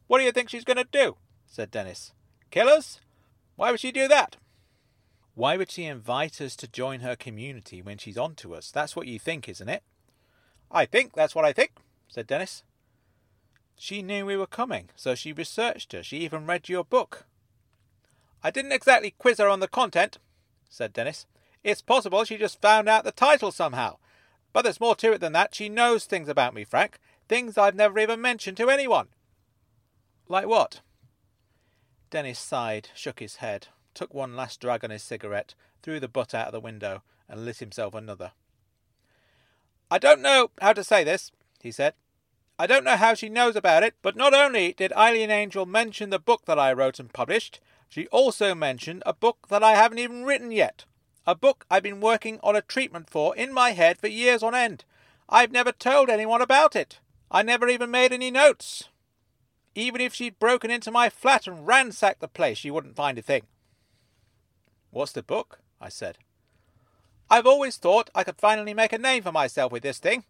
What 0.08 0.20
do 0.20 0.24
you 0.24 0.32
think 0.32 0.49
she's 0.49 0.64
going 0.64 0.78
to 0.78 0.88
do? 0.91 1.18
said 1.45 1.72
Dennis. 1.72 2.14
Kill 2.51 2.68
us? 2.68 2.99
Why 3.55 3.72
would 3.72 3.80
she 3.80 3.91
do 3.91 4.08
that? 4.08 4.38
Why 5.36 5.55
would 5.55 5.72
she 5.72 5.86
invite 5.86 6.41
us 6.41 6.55
to 6.58 6.68
join 6.68 7.01
her 7.01 7.16
community 7.16 7.82
when 7.82 7.97
she's 7.97 8.18
on 8.18 8.36
to 8.36 8.55
us? 8.55 8.72
That's 8.72 8.95
what 8.95 9.08
you 9.08 9.20
think, 9.20 9.47
isn't 9.47 9.70
it? 9.70 9.84
I 10.72 10.86
think 10.86 11.14
that's 11.14 11.36
what 11.36 11.45
I 11.45 11.53
think, 11.53 11.72
said 12.08 12.28
Dennis. 12.28 12.64
She 13.76 14.01
knew 14.01 14.26
we 14.26 14.36
were 14.36 14.47
coming, 14.47 14.89
so 14.95 15.16
she 15.16 15.32
researched 15.32 15.93
us. 15.93 16.08
She 16.08 16.18
even 16.18 16.47
read 16.47 16.68
your 16.68 16.84
book. 16.84 17.26
I 18.43 18.49
didn't 18.51 18.72
exactly 18.72 19.14
quiz 19.18 19.38
her 19.38 19.47
on 19.47 19.60
the 19.60 19.68
content, 19.68 20.18
said 20.70 20.93
Dennis. 20.93 21.26
It's 21.64 21.82
possible 21.82 22.24
she 22.24 22.38
just 22.38 22.62
found 22.62 22.89
out 22.89 23.03
the 23.03 23.12
title 23.12 23.51
somehow. 23.51 23.97
But 24.54 24.64
there's 24.64 24.80
more 24.80 24.95
to 24.95 25.14
it 25.14 25.22
than 25.22 25.34
that. 25.34 25.54
She 25.54 25.70
knows 25.70 26.06
things 26.06 26.30
about 26.30 26.54
me, 26.54 26.64
Frank. 26.64 27.00
Things 27.28 27.58
I've 27.58 27.76
never 27.76 28.00
even 28.00 28.22
mentioned 28.22 28.58
to 28.58 28.70
anyone. 28.70 29.08
Like 30.28 30.48
what? 30.48 30.82
Dennis 32.10 32.39
sighed, 32.39 32.89
shook 32.95 33.20
his 33.20 33.38
head, 33.38 33.68
took 33.93 34.14
one 34.14 34.36
last 34.36 34.62
drag 34.62 34.84
on 34.84 34.89
his 34.89 35.04
cigarette, 35.04 35.54
threw 35.84 36.00
the 36.00 36.08
butt 36.08 36.34
out 36.34 36.48
of 36.48 36.54
the 36.54 36.60
window, 36.60 37.04
and 37.28 37.43
lit 37.43 37.58
himself 37.58 37.93
another. 37.93 38.32
I 39.91 39.98
don't 39.98 40.22
know 40.22 40.52
how 40.62 40.74
to 40.74 40.84
say 40.84 41.04
this, 41.04 41.32
he 41.62 41.72
said. 41.72 41.93
I 42.60 42.66
don't 42.66 42.84
know 42.84 42.98
how 42.98 43.14
she 43.14 43.30
knows 43.30 43.56
about 43.56 43.84
it, 43.84 43.95
but 44.02 44.16
not 44.16 44.34
only 44.34 44.74
did 44.74 44.91
Eileen 44.93 45.30
Angel 45.30 45.66
mention 45.66 46.10
the 46.10 46.20
book 46.20 46.45
that 46.45 46.58
I 46.58 46.74
wrote 46.74 47.00
and 47.00 47.12
published, 47.14 47.60
she 47.88 48.08
also 48.08 48.56
mentioned 48.56 49.04
a 49.06 49.14
book 49.14 49.48
that 49.50 49.64
I 49.64 49.76
haven't 49.76 50.00
even 50.00 50.26
written 50.26 50.52
yet. 50.52 50.86
A 51.28 51.36
book 51.36 51.66
I've 51.70 51.84
been 51.84 52.00
working 52.00 52.40
on 52.42 52.56
a 52.56 52.62
treatment 52.62 53.10
for 53.10 53.36
in 53.36 53.54
my 53.54 53.72
head 53.72 53.98
for 53.98 54.08
years 54.08 54.42
on 54.42 54.56
end. 54.56 54.86
I've 55.28 55.52
never 55.52 55.74
told 55.74 56.10
anyone 56.10 56.42
about 56.42 56.74
it. 56.74 57.00
I 57.30 57.44
never 57.44 57.68
even 57.68 57.92
made 57.92 58.14
any 58.14 58.32
notes. 58.32 58.86
Even 59.76 60.00
if 60.00 60.14
she'd 60.14 60.40
broken 60.40 60.72
into 60.72 60.90
my 60.90 61.10
flat 61.10 61.46
and 61.46 61.68
ransacked 61.68 62.22
the 62.22 62.30
place, 62.30 62.58
she 62.58 62.72
wouldn't 62.72 62.96
find 62.96 63.18
a 63.18 63.22
thing. 63.22 63.44
What's 64.90 65.12
the 65.12 65.22
book? 65.22 65.60
I 65.82 65.90
said. 65.90 66.18
I've 67.30 67.46
always 67.46 67.76
thought 67.76 68.10
I 68.16 68.24
could 68.24 68.38
finally 68.38 68.74
make 68.74 68.94
a 68.94 68.98
name 68.98 69.24
for 69.24 69.34
myself 69.34 69.74
with 69.74 69.84
this 69.84 70.00
thing. 70.00 70.24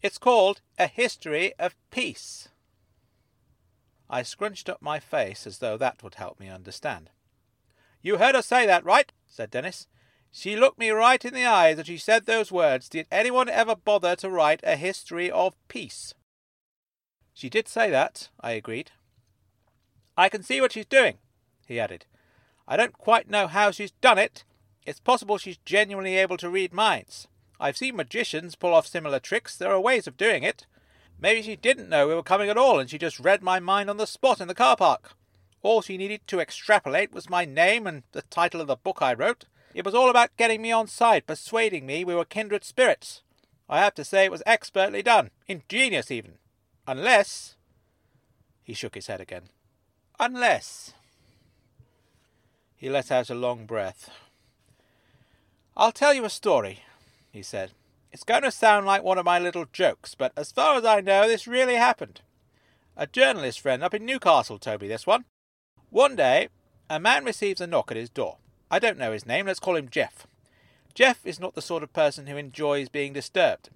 It's 0.00 0.16
called 0.16 0.60
A 0.78 0.86
History 0.86 1.54
of 1.58 1.74
Peace. 1.90 2.48
I 4.08 4.22
scrunched 4.22 4.68
up 4.68 4.80
my 4.80 5.00
face 5.00 5.44
as 5.44 5.58
though 5.58 5.76
that 5.76 6.04
would 6.04 6.14
help 6.14 6.38
me 6.38 6.48
understand. 6.48 7.10
You 8.00 8.18
heard 8.18 8.36
her 8.36 8.42
say 8.42 8.64
that, 8.64 8.84
right? 8.84 9.10
said 9.26 9.50
Dennis. 9.50 9.88
She 10.38 10.54
looked 10.54 10.78
me 10.78 10.90
right 10.90 11.24
in 11.24 11.32
the 11.32 11.46
eyes 11.46 11.78
as 11.78 11.86
she 11.86 11.96
said 11.96 12.26
those 12.26 12.52
words. 12.52 12.90
Did 12.90 13.06
anyone 13.10 13.48
ever 13.48 13.74
bother 13.74 14.14
to 14.16 14.28
write 14.28 14.60
a 14.64 14.76
history 14.76 15.30
of 15.30 15.54
peace? 15.66 16.12
She 17.32 17.48
did 17.48 17.66
say 17.66 17.88
that, 17.88 18.28
I 18.38 18.50
agreed. 18.50 18.90
I 20.14 20.28
can 20.28 20.42
see 20.42 20.60
what 20.60 20.72
she's 20.72 20.84
doing, 20.84 21.16
he 21.66 21.80
added. 21.80 22.04
I 22.68 22.76
don't 22.76 22.92
quite 22.92 23.30
know 23.30 23.46
how 23.46 23.70
she's 23.70 23.92
done 23.92 24.18
it. 24.18 24.44
It's 24.84 25.00
possible 25.00 25.38
she's 25.38 25.56
genuinely 25.64 26.18
able 26.18 26.36
to 26.36 26.50
read 26.50 26.74
minds. 26.74 27.28
I've 27.58 27.78
seen 27.78 27.96
magicians 27.96 28.56
pull 28.56 28.74
off 28.74 28.86
similar 28.86 29.18
tricks. 29.18 29.56
There 29.56 29.72
are 29.72 29.80
ways 29.80 30.06
of 30.06 30.18
doing 30.18 30.42
it. 30.42 30.66
Maybe 31.18 31.40
she 31.40 31.56
didn't 31.56 31.88
know 31.88 32.08
we 32.08 32.14
were 32.14 32.22
coming 32.22 32.50
at 32.50 32.58
all, 32.58 32.78
and 32.78 32.90
she 32.90 32.98
just 32.98 33.18
read 33.18 33.42
my 33.42 33.58
mind 33.58 33.88
on 33.88 33.96
the 33.96 34.06
spot 34.06 34.42
in 34.42 34.48
the 34.48 34.54
car 34.54 34.76
park. 34.76 35.14
All 35.62 35.80
she 35.80 35.96
needed 35.96 36.20
to 36.26 36.40
extrapolate 36.40 37.10
was 37.10 37.30
my 37.30 37.46
name 37.46 37.86
and 37.86 38.02
the 38.12 38.20
title 38.20 38.60
of 38.60 38.66
the 38.66 38.76
book 38.76 38.98
I 39.00 39.14
wrote. 39.14 39.46
It 39.76 39.84
was 39.84 39.94
all 39.94 40.08
about 40.08 40.34
getting 40.38 40.62
me 40.62 40.72
on 40.72 40.86
side, 40.86 41.26
persuading 41.26 41.84
me 41.84 42.02
we 42.02 42.14
were 42.14 42.24
kindred 42.24 42.64
spirits. 42.64 43.20
I 43.68 43.78
have 43.80 43.94
to 43.96 44.06
say 44.06 44.24
it 44.24 44.30
was 44.30 44.42
expertly 44.46 45.02
done, 45.02 45.28
ingenious 45.46 46.10
even. 46.10 46.38
Unless. 46.86 47.56
He 48.64 48.72
shook 48.72 48.94
his 48.94 49.08
head 49.08 49.20
again. 49.20 49.50
Unless. 50.18 50.94
He 52.74 52.88
let 52.88 53.12
out 53.12 53.28
a 53.28 53.34
long 53.34 53.66
breath. 53.66 54.08
I'll 55.76 55.92
tell 55.92 56.14
you 56.14 56.24
a 56.24 56.30
story, 56.30 56.80
he 57.30 57.42
said. 57.42 57.72
It's 58.10 58.24
going 58.24 58.44
to 58.44 58.50
sound 58.50 58.86
like 58.86 59.02
one 59.02 59.18
of 59.18 59.26
my 59.26 59.38
little 59.38 59.66
jokes, 59.74 60.14
but 60.14 60.32
as 60.38 60.52
far 60.52 60.76
as 60.76 60.86
I 60.86 61.02
know, 61.02 61.28
this 61.28 61.46
really 61.46 61.74
happened. 61.74 62.22
A 62.96 63.06
journalist 63.06 63.60
friend 63.60 63.84
up 63.84 63.92
in 63.92 64.06
Newcastle 64.06 64.58
told 64.58 64.80
me 64.80 64.88
this 64.88 65.06
one. 65.06 65.26
One 65.90 66.16
day, 66.16 66.48
a 66.88 66.98
man 66.98 67.26
receives 67.26 67.60
a 67.60 67.66
knock 67.66 67.90
at 67.90 67.98
his 67.98 68.08
door. 68.08 68.38
I 68.70 68.78
don't 68.78 68.98
know 68.98 69.12
his 69.12 69.26
name, 69.26 69.46
let's 69.46 69.60
call 69.60 69.76
him 69.76 69.88
Jeff. 69.88 70.26
Jeff 70.94 71.24
is 71.24 71.40
not 71.40 71.54
the 71.54 71.62
sort 71.62 71.82
of 71.82 71.92
person 71.92 72.26
who 72.26 72.36
enjoys 72.36 72.88
being 72.88 73.12
disturbed. 73.12 73.70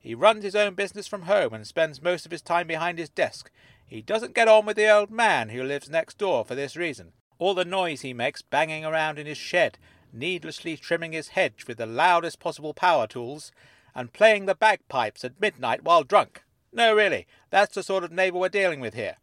He 0.00 0.14
runs 0.14 0.44
his 0.44 0.54
own 0.54 0.74
business 0.74 1.06
from 1.06 1.22
home 1.22 1.52
and 1.52 1.66
spends 1.66 2.02
most 2.02 2.24
of 2.24 2.32
his 2.32 2.42
time 2.42 2.66
behind 2.66 2.98
his 2.98 3.08
desk. 3.08 3.50
He 3.86 4.02
doesn't 4.02 4.34
get 4.34 4.48
on 4.48 4.66
with 4.66 4.76
the 4.76 4.88
old 4.88 5.10
man 5.10 5.48
who 5.48 5.62
lives 5.62 5.88
next 5.88 6.18
door 6.18 6.44
for 6.44 6.54
this 6.54 6.76
reason. 6.76 7.12
All 7.38 7.54
the 7.54 7.64
noise 7.64 8.02
he 8.02 8.12
makes 8.12 8.42
banging 8.42 8.84
around 8.84 9.18
in 9.18 9.26
his 9.26 9.38
shed 9.38 9.78
needlessly 10.12 10.76
trimming 10.76 11.12
his 11.12 11.28
hedge 11.28 11.64
with 11.66 11.78
the 11.78 11.86
loudest 11.86 12.40
possible 12.40 12.74
power 12.74 13.06
tools, 13.06 13.52
and 13.94 14.12
playing 14.12 14.46
the 14.46 14.54
bagpipes 14.54 15.24
at 15.24 15.40
midnight 15.40 15.82
while 15.82 16.04
drunk. 16.04 16.42
No, 16.72 16.94
really, 16.94 17.26
that's 17.50 17.74
the 17.74 17.82
sort 17.82 18.04
of 18.04 18.12
neighbour 18.12 18.38
we're 18.38 18.48
dealing 18.48 18.80
with 18.80 18.94
here. 18.94 19.16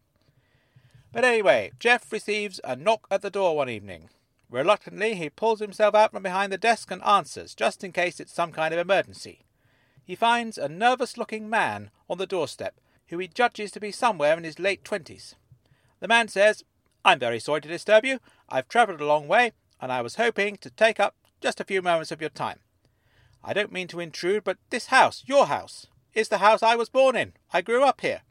But 1.14 1.24
anyway, 1.24 1.72
Jeff 1.80 2.12
receives 2.12 2.60
a 2.64 2.76
knock 2.76 3.08
at 3.10 3.22
the 3.22 3.30
door 3.30 3.56
one 3.56 3.70
evening. 3.70 4.10
Reluctantly, 4.50 5.16
he 5.16 5.30
pulls 5.30 5.60
himself 5.60 5.96
out 5.96 6.12
from 6.12 6.24
behind 6.24 6.52
the 6.52 6.58
desk 6.58 6.92
and 6.92 7.04
answers, 7.04 7.56
just 7.56 7.84
in 7.84 7.92
case 7.92 8.20
it's 8.20 8.34
some 8.34 8.52
kind 8.52 8.74
of 8.74 8.80
emergency. 8.80 9.42
He 10.04 10.16
finds 10.16 10.58
a 10.58 10.70
nervous 10.70 11.18
looking 11.18 11.50
man 11.50 11.90
on 12.10 12.18
the 12.18 12.28
doorstep, 12.28 12.80
who 13.08 13.18
he 13.18 13.28
judges 13.28 13.72
to 13.72 13.80
be 13.80 13.92
somewhere 13.92 14.38
in 14.38 14.44
his 14.44 14.60
late 14.60 14.84
twenties. 14.84 15.36
The 16.00 16.08
man 16.08 16.28
says, 16.28 16.64
I'm 17.04 17.20
very 17.20 17.40
sorry 17.40 17.62
to 17.62 17.68
disturb 17.68 18.06
you. 18.06 18.20
I've 18.50 18.68
travelled 18.68 19.02
a 19.02 19.06
long 19.06 19.28
way 19.28 19.54
and 19.82 19.92
I 19.92 20.02
was 20.02 20.16
hoping 20.16 20.58
to 20.58 20.70
take 20.70 21.00
up 21.00 21.16
just 21.42 21.60
a 21.60 21.66
few 21.66 21.82
moments 21.82 22.12
of 22.12 22.22
your 22.22 22.30
time. 22.30 22.60
I 23.44 23.54
don't 23.54 23.72
mean 23.72 23.88
to 23.90 24.00
intrude, 24.00 24.44
but 24.44 24.58
this 24.70 24.88
house, 24.88 25.24
your 25.26 25.48
house, 25.48 25.88
is 26.14 26.30
the 26.30 26.40
house 26.40 26.64
I 26.64 26.76
was 26.76 26.90
born 26.90 27.16
in. 27.16 27.34
I 27.54 27.62
grew 27.62 27.84
up 27.84 28.02
here. 28.02 28.22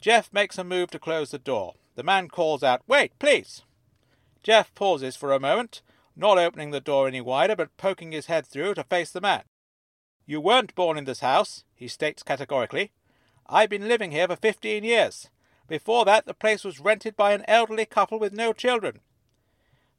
Jeff 0.00 0.32
makes 0.32 0.58
a 0.58 0.64
move 0.64 0.90
to 0.92 0.98
close 0.98 1.30
the 1.30 1.38
door. 1.38 1.74
The 1.96 2.04
man 2.04 2.28
calls 2.28 2.62
out, 2.62 2.82
Wait, 2.86 3.18
please. 3.18 3.62
Jeff 4.42 4.74
pauses 4.74 5.16
for 5.16 5.32
a 5.32 5.40
moment, 5.40 5.82
not 6.16 6.38
opening 6.38 6.70
the 6.70 6.80
door 6.80 7.06
any 7.06 7.20
wider, 7.20 7.54
but 7.54 7.76
poking 7.76 8.12
his 8.12 8.26
head 8.26 8.46
through 8.46 8.74
to 8.74 8.84
face 8.84 9.10
the 9.10 9.20
man. 9.20 9.42
You 10.26 10.40
weren't 10.40 10.74
born 10.74 10.98
in 10.98 11.04
this 11.04 11.20
house, 11.20 11.64
he 11.74 11.88
states 11.88 12.22
categorically. 12.22 12.92
I've 13.48 13.70
been 13.70 13.88
living 13.88 14.10
here 14.10 14.28
for 14.28 14.36
fifteen 14.36 14.84
years. 14.84 15.30
Before 15.68 16.04
that, 16.04 16.26
the 16.26 16.34
place 16.34 16.64
was 16.64 16.80
rented 16.80 17.16
by 17.16 17.32
an 17.32 17.44
elderly 17.48 17.86
couple 17.86 18.18
with 18.18 18.32
no 18.32 18.52
children. 18.52 19.00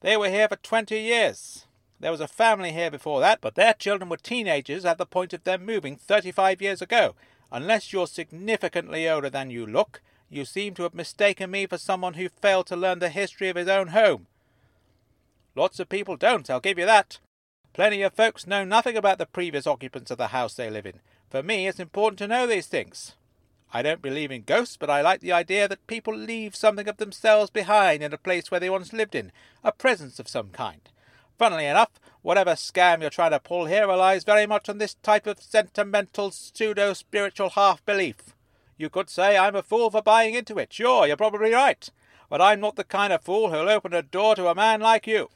They 0.01 0.17
were 0.17 0.29
here 0.29 0.47
for 0.47 0.55
twenty 0.55 0.99
years. 0.99 1.65
There 1.99 2.11
was 2.11 2.21
a 2.21 2.27
family 2.27 2.71
here 2.71 2.89
before 2.89 3.19
that, 3.19 3.41
but 3.41 3.55
their 3.55 3.73
children 3.73 4.09
were 4.09 4.17
teenagers 4.17 4.85
at 4.85 4.97
the 4.97 5.05
point 5.05 5.33
of 5.33 5.43
them 5.43 5.65
moving 5.65 5.95
thirty 5.95 6.31
five 6.31 6.61
years 6.61 6.81
ago. 6.81 7.15
Unless 7.51 7.91
you're 7.91 8.07
significantly 8.07 9.09
older 9.09 9.29
than 9.29 9.49
you 9.49 9.65
look, 9.65 10.01
You 10.29 10.45
seem 10.45 10.75
to 10.75 10.83
have 10.83 10.93
mistaken 10.93 11.49
me 11.49 11.65
for 11.65 11.77
someone 11.77 12.13
who 12.13 12.29
failed 12.29 12.67
to 12.67 12.75
learn 12.75 12.99
the 12.99 13.09
history 13.09 13.49
of 13.49 13.55
his 13.55 13.67
own 13.67 13.87
home. 13.89 14.27
Lots 15.55 15.79
of 15.79 15.89
people 15.89 16.15
don't, 16.15 16.49
I'll 16.49 16.59
give 16.59 16.77
you 16.77 16.85
that. 16.85 17.19
Plenty 17.73 18.01
of 18.03 18.13
folks 18.13 18.45
know 18.45 18.63
nothing 18.63 18.95
about 18.95 19.17
the 19.17 19.25
previous 19.25 19.65
occupants 19.65 20.11
of 20.11 20.17
the 20.17 20.27
house 20.27 20.53
they 20.53 20.69
live 20.69 20.85
in. 20.85 20.99
For 21.29 21.41
me, 21.41 21.67
it's 21.67 21.79
important 21.79 22.19
to 22.19 22.27
know 22.27 22.45
these 22.45 22.67
things. 22.67 23.13
I 23.71 23.81
don't 23.81 24.01
believe 24.01 24.31
in 24.31 24.43
ghosts, 24.43 24.77
but 24.77 24.89
I 24.89 25.01
like 25.01 25.21
the 25.21 25.31
idea 25.31 25.67
that 25.67 25.85
people 25.87 26.15
leave 26.15 26.55
something 26.55 26.87
of 26.87 26.97
themselves 26.97 27.51
behind 27.51 28.01
in 28.01 28.13
a 28.13 28.17
place 28.17 28.49
where 28.49 28.59
they 28.59 28.69
once 28.69 28.93
lived 28.93 29.15
in, 29.15 29.31
a 29.63 29.71
presence 29.71 30.19
of 30.19 30.27
some 30.27 30.49
kind. 30.49 30.81
Funnily 31.37 31.65
enough, 31.65 31.91
whatever 32.21 32.51
scam 32.51 33.01
you're 33.01 33.09
trying 33.09 33.31
to 33.31 33.39
pull 33.39 33.65
here 33.65 33.87
relies 33.87 34.23
very 34.23 34.47
much 34.47 34.69
on 34.69 34.79
this 34.79 34.95
type 34.95 35.27
of 35.27 35.41
sentimental, 35.41 36.31
pseudo 36.31 36.93
spiritual 36.93 37.51
half 37.51 37.85
belief. 37.85 38.33
You 38.79 38.89
could 38.89 39.09
say 39.09 39.37
I'm 39.37 39.57
a 39.57 39.61
fool 39.61 39.91
for 39.91 40.01
buying 40.01 40.33
into 40.33 40.57
it. 40.57 40.71
Sure, 40.71 41.05
you're 41.05 41.17
probably 41.17 41.53
right. 41.53 41.87
But 42.29 42.41
I'm 42.41 42.61
not 42.61 42.77
the 42.77 42.85
kind 42.85 43.11
of 43.11 43.21
fool 43.21 43.51
who'll 43.51 43.69
open 43.69 43.93
a 43.93 44.01
door 44.01 44.35
to 44.35 44.47
a 44.47 44.55
man 44.55 44.79
like 44.79 45.05
you. 45.05 45.29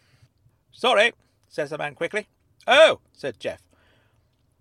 Sorry, 0.72 1.12
says 1.50 1.70
the 1.70 1.78
man 1.78 1.94
quickly. 1.94 2.28
Oh, 2.66 3.02
said 3.12 3.42
Jeff. 3.42 3.62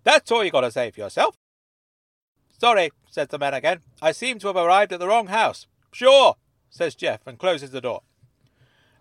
That's 0.03 0.29
all 0.31 0.43
you 0.43 0.51
got 0.51 0.61
to 0.61 0.71
say 0.71 0.91
for 0.91 0.99
yourself. 0.99 1.37
Sorry, 2.59 2.91
says 3.09 3.29
the 3.29 3.39
man 3.39 3.53
again. 3.53 3.79
I 4.01 4.11
seem 4.11 4.37
to 4.39 4.47
have 4.47 4.57
arrived 4.57 4.91
at 4.91 4.99
the 4.99 5.07
wrong 5.07 5.27
house. 5.27 5.65
Sure, 5.93 6.35
says 6.69 6.93
Jeff 6.93 7.25
and 7.25 7.39
closes 7.39 7.71
the 7.71 7.79
door. 7.79 8.01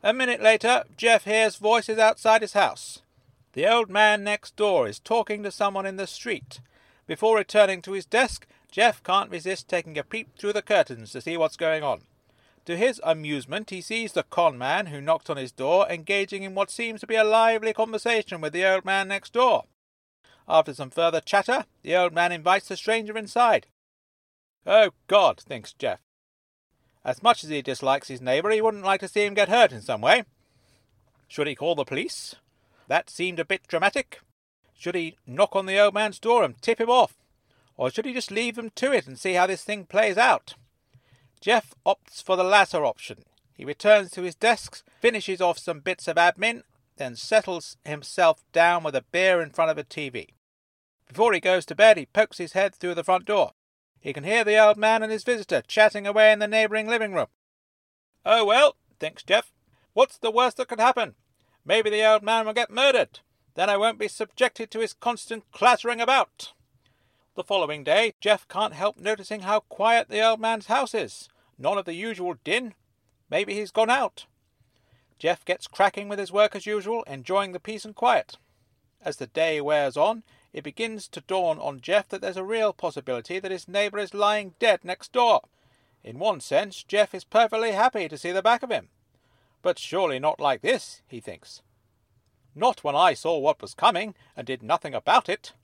A 0.04 0.12
minute 0.12 0.40
later, 0.40 0.84
Jeff 0.96 1.24
hears 1.24 1.56
voices 1.56 1.98
outside 1.98 2.42
his 2.42 2.52
house. 2.52 3.02
The 3.54 3.66
old 3.66 3.90
man 3.90 4.22
next 4.22 4.54
door 4.54 4.86
is 4.86 5.00
talking 5.00 5.42
to 5.42 5.50
someone 5.50 5.86
in 5.86 5.96
the 5.96 6.06
street. 6.06 6.60
Before 7.06 7.36
returning 7.36 7.82
to 7.82 7.92
his 7.92 8.06
desk, 8.06 8.46
Jeff 8.72 9.02
can't 9.02 9.30
resist 9.30 9.68
taking 9.68 9.98
a 9.98 10.02
peep 10.02 10.36
through 10.36 10.54
the 10.54 10.62
curtains 10.62 11.12
to 11.12 11.20
see 11.20 11.36
what's 11.36 11.58
going 11.58 11.84
on. 11.84 12.00
To 12.64 12.76
his 12.76 13.00
amusement, 13.04 13.68
he 13.68 13.82
sees 13.82 14.12
the 14.12 14.22
con 14.22 14.56
man 14.56 14.86
who 14.86 15.00
knocked 15.00 15.28
on 15.28 15.36
his 15.36 15.52
door 15.52 15.86
engaging 15.90 16.42
in 16.42 16.54
what 16.54 16.70
seems 16.70 17.00
to 17.00 17.06
be 17.06 17.14
a 17.14 17.22
lively 17.22 17.74
conversation 17.74 18.40
with 18.40 18.54
the 18.54 18.64
old 18.64 18.84
man 18.86 19.08
next 19.08 19.34
door. 19.34 19.64
After 20.48 20.72
some 20.72 20.88
further 20.88 21.20
chatter, 21.20 21.66
the 21.82 21.94
old 21.94 22.14
man 22.14 22.32
invites 22.32 22.68
the 22.68 22.76
stranger 22.76 23.16
inside. 23.18 23.66
Oh, 24.66 24.92
God, 25.06 25.38
thinks 25.38 25.74
Jeff. 25.74 26.00
As 27.04 27.22
much 27.22 27.44
as 27.44 27.50
he 27.50 27.60
dislikes 27.60 28.08
his 28.08 28.22
neighbour, 28.22 28.50
he 28.50 28.62
wouldn't 28.62 28.84
like 28.84 29.00
to 29.00 29.08
see 29.08 29.24
him 29.26 29.34
get 29.34 29.48
hurt 29.50 29.72
in 29.72 29.82
some 29.82 30.00
way. 30.00 30.24
Should 31.28 31.46
he 31.46 31.54
call 31.54 31.74
the 31.74 31.84
police? 31.84 32.36
That 32.88 33.10
seemed 33.10 33.38
a 33.38 33.44
bit 33.44 33.66
dramatic. 33.66 34.20
Should 34.78 34.94
he 34.94 35.16
knock 35.26 35.54
on 35.54 35.66
the 35.66 35.78
old 35.78 35.94
man's 35.94 36.18
door 36.18 36.42
and 36.42 36.60
tip 36.62 36.80
him 36.80 36.88
off? 36.88 37.16
Or 37.82 37.90
should 37.90 38.04
he 38.04 38.12
just 38.12 38.30
leave 38.30 38.54
them 38.54 38.70
to 38.76 38.92
it 38.92 39.08
and 39.08 39.18
see 39.18 39.32
how 39.32 39.48
this 39.48 39.64
thing 39.64 39.86
plays 39.86 40.16
out? 40.16 40.54
Jeff 41.40 41.74
opts 41.84 42.22
for 42.22 42.36
the 42.36 42.44
latter 42.44 42.84
option. 42.84 43.24
He 43.56 43.64
returns 43.64 44.12
to 44.12 44.22
his 44.22 44.36
desk, 44.36 44.84
finishes 45.00 45.40
off 45.40 45.58
some 45.58 45.80
bits 45.80 46.06
of 46.06 46.16
admin, 46.16 46.62
then 46.96 47.16
settles 47.16 47.76
himself 47.84 48.44
down 48.52 48.84
with 48.84 48.94
a 48.94 49.04
beer 49.10 49.42
in 49.42 49.50
front 49.50 49.72
of 49.72 49.78
a 49.78 49.82
TV. 49.82 50.28
Before 51.08 51.32
he 51.32 51.40
goes 51.40 51.66
to 51.66 51.74
bed, 51.74 51.96
he 51.96 52.06
pokes 52.06 52.38
his 52.38 52.52
head 52.52 52.72
through 52.72 52.94
the 52.94 53.02
front 53.02 53.24
door. 53.24 53.50
He 53.98 54.12
can 54.12 54.22
hear 54.22 54.44
the 54.44 54.64
old 54.64 54.76
man 54.76 55.02
and 55.02 55.10
his 55.10 55.24
visitor 55.24 55.60
chatting 55.66 56.06
away 56.06 56.30
in 56.30 56.38
the 56.38 56.46
neighbouring 56.46 56.86
living 56.86 57.14
room. 57.14 57.26
Oh 58.24 58.44
well, 58.44 58.76
thinks 59.00 59.24
Jeff, 59.24 59.50
what's 59.92 60.18
the 60.18 60.30
worst 60.30 60.58
that 60.58 60.68
could 60.68 60.78
happen? 60.78 61.16
Maybe 61.64 61.90
the 61.90 62.08
old 62.08 62.22
man 62.22 62.46
will 62.46 62.52
get 62.52 62.70
murdered. 62.70 63.18
Then 63.56 63.68
I 63.68 63.76
won't 63.76 63.98
be 63.98 64.06
subjected 64.06 64.70
to 64.70 64.78
his 64.78 64.92
constant 64.92 65.50
clattering 65.50 66.00
about. 66.00 66.52
The 67.34 67.42
following 67.42 67.82
day, 67.82 68.12
Jeff 68.20 68.46
can't 68.46 68.74
help 68.74 68.98
noticing 68.98 69.40
how 69.40 69.60
quiet 69.60 70.10
the 70.10 70.20
old 70.20 70.38
man's 70.38 70.66
house 70.66 70.94
is. 70.94 71.30
None 71.58 71.78
of 71.78 71.86
the 71.86 71.94
usual 71.94 72.34
din. 72.44 72.74
Maybe 73.30 73.54
he's 73.54 73.70
gone 73.70 73.88
out. 73.88 74.26
Jeff 75.18 75.42
gets 75.46 75.66
cracking 75.66 76.10
with 76.10 76.18
his 76.18 76.30
work 76.30 76.54
as 76.54 76.66
usual, 76.66 77.04
enjoying 77.04 77.52
the 77.52 77.60
peace 77.60 77.86
and 77.86 77.94
quiet. 77.94 78.36
As 79.00 79.16
the 79.16 79.28
day 79.28 79.62
wears 79.62 79.96
on, 79.96 80.24
it 80.52 80.62
begins 80.62 81.08
to 81.08 81.22
dawn 81.22 81.58
on 81.58 81.80
Jeff 81.80 82.06
that 82.10 82.20
there's 82.20 82.36
a 82.36 82.44
real 82.44 82.74
possibility 82.74 83.38
that 83.38 83.50
his 83.50 83.66
neighbour 83.66 83.98
is 83.98 84.12
lying 84.12 84.52
dead 84.58 84.80
next 84.84 85.12
door. 85.12 85.40
In 86.04 86.18
one 86.18 86.40
sense, 86.40 86.84
Jeff 86.84 87.14
is 87.14 87.24
perfectly 87.24 87.72
happy 87.72 88.08
to 88.08 88.18
see 88.18 88.32
the 88.32 88.42
back 88.42 88.62
of 88.62 88.70
him. 88.70 88.88
But 89.62 89.78
surely 89.78 90.18
not 90.18 90.38
like 90.38 90.60
this, 90.60 91.00
he 91.08 91.18
thinks. 91.18 91.62
Not 92.54 92.84
when 92.84 92.94
I 92.94 93.14
saw 93.14 93.38
what 93.38 93.62
was 93.62 93.72
coming 93.72 94.14
and 94.36 94.46
did 94.46 94.62
nothing 94.62 94.94
about 94.94 95.30
it. 95.30 95.54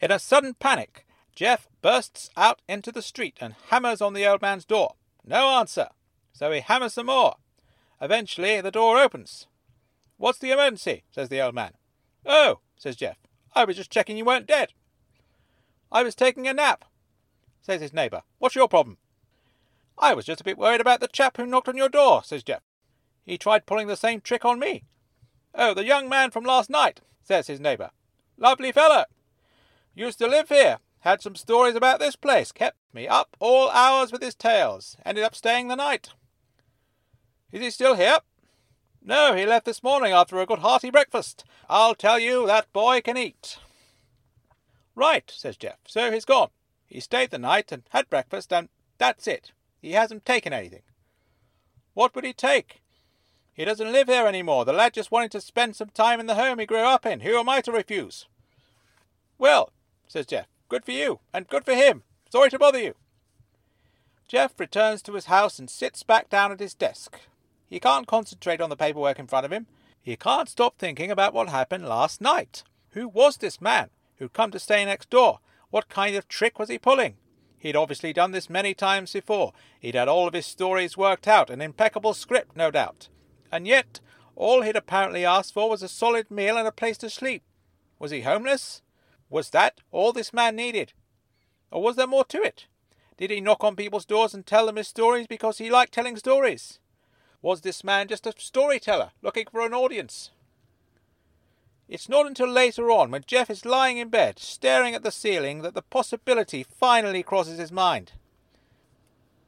In 0.00 0.10
a 0.10 0.18
sudden 0.18 0.54
panic, 0.54 1.06
Jeff 1.34 1.68
bursts 1.82 2.30
out 2.36 2.60
into 2.68 2.92
the 2.92 3.02
street 3.02 3.36
and 3.40 3.54
hammers 3.68 4.00
on 4.00 4.12
the 4.14 4.26
old 4.26 4.42
man's 4.42 4.64
door. 4.64 4.94
No 5.24 5.48
answer. 5.58 5.88
So 6.32 6.52
he 6.52 6.60
hammers 6.60 6.94
some 6.94 7.06
more. 7.06 7.36
Eventually, 8.00 8.60
the 8.60 8.70
door 8.70 8.98
opens. 8.98 9.46
What's 10.18 10.38
the 10.38 10.50
emergency? 10.50 11.04
says 11.10 11.28
the 11.28 11.40
old 11.40 11.54
man. 11.54 11.72
Oh, 12.24 12.60
says 12.76 12.96
Jeff. 12.96 13.16
I 13.54 13.64
was 13.64 13.76
just 13.76 13.90
checking 13.90 14.18
you 14.18 14.24
weren't 14.24 14.46
dead. 14.46 14.72
I 15.90 16.02
was 16.02 16.14
taking 16.14 16.46
a 16.46 16.52
nap, 16.52 16.84
says 17.62 17.80
his 17.80 17.92
neighbour. 17.92 18.22
What's 18.38 18.54
your 18.54 18.68
problem? 18.68 18.98
I 19.98 20.14
was 20.14 20.26
just 20.26 20.40
a 20.40 20.44
bit 20.44 20.58
worried 20.58 20.80
about 20.80 21.00
the 21.00 21.08
chap 21.08 21.36
who 21.36 21.46
knocked 21.46 21.68
on 21.68 21.76
your 21.76 21.88
door, 21.88 22.22
says 22.22 22.42
Jeff. 22.42 22.62
He 23.24 23.38
tried 23.38 23.66
pulling 23.66 23.86
the 23.86 23.96
same 23.96 24.20
trick 24.20 24.44
on 24.44 24.58
me. 24.58 24.84
Oh, 25.54 25.72
the 25.72 25.84
young 25.84 26.08
man 26.08 26.30
from 26.30 26.44
last 26.44 26.68
night, 26.68 27.00
says 27.22 27.46
his 27.46 27.60
neighbour. 27.60 27.90
Lovely 28.36 28.72
fellow. 28.72 29.04
Used 29.96 30.18
to 30.18 30.26
live 30.26 30.50
here. 30.50 30.78
Had 31.00 31.22
some 31.22 31.34
stories 31.34 31.74
about 31.74 32.00
this 32.00 32.16
place. 32.16 32.52
Kept 32.52 32.76
me 32.92 33.08
up 33.08 33.34
all 33.40 33.70
hours 33.70 34.12
with 34.12 34.22
his 34.22 34.34
tales. 34.34 34.98
Ended 35.06 35.24
up 35.24 35.34
staying 35.34 35.68
the 35.68 35.74
night. 35.74 36.10
Is 37.50 37.62
he 37.62 37.70
still 37.70 37.94
here? 37.94 38.18
No, 39.02 39.34
he 39.34 39.46
left 39.46 39.64
this 39.64 39.82
morning 39.82 40.12
after 40.12 40.38
a 40.38 40.44
good 40.44 40.58
hearty 40.58 40.90
breakfast. 40.90 41.44
I'll 41.70 41.94
tell 41.94 42.18
you, 42.18 42.46
that 42.46 42.70
boy 42.74 43.00
can 43.00 43.16
eat. 43.16 43.56
Right, 44.94 45.32
says 45.34 45.56
Jeff. 45.56 45.78
So 45.86 46.12
he's 46.12 46.26
gone. 46.26 46.50
He 46.86 47.00
stayed 47.00 47.30
the 47.30 47.38
night 47.38 47.72
and 47.72 47.84
had 47.88 48.10
breakfast, 48.10 48.52
and 48.52 48.68
that's 48.98 49.26
it. 49.26 49.52
He 49.80 49.92
hasn't 49.92 50.26
taken 50.26 50.52
anything. 50.52 50.82
What 51.94 52.14
would 52.14 52.24
he 52.24 52.34
take? 52.34 52.82
He 53.54 53.64
doesn't 53.64 53.92
live 53.92 54.08
here 54.08 54.26
any 54.26 54.42
more. 54.42 54.66
The 54.66 54.74
lad 54.74 54.92
just 54.92 55.10
wanted 55.10 55.30
to 55.32 55.40
spend 55.40 55.74
some 55.74 55.88
time 55.88 56.20
in 56.20 56.26
the 56.26 56.34
home 56.34 56.58
he 56.58 56.66
grew 56.66 56.80
up 56.80 57.06
in. 57.06 57.20
Who 57.20 57.38
am 57.38 57.48
I 57.48 57.62
to 57.62 57.72
refuse? 57.72 58.26
Well, 59.38 59.70
says 60.08 60.26
Jeff. 60.26 60.46
Good 60.68 60.84
for 60.84 60.92
you, 60.92 61.20
and 61.32 61.48
good 61.48 61.64
for 61.64 61.74
him. 61.74 62.02
Sorry 62.30 62.50
to 62.50 62.58
bother 62.58 62.80
you. 62.80 62.94
Jeff 64.28 64.58
returns 64.58 65.02
to 65.02 65.14
his 65.14 65.26
house 65.26 65.58
and 65.58 65.70
sits 65.70 66.02
back 66.02 66.28
down 66.28 66.50
at 66.50 66.60
his 66.60 66.74
desk. 66.74 67.20
He 67.68 67.78
can't 67.78 68.06
concentrate 68.06 68.60
on 68.60 68.70
the 68.70 68.76
paperwork 68.76 69.18
in 69.18 69.26
front 69.26 69.46
of 69.46 69.52
him. 69.52 69.66
He 70.02 70.16
can't 70.16 70.48
stop 70.48 70.78
thinking 70.78 71.10
about 71.10 71.34
what 71.34 71.48
happened 71.48 71.88
last 71.88 72.20
night. 72.20 72.64
Who 72.90 73.08
was 73.08 73.36
this 73.36 73.60
man 73.60 73.90
who'd 74.16 74.32
come 74.32 74.50
to 74.50 74.58
stay 74.58 74.84
next 74.84 75.10
door? 75.10 75.40
What 75.70 75.88
kind 75.88 76.16
of 76.16 76.28
trick 76.28 76.58
was 76.58 76.68
he 76.68 76.78
pulling? 76.78 77.16
He'd 77.58 77.76
obviously 77.76 78.12
done 78.12 78.32
this 78.32 78.50
many 78.50 78.74
times 78.74 79.12
before. 79.12 79.52
He'd 79.80 79.94
had 79.94 80.08
all 80.08 80.28
of 80.28 80.34
his 80.34 80.46
stories 80.46 80.96
worked 80.96 81.26
out, 81.26 81.50
an 81.50 81.60
impeccable 81.60 82.14
script, 82.14 82.56
no 82.56 82.70
doubt. 82.70 83.08
And 83.50 83.66
yet, 83.66 84.00
all 84.36 84.62
he'd 84.62 84.76
apparently 84.76 85.24
asked 85.24 85.54
for 85.54 85.68
was 85.68 85.82
a 85.82 85.88
solid 85.88 86.30
meal 86.30 86.56
and 86.56 86.68
a 86.68 86.72
place 86.72 86.98
to 86.98 87.10
sleep. 87.10 87.42
Was 87.98 88.10
he 88.10 88.20
homeless? 88.20 88.82
Was 89.28 89.50
that 89.50 89.80
all 89.90 90.12
this 90.12 90.32
man 90.32 90.56
needed? 90.56 90.92
Or 91.70 91.82
was 91.82 91.96
there 91.96 92.06
more 92.06 92.24
to 92.26 92.42
it? 92.42 92.66
Did 93.16 93.30
he 93.30 93.40
knock 93.40 93.64
on 93.64 93.76
people's 93.76 94.04
doors 94.04 94.34
and 94.34 94.46
tell 94.46 94.66
them 94.66 94.76
his 94.76 94.88
stories 94.88 95.26
because 95.26 95.58
he 95.58 95.70
liked 95.70 95.92
telling 95.92 96.16
stories? 96.16 96.78
Was 97.42 97.62
this 97.62 97.84
man 97.84 98.08
just 98.08 98.26
a 98.26 98.32
storyteller 98.36 99.10
looking 99.22 99.46
for 99.50 99.64
an 99.64 99.74
audience? 99.74 100.30
It's 101.88 102.08
not 102.08 102.26
until 102.26 102.48
later 102.48 102.90
on, 102.90 103.10
when 103.10 103.22
Jeff 103.26 103.48
is 103.48 103.64
lying 103.64 103.98
in 103.98 104.08
bed, 104.08 104.38
staring 104.38 104.94
at 104.94 105.04
the 105.04 105.12
ceiling, 105.12 105.62
that 105.62 105.74
the 105.74 105.82
possibility 105.82 106.64
finally 106.64 107.22
crosses 107.22 107.58
his 107.58 107.70
mind. 107.70 108.12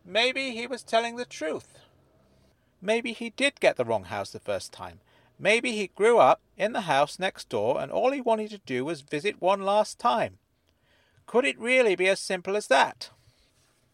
Maybe 0.05 0.53
he 0.53 0.67
was 0.67 0.83
telling 0.83 1.17
the 1.17 1.25
truth. 1.25 1.79
Maybe 2.81 3.13
he 3.13 3.31
did 3.31 3.61
get 3.61 3.77
the 3.77 3.85
wrong 3.85 4.05
house 4.05 4.31
the 4.31 4.39
first 4.39 4.73
time, 4.73 5.01
Maybe 5.39 5.73
he 5.73 5.89
grew 5.89 6.19
up 6.19 6.41
in 6.57 6.73
the 6.73 6.83
house 6.83 7.19
next 7.19 7.49
door 7.49 7.81
and 7.81 7.93
all 7.93 8.11
he 8.11 8.21
wanted 8.21 8.51
to 8.51 8.59
do 8.59 8.85
was 8.85 9.03
visit 9.03 9.41
one 9.41 9.63
last 9.63 9.99
time. 9.99 10.39
Could 11.27 11.45
it 11.45 11.59
really 11.59 11.95
be 11.95 12.09
as 12.09 12.21
simple 12.21 12.57
as 12.57 12.67
that? 12.69 13.11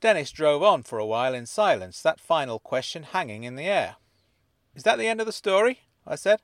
Dennis 0.01 0.31
drove 0.31 0.63
on 0.63 0.83
for 0.83 0.99
a 0.99 1.07
while 1.07 1.35
in 1.35 1.47
silence, 1.47 2.01
that 2.03 2.21
final 2.21 2.59
question 2.59 3.03
hanging 3.03 3.45
in 3.45 3.57
the 3.57 3.65
air. 3.65 3.97
Is 4.75 4.83
that 4.85 4.99
the 4.99 5.09
end 5.09 5.21
of 5.21 5.27
the 5.27 5.33
story? 5.33 5.81
I 6.07 6.17
said. 6.17 6.41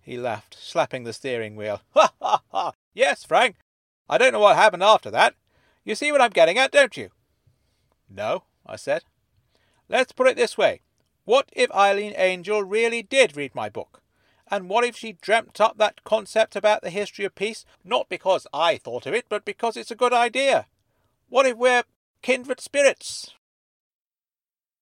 He 0.00 0.18
laughed, 0.18 0.56
slapping 0.60 1.04
the 1.04 1.12
steering 1.12 1.56
wheel. 1.56 1.80
Ha 1.94 2.12
ha 2.20 2.42
ha! 2.50 2.72
Yes, 2.92 3.24
Frank. 3.24 3.56
I 4.08 4.18
don't 4.18 4.32
know 4.32 4.40
what 4.40 4.56
happened 4.56 4.82
after 4.82 5.10
that. 5.10 5.34
You 5.84 5.94
see 5.94 6.12
what 6.12 6.20
I'm 6.20 6.30
getting 6.30 6.58
at, 6.58 6.72
don't 6.72 6.96
you? 6.96 7.10
No, 8.08 8.44
I 8.66 8.76
said. 8.76 9.02
Let's 9.88 10.12
put 10.12 10.28
it 10.28 10.36
this 10.36 10.56
way. 10.56 10.82
What 11.24 11.48
if 11.52 11.70
Eileen 11.72 12.14
Angel 12.16 12.62
really 12.62 13.02
did 13.02 13.36
read 13.36 13.54
my 13.54 13.68
book? 13.68 14.02
And 14.50 14.68
what 14.68 14.84
if 14.84 14.96
she 14.96 15.12
dreamt 15.12 15.60
up 15.60 15.78
that 15.78 16.04
concept 16.04 16.54
about 16.54 16.82
the 16.82 16.90
history 16.90 17.24
of 17.24 17.34
peace, 17.34 17.64
not 17.82 18.08
because 18.08 18.46
I 18.52 18.76
thought 18.76 19.06
of 19.06 19.14
it, 19.14 19.26
but 19.28 19.44
because 19.44 19.76
it's 19.76 19.90
a 19.90 19.96
good 19.96 20.12
idea? 20.12 20.66
What 21.28 21.46
if 21.46 21.56
we're 21.56 21.84
kindred 22.22 22.60
spirits? 22.60 23.34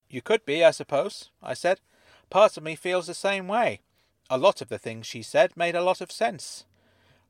You 0.08 0.20
could 0.20 0.44
be, 0.44 0.64
I 0.64 0.72
suppose, 0.72 1.30
I 1.42 1.54
said. 1.54 1.80
Part 2.28 2.56
of 2.56 2.62
me 2.62 2.74
feels 2.74 3.06
the 3.06 3.14
same 3.14 3.48
way. 3.48 3.80
A 4.28 4.36
lot 4.36 4.60
of 4.60 4.68
the 4.68 4.78
things 4.78 5.06
she 5.06 5.22
said 5.22 5.56
made 5.56 5.74
a 5.74 5.82
lot 5.82 6.00
of 6.00 6.10
sense. 6.10 6.64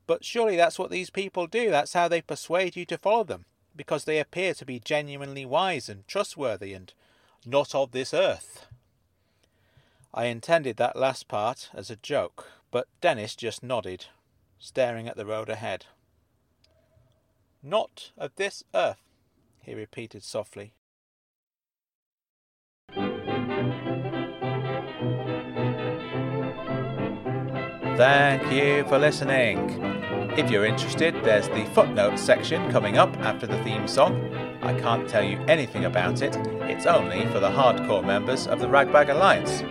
But 0.06 0.24
surely 0.24 0.56
that's 0.56 0.78
what 0.78 0.90
these 0.90 1.10
people 1.10 1.46
do. 1.46 1.70
That's 1.70 1.92
how 1.92 2.08
they 2.08 2.20
persuade 2.20 2.76
you 2.76 2.84
to 2.86 2.98
follow 2.98 3.24
them, 3.24 3.44
because 3.76 4.04
they 4.04 4.18
appear 4.18 4.54
to 4.54 4.64
be 4.64 4.80
genuinely 4.80 5.44
wise 5.44 5.88
and 5.88 6.06
trustworthy 6.08 6.72
and 6.72 6.92
not 7.46 7.74
of 7.74 7.92
this 7.92 8.12
earth. 8.12 8.66
I 10.14 10.26
intended 10.26 10.76
that 10.76 10.94
last 10.94 11.26
part 11.26 11.70
as 11.72 11.90
a 11.90 11.96
joke, 11.96 12.46
but 12.70 12.86
Dennis 13.00 13.34
just 13.34 13.62
nodded, 13.62 14.06
staring 14.58 15.08
at 15.08 15.16
the 15.16 15.24
road 15.24 15.48
ahead. 15.48 15.86
Not 17.62 18.12
of 18.18 18.34
this 18.36 18.62
earth, 18.74 19.02
he 19.60 19.74
repeated 19.74 20.22
softly. 20.22 20.74
Thank 27.96 28.52
you 28.52 28.84
for 28.88 28.98
listening. 28.98 29.80
If 30.36 30.50
you're 30.50 30.66
interested, 30.66 31.14
there's 31.22 31.48
the 31.48 31.64
footnotes 31.74 32.20
section 32.20 32.70
coming 32.70 32.98
up 32.98 33.16
after 33.18 33.46
the 33.46 33.62
theme 33.64 33.88
song. 33.88 34.34
I 34.60 34.78
can't 34.78 35.08
tell 35.08 35.24
you 35.24 35.38
anything 35.48 35.86
about 35.86 36.20
it, 36.20 36.36
it's 36.62 36.84
only 36.86 37.24
for 37.26 37.40
the 37.40 37.50
hardcore 37.50 38.04
members 38.04 38.46
of 38.46 38.60
the 38.60 38.68
Ragbag 38.68 39.08
Alliance. 39.08 39.62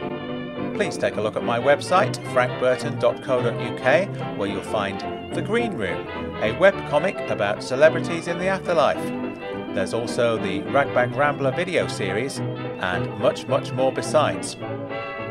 Please 0.75 0.97
take 0.97 1.17
a 1.17 1.21
look 1.21 1.35
at 1.35 1.43
my 1.43 1.59
website, 1.59 2.15
frankburton.co.uk, 2.33 4.37
where 4.37 4.49
you'll 4.49 4.63
find 4.63 5.35
The 5.35 5.41
Green 5.41 5.73
Room, 5.73 6.07
a 6.37 6.55
webcomic 6.55 7.29
about 7.29 7.61
celebrities 7.61 8.27
in 8.27 8.39
the 8.39 8.47
afterlife. 8.47 9.03
There's 9.75 9.93
also 9.93 10.37
the 10.37 10.61
Ragbag 10.63 11.15
Rambler 11.15 11.51
video 11.51 11.87
series, 11.87 12.39
and 12.39 13.09
much, 13.19 13.47
much 13.47 13.71
more 13.73 13.91
besides. 13.91 14.57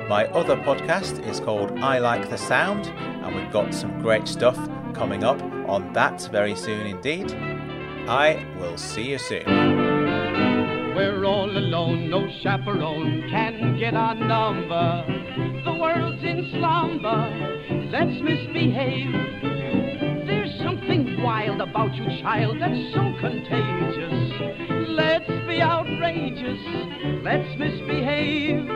My 0.09 0.27
other 0.33 0.57
podcast 0.57 1.27
is 1.27 1.41
called 1.41 1.73
I 1.81 1.99
Like 1.99 2.31
the 2.31 2.39
Sound, 2.39 2.87
and 2.87 3.35
we've 3.35 3.53
got 3.53 3.75
some 3.75 4.01
great 4.01 4.29
stuff 4.29 4.57
coming 4.95 5.25
up 5.25 5.43
on 5.69 5.93
that 5.95 6.29
very 6.31 6.55
soon 6.55 6.87
indeed. 6.87 7.33
I 8.09 8.47
will 8.59 8.77
see 8.77 9.11
you 9.11 9.19
soon. 9.19 9.70
We're 11.01 11.25
all 11.25 11.51
alone, 11.51 12.11
no 12.11 12.29
chaperone 12.43 13.27
can 13.31 13.79
get 13.79 13.95
our 13.95 14.15
number. 14.15 15.03
The 15.65 15.73
world's 15.73 16.23
in 16.23 16.51
slumber, 16.53 17.89
let's 17.91 18.21
misbehave. 18.21 19.11
There's 20.27 20.55
something 20.63 21.23
wild 21.23 21.63
about 21.63 21.95
you, 21.95 22.05
child, 22.21 22.59
that's 22.61 22.93
so 22.93 23.01
contagious. 23.19 24.91
Let's 24.91 25.31
be 25.49 25.63
outrageous, 25.63 26.61
let's 27.25 27.59
misbehave. 27.59 28.69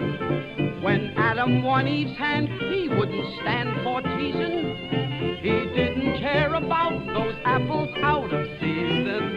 When 0.82 1.12
Adam 1.18 1.62
won 1.62 1.86
Eve's 1.86 2.16
hand, 2.16 2.48
he 2.48 2.88
wouldn't 2.88 3.40
stand 3.42 3.82
for 3.84 4.00
teasing. 4.00 5.38
He 5.42 5.50
didn't 5.76 6.20
care 6.20 6.54
about 6.54 7.04
those 7.04 7.34
apples 7.44 7.90
out 8.02 8.32
of 8.32 8.46
season. 8.60 9.33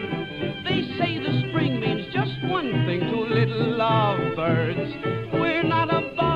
One 2.58 2.86
thing 2.86 2.98
to 2.98 3.20
little 3.20 3.76
lovebirds. 3.78 4.90
We're 5.32 5.62
not 5.62 5.94
above 5.94 6.27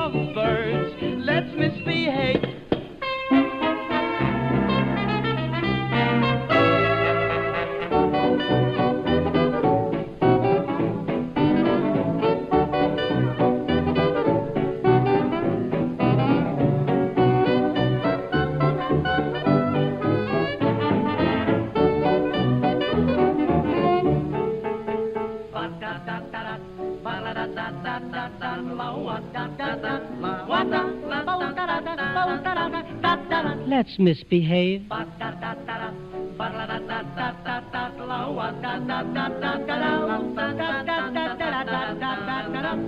Let's 33.67 33.97
misbehave. 33.97 34.85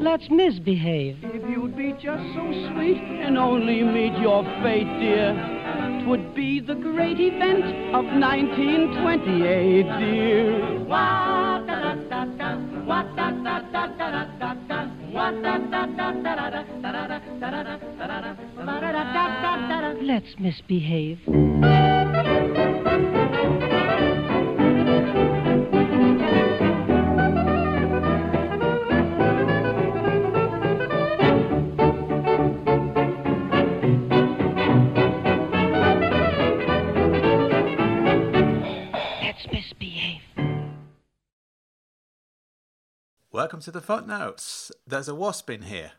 Let's 0.02 0.30
misbehave. 0.30 1.18
If 1.24 1.49
you'd 1.49 1.76
be 1.76 1.94
just 1.94 2.24
so 2.36 2.52
sweet 2.72 2.98
and 2.98 3.38
only 3.38 3.82
meet 3.84 4.18
your 4.20 4.44
fate, 4.62 4.99
dear, 4.99 5.34
'twould 6.03 6.36
be 6.36 6.60
the 6.60 6.76
great 6.76 7.20
event 7.20 7.66
of 7.95 8.06
1928, 8.06 9.88
dear. 9.99 10.76
Let's 20.02 20.36
misbehave. 20.40 21.20
Welcome 43.36 43.60
to 43.64 43.72
the 43.72 43.82
footnotes. 43.82 44.72
There's 44.88 45.10
a 45.10 45.14
wasp 45.14 45.49
in 45.49 45.64
here. 45.64 45.91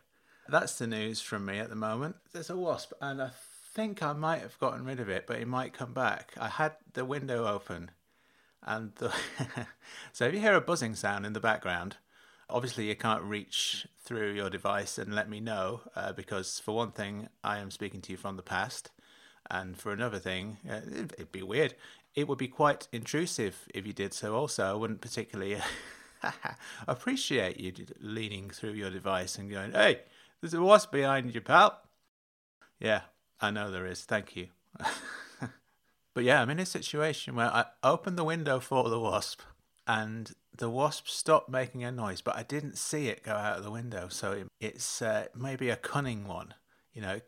That's 0.49 0.75
the 0.79 0.87
news 0.87 1.21
from 1.21 1.45
me 1.45 1.59
at 1.59 1.69
the 1.69 1.75
moment. 1.75 2.15
There's 2.33 2.49
a 2.49 2.57
wasp, 2.57 2.93
and 2.99 3.21
I 3.21 3.29
think 3.75 4.01
I 4.01 4.13
might 4.13 4.41
have 4.41 4.57
gotten 4.57 4.83
rid 4.83 4.99
of 4.99 5.07
it, 5.07 5.27
but 5.27 5.39
it 5.39 5.47
might 5.47 5.71
come 5.71 5.93
back. 5.93 6.33
I 6.41 6.47
had 6.47 6.71
the 6.93 7.05
window 7.05 7.45
open, 7.45 7.91
and 8.63 8.91
the 8.95 9.13
so 10.13 10.25
if 10.25 10.33
you 10.33 10.39
hear 10.39 10.55
a 10.55 10.61
buzzing 10.61 10.95
sound 10.95 11.27
in 11.27 11.33
the 11.33 11.39
background, 11.39 11.97
obviously 12.49 12.89
you 12.89 12.95
can't 12.95 13.21
reach 13.21 13.87
through 14.03 14.31
your 14.31 14.49
device 14.49 14.97
and 14.97 15.13
let 15.13 15.29
me 15.29 15.39
know 15.39 15.81
uh, 15.95 16.13
because, 16.13 16.59
for 16.59 16.75
one 16.75 16.91
thing, 16.91 17.29
I 17.43 17.59
am 17.59 17.69
speaking 17.69 18.01
to 18.01 18.13
you 18.13 18.17
from 18.17 18.37
the 18.37 18.41
past, 18.41 18.89
and 19.47 19.77
for 19.77 19.91
another 19.91 20.17
thing, 20.17 20.57
uh, 20.67 20.77
it'd, 20.77 21.13
it'd 21.13 21.31
be 21.31 21.43
weird. 21.43 21.75
It 22.15 22.27
would 22.27 22.39
be 22.39 22.47
quite 22.47 22.87
intrusive 22.91 23.67
if 23.75 23.85
you 23.85 23.93
did 23.93 24.15
so. 24.15 24.33
Also, 24.33 24.65
I 24.65 24.73
wouldn't 24.73 25.01
particularly. 25.01 25.61
appreciate 26.87 27.59
you 27.59 27.73
leaning 27.99 28.49
through 28.49 28.73
your 28.73 28.89
device 28.89 29.37
and 29.37 29.49
going, 29.49 29.71
"Hey, 29.71 30.01
there's 30.41 30.53
a 30.53 30.61
wasp 30.61 30.91
behind 30.91 31.33
you, 31.33 31.41
pal." 31.41 31.81
Yeah, 32.79 33.01
I 33.39 33.51
know 33.51 33.71
there 33.71 33.85
is. 33.85 34.03
Thank 34.03 34.35
you. 34.35 34.47
but 36.13 36.23
yeah, 36.23 36.41
I'm 36.41 36.49
in 36.49 36.59
a 36.59 36.65
situation 36.65 37.35
where 37.35 37.47
I 37.53 37.65
opened 37.83 38.17
the 38.17 38.23
window 38.23 38.59
for 38.59 38.89
the 38.89 38.99
wasp, 38.99 39.41
and 39.87 40.31
the 40.55 40.69
wasp 40.69 41.07
stopped 41.07 41.49
making 41.49 41.83
a 41.83 41.91
noise, 41.91 42.21
but 42.21 42.35
I 42.35 42.43
didn't 42.43 42.77
see 42.77 43.07
it 43.07 43.23
go 43.23 43.33
out 43.33 43.57
of 43.57 43.63
the 43.63 43.71
window. 43.71 44.07
So 44.09 44.31
it, 44.33 44.47
it's 44.59 45.01
uh, 45.01 45.27
maybe 45.35 45.69
a 45.69 45.75
cunning 45.75 46.27
one. 46.27 46.53
You 46.93 47.01
know, 47.01 47.19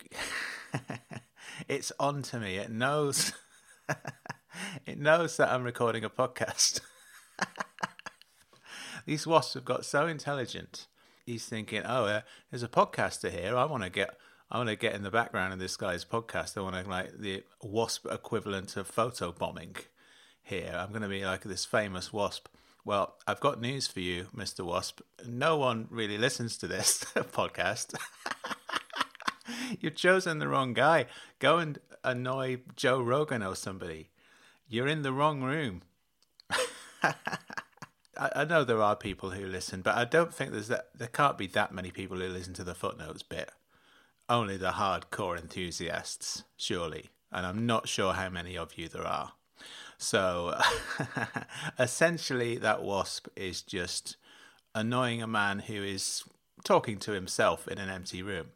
it's 1.68 1.92
on 2.00 2.24
to 2.24 2.40
me. 2.40 2.58
It 2.58 2.72
knows. 2.72 3.34
it 4.86 4.98
knows 4.98 5.38
that 5.38 5.50
I'm 5.52 5.64
recording 5.64 6.04
a 6.04 6.10
podcast. 6.10 6.82
These 9.10 9.26
wasps 9.26 9.56
have 9.56 9.66
got 9.66 9.86
so 9.86 10.06
intelligent. 10.06 10.86
He's 11.26 11.44
thinking, 11.44 11.82
"Oh, 11.84 12.06
uh, 12.06 12.22
there's 12.52 12.62
a 12.62 12.68
podcaster 12.68 13.32
here. 13.32 13.58
I 13.58 13.66
want 13.66 13.82
to 13.82 13.90
get, 13.90 14.16
I 14.52 14.58
want 14.58 14.70
to 14.70 14.76
get 14.76 14.94
in 14.94 15.02
the 15.02 15.10
background 15.10 15.52
of 15.52 15.58
this 15.58 15.76
guy's 15.78 16.06
podcast. 16.06 16.56
I 16.56 16.62
want 16.62 16.76
to 16.76 16.88
like 16.88 17.18
the 17.18 17.44
wasp 17.64 18.06
equivalent 18.06 18.78
of 18.78 18.86
photo 18.86 19.32
bombing 19.32 19.78
here. 20.44 20.76
I'm 20.78 20.90
going 20.90 21.02
to 21.02 21.08
be 21.08 21.26
like 21.26 21.42
this 21.42 21.66
famous 21.66 22.14
wasp." 22.14 22.50
Well, 22.86 23.16
I've 23.26 23.40
got 23.40 23.60
news 23.60 23.88
for 23.88 24.00
you, 24.00 24.28
Mr. 24.36 24.64
Wasp. 24.64 25.02
No 25.26 25.58
one 25.58 25.88
really 25.90 26.20
listens 26.20 26.56
to 26.60 26.68
this 26.68 27.04
podcast. 27.16 27.96
You've 29.80 29.96
chosen 29.96 30.38
the 30.38 30.48
wrong 30.48 30.76
guy. 30.76 31.08
Go 31.40 31.58
and 31.58 31.80
annoy 32.04 32.60
Joe 32.76 33.02
Rogan 33.02 33.42
or 33.42 33.56
somebody. 33.56 34.12
You're 34.68 34.88
in 34.88 35.02
the 35.02 35.14
wrong 35.14 35.42
room. 35.42 35.82
I, 38.20 38.32
I 38.36 38.46
know 38.46 38.64
there 38.64 38.82
are 38.82 38.96
people 38.96 39.32
who 39.32 39.48
listen, 39.48 39.82
but 39.82 39.96
I 39.96 40.06
don't 40.06 40.34
think 40.34 40.52
there's 40.52 40.68
that. 40.68 40.90
There 40.94 41.08
can't 41.08 41.38
be 41.38 41.48
that 41.48 41.74
many 41.74 41.90
people 41.90 42.18
who 42.18 42.28
listen 42.28 42.54
to 42.56 42.64
the 42.64 42.76
footnotes 42.76 43.24
bit. 43.24 43.52
Only 44.28 44.58
the 44.58 44.72
hardcore 44.72 45.40
enthusiasts, 45.40 46.44
surely, 46.56 47.10
and 47.32 47.46
I'm 47.46 47.66
not 47.66 47.88
sure 47.88 48.14
how 48.14 48.30
many 48.30 48.56
of 48.58 48.78
you 48.78 48.88
there 48.88 49.08
are. 49.08 49.32
So, 49.98 50.60
essentially, 51.80 52.58
that 52.58 52.84
wasp 52.84 53.28
is 53.36 53.62
just 53.62 54.18
annoying 54.76 55.24
a 55.24 55.28
man 55.28 55.60
who 55.60 55.84
is 55.84 56.24
talking 56.64 57.00
to 57.00 57.12
himself 57.12 57.68
in 57.68 57.80
an 57.80 57.90
empty 57.90 58.22
room. 58.22 58.48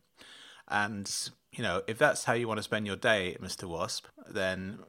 And, 0.68 1.11
you 1.52 1.64
know, 1.64 1.81
if 1.88 1.98
that's 1.98 2.26
how 2.26 2.34
you 2.34 2.48
want 2.48 2.60
to 2.60 2.64
spend 2.64 2.85
your 2.85 2.95
day, 2.95 3.35
Mr. 3.41 3.65
Wasp, 3.65 4.06
then 4.30 4.80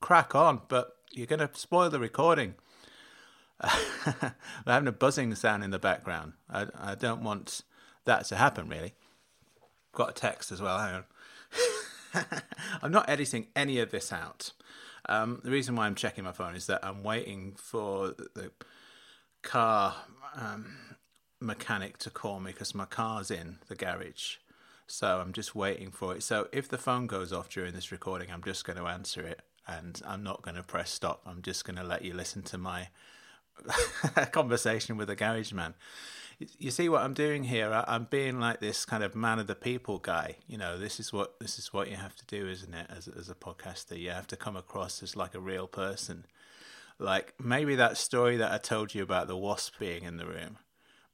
crack 0.00 0.34
on, 0.34 0.62
but 0.68 0.96
you're 1.12 1.26
going 1.26 1.40
to 1.40 1.50
spoil 1.54 1.90
the 1.90 1.98
recording. 1.98 2.54
We're 4.22 4.32
having 4.72 4.88
a 4.88 4.92
buzzing 4.92 5.34
sound 5.34 5.64
in 5.64 5.70
the 5.70 5.78
background. 5.78 6.32
I, 6.48 6.66
I 6.78 6.94
don't 6.94 7.22
want 7.22 7.62
that 8.04 8.24
to 8.26 8.36
happen, 8.36 8.68
really. 8.68 8.94
Got 9.92 10.10
a 10.10 10.12
text 10.12 10.52
as 10.52 10.62
well. 10.62 10.78
Hang 10.78 10.94
on. 10.94 11.04
I'm 12.82 12.92
not 12.92 13.08
editing 13.08 13.48
any 13.54 13.78
of 13.80 13.90
this 13.90 14.12
out. 14.12 14.52
Um, 15.06 15.40
the 15.44 15.50
reason 15.50 15.76
why 15.76 15.86
I'm 15.86 15.94
checking 15.94 16.24
my 16.24 16.32
phone 16.32 16.54
is 16.54 16.66
that 16.66 16.84
I'm 16.84 17.02
waiting 17.02 17.54
for 17.56 18.14
the 18.34 18.50
car 19.42 19.96
um, 20.34 20.96
mechanic 21.40 21.98
to 21.98 22.10
call 22.10 22.40
me 22.40 22.52
because 22.52 22.74
my 22.74 22.84
car's 22.84 23.30
in 23.30 23.58
the 23.68 23.74
garage. 23.74 24.36
So 24.86 25.20
I'm 25.20 25.32
just 25.32 25.54
waiting 25.54 25.90
for 25.90 26.14
it. 26.14 26.22
So 26.22 26.48
if 26.52 26.68
the 26.68 26.78
phone 26.78 27.06
goes 27.06 27.32
off 27.32 27.48
during 27.48 27.74
this 27.74 27.92
recording, 27.92 28.30
I'm 28.30 28.42
just 28.42 28.64
going 28.64 28.78
to 28.78 28.86
answer 28.86 29.22
it 29.22 29.40
and 29.66 30.00
I'm 30.06 30.22
not 30.22 30.42
going 30.42 30.56
to 30.56 30.62
press 30.62 30.90
stop. 30.90 31.22
I'm 31.26 31.42
just 31.42 31.64
going 31.64 31.76
to 31.76 31.84
let 31.84 32.04
you 32.04 32.12
listen 32.12 32.42
to 32.42 32.58
my 32.58 32.88
conversation 34.32 34.96
with 34.96 35.10
a 35.10 35.16
garage 35.16 35.52
man. 35.52 35.74
You 36.58 36.70
see 36.70 36.88
what 36.88 37.02
I'm 37.02 37.12
doing 37.12 37.44
here? 37.44 37.70
I'm 37.86 38.04
being 38.04 38.40
like 38.40 38.60
this 38.60 38.86
kind 38.86 39.04
of 39.04 39.14
man 39.14 39.38
of 39.38 39.46
the 39.46 39.54
people 39.54 39.98
guy. 39.98 40.36
You 40.46 40.56
know, 40.56 40.78
this 40.78 40.98
is 40.98 41.12
what 41.12 41.38
this 41.38 41.58
is 41.58 41.72
what 41.72 41.90
you 41.90 41.96
have 41.96 42.16
to 42.16 42.24
do, 42.26 42.48
isn't 42.48 42.72
it? 42.72 42.86
As 42.88 43.08
as 43.08 43.28
a 43.28 43.34
podcaster, 43.34 43.98
you 43.98 44.10
have 44.10 44.26
to 44.28 44.36
come 44.36 44.56
across 44.56 45.02
as 45.02 45.16
like 45.16 45.34
a 45.34 45.40
real 45.40 45.66
person. 45.66 46.24
Like 46.98 47.34
maybe 47.38 47.74
that 47.76 47.98
story 47.98 48.38
that 48.38 48.52
I 48.52 48.58
told 48.58 48.94
you 48.94 49.02
about 49.02 49.28
the 49.28 49.36
wasp 49.36 49.78
being 49.78 50.04
in 50.04 50.16
the 50.16 50.26
room. 50.26 50.56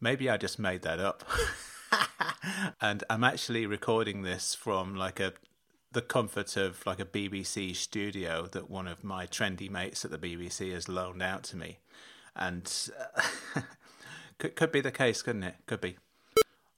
Maybe 0.01 0.31
I 0.31 0.37
just 0.37 0.59
made 0.61 0.83
that 0.83 1.01
up. 1.01 1.25
and 2.81 3.03
I'm 3.11 3.25
actually 3.25 3.67
recording 3.67 4.23
this 4.23 4.55
from 4.55 4.95
like 4.95 5.19
a 5.19 5.33
the 5.93 6.03
comfort 6.03 6.57
of 6.57 6.85
like 6.85 7.01
a 7.01 7.05
BBC 7.05 7.75
studio 7.75 8.47
that 8.53 8.69
one 8.69 8.87
of 8.87 9.03
my 9.03 9.27
trendy 9.27 9.71
mates 9.71 10.05
at 10.05 10.11
the 10.11 10.19
BBC 10.19 10.73
has 10.73 10.89
loaned 10.89 11.23
out 11.23 11.43
to 11.45 11.57
me, 11.57 11.79
and 12.37 12.91
uh, 13.57 13.61
could 14.39 14.57
could 14.57 14.73
be 14.73 14.81
the 14.81 14.93
case, 14.93 15.23
couldn't 15.23 15.45
it? 15.45 15.57
Could 15.67 15.81
be. 15.81 15.97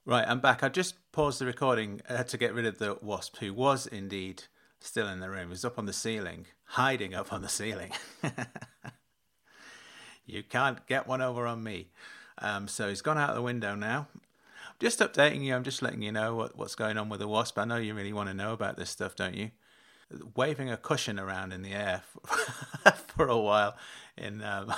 Right, 0.05 0.25
I'm 0.27 0.39
back. 0.39 0.63
I 0.63 0.69
just 0.69 0.95
paused 1.11 1.39
the 1.39 1.45
recording 1.45 2.01
uh, 2.09 2.23
to 2.23 2.37
get 2.37 2.53
rid 2.53 2.65
of 2.65 2.79
the 2.79 2.97
wasp, 3.01 3.37
who 3.37 3.53
was 3.53 3.85
indeed 3.85 4.45
still 4.79 5.07
in 5.07 5.19
the 5.19 5.29
room. 5.29 5.47
He 5.47 5.49
was 5.49 5.65
up 5.65 5.77
on 5.77 5.85
the 5.85 5.93
ceiling, 5.93 6.47
hiding 6.65 7.13
up 7.13 7.31
on 7.31 7.41
the 7.41 7.49
ceiling. 7.49 7.91
you 10.25 10.41
can't 10.41 10.85
get 10.87 11.07
one 11.07 11.21
over 11.21 11.45
on 11.45 11.63
me. 11.63 11.89
Um, 12.39 12.67
so 12.67 12.87
he's 12.87 13.01
gone 13.01 13.17
out 13.17 13.35
the 13.35 13.41
window 13.41 13.75
now, 13.75 14.07
just 14.79 14.99
updating 14.99 15.43
you. 15.43 15.53
I'm 15.55 15.63
just 15.63 15.81
letting 15.81 16.01
you 16.01 16.11
know 16.11 16.35
what, 16.35 16.57
what's 16.57 16.75
going 16.75 16.97
on 16.97 17.09
with 17.09 17.19
the 17.19 17.27
wasp. 17.27 17.59
I 17.59 17.65
know 17.65 17.77
you 17.77 17.93
really 17.93 18.13
want 18.13 18.29
to 18.29 18.33
know 18.33 18.53
about 18.53 18.77
this 18.77 18.89
stuff, 18.89 19.15
don't 19.15 19.35
you? 19.35 19.51
Waving 20.35 20.71
a 20.71 20.77
cushion 20.77 21.19
around 21.19 21.53
in 21.53 21.61
the 21.61 21.73
air 21.73 22.01
for, 22.03 22.91
for 22.91 23.27
a 23.27 23.37
while 23.37 23.75
in 24.17 24.41
um, 24.41 24.73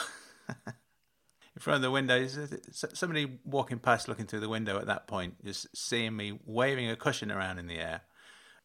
in 0.65 1.59
front 1.59 1.77
of 1.77 1.81
the 1.81 1.91
window. 1.91 2.27
Somebody 2.71 3.39
walking 3.45 3.79
past, 3.79 4.07
looking 4.07 4.25
through 4.25 4.41
the 4.41 4.49
window 4.49 4.77
at 4.77 4.87
that 4.87 5.07
point, 5.07 5.43
just 5.43 5.67
seeing 5.75 6.15
me 6.15 6.39
waving 6.45 6.89
a 6.89 6.95
cushion 6.95 7.31
around 7.31 7.59
in 7.59 7.67
the 7.67 7.79
air, 7.79 8.01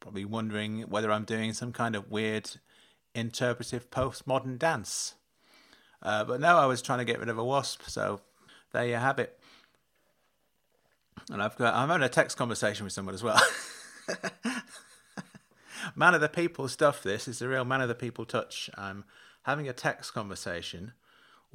probably 0.00 0.24
wondering 0.24 0.82
whether 0.82 1.12
I'm 1.12 1.24
doing 1.24 1.52
some 1.52 1.72
kind 1.72 1.94
of 1.96 2.10
weird 2.10 2.50
interpretive 3.14 3.90
postmodern 3.90 4.58
dance. 4.58 5.14
Uh, 6.02 6.24
but 6.24 6.40
no, 6.40 6.56
I 6.58 6.66
was 6.66 6.82
trying 6.82 6.98
to 6.98 7.04
get 7.04 7.18
rid 7.18 7.28
of 7.28 7.38
a 7.38 7.44
wasp, 7.44 7.82
so 7.86 8.20
there 8.72 8.86
you 8.86 8.96
have 8.96 9.18
it 9.18 9.38
and 11.30 11.42
I've 11.42 11.56
got 11.56 11.74
I'm 11.74 11.88
having 11.88 12.04
a 12.04 12.08
text 12.08 12.36
conversation 12.36 12.84
with 12.84 12.92
someone 12.92 13.14
as 13.14 13.22
well. 13.22 13.40
man 15.96 16.14
of 16.14 16.20
the 16.20 16.28
people 16.28 16.68
stuff. 16.68 17.02
This 17.02 17.26
is 17.26 17.38
the 17.38 17.48
real 17.48 17.64
man 17.64 17.80
of 17.80 17.88
the 17.88 17.94
people 17.94 18.24
touch. 18.24 18.70
I'm 18.76 19.04
having 19.42 19.68
a 19.68 19.72
text 19.72 20.12
conversation 20.14 20.92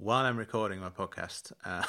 while 0.02 0.26
I'm 0.26 0.38
recording 0.38 0.80
my 0.80 0.90
podcast. 0.90 1.52
Uh, 1.64 1.84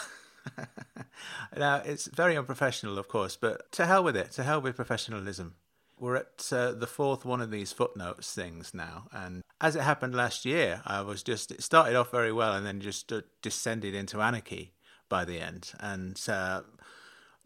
now 1.56 1.76
it's 1.76 2.06
very 2.09 2.36
unprofessional, 2.36 2.98
of 2.98 3.09
course, 3.09 3.36
but 3.36 3.72
to 3.72 3.86
hell 3.86 4.05
with 4.05 4.16
it. 4.16 4.32
To 4.32 4.43
hell 4.43 4.60
with 4.60 4.76
professionalism. 4.76 5.55
We're 5.98 6.16
at 6.16 6.48
uh, 6.52 6.72
the 6.72 6.86
fourth 6.86 7.24
one 7.24 7.40
of 7.40 7.51
these 7.51 7.72
footnotes 7.72 8.34
things 8.34 8.74
now, 8.74 9.06
and 9.12 9.43
as 9.60 9.76
it 9.76 9.82
happened 9.82 10.14
last 10.14 10.44
year, 10.44 10.82
I 10.84 11.01
was 11.01 11.22
just 11.22 11.52
it 11.52 11.62
started 11.62 11.97
off 11.97 12.10
very 12.10 12.32
well 12.32 12.55
and 12.55 12.66
then 12.66 12.80
just 12.80 13.10
descended 13.40 13.94
into 13.94 14.20
anarchy 14.20 14.72
by 15.09 15.24
the 15.24 15.39
end, 15.40 15.72
and 15.80 16.20
uh, 16.28 16.62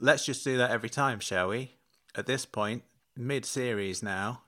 let's 0.00 0.24
just 0.24 0.42
do 0.42 0.56
that 0.56 0.70
every 0.70 0.88
time, 0.88 1.20
shall 1.20 1.48
we? 1.48 1.72
At 2.14 2.26
this 2.26 2.46
point, 2.46 2.82
mid 3.14 3.44
series 3.44 4.02
now, 4.02 4.42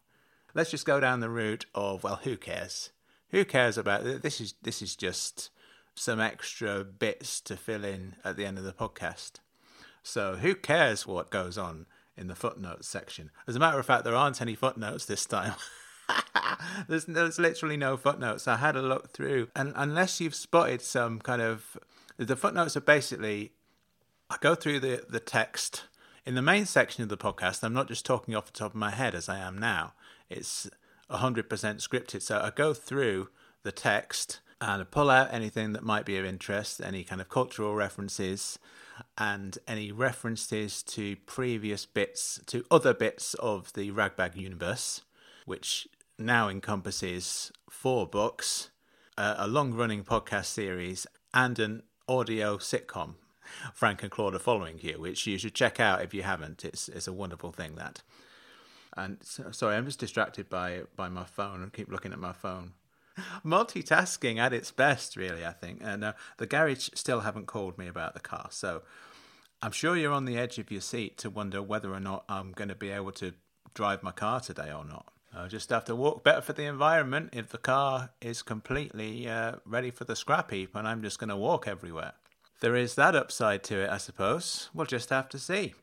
let's 0.55 0.71
just 0.71 0.87
go 0.87 1.01
down 1.01 1.21
the 1.21 1.29
route 1.29 1.67
of 1.75 2.03
well, 2.03 2.21
who 2.25 2.39
cares? 2.39 2.91
Who 3.29 3.45
cares 3.45 3.77
about? 3.77 4.23
This 4.23 4.41
is 4.41 4.55
this 4.63 4.81
is 4.81 4.97
just 4.97 5.51
some 5.99 6.21
extra 6.21 6.85
bits 6.85 7.41
to 7.43 7.57
fill 7.57 7.85
in 7.85 8.17
at 8.25 8.37
the 8.37 8.47
end 8.47 8.59
of 8.59 8.65
the 8.65 8.73
podcast. 8.73 9.41
So 10.03 10.37
who 10.37 10.55
cares 10.55 11.07
what 11.07 11.31
goes 11.31 11.59
on 11.59 11.87
in 12.17 12.29
the 12.29 12.35
footnotes 12.35 12.89
section? 12.89 13.31
As 13.47 13.57
a 13.57 13.59
matter 13.59 13.79
of 13.79 13.87
fact, 13.87 14.05
there 14.05 14.15
aren't 14.15 14.41
any 14.41 14.55
footnotes 14.55 15.05
this 15.05 15.27
time. 15.27 15.55
there's, 16.89 17.05
there's 17.05 17.39
literally 17.39 17.77
no 17.77 17.97
footnotes. 17.97 18.49
I 18.49 18.57
had 18.57 18.77
a 18.77 18.83
look 18.83 19.11
through, 19.13 19.49
and 19.55 19.73
unless 19.77 20.21
you've 20.21 20.35
spotted 20.35 20.81
some 20.81 21.19
kind 21.19 21.43
of 21.43 21.77
the 22.17 22.37
footnotes 22.37 22.77
are 22.77 22.81
basically 22.81 23.53
I 24.31 24.37
go 24.41 24.55
through 24.55 24.81
the, 24.81 25.05
the 25.09 25.21
text. 25.21 25.85
In 26.27 26.35
the 26.35 26.43
main 26.43 26.67
section 26.67 27.03
of 27.03 27.09
the 27.09 27.17
podcast, 27.17 27.63
I'm 27.63 27.73
not 27.73 27.89
just 27.89 28.05
talking 28.05 28.35
off 28.35 28.47
the 28.47 28.59
top 28.59 28.73
of 28.73 28.77
my 28.77 28.91
head 28.91 29.15
as 29.15 29.29
I 29.29 29.39
am 29.39 29.57
now. 29.57 29.95
It's 30.29 30.69
100% 31.11 31.47
scripted. 31.47 32.21
So 32.21 32.39
I 32.39 32.51
go 32.51 32.75
through 32.75 33.31
the 33.63 33.73
text 33.73 34.41
and 34.61 34.91
pull 34.91 35.11
out 35.11 35.33
anything 35.33 35.73
that 35.73 35.83
might 35.83 36.05
be 36.05 36.17
of 36.19 36.25
interest, 36.25 36.81
any 36.83 37.05
kind 37.05 37.21
of 37.21 37.29
cultural 37.29 37.75
references, 37.75 38.59
and 39.17 39.59
any 39.69 39.93
references 39.93 40.83
to 40.83 41.17
previous 41.27 41.87
bits, 41.87 42.41
to 42.47 42.65
other 42.71 42.93
bits 42.93 43.35
of 43.35 43.73
the 43.75 43.91
Ragbag 43.91 44.37
universe, 44.37 45.03
which 45.47 45.87
now 46.19 46.49
encompasses 46.49 47.53
four 47.71 48.07
books, 48.07 48.71
a 49.17 49.47
long 49.47 49.73
running 49.75 50.05
podcast 50.05 50.47
series, 50.47 51.07
and 51.33 51.59
an 51.59 51.83
audio 52.09 52.57
sitcom 52.57 53.15
Frank 53.73 54.03
and 54.03 54.11
Claude 54.11 54.35
are 54.35 54.41
following 54.41 54.79
you, 54.81 55.01
which 55.01 55.27
you 55.27 55.39
should 55.39 55.55
check 55.55 55.81
out 55.81 56.03
if 56.03 56.15
you 56.15 56.23
haven't. 56.23 56.65
It's 56.65 56.89
it's 56.89 57.07
a 57.09 57.13
wonderful 57.13 57.53
thing 57.53 57.77
that. 57.77 58.03
And 58.97 59.19
so, 59.23 59.51
sorry, 59.51 59.77
I'm 59.77 59.85
just 59.85 60.01
distracted 60.01 60.49
by 60.49 60.83
by 60.97 61.09
my 61.09 61.25
phone 61.25 61.63
and 61.63 61.73
keep 61.73 61.91
looking 61.91 62.13
at 62.13 62.19
my 62.19 62.33
phone. 62.33 62.73
Multitasking 63.45 64.39
at 64.39 64.53
its 64.53 64.71
best, 64.71 65.17
really. 65.17 65.45
I 65.45 65.53
think. 65.53 65.81
And 65.83 66.05
uh, 66.05 66.13
the 66.37 66.47
garage 66.47 66.91
still 66.95 67.21
haven't 67.21 67.47
called 67.47 67.79
me 67.79 67.89
about 67.89 68.15
the 68.15 68.21
car, 68.21 68.49
so 68.51 68.83
I'm 69.61 69.73
sure 69.73 69.97
you're 69.97 70.13
on 70.13 70.25
the 70.25 70.39
edge 70.39 70.59
of 70.59 70.71
your 70.71 70.81
seat 70.81 71.19
to 71.19 71.31
wonder 71.31 71.61
whether 71.61 71.93
or 71.93 72.01
not 72.01 72.25
I'm 72.29 72.53
going 72.53 72.69
to 72.69 72.77
be 72.77 72.91
able 72.91 73.13
to 73.13 73.33
drive 73.75 74.03
my 74.03 74.13
car 74.13 74.41
today 74.41 74.73
or 74.73 74.85
not. 74.85 75.13
I'll 75.35 75.49
just 75.49 75.71
have 75.71 75.85
to 75.87 75.97
walk 75.97 76.25
better 76.25 76.41
for 76.41 76.53
the 76.53 76.65
environment 76.65 77.31
if 77.33 77.49
the 77.49 77.59
car 77.59 78.11
is 78.21 78.43
completely 78.43 79.29
uh, 79.29 79.57
ready 79.65 79.91
for 79.91 80.05
the 80.05 80.17
scrap 80.17 80.51
heap 80.51 80.75
and 80.75 80.87
I'm 80.87 81.03
just 81.03 81.19
going 81.19 81.29
to 81.29 81.37
walk 81.37 81.69
everywhere. 81.69 82.13
There 82.61 82.77
is 82.77 82.95
that 82.95 83.15
upside 83.15 83.63
to 83.65 83.85
it, 83.85 83.91
I 83.91 83.99
suppose. 83.99 84.71
We'll 84.73 84.87
just 84.87 85.11
have 85.11 85.29
to 85.31 85.39
see. 85.39 85.75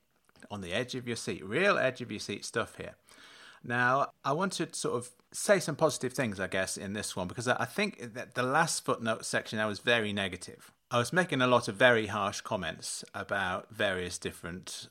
On 0.52 0.62
the 0.62 0.74
edge 0.74 0.96
of 0.96 1.08
your 1.08 1.16
seat, 1.16 1.46
real 1.46 1.78
edge 1.78 2.02
of 2.02 2.12
your 2.12 2.20
seat 2.20 2.44
stuff 2.44 2.76
here. 2.78 2.96
Now, 3.68 4.12
I 4.24 4.32
want 4.34 4.54
to 4.54 4.70
sort 4.74 4.96
of 4.96 5.10
say 5.32 5.60
some 5.60 5.76
positive 5.76 6.14
things, 6.14 6.40
I 6.40 6.48
guess, 6.48 6.78
in 6.78 6.94
this 6.94 7.16
one, 7.16 7.28
because 7.28 7.48
I 7.48 7.66
think 7.66 8.14
that 8.14 8.36
the 8.36 8.44
last 8.44 8.86
footnote 8.86 9.26
section 9.26 9.58
I 9.58 9.66
was 9.66 9.80
very 9.80 10.14
negative. 10.14 10.72
I 10.92 11.00
was 11.00 11.12
making 11.12 11.42
a 11.42 11.48
lot 11.48 11.68
of 11.68 11.76
very 11.76 12.08
harsh 12.08 12.42
comments 12.42 13.04
about 13.16 13.74
various 13.74 14.20
different 14.20 14.90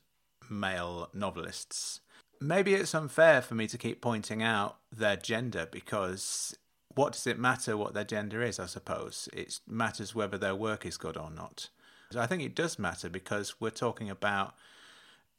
male 0.50 1.08
novelists. 1.14 2.00
Maybe 2.40 2.74
it's 2.74 2.96
unfair 2.96 3.40
for 3.40 3.54
me 3.54 3.68
to 3.68 3.78
keep 3.78 4.00
pointing 4.00 4.42
out 4.42 4.76
their 4.90 5.16
gender 5.16 5.68
because 5.70 6.56
what 6.96 7.12
does 7.12 7.28
it 7.28 7.38
matter 7.38 7.76
what 7.76 7.94
their 7.94 8.04
gender 8.04 8.42
is, 8.42 8.58
I 8.58 8.66
suppose? 8.66 9.28
It 9.32 9.60
matters 9.68 10.16
whether 10.16 10.36
their 10.36 10.54
work 10.54 10.84
is 10.84 10.96
good 10.96 11.16
or 11.16 11.30
not. 11.30 11.68
I 12.16 12.26
think 12.26 12.42
it 12.42 12.54
does 12.54 12.78
matter 12.78 13.08
because 13.08 13.60
we're 13.60 13.70
talking 13.70 14.10
about 14.10 14.54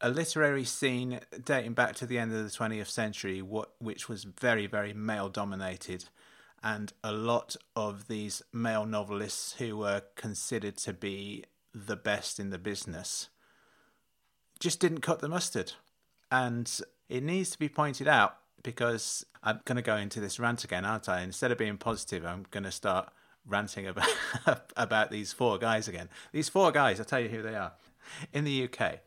a 0.02 0.10
literary 0.10 0.66
scene 0.66 1.20
dating 1.44 1.74
back 1.74 1.96
to 1.96 2.06
the 2.06 2.20
end 2.20 2.34
of 2.34 2.44
the 2.44 2.50
20th 2.50 2.88
century, 2.90 3.42
what, 3.42 3.72
which 3.80 4.10
was 4.10 4.24
very, 4.24 4.68
very 4.68 4.94
male 4.94 5.30
dominated. 5.30 6.06
And 6.64 6.92
a 7.04 7.12
lot 7.12 7.56
of 7.76 8.08
these 8.08 8.42
male 8.52 8.86
novelists 8.86 9.54
who 9.54 9.78
were 9.78 10.02
considered 10.16 10.78
to 10.78 10.94
be 10.94 11.46
the 11.74 11.96
best 11.96 12.40
in 12.40 12.50
the 12.50 12.58
business 12.58 13.30
just 14.60 14.80
didn't 14.80 15.02
cut 15.02 15.20
the 15.20 15.28
mustard. 15.28 15.74
And 16.32 16.72
it 17.10 17.24
needs 17.24 17.52
to 17.52 17.60
be 17.60 17.70
pointed 17.70 18.08
out 18.08 18.38
because 18.64 19.26
I'm 19.44 19.62
going 19.66 19.76
to 19.76 19.82
go 19.82 19.96
into 19.96 20.20
this 20.20 20.40
rant 20.40 20.64
again, 20.64 20.86
aren't 20.86 21.08
I? 21.08 21.22
Instead 21.22 21.52
of 21.52 21.58
being 21.58 21.78
positive, 21.78 22.26
I'm 22.26 22.46
going 22.50 22.64
to 22.64 22.72
start 22.72 23.10
ranting 23.46 23.86
about 23.86 24.10
about 24.76 25.12
these 25.12 25.32
four 25.32 25.58
guys 25.58 25.88
again. 25.88 26.10
These 26.32 26.50
four 26.50 26.72
guys, 26.72 27.00
I'll 27.00 27.06
tell 27.06 27.20
you 27.20 27.30
who 27.30 27.44
they 27.44 27.56
are. 27.56 27.74
In 28.34 28.44
the 28.44 28.64
UK, 28.64 29.00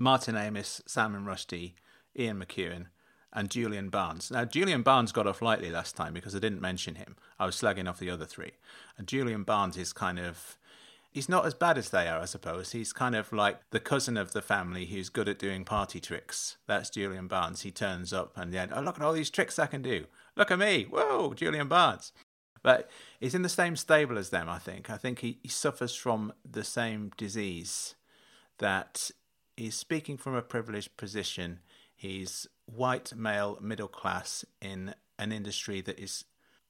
Martin 0.00 0.34
Amis, 0.34 0.80
Salman 0.86 1.26
Rushdie, 1.26 1.74
Ian 2.18 2.42
McEwan, 2.42 2.86
and 3.34 3.50
Julian 3.50 3.90
Barnes. 3.90 4.30
Now, 4.30 4.46
Julian 4.46 4.80
Barnes 4.82 5.12
got 5.12 5.26
off 5.26 5.42
lightly 5.42 5.70
last 5.70 5.94
time 5.94 6.14
because 6.14 6.34
I 6.34 6.38
didn't 6.38 6.62
mention 6.62 6.94
him. 6.94 7.16
I 7.38 7.44
was 7.44 7.54
slagging 7.54 7.86
off 7.86 7.98
the 7.98 8.08
other 8.08 8.24
three. 8.24 8.52
And 8.96 9.06
Julian 9.06 9.44
Barnes 9.44 9.76
is 9.76 9.92
kind 9.92 10.18
of. 10.18 10.56
He's 11.12 11.28
not 11.28 11.44
as 11.44 11.54
bad 11.54 11.76
as 11.76 11.90
they 11.90 12.08
are, 12.08 12.20
I 12.20 12.24
suppose. 12.24 12.72
He's 12.72 12.92
kind 12.92 13.14
of 13.14 13.32
like 13.32 13.58
the 13.70 13.80
cousin 13.80 14.16
of 14.16 14.32
the 14.32 14.40
family 14.40 14.86
who's 14.86 15.10
good 15.10 15.28
at 15.28 15.38
doing 15.38 15.64
party 15.64 16.00
tricks. 16.00 16.56
That's 16.66 16.88
Julian 16.88 17.26
Barnes. 17.26 17.62
He 17.62 17.70
turns 17.70 18.12
up 18.12 18.38
and 18.38 18.54
then, 18.54 18.70
oh, 18.72 18.80
look 18.80 18.96
at 18.96 19.02
all 19.02 19.12
these 19.12 19.28
tricks 19.28 19.58
I 19.58 19.66
can 19.66 19.82
do. 19.82 20.06
Look 20.36 20.50
at 20.50 20.58
me. 20.58 20.86
Whoa, 20.88 21.34
Julian 21.34 21.68
Barnes. 21.68 22.12
But 22.62 22.88
he's 23.18 23.34
in 23.34 23.42
the 23.42 23.48
same 23.48 23.74
stable 23.74 24.18
as 24.18 24.30
them, 24.30 24.48
I 24.48 24.58
think. 24.58 24.88
I 24.88 24.96
think 24.96 25.18
he, 25.18 25.40
he 25.42 25.48
suffers 25.48 25.94
from 25.94 26.32
the 26.48 26.64
same 26.64 27.10
disease 27.16 27.96
that 28.58 29.10
he's 29.60 29.74
speaking 29.74 30.16
from 30.16 30.34
a 30.34 30.40
privileged 30.40 30.96
position. 30.96 31.60
He's 31.94 32.46
white, 32.64 33.14
male, 33.14 33.58
middle 33.60 33.88
class 33.88 34.42
in 34.62 34.94
an 35.18 35.32
industry 35.32 35.82
that 35.82 35.98
is 35.98 36.24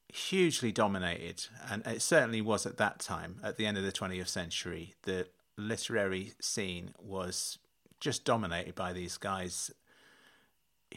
hugely 0.09 0.73
dominated, 0.73 1.47
and 1.69 1.87
it 1.87 2.01
certainly 2.01 2.41
was 2.41 2.65
at 2.65 2.75
that 2.77 2.99
time, 2.99 3.39
at 3.41 3.55
the 3.55 3.65
end 3.65 3.77
of 3.77 3.85
the 3.85 3.93
20th 3.93 4.27
century. 4.27 4.93
The 5.03 5.27
literary 5.55 6.33
scene 6.41 6.93
was 6.99 7.59
just 8.01 8.25
dominated 8.25 8.75
by 8.75 8.91
these 8.91 9.17
guys 9.17 9.71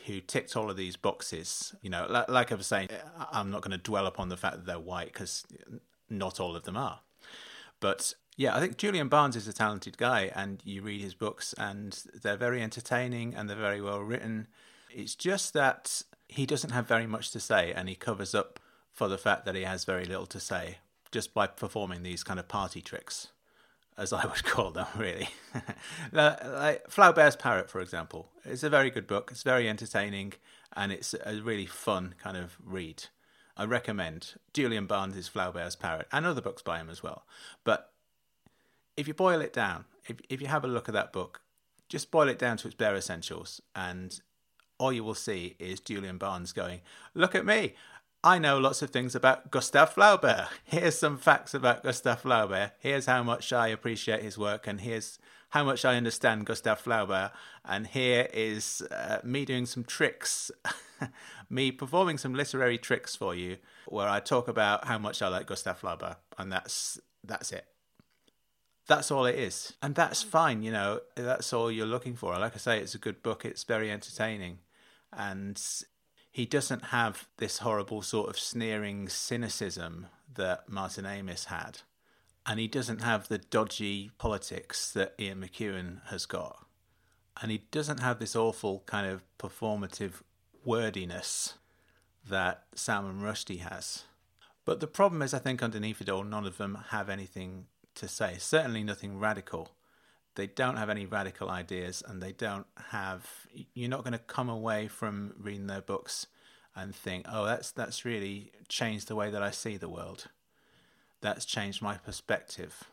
who 0.06 0.20
ticked 0.20 0.56
all 0.56 0.68
of 0.68 0.76
these 0.76 0.96
boxes. 0.96 1.76
You 1.80 1.90
know, 1.90 2.06
like, 2.10 2.28
like 2.28 2.50
I 2.50 2.56
was 2.56 2.66
saying, 2.66 2.88
I'm 3.30 3.52
not 3.52 3.62
going 3.62 3.70
to 3.70 3.78
dwell 3.78 4.08
upon 4.08 4.30
the 4.30 4.36
fact 4.36 4.56
that 4.56 4.66
they're 4.66 4.80
white 4.80 5.12
because 5.12 5.46
not 6.10 6.40
all 6.40 6.56
of 6.56 6.64
them 6.64 6.76
are. 6.76 6.98
But 7.78 8.14
yeah, 8.36 8.56
I 8.56 8.60
think 8.60 8.76
Julian 8.76 9.08
Barnes 9.08 9.36
is 9.36 9.46
a 9.46 9.52
talented 9.52 9.96
guy, 9.96 10.30
and 10.34 10.60
you 10.64 10.82
read 10.82 11.00
his 11.00 11.14
books, 11.14 11.54
and 11.56 12.02
they're 12.22 12.36
very 12.36 12.62
entertaining 12.62 13.34
and 13.34 13.48
they're 13.48 13.56
very 13.56 13.80
well 13.80 14.00
written. 14.00 14.48
It's 14.90 15.14
just 15.14 15.52
that 15.54 16.02
he 16.28 16.46
doesn't 16.46 16.70
have 16.70 16.88
very 16.88 17.06
much 17.06 17.30
to 17.32 17.40
say, 17.40 17.72
and 17.72 17.88
he 17.88 17.94
covers 17.94 18.34
up 18.34 18.58
for 18.92 19.08
the 19.08 19.18
fact 19.18 19.44
that 19.44 19.54
he 19.54 19.62
has 19.62 19.84
very 19.84 20.04
little 20.04 20.26
to 20.26 20.40
say 20.40 20.78
just 21.12 21.32
by 21.32 21.46
performing 21.46 22.02
these 22.02 22.24
kind 22.24 22.40
of 22.40 22.48
party 22.48 22.80
tricks, 22.80 23.28
as 23.96 24.12
I 24.12 24.26
would 24.26 24.44
call 24.44 24.72
them, 24.72 24.86
really. 24.96 25.28
like 26.12 26.90
Flaubert's 26.90 27.36
Parrot, 27.36 27.70
for 27.70 27.80
example, 27.80 28.30
it's 28.44 28.64
a 28.64 28.70
very 28.70 28.90
good 28.90 29.06
book. 29.06 29.28
It's 29.30 29.44
very 29.44 29.68
entertaining, 29.68 30.32
and 30.76 30.90
it's 30.90 31.14
a 31.24 31.40
really 31.40 31.66
fun 31.66 32.16
kind 32.20 32.36
of 32.36 32.56
read. 32.64 33.04
I 33.56 33.64
recommend 33.64 34.34
Julian 34.52 34.86
Barnes' 34.86 35.28
Flaubert's 35.28 35.76
Parrot 35.76 36.08
and 36.10 36.26
other 36.26 36.40
books 36.40 36.62
by 36.62 36.80
him 36.80 36.90
as 36.90 37.04
well. 37.04 37.24
But 37.62 37.92
if 38.96 39.08
you 39.08 39.14
boil 39.14 39.40
it 39.40 39.52
down, 39.52 39.84
if 40.06 40.16
if 40.28 40.40
you 40.40 40.46
have 40.48 40.64
a 40.64 40.68
look 40.68 40.88
at 40.88 40.94
that 40.94 41.12
book, 41.12 41.42
just 41.88 42.10
boil 42.10 42.28
it 42.28 42.38
down 42.38 42.56
to 42.58 42.68
its 42.68 42.76
bare 42.76 42.96
essentials, 42.96 43.60
and 43.74 44.20
all 44.78 44.92
you 44.92 45.04
will 45.04 45.14
see 45.14 45.56
is 45.58 45.80
Julian 45.80 46.18
Barnes 46.18 46.52
going, 46.52 46.80
"Look 47.14 47.34
at 47.34 47.46
me! 47.46 47.74
I 48.24 48.38
know 48.38 48.58
lots 48.58 48.80
of 48.80 48.88
things 48.88 49.14
about 49.14 49.50
Gustave 49.50 49.92
Flaubert. 49.92 50.48
Here's 50.64 50.98
some 50.98 51.18
facts 51.18 51.52
about 51.52 51.82
Gustave 51.82 52.22
Flaubert. 52.22 52.70
Here's 52.80 53.04
how 53.04 53.22
much 53.22 53.52
I 53.52 53.68
appreciate 53.68 54.22
his 54.22 54.38
work, 54.38 54.66
and 54.66 54.80
here's 54.80 55.18
how 55.50 55.62
much 55.62 55.84
I 55.84 55.96
understand 55.96 56.46
Gustave 56.46 56.80
Flaubert. 56.80 57.32
And 57.66 57.86
here 57.86 58.28
is 58.32 58.80
uh, 58.90 59.18
me 59.22 59.44
doing 59.44 59.66
some 59.66 59.84
tricks, 59.84 60.50
me 61.50 61.70
performing 61.70 62.16
some 62.16 62.34
literary 62.34 62.78
tricks 62.78 63.14
for 63.14 63.34
you, 63.34 63.58
where 63.88 64.08
I 64.08 64.20
talk 64.20 64.48
about 64.48 64.86
how 64.86 64.96
much 64.96 65.20
I 65.20 65.28
like 65.28 65.46
Gustave 65.46 65.80
Flaubert, 65.80 66.16
and 66.38 66.50
that's 66.50 66.98
that's 67.22 67.52
it. 67.52 67.66
That's 68.86 69.10
all 69.10 69.24
it 69.24 69.36
is, 69.36 69.72
and 69.82 69.94
that's 69.94 70.22
mm. 70.24 70.28
fine. 70.28 70.62
You 70.62 70.72
know, 70.72 71.00
that's 71.14 71.52
all 71.52 71.70
you're 71.70 71.86
looking 71.86 72.14
for. 72.14 72.38
Like 72.38 72.54
I 72.54 72.58
say, 72.58 72.80
it's 72.80 72.94
a 72.94 72.98
good 72.98 73.22
book. 73.22 73.44
It's 73.44 73.64
very 73.64 73.90
entertaining, 73.90 74.58
and 75.12 75.60
he 76.30 76.44
doesn't 76.44 76.86
have 76.86 77.28
this 77.36 77.58
horrible 77.58 78.02
sort 78.02 78.28
of 78.28 78.38
sneering 78.38 79.08
cynicism 79.08 80.08
that 80.34 80.68
Martin 80.68 81.06
Amis 81.06 81.44
had. 81.44 81.78
And 82.44 82.58
he 82.58 82.66
doesn't 82.66 83.02
have 83.02 83.28
the 83.28 83.38
dodgy 83.38 84.10
politics 84.18 84.90
that 84.92 85.14
Ian 85.18 85.40
McEwan 85.40 86.04
has 86.08 86.26
got. 86.26 86.66
And 87.40 87.52
he 87.52 87.66
doesn't 87.70 88.00
have 88.00 88.18
this 88.18 88.34
awful 88.34 88.82
kind 88.84 89.06
of 89.06 89.22
performative 89.38 90.22
wordiness 90.64 91.54
that 92.28 92.64
Salman 92.74 93.20
Rushdie 93.20 93.60
has. 93.60 94.02
But 94.64 94.80
the 94.80 94.86
problem 94.86 95.22
is, 95.22 95.34
I 95.34 95.38
think 95.38 95.62
underneath 95.62 96.00
it 96.00 96.08
all, 96.08 96.24
none 96.24 96.46
of 96.46 96.58
them 96.58 96.78
have 96.88 97.08
anything 97.08 97.66
to 97.96 98.08
say. 98.08 98.36
Certainly 98.38 98.84
nothing 98.84 99.18
radical. 99.18 99.70
They 100.34 100.46
don't 100.46 100.76
have 100.76 100.90
any 100.90 101.06
radical 101.06 101.48
ideas, 101.48 102.02
and 102.06 102.22
they 102.22 102.32
don't 102.32 102.66
have. 102.90 103.28
You're 103.74 103.90
not 103.90 104.02
going 104.02 104.12
to 104.12 104.18
come 104.18 104.48
away 104.48 104.88
from 104.88 105.34
reading 105.38 105.68
their 105.68 105.80
books 105.80 106.26
and 106.74 106.94
think, 106.94 107.26
"Oh, 107.28 107.44
that's 107.44 107.70
that's 107.70 108.04
really 108.04 108.50
changed 108.68 109.08
the 109.08 109.14
way 109.14 109.30
that 109.30 109.42
I 109.42 109.50
see 109.50 109.76
the 109.76 109.88
world. 109.88 110.26
That's 111.20 111.44
changed 111.44 111.82
my 111.82 111.96
perspective." 111.96 112.84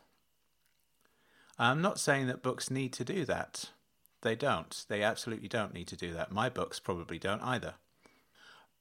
I'm 1.58 1.82
not 1.82 2.00
saying 2.00 2.28
that 2.28 2.42
books 2.42 2.70
need 2.70 2.92
to 2.94 3.04
do 3.04 3.24
that. 3.26 3.70
They 4.22 4.34
don't. 4.34 4.84
They 4.88 5.02
absolutely 5.02 5.48
don't 5.48 5.74
need 5.74 5.88
to 5.88 5.96
do 5.96 6.12
that. 6.14 6.32
My 6.32 6.48
books 6.48 6.80
probably 6.80 7.18
don't 7.18 7.42
either. 7.42 7.74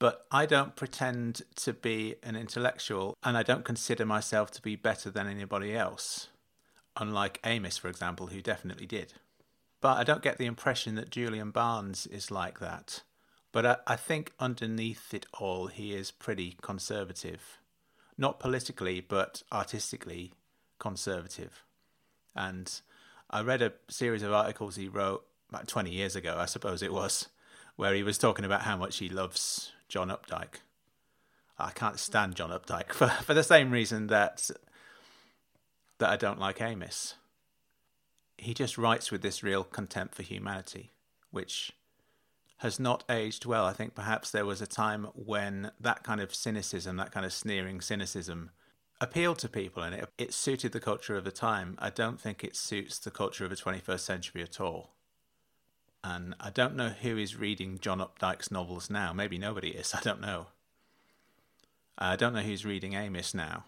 But 0.02 0.26
I 0.32 0.48
don't 0.48 0.76
pretend 0.76 1.44
to 1.58 1.74
be 1.74 2.16
an 2.24 2.36
intellectual, 2.36 3.16
and 3.24 3.38
I 3.38 3.44
don't 3.44 3.64
consider 3.64 4.04
myself 4.04 4.50
to 4.54 4.62
be 4.64 4.76
better 4.76 5.12
than 5.12 5.28
anybody 5.28 5.76
else, 5.76 6.30
unlike 6.98 7.40
Amis, 7.44 7.78
for 7.78 7.88
example, 7.88 8.26
who 8.26 8.42
definitely 8.42 8.88
did. 8.88 9.14
But 9.80 9.98
I 9.98 10.04
don't 10.04 10.24
get 10.24 10.40
the 10.40 10.48
impression 10.48 10.96
that 10.96 11.12
Julian 11.12 11.52
Barnes 11.52 12.08
is 12.08 12.32
like 12.32 12.58
that. 12.58 13.04
But 13.52 13.64
I, 13.68 13.78
I 13.86 13.96
think 13.96 14.34
underneath 14.40 15.14
it 15.14 15.28
all, 15.40 15.68
he 15.68 15.94
is 15.94 16.10
pretty 16.10 16.58
conservative. 16.64 17.60
Not 18.18 18.40
politically, 18.40 19.02
but 19.02 19.44
artistically 19.54 20.34
conservative. 20.80 21.64
And 22.36 22.74
I 23.30 23.42
read 23.42 23.62
a 23.62 23.74
series 23.88 24.24
of 24.24 24.34
articles 24.34 24.78
he 24.78 24.88
wrote 24.88 25.24
about 25.50 25.68
20 25.68 25.92
years 25.92 26.16
ago, 26.16 26.38
I 26.40 26.46
suppose 26.48 26.82
it 26.82 26.92
was, 26.92 27.30
where 27.76 27.94
he 27.94 28.02
was 28.02 28.18
talking 28.18 28.46
about 28.46 28.64
how 28.64 28.78
much 28.78 28.98
he 28.98 29.08
loves 29.08 29.74
John 29.92 30.08
Updike. 30.08 30.62
I 31.60 31.72
can't 31.72 32.00
stand 32.00 32.36
John 32.36 32.50
Updike 32.50 32.94
for, 32.94 33.10
for 33.10 33.34
the 33.34 33.44
same 33.44 33.72
reason 33.72 34.08
that 34.08 34.50
that 36.00 36.10
I 36.10 36.16
don't 36.16 36.40
like 36.40 36.62
Amis. 36.62 37.16
He 38.38 38.56
just 38.56 38.78
writes 38.78 39.12
with 39.12 39.22
this 39.22 39.44
real 39.44 39.64
contempt 39.64 40.16
for 40.16 40.24
humanity, 40.24 40.90
which 41.30 41.74
has 42.58 42.80
not 42.80 43.04
aged 43.08 43.46
well. 43.46 43.66
I 43.66 43.74
think 43.74 43.94
perhaps 43.94 44.32
there 44.32 44.46
was 44.46 44.62
a 44.62 44.66
time 44.66 45.10
when 45.14 45.72
that 45.80 46.04
kind 46.04 46.22
of 46.22 46.34
cynicism, 46.34 46.96
that 46.98 47.12
kind 47.12 47.26
of 47.26 47.34
sneering 47.34 47.82
cynicism, 47.82 48.50
appealed 49.00 49.40
to 49.40 49.50
people 49.50 49.84
and 49.84 49.94
it, 49.94 50.10
it 50.18 50.34
suited 50.34 50.72
the 50.72 50.80
culture 50.80 51.18
of 51.18 51.24
the 51.24 51.32
time. 51.32 51.76
I 51.78 51.92
don't 51.92 52.20
think 52.20 52.44
it 52.44 52.56
suits 52.56 52.98
the 52.98 53.12
culture 53.12 53.44
of 53.44 53.52
the 53.52 53.56
21st 53.56 54.00
century 54.00 54.42
at 54.42 54.60
all. 54.60 54.96
And 56.04 56.36
I 56.40 56.50
don't 56.50 56.76
know 56.76 56.90
who 56.90 57.18
is 57.18 57.36
reading 57.36 57.78
John 57.80 58.00
Updike's 58.00 58.52
novels 58.52 58.90
now. 58.90 59.14
Maybe 59.14 59.38
nobody 59.38 59.70
is. 59.70 59.94
I 59.96 60.02
don't 60.02 60.22
know. 60.22 60.48
I 61.98 62.16
don't 62.16 62.34
know 62.34 62.42
who's 62.42 62.66
reading 62.66 62.96
Amis 62.96 63.34
now. 63.34 63.66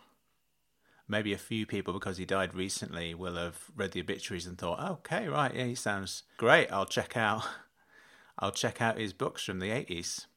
Maybe 1.08 1.34
a 1.34 1.38
few 1.38 1.66
people, 1.66 1.94
because 1.94 2.18
he 2.18 2.26
died 2.26 2.56
recently, 2.56 3.14
will 3.14 3.36
have 3.36 3.66
read 3.76 3.92
the 3.92 4.00
obituaries 4.00 4.48
and 4.48 4.58
thought, 4.58 4.80
"Okay, 4.80 5.28
right, 5.28 5.54
yeah, 5.54 5.66
he 5.66 5.76
sounds 5.76 6.24
great. 6.38 6.72
I'll 6.72 6.86
check 6.86 7.18
out. 7.18 7.46
I'll 8.40 8.52
check 8.52 8.82
out 8.82 8.98
his 8.98 9.14
books 9.14 9.44
from 9.44 9.60
the 9.60 9.70
eighties." 9.70 10.28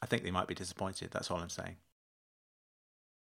I 0.00 0.06
think 0.06 0.22
they 0.22 0.30
might 0.30 0.46
be 0.46 0.54
disappointed. 0.54 1.10
That's 1.10 1.30
all 1.30 1.38
I'm 1.38 1.48
saying. 1.48 1.76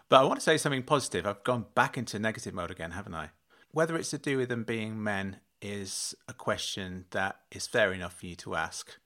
But 0.09 0.21
I 0.21 0.25
want 0.25 0.41
to 0.41 0.45
say 0.45 0.57
something 0.57 0.83
positive. 0.83 1.27
I've 1.27 1.45
gone 1.45 1.67
back 1.75 1.97
into 1.97 2.19
negative 2.19 2.55
mode 2.55 2.71
again, 2.71 2.93
haven't 2.93 3.15
I? 3.15 3.31
Whether 3.71 3.97
it's 3.97 4.11
to 4.11 4.19
do 4.19 4.37
with 4.39 4.49
them 4.49 4.65
being 4.65 5.03
men 5.03 5.37
is 5.63 6.15
a 6.29 6.33
question 6.33 7.05
that 7.11 7.37
is 7.51 7.67
fair 7.67 7.93
enough 7.93 8.19
for 8.19 8.27
you 8.27 8.37
to 8.37 8.55
ask. 8.55 8.99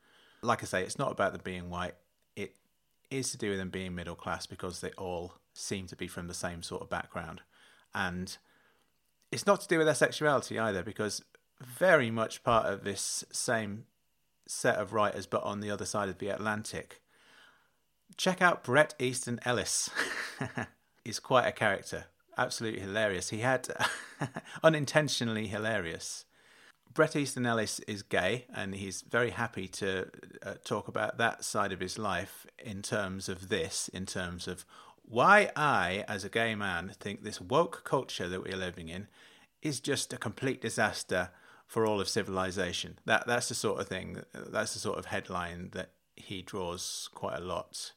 Like 0.43 0.63
I 0.63 0.67
say, 0.67 0.83
it's 0.83 0.99
not 0.99 1.13
about 1.13 1.33
them 1.33 1.43
being 1.45 1.71
white. 1.71 1.95
It 2.37 2.55
is 3.11 3.31
to 3.33 3.39
do 3.39 3.51
with 3.51 3.59
them 3.59 3.71
being 3.71 3.95
middle 3.95 4.15
class 4.15 4.47
because 4.47 4.81
they 4.81 4.91
all 4.93 5.35
seem 5.53 5.87
to 5.87 5.97
be 5.97 6.07
from 6.07 6.27
the 6.29 6.35
same 6.35 6.63
sort 6.63 6.83
of 6.83 6.91
background. 6.91 7.41
And 7.95 8.37
it's 9.33 9.47
not 9.47 9.61
to 9.63 9.69
do 9.69 9.79
with 9.79 9.87
their 9.87 9.95
sexuality 9.95 10.59
either, 10.59 10.83
because 10.83 11.23
very 11.61 12.11
much 12.11 12.45
part 12.45 12.67
of 12.67 12.85
this 12.85 13.25
same 13.33 13.85
set 14.47 14.77
of 14.77 14.93
writers, 14.93 15.27
but 15.27 15.43
on 15.43 15.61
the 15.61 15.71
other 15.71 15.85
side 15.85 16.09
of 16.09 16.19
the 16.19 16.29
Atlantic. 16.29 17.01
Check 18.17 18.43
out 18.43 18.63
Bret 18.63 18.95
Easton 18.99 19.41
Ellis. 19.45 19.91
He's 21.05 21.19
quite 21.19 21.47
a 21.47 21.53
character. 21.53 22.07
Absolutely 22.37 22.81
hilarious. 22.81 23.31
He 23.31 23.39
had 23.39 23.69
unintentionally 24.63 25.47
hilarious. 25.47 26.25
Bret 26.95 27.17
Easton 27.17 27.45
Ellis 27.45 27.81
is 27.81 28.03
gay, 28.03 28.45
and 28.55 28.73
he's 28.73 29.03
very 29.03 29.31
happy 29.31 29.67
to 29.67 30.09
uh, 30.45 30.55
talk 30.65 30.87
about 30.87 31.19
that 31.19 31.45
side 31.45 31.73
of 31.73 31.81
his 31.81 31.99
life 31.99 32.47
in 32.57 32.83
terms 32.83 33.29
of 33.29 33.49
this, 33.49 33.89
in 33.89 34.07
terms 34.07 34.47
of 34.47 34.65
why 35.03 35.51
I, 35.57 36.05
as 36.07 36.25
a 36.25 36.29
gay 36.29 36.55
man, 36.55 36.93
think 36.99 37.23
this 37.23 37.41
woke 37.41 37.83
culture 37.85 38.29
that 38.29 38.43
we're 38.43 38.57
living 38.57 38.89
in 38.89 39.09
is 39.61 39.81
just 39.81 40.13
a 40.13 40.17
complete 40.17 40.61
disaster 40.61 41.31
for 41.67 41.85
all 41.85 42.01
of 42.01 42.09
civilization. 42.09 42.99
That 43.05 43.27
that's 43.27 43.49
the 43.49 43.55
sort 43.55 43.81
of 43.81 43.89
thing. 43.89 44.23
That's 44.33 44.75
the 44.75 44.79
sort 44.79 44.99
of 44.99 45.07
headline 45.07 45.71
that 45.73 45.91
he 46.15 46.43
draws 46.43 47.09
quite 47.13 47.39
a 47.39 47.45
lot. 47.45 47.93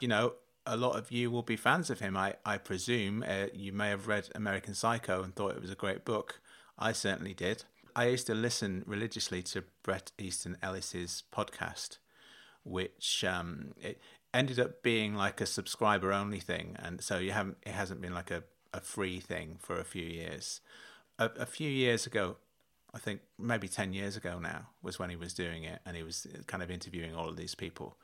You 0.00 0.08
know, 0.08 0.34
a 0.64 0.78
lot 0.78 0.96
of 0.96 1.12
you 1.12 1.30
will 1.30 1.42
be 1.42 1.56
fans 1.56 1.90
of 1.90 2.00
him. 2.00 2.16
I 2.16 2.34
I 2.46 2.56
presume 2.56 3.22
uh, 3.26 3.46
you 3.52 3.72
may 3.72 3.90
have 3.90 4.08
read 4.08 4.30
American 4.34 4.74
Psycho 4.74 5.22
and 5.22 5.34
thought 5.34 5.54
it 5.54 5.60
was 5.60 5.70
a 5.70 5.74
great 5.74 6.06
book. 6.06 6.40
I 6.78 6.92
certainly 6.92 7.34
did. 7.34 7.64
I 7.94 8.06
used 8.06 8.26
to 8.26 8.34
listen 8.34 8.84
religiously 8.86 9.42
to 9.44 9.64
Bret 9.82 10.12
Easton 10.18 10.56
Ellis's 10.62 11.24
podcast, 11.32 11.98
which 12.64 13.24
um, 13.24 13.72
it 13.80 14.00
ended 14.32 14.60
up 14.60 14.82
being 14.82 15.14
like 15.14 15.40
a 15.40 15.46
subscriber 15.46 16.12
only 16.12 16.40
thing, 16.40 16.76
and 16.78 17.02
so 17.02 17.18
you 17.18 17.32
haven't 17.32 17.58
it 17.62 17.72
hasn't 17.72 18.00
been 18.00 18.14
like 18.14 18.30
a, 18.30 18.42
a 18.72 18.80
free 18.80 19.20
thing 19.20 19.56
for 19.58 19.78
a 19.78 19.84
few 19.84 20.04
years. 20.04 20.60
A, 21.18 21.30
a 21.38 21.46
few 21.46 21.68
years 21.68 22.06
ago, 22.06 22.36
I 22.94 22.98
think 22.98 23.20
maybe 23.38 23.68
10 23.68 23.92
years 23.92 24.16
ago 24.16 24.38
now 24.38 24.68
was 24.82 24.98
when 24.98 25.10
he 25.10 25.16
was 25.16 25.34
doing 25.34 25.64
it 25.64 25.80
and 25.86 25.96
he 25.96 26.02
was 26.02 26.26
kind 26.46 26.62
of 26.62 26.70
interviewing 26.70 27.14
all 27.14 27.28
of 27.28 27.36
these 27.36 27.54
people. 27.54 27.96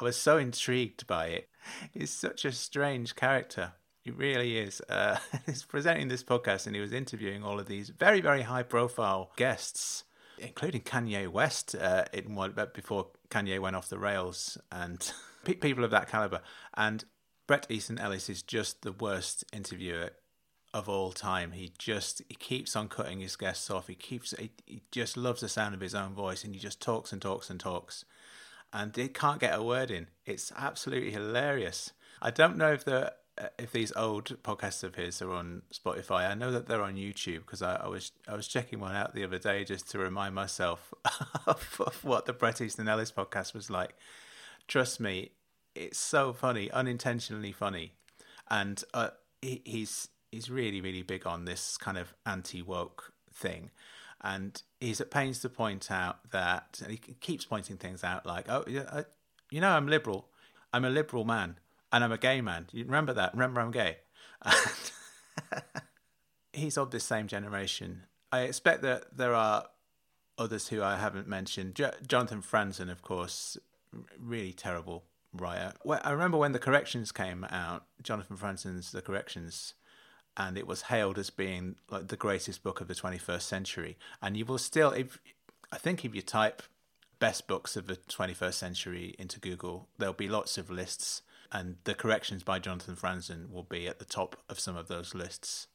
I 0.00 0.04
was 0.04 0.16
so 0.16 0.38
intrigued 0.38 1.06
by 1.06 1.26
it. 1.26 1.48
He's 1.92 2.10
such 2.10 2.44
a 2.44 2.52
strange 2.52 3.14
character. 3.14 3.72
He 4.02 4.10
really 4.10 4.58
is. 4.58 4.82
Uh, 4.88 5.18
he's 5.46 5.62
presenting 5.62 6.08
this 6.08 6.24
podcast 6.24 6.66
and 6.66 6.74
he 6.74 6.82
was 6.82 6.92
interviewing 6.92 7.44
all 7.44 7.58
of 7.58 7.66
these 7.66 7.88
very, 7.88 8.20
very 8.20 8.42
high 8.42 8.64
profile 8.64 9.30
guests, 9.36 10.04
including 10.38 10.82
Kanye 10.82 11.28
West 11.28 11.74
uh, 11.74 12.04
in 12.12 12.34
one, 12.34 12.54
before 12.74 13.08
Kanye 13.30 13.60
went 13.60 13.76
off 13.76 13.88
the 13.88 13.98
rails 13.98 14.58
and 14.70 15.12
people 15.44 15.84
of 15.84 15.92
that 15.92 16.08
caliber. 16.08 16.40
And 16.74 17.04
Bret 17.46 17.66
Easton 17.70 17.98
Ellis 17.98 18.28
is 18.28 18.42
just 18.42 18.82
the 18.82 18.92
worst 18.92 19.44
interviewer 19.52 20.10
of 20.74 20.88
all 20.88 21.12
time. 21.12 21.52
He 21.52 21.72
just 21.78 22.22
he 22.28 22.34
keeps 22.34 22.74
on 22.74 22.88
cutting 22.88 23.20
his 23.20 23.36
guests 23.36 23.70
off. 23.70 23.88
He 23.88 23.94
keeps 23.94 24.34
he, 24.38 24.50
he 24.66 24.82
just 24.90 25.16
loves 25.16 25.40
the 25.40 25.48
sound 25.48 25.74
of 25.74 25.80
his 25.80 25.94
own 25.94 26.14
voice, 26.14 26.44
and 26.44 26.54
he 26.54 26.60
just 26.60 26.80
talks 26.80 27.12
and 27.12 27.20
talks 27.20 27.50
and 27.50 27.60
talks, 27.60 28.04
and 28.72 28.94
he 28.96 29.08
can't 29.08 29.40
get 29.40 29.58
a 29.58 29.62
word 29.62 29.90
in. 29.90 30.06
It's 30.24 30.52
absolutely 30.56 31.10
hilarious. 31.10 31.92
I 32.20 32.30
don't 32.30 32.56
know 32.56 32.72
if 32.72 32.84
the 32.84 33.12
if 33.58 33.72
these 33.72 33.92
old 33.96 34.42
podcasts 34.42 34.82
of 34.84 34.94
his 34.94 35.20
are 35.22 35.32
on 35.32 35.62
Spotify. 35.72 36.30
I 36.30 36.34
know 36.34 36.50
that 36.52 36.66
they're 36.66 36.82
on 36.82 36.94
YouTube 36.94 37.40
because 37.40 37.62
I, 37.62 37.76
I, 37.76 37.88
was 37.88 38.12
I 38.28 38.34
was 38.34 38.48
checking 38.48 38.80
one 38.80 38.94
out 38.94 39.14
the 39.14 39.24
other 39.24 39.38
day 39.38 39.64
just 39.64 39.90
to 39.90 39.98
remind 39.98 40.34
myself 40.34 40.92
of, 41.46 41.80
of 41.80 42.04
what 42.04 42.26
the 42.26 42.32
Bret 42.32 42.60
Easton 42.60 42.88
Ellis 42.88 43.12
podcast 43.12 43.54
was 43.54 43.70
like. 43.70 43.94
Trust 44.68 45.00
me, 45.00 45.32
it's 45.74 45.98
so 45.98 46.32
funny, 46.32 46.70
unintentionally 46.70 47.52
funny, 47.52 47.92
and 48.50 48.82
uh, 48.94 49.10
he, 49.40 49.62
he's 49.64 50.08
he's 50.30 50.48
really 50.48 50.80
really 50.80 51.02
big 51.02 51.26
on 51.26 51.44
this 51.44 51.76
kind 51.76 51.98
of 51.98 52.14
anti 52.24 52.62
woke 52.62 53.12
thing, 53.32 53.70
and 54.22 54.62
he's 54.80 55.00
at 55.00 55.10
pains 55.10 55.40
to 55.40 55.48
point 55.48 55.90
out 55.90 56.30
that 56.30 56.80
and 56.82 56.92
he 56.92 56.98
keeps 56.98 57.44
pointing 57.44 57.76
things 57.76 58.04
out 58.04 58.24
like, 58.24 58.48
oh, 58.48 58.64
you 59.50 59.60
know, 59.60 59.70
I'm 59.70 59.88
liberal, 59.88 60.28
I'm 60.72 60.84
a 60.84 60.90
liberal 60.90 61.24
man, 61.24 61.56
and 61.92 62.02
I'm 62.02 62.12
a 62.12 62.18
gay 62.18 62.40
man. 62.40 62.66
You 62.72 62.84
remember 62.84 63.12
that? 63.12 63.32
Remember, 63.34 63.60
I'm 63.60 63.70
gay. 63.70 63.98
he's 66.52 66.78
of 66.78 66.90
this 66.90 67.04
same 67.04 67.26
generation. 67.26 68.02
I 68.30 68.40
expect 68.42 68.82
that 68.82 69.16
there 69.16 69.34
are 69.34 69.66
others 70.38 70.68
who 70.68 70.82
I 70.82 70.96
haven't 70.96 71.28
mentioned. 71.28 71.74
J- 71.74 71.92
Jonathan 72.06 72.42
Franzen, 72.42 72.90
of 72.90 73.02
course, 73.02 73.58
really 74.18 74.52
terrible 74.52 75.04
writer. 75.32 75.72
Well, 75.84 76.00
I 76.02 76.10
remember 76.10 76.38
when 76.38 76.52
the 76.52 76.58
corrections 76.58 77.12
came 77.12 77.44
out, 77.44 77.84
Jonathan 78.02 78.36
Franzen's 78.36 78.92
The 78.92 79.02
Corrections, 79.02 79.74
and 80.36 80.56
it 80.56 80.66
was 80.66 80.82
hailed 80.82 81.18
as 81.18 81.30
being 81.30 81.76
like 81.90 82.08
the 82.08 82.16
greatest 82.16 82.62
book 82.62 82.80
of 82.80 82.88
the 82.88 82.94
21st 82.94 83.42
century. 83.42 83.98
And 84.20 84.36
you 84.36 84.44
will 84.44 84.58
still, 84.58 84.90
if 84.90 85.18
I 85.70 85.76
think, 85.76 86.04
if 86.04 86.14
you 86.14 86.22
type 86.22 86.62
best 87.18 87.46
books 87.46 87.76
of 87.76 87.86
the 87.86 87.96
21st 87.96 88.54
century 88.54 89.14
into 89.18 89.38
Google, 89.38 89.88
there'll 89.98 90.14
be 90.14 90.28
lots 90.28 90.58
of 90.58 90.70
lists, 90.70 91.22
and 91.52 91.76
the 91.84 91.94
corrections 91.94 92.42
by 92.42 92.58
Jonathan 92.58 92.96
Franzen 92.96 93.50
will 93.50 93.62
be 93.62 93.86
at 93.86 93.98
the 93.98 94.04
top 94.04 94.36
of 94.48 94.58
some 94.58 94.76
of 94.76 94.88
those 94.88 95.14
lists 95.14 95.68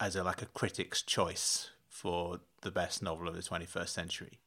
as 0.00 0.16
a 0.16 0.24
like 0.24 0.42
a 0.42 0.46
critic's 0.46 1.02
choice 1.02 1.70
for 1.88 2.40
the 2.62 2.70
best 2.70 3.02
novel 3.02 3.28
of 3.28 3.34
the 3.34 3.42
21st 3.42 3.88
century. 3.88 4.40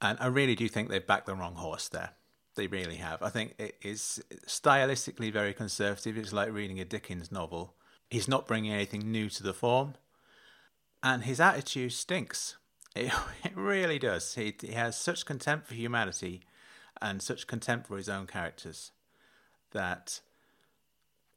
And 0.00 0.18
I 0.20 0.26
really 0.26 0.54
do 0.54 0.68
think 0.68 0.88
they've 0.88 1.04
backed 1.04 1.26
the 1.26 1.34
wrong 1.34 1.54
horse 1.54 1.88
there. 1.88 2.10
They 2.54 2.66
really 2.66 2.96
have. 2.96 3.22
I 3.22 3.30
think 3.30 3.54
it 3.58 3.76
is 3.82 4.22
stylistically 4.46 5.32
very 5.32 5.54
conservative. 5.54 6.18
It's 6.18 6.32
like 6.32 6.52
reading 6.52 6.80
a 6.80 6.84
Dickens 6.84 7.32
novel 7.32 7.74
He's 8.10 8.28
not 8.28 8.46
bringing 8.46 8.72
anything 8.72 9.12
new 9.12 9.28
to 9.28 9.42
the 9.42 9.52
form, 9.52 9.94
and 11.02 11.24
his 11.24 11.40
attitude 11.40 11.92
stinks. 11.92 12.56
It, 12.96 13.12
it 13.44 13.54
really 13.54 13.98
does. 13.98 14.34
He, 14.34 14.54
he 14.60 14.72
has 14.72 14.96
such 14.96 15.26
contempt 15.26 15.66
for 15.66 15.74
humanity 15.74 16.42
and 17.00 17.22
such 17.22 17.46
contempt 17.46 17.86
for 17.86 17.96
his 17.96 18.08
own 18.08 18.26
characters 18.26 18.92
that 19.72 20.20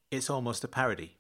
it's 0.10 0.30
almost 0.30 0.64
a 0.64 0.68
parody. 0.68 1.18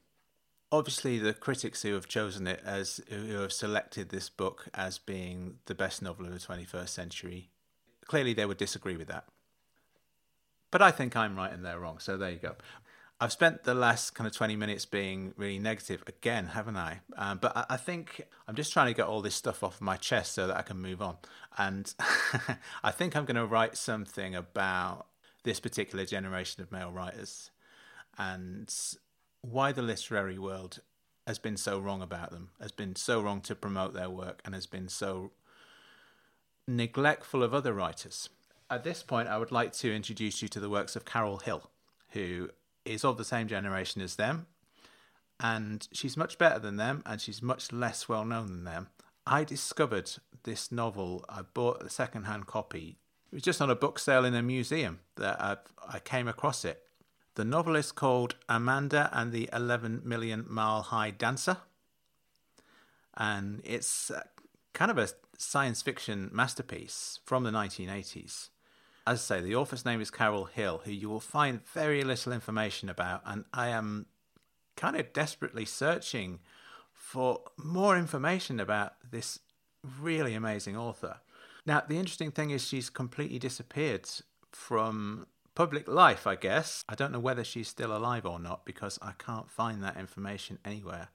Obviously, 0.71 1.19
the 1.19 1.33
critics 1.33 1.81
who 1.81 1.93
have 1.93 2.07
chosen 2.07 2.47
it 2.47 2.61
as 2.65 3.01
who 3.09 3.39
have 3.39 3.51
selected 3.51 4.09
this 4.09 4.29
book 4.29 4.67
as 4.73 4.97
being 4.97 5.55
the 5.65 5.75
best 5.75 6.01
novel 6.01 6.25
of 6.25 6.31
the 6.31 6.39
21st 6.39 6.89
century, 6.89 7.49
clearly 8.05 8.33
they 8.33 8.45
would 8.45 8.57
disagree 8.57 8.95
with 8.95 9.07
that. 9.07 9.25
But 10.71 10.81
I 10.81 10.91
think 10.91 11.15
I'm 11.17 11.35
right 11.35 11.51
and 11.51 11.65
they're 11.65 11.79
wrong, 11.79 11.99
so 11.99 12.15
there 12.15 12.31
you 12.31 12.38
go. 12.38 12.55
I've 13.21 13.31
spent 13.31 13.65
the 13.65 13.75
last 13.75 14.15
kind 14.15 14.25
of 14.25 14.33
20 14.33 14.55
minutes 14.55 14.88
being 14.88 15.33
really 15.38 15.59
negative 15.59 16.03
again, 16.07 16.47
haven't 16.47 16.77
I? 16.77 17.01
Um, 17.15 17.38
but 17.39 17.55
I, 17.55 17.65
I, 17.71 17.77
think 17.77 18.25
I'm 18.47 18.55
just 18.55 18.73
trying 18.73 18.88
to 18.88 18.95
get 18.95 19.05
all 19.05 19.21
this 19.21 19.35
stuff 19.35 19.63
off 19.63 19.79
my 19.79 19.95
chest 19.95 20.33
so 20.33 20.47
that 20.47 20.57
I 20.57 20.63
can 20.63 20.77
move 20.77 21.03
on. 21.03 21.17
And 21.55 21.93
I 22.83 22.89
think 22.89 23.15
I'm 23.15 23.25
going 23.25 23.35
to 23.35 23.45
write 23.45 23.77
something 23.77 24.33
about 24.33 25.05
this 25.43 25.59
particular 25.59 26.05
generation 26.05 26.61
of 26.61 26.72
male 26.72 26.91
writers 26.91 27.51
and 28.18 28.73
why 29.41 29.72
the 29.72 29.81
literary 29.81 30.38
world 30.38 30.80
has 31.26 31.39
been 31.39 31.57
so 31.57 31.80
wrong 31.80 32.01
about 32.01 32.31
them, 32.31 32.49
has 32.59 32.72
been 32.72 32.95
so 32.95 33.22
wrong 33.22 33.41
to 33.41 33.55
promote 33.55 33.93
their 33.93 34.09
work, 34.09 34.41
and 34.43 34.53
has 34.53 34.65
been 34.65 34.88
so 34.88 35.31
neglectful 36.68 37.43
of 37.43 37.53
other 37.53 37.73
writers. 37.73 38.30
At 38.69 38.84
this 38.84 39.03
point, 39.03 39.30
I 39.30 39.38
would 39.38 39.51
like 39.51 39.73
to 39.73 39.93
introduce 39.93 40.41
you 40.41 40.47
to 40.49 40.59
the 40.59 40.69
works 40.69 40.95
of 40.95 41.05
Carol 41.05 41.38
Hill, 41.39 41.69
who 42.09 42.49
is 42.85 43.05
of 43.05 43.18
the 43.18 43.26
same 43.26 43.47
generation 43.47 44.01
as 44.01 44.15
them, 44.15 44.47
and 45.39 45.88
she's 45.91 46.18
much 46.18 46.38
better 46.38 46.59
than 46.59 46.77
them, 46.77 47.01
and 47.05 47.19
she's 47.22 47.41
much 47.41 47.72
less 47.72 48.07
well 48.09 48.26
known 48.26 48.47
than 48.47 48.63
them. 48.63 48.89
I 49.26 49.43
discovered 49.43 50.11
this 50.43 50.72
novel. 50.72 51.23
I 51.30 51.41
bought 51.41 51.84
a 51.84 51.89
second-hand 51.89 52.47
copy. 52.47 52.97
It 53.32 53.36
was 53.36 53.44
just 53.44 53.62
on 53.62 53.70
a 53.70 53.76
book 53.76 53.98
sale 53.98 54.26
in 54.26 54.36
a 54.36 54.41
museum 54.41 54.99
that 55.16 55.40
I, 55.41 55.58
I 55.88 55.99
came 55.99 56.28
across 56.28 56.66
it. 56.66 56.84
The 57.36 57.45
novel 57.45 57.78
is 57.78 57.94
called 57.94 58.36
Amanda 58.49 59.10
and 59.14 59.32
the 59.32 59.49
11 59.53 60.02
Million 60.03 60.45
Mile 60.49 60.82
High 60.82 61.12
Dancer, 61.12 61.58
and 63.16 63.62
it's 63.64 64.12
uh, 64.12 64.24
kind 64.74 64.91
of 64.91 64.98
a 64.98 65.08
science 65.38 65.82
fiction 65.82 66.30
masterpiece 66.34 67.20
from 67.24 67.44
the 67.44 67.52
1980s. 67.52 68.49
As 69.08 69.20
I 69.32 69.38
say, 69.38 69.41
the 69.41 69.56
author's 69.56 69.86
name 69.86 70.02
is 70.02 70.12
Carol 70.12 70.45
Hill, 70.45 70.82
who 70.84 70.91
you 70.91 71.10
will 71.10 71.22
find 71.22 71.66
very 71.68 72.03
little 72.03 72.34
information 72.34 72.90
about, 72.90 73.22
and 73.26 73.45
I 73.53 73.70
am 73.70 74.08
kind 74.76 74.98
of 74.98 75.14
desperately 75.14 75.64
searching 75.64 76.40
for 76.94 77.41
more 77.58 77.98
information 77.98 78.60
about 78.60 78.94
this 79.10 79.40
really 79.99 80.34
amazing 80.34 80.76
author. 80.76 81.22
Now, 81.65 81.83
the 81.88 81.97
interesting 81.97 82.31
thing 82.31 82.49
is 82.49 82.65
she's 82.65 82.89
completely 82.89 83.39
disappeared 83.39 84.09
from 84.51 85.27
public 85.53 85.88
life, 85.88 86.25
I 86.25 86.35
guess. 86.35 86.83
I 86.89 86.95
don't 86.95 87.11
know 87.11 87.19
whether 87.19 87.43
she's 87.43 87.67
still 87.67 87.95
alive 87.95 88.25
or 88.25 88.39
not 88.39 88.65
because 88.65 88.97
I 89.01 89.13
can't 89.17 89.49
find 89.49 89.83
that 89.83 89.97
information 89.97 90.57
anywhere. 90.65 91.09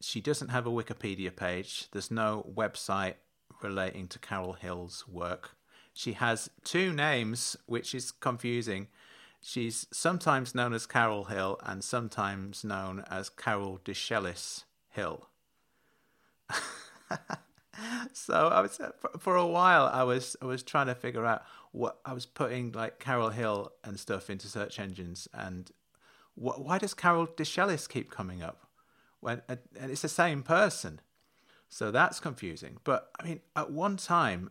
She 0.00 0.20
doesn't 0.20 0.48
have 0.48 0.66
a 0.66 0.70
Wikipedia 0.70 1.34
page, 1.34 1.88
there's 1.92 2.10
no 2.10 2.50
website 2.52 3.14
relating 3.62 4.08
to 4.08 4.18
Carol 4.18 4.54
Hill's 4.54 5.06
work. 5.06 5.56
She 5.92 6.12
has 6.14 6.48
two 6.64 6.92
names, 6.92 7.56
which 7.66 7.94
is 7.94 8.10
confusing. 8.10 8.88
She's 9.42 9.86
sometimes 9.92 10.54
known 10.54 10.72
as 10.72 10.86
Carol 10.86 11.24
Hill 11.24 11.58
and 11.62 11.84
sometimes 11.84 12.64
known 12.64 13.04
as 13.10 13.28
Carol 13.28 13.80
DeChellis 13.84 14.64
Hill. 14.88 15.28
so 18.12 18.48
I 18.48 18.60
was 18.60 18.80
for 19.18 19.36
a 19.36 19.46
while 19.46 19.86
I 19.92 20.02
was 20.02 20.36
I 20.42 20.46
was 20.46 20.62
trying 20.62 20.86
to 20.86 20.94
figure 20.94 21.24
out 21.24 21.42
what 21.72 21.98
I 22.04 22.12
was 22.12 22.26
putting 22.26 22.72
like 22.72 22.98
Carol 22.98 23.30
Hill 23.30 23.72
and 23.84 23.98
stuff 23.98 24.28
into 24.28 24.48
search 24.48 24.78
engines 24.78 25.28
and 25.32 25.70
wh- 26.34 26.58
why 26.58 26.78
does 26.78 26.94
Carol 26.94 27.26
DeChellis 27.26 27.88
keep 27.88 28.10
coming 28.10 28.42
up 28.42 28.66
when 29.20 29.42
and 29.48 29.90
it's 29.90 30.02
the 30.02 30.08
same 30.08 30.42
person. 30.42 31.00
So 31.68 31.90
that's 31.90 32.18
confusing. 32.18 32.78
But 32.82 33.10
I 33.20 33.24
mean, 33.24 33.40
at 33.54 33.70
one 33.70 33.96
time, 33.96 34.50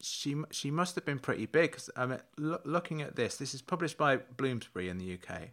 she 0.00 0.36
she 0.50 0.70
must 0.70 0.94
have 0.94 1.04
been 1.04 1.18
pretty 1.18 1.46
big. 1.46 1.78
I 1.96 2.06
mean, 2.06 2.20
lo- 2.38 2.60
looking 2.64 3.02
at 3.02 3.16
this, 3.16 3.36
this 3.36 3.54
is 3.54 3.62
published 3.62 3.98
by 3.98 4.18
Bloomsbury 4.36 4.88
in 4.88 4.98
the 4.98 5.14
UK. 5.14 5.50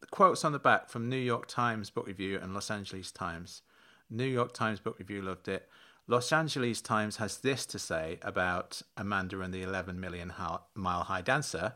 The 0.00 0.06
quotes 0.10 0.44
on 0.44 0.52
the 0.52 0.58
back 0.58 0.88
from 0.88 1.08
New 1.08 1.16
York 1.16 1.46
Times 1.46 1.90
Book 1.90 2.06
Review 2.08 2.40
and 2.42 2.54
Los 2.54 2.70
Angeles 2.70 3.12
Times. 3.12 3.62
New 4.10 4.24
York 4.24 4.52
Times 4.52 4.80
Book 4.80 4.98
Review 4.98 5.22
loved 5.22 5.46
it. 5.46 5.68
Los 6.08 6.32
Angeles 6.32 6.80
Times 6.80 7.18
has 7.18 7.38
this 7.38 7.64
to 7.66 7.78
say 7.78 8.18
about 8.22 8.82
Amanda 8.96 9.40
and 9.40 9.54
the 9.54 9.62
11 9.62 10.00
Million 10.00 10.32
Mile 10.74 11.04
High 11.04 11.22
Dancer. 11.22 11.74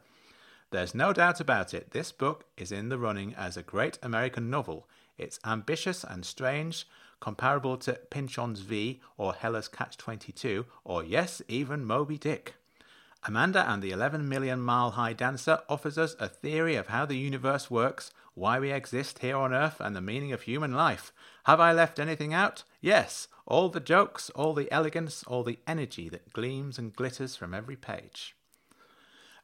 There's 0.72 0.96
no 0.96 1.12
doubt 1.12 1.40
about 1.40 1.72
it, 1.72 1.92
this 1.92 2.10
book 2.10 2.44
is 2.56 2.72
in 2.72 2.88
the 2.88 2.98
running 2.98 3.34
as 3.36 3.56
a 3.56 3.62
great 3.62 4.00
American 4.02 4.50
novel. 4.50 4.88
It's 5.16 5.38
ambitious 5.44 6.02
and 6.02 6.26
strange, 6.26 6.88
comparable 7.20 7.76
to 7.78 8.00
Pynchon's 8.10 8.60
V 8.60 9.00
or 9.16 9.32
Heller's 9.32 9.68
Catch 9.68 9.96
22, 9.96 10.66
or 10.82 11.04
yes, 11.04 11.40
even 11.46 11.84
Moby 11.84 12.18
Dick. 12.18 12.56
Amanda 13.22 13.68
and 13.70 13.80
the 13.80 13.92
11 13.92 14.28
Million 14.28 14.60
Mile 14.60 14.90
High 14.90 15.12
Dancer 15.12 15.60
offers 15.68 15.96
us 15.96 16.16
a 16.18 16.28
theory 16.28 16.74
of 16.74 16.88
how 16.88 17.06
the 17.06 17.16
universe 17.16 17.70
works, 17.70 18.10
why 18.36 18.60
we 18.60 18.70
exist 18.70 19.20
here 19.20 19.36
on 19.36 19.54
Earth, 19.54 19.80
and 19.80 19.96
the 19.96 20.00
meaning 20.00 20.30
of 20.30 20.42
human 20.42 20.74
life. 20.74 21.12
Have 21.44 21.58
I 21.58 21.72
left 21.72 21.98
anything 21.98 22.34
out? 22.34 22.64
Yes, 22.80 23.28
all 23.46 23.70
the 23.70 23.80
jokes, 23.80 24.30
all 24.30 24.52
the 24.52 24.70
elegance, 24.70 25.24
all 25.24 25.42
the 25.42 25.58
energy 25.66 26.10
that 26.10 26.32
gleams 26.34 26.78
and 26.78 26.94
glitters 26.94 27.34
from 27.34 27.54
every 27.54 27.76
page. 27.76 28.36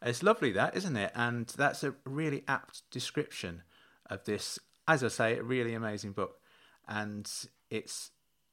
It's 0.03 0.23
lovely, 0.23 0.53
that, 0.53 0.77
isn't 0.77 0.97
it? 0.97 1.11
And 1.15 1.47
that's 1.47 1.83
a 1.83 1.95
really 2.05 2.45
apt 2.47 2.83
description 2.91 3.63
of 4.11 4.25
this, 4.25 4.59
as 4.87 5.03
I 5.03 5.09
say, 5.09 5.39
a 5.39 5.43
really 5.43 5.75
amazing 5.75 6.13
book. 6.13 6.41
And 6.87 7.31
it's 7.71 8.11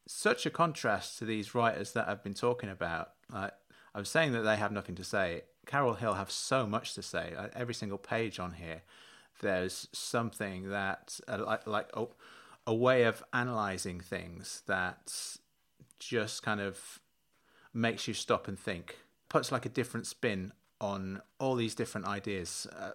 such 0.08 0.46
a 0.46 0.52
contrast 0.52 1.20
to 1.20 1.26
these 1.26 1.54
writers 1.54 1.92
that 1.94 2.08
I've 2.08 2.24
been 2.24 2.34
talking 2.34 2.70
about. 2.70 3.10
Like, 3.32 3.54
I'm 3.94 4.06
saying 4.06 4.32
that 4.34 4.44
they 4.44 4.56
have 4.56 4.72
nothing 4.72 4.96
to 4.96 5.04
say. 5.04 5.42
Carol 5.66 5.96
Hill 5.96 6.14
have 6.14 6.32
so 6.32 6.66
much 6.66 6.94
to 6.94 7.02
say. 7.02 7.34
Uh, 7.38 7.48
every 7.56 7.74
single 7.74 7.98
page 7.98 8.40
on 8.40 8.54
here, 8.54 8.84
there's 9.40 9.88
something 9.92 10.70
that, 10.70 11.20
uh, 11.28 11.44
like, 11.46 11.68
like 11.68 11.90
oh, 11.96 12.12
a 12.66 12.74
way 12.74 13.04
of 13.04 13.24
analyzing 13.34 14.00
things 14.00 14.64
that 14.68 15.38
just 16.00 16.44
kind 16.44 16.62
of 16.62 17.00
makes 17.74 18.08
you 18.08 18.14
stop 18.14 18.48
and 18.48 18.60
think, 18.60 18.98
puts 19.28 19.52
like 19.52 19.66
a 19.66 19.70
different 19.70 20.08
spin 20.08 20.54
on 20.82 21.22
all 21.40 21.56
these 21.56 21.76
different 21.76 22.08
ideas, 22.08 22.68
uh, 22.78 22.92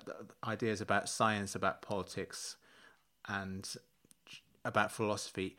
ideas 0.46 0.80
about 0.80 1.08
science, 1.08 1.54
about 1.54 1.82
politics, 1.82 2.56
and 3.28 3.74
about 4.64 4.90
philosophy, 4.90 5.56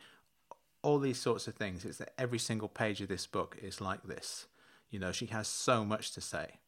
all 0.82 0.98
these 0.98 1.18
sorts 1.18 1.46
of 1.46 1.54
things. 1.54 1.84
It's 1.84 1.98
that 1.98 2.12
every 2.18 2.38
single 2.38 2.68
page 2.68 3.00
of 3.00 3.08
this 3.08 3.26
book 3.26 3.56
is 3.62 3.80
like 3.80 4.02
this. 4.04 4.46
You 4.90 4.98
know, 4.98 5.12
she 5.12 5.26
has 5.26 5.48
so 5.48 5.84
much 5.84 6.12
to 6.12 6.20
say. 6.20 6.58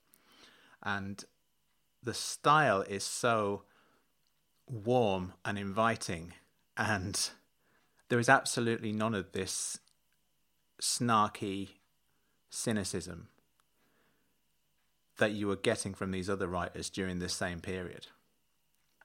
And 0.82 1.24
the 2.02 2.14
style 2.14 2.82
is 2.82 3.04
so 3.04 3.62
warm 4.68 5.34
and 5.44 5.58
inviting, 5.58 6.34
and 6.76 7.30
there 8.08 8.18
is 8.18 8.28
absolutely 8.28 8.92
none 8.92 9.14
of 9.14 9.32
this 9.32 9.78
snarky 10.80 11.70
cynicism 12.50 13.28
that 15.18 15.32
you 15.32 15.48
were 15.48 15.56
getting 15.56 15.94
from 15.94 16.10
these 16.10 16.30
other 16.30 16.46
writers 16.46 16.88
during 16.88 17.18
this 17.18 17.34
same 17.34 17.60
period. 17.60 18.06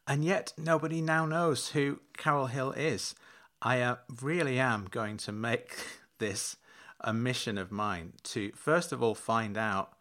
And 0.07 0.23
yet, 0.23 0.53
nobody 0.57 1.01
now 1.01 1.25
knows 1.25 1.69
who 1.69 2.01
Carol 2.17 2.47
Hill 2.47 2.71
is. 2.73 3.15
I 3.61 3.81
uh, 3.81 3.95
really 4.21 4.59
am 4.59 4.87
going 4.91 5.17
to 5.17 5.31
make 5.31 5.75
this 6.19 6.57
a 6.99 7.13
mission 7.13 7.57
of 7.57 7.71
mine 7.71 8.13
to, 8.23 8.51
first 8.55 8.91
of 8.91 9.01
all, 9.01 9.15
find 9.15 9.57
out 9.57 9.93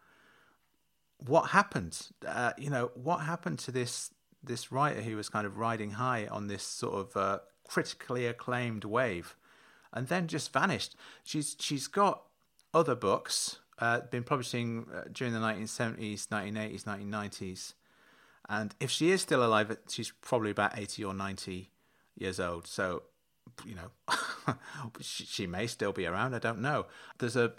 what 1.18 1.50
happened. 1.50 2.08
Uh, 2.26 2.52
you 2.58 2.70
know, 2.70 2.90
what 2.94 3.18
happened 3.18 3.58
to 3.60 3.72
this 3.72 4.10
this 4.42 4.72
writer 4.72 5.02
who 5.02 5.16
was 5.16 5.28
kind 5.28 5.46
of 5.46 5.58
riding 5.58 5.92
high 5.92 6.26
on 6.26 6.46
this 6.46 6.62
sort 6.62 6.94
of 6.94 7.16
uh, 7.16 7.38
critically 7.68 8.26
acclaimed 8.26 8.84
wave, 8.84 9.36
and 9.92 10.08
then 10.08 10.26
just 10.26 10.52
vanished. 10.52 10.96
She's 11.24 11.56
she's 11.58 11.86
got 11.86 12.22
other 12.74 12.94
books 12.94 13.58
uh, 13.82 14.00
been 14.10 14.22
publishing 14.22 14.86
uh, 14.94 15.02
during 15.12 15.32
the 15.34 15.40
1970s, 15.40 16.28
1980s, 16.28 16.84
1990s. 16.84 17.74
And 18.48 18.74
if 18.78 18.90
she 18.90 19.10
is 19.10 19.20
still 19.20 19.44
alive, 19.44 19.76
she's 19.88 20.12
probably 20.20 20.52
about 20.52 20.78
80 20.78 21.04
or 21.04 21.14
90 21.14 21.70
years 22.16 22.38
old. 22.38 22.66
So, 22.68 23.02
you 23.64 23.74
know, 23.74 24.54
she, 25.00 25.48
may 25.48 25.66
still 25.66 25.92
be 25.92 26.06
around. 26.06 26.34
I 26.34 26.38
don't 26.38 26.60
know. 26.60 26.86
There's 27.18 27.34
a 27.34 27.54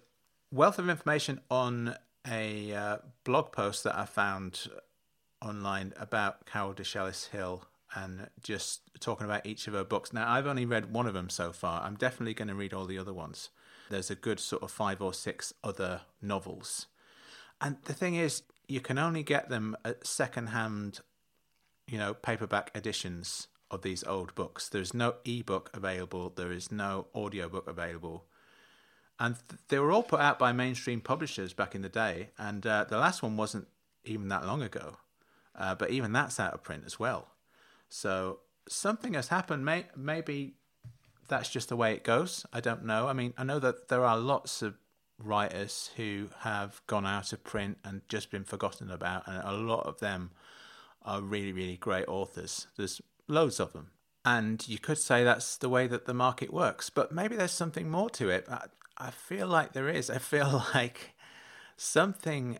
wealth 0.49 0.80
of 0.80 0.89
information 0.89 1.41
on 1.49 1.95
a 2.26 2.73
uh, 2.73 2.97
blog 3.26 3.51
post 3.51 3.84
that 3.84 3.97
I 3.97 4.05
found 4.05 4.69
online 5.44 5.94
about 5.98 6.45
Carol 6.45 6.74
DeChellis 6.74 7.30
Hill 7.30 7.65
and 7.95 8.30
just 8.41 8.82
talking 8.99 9.26
about 9.26 9.45
each 9.45 9.68
of 9.68 9.74
her 9.74 9.84
books. 9.84 10.14
Now, 10.14 10.32
I've 10.32 10.48
only 10.48 10.65
read 10.65 10.91
one 10.91 11.06
of 11.06 11.14
them 11.14 11.30
so 11.30 11.52
far. 11.52 11.84
I'm 11.84 11.95
definitely 11.95 12.34
going 12.34 12.48
to 12.48 12.56
read 12.56 12.74
all 12.74 12.86
the 12.86 12.98
other 12.98 13.14
ones 13.14 13.49
there's 13.90 14.11
a 14.11 14.15
good 14.15 14.40
sort 14.40 14.64
of 14.64 14.72
five 14.72 15.02
or 15.02 15.14
six 15.14 15.53
other 15.64 16.02
novels. 16.22 16.88
And 17.61 17.78
the 17.86 17.94
thing 17.94 18.15
is, 18.15 18.44
you 18.68 18.82
can 18.82 18.98
only 18.98 19.24
get 19.24 19.49
them 19.49 19.78
at 19.86 20.06
second-hand, 20.06 20.99
you 21.88 21.98
know, 21.98 22.14
paperback 22.14 22.72
editions 22.76 23.48
of 23.70 23.82
these 23.82 24.03
old 24.03 24.36
books. 24.36 24.70
There's 24.70 24.94
no 24.94 25.15
ebook 25.26 25.70
available. 25.74 26.32
There 26.36 26.52
is 26.52 26.72
no 26.72 27.07
audiobook 27.15 27.68
available. 27.68 28.26
And 29.20 29.36
th- 29.48 29.61
they 29.70 29.80
were 29.80 29.91
all 29.91 30.03
put 30.03 30.20
out 30.20 30.40
by 30.40 30.52
mainstream 30.52 31.02
publishers 31.02 31.53
back 31.53 31.76
in 31.76 31.82
the 31.82 31.90
day. 31.90 32.30
And 32.38 32.65
uh, 32.65 32.86
the 32.90 32.98
last 32.98 33.22
one 33.22 33.38
wasn't 33.38 33.68
even 34.03 34.28
that 34.30 34.45
long 34.45 34.61
ago. 34.61 34.98
Uh, 35.56 35.76
but 35.76 35.92
even 35.92 36.12
that's 36.12 36.40
out 36.40 36.54
of 36.54 36.64
print 36.64 36.84
as 36.86 37.00
well. 37.00 37.28
So 37.90 38.40
something 38.68 39.14
has 39.14 39.28
happened. 39.28 39.66
May- 39.66 39.88
maybe 39.96 40.56
that's 41.28 41.50
just 41.50 41.70
the 41.70 41.76
way 41.76 41.94
it 41.94 42.04
goes. 42.04 42.46
I 42.52 42.60
don't 42.60 42.86
know. 42.86 43.08
I 43.08 43.14
mean, 43.14 43.34
I 43.38 43.44
know 43.44 43.60
that 43.60 43.90
there 43.90 44.06
are 44.06 44.18
lots 44.18 44.62
of 44.62 44.76
writers 45.20 45.92
who 45.96 46.30
have 46.40 46.82
gone 46.88 47.06
out 47.06 47.34
of 47.34 47.44
print 47.44 47.78
and 47.84 48.02
just 48.10 48.32
been 48.32 48.44
forgotten 48.44 48.92
about, 48.92 49.28
and 49.28 49.42
a 49.44 49.54
lot 49.54 49.86
of 49.86 50.00
them 50.00 50.32
are 51.04 51.22
really, 51.22 51.54
really 51.54 51.78
great 51.78 52.08
authors. 52.08 52.68
There's 52.78 53.02
loads 53.28 53.60
of 53.60 53.74
them. 53.74 53.92
And 54.26 54.68
you 54.68 54.80
could 54.80 54.98
say 54.98 55.24
that's 55.24 55.58
the 55.58 55.70
way 55.70 55.88
that 55.88 56.06
the 56.06 56.14
market 56.14 56.54
works, 56.54 56.90
but 56.90 57.12
maybe 57.12 57.36
there's 57.36 57.52
something 57.52 57.90
more 57.90 58.10
to 58.12 58.30
it. 58.30 58.48
I, 58.50 58.66
I 58.98 59.12
feel 59.12 59.48
like 59.48 59.74
there 59.74 59.90
is. 59.90 60.10
I 60.10 60.18
feel 60.18 60.64
like 60.74 61.14
something 61.76 62.60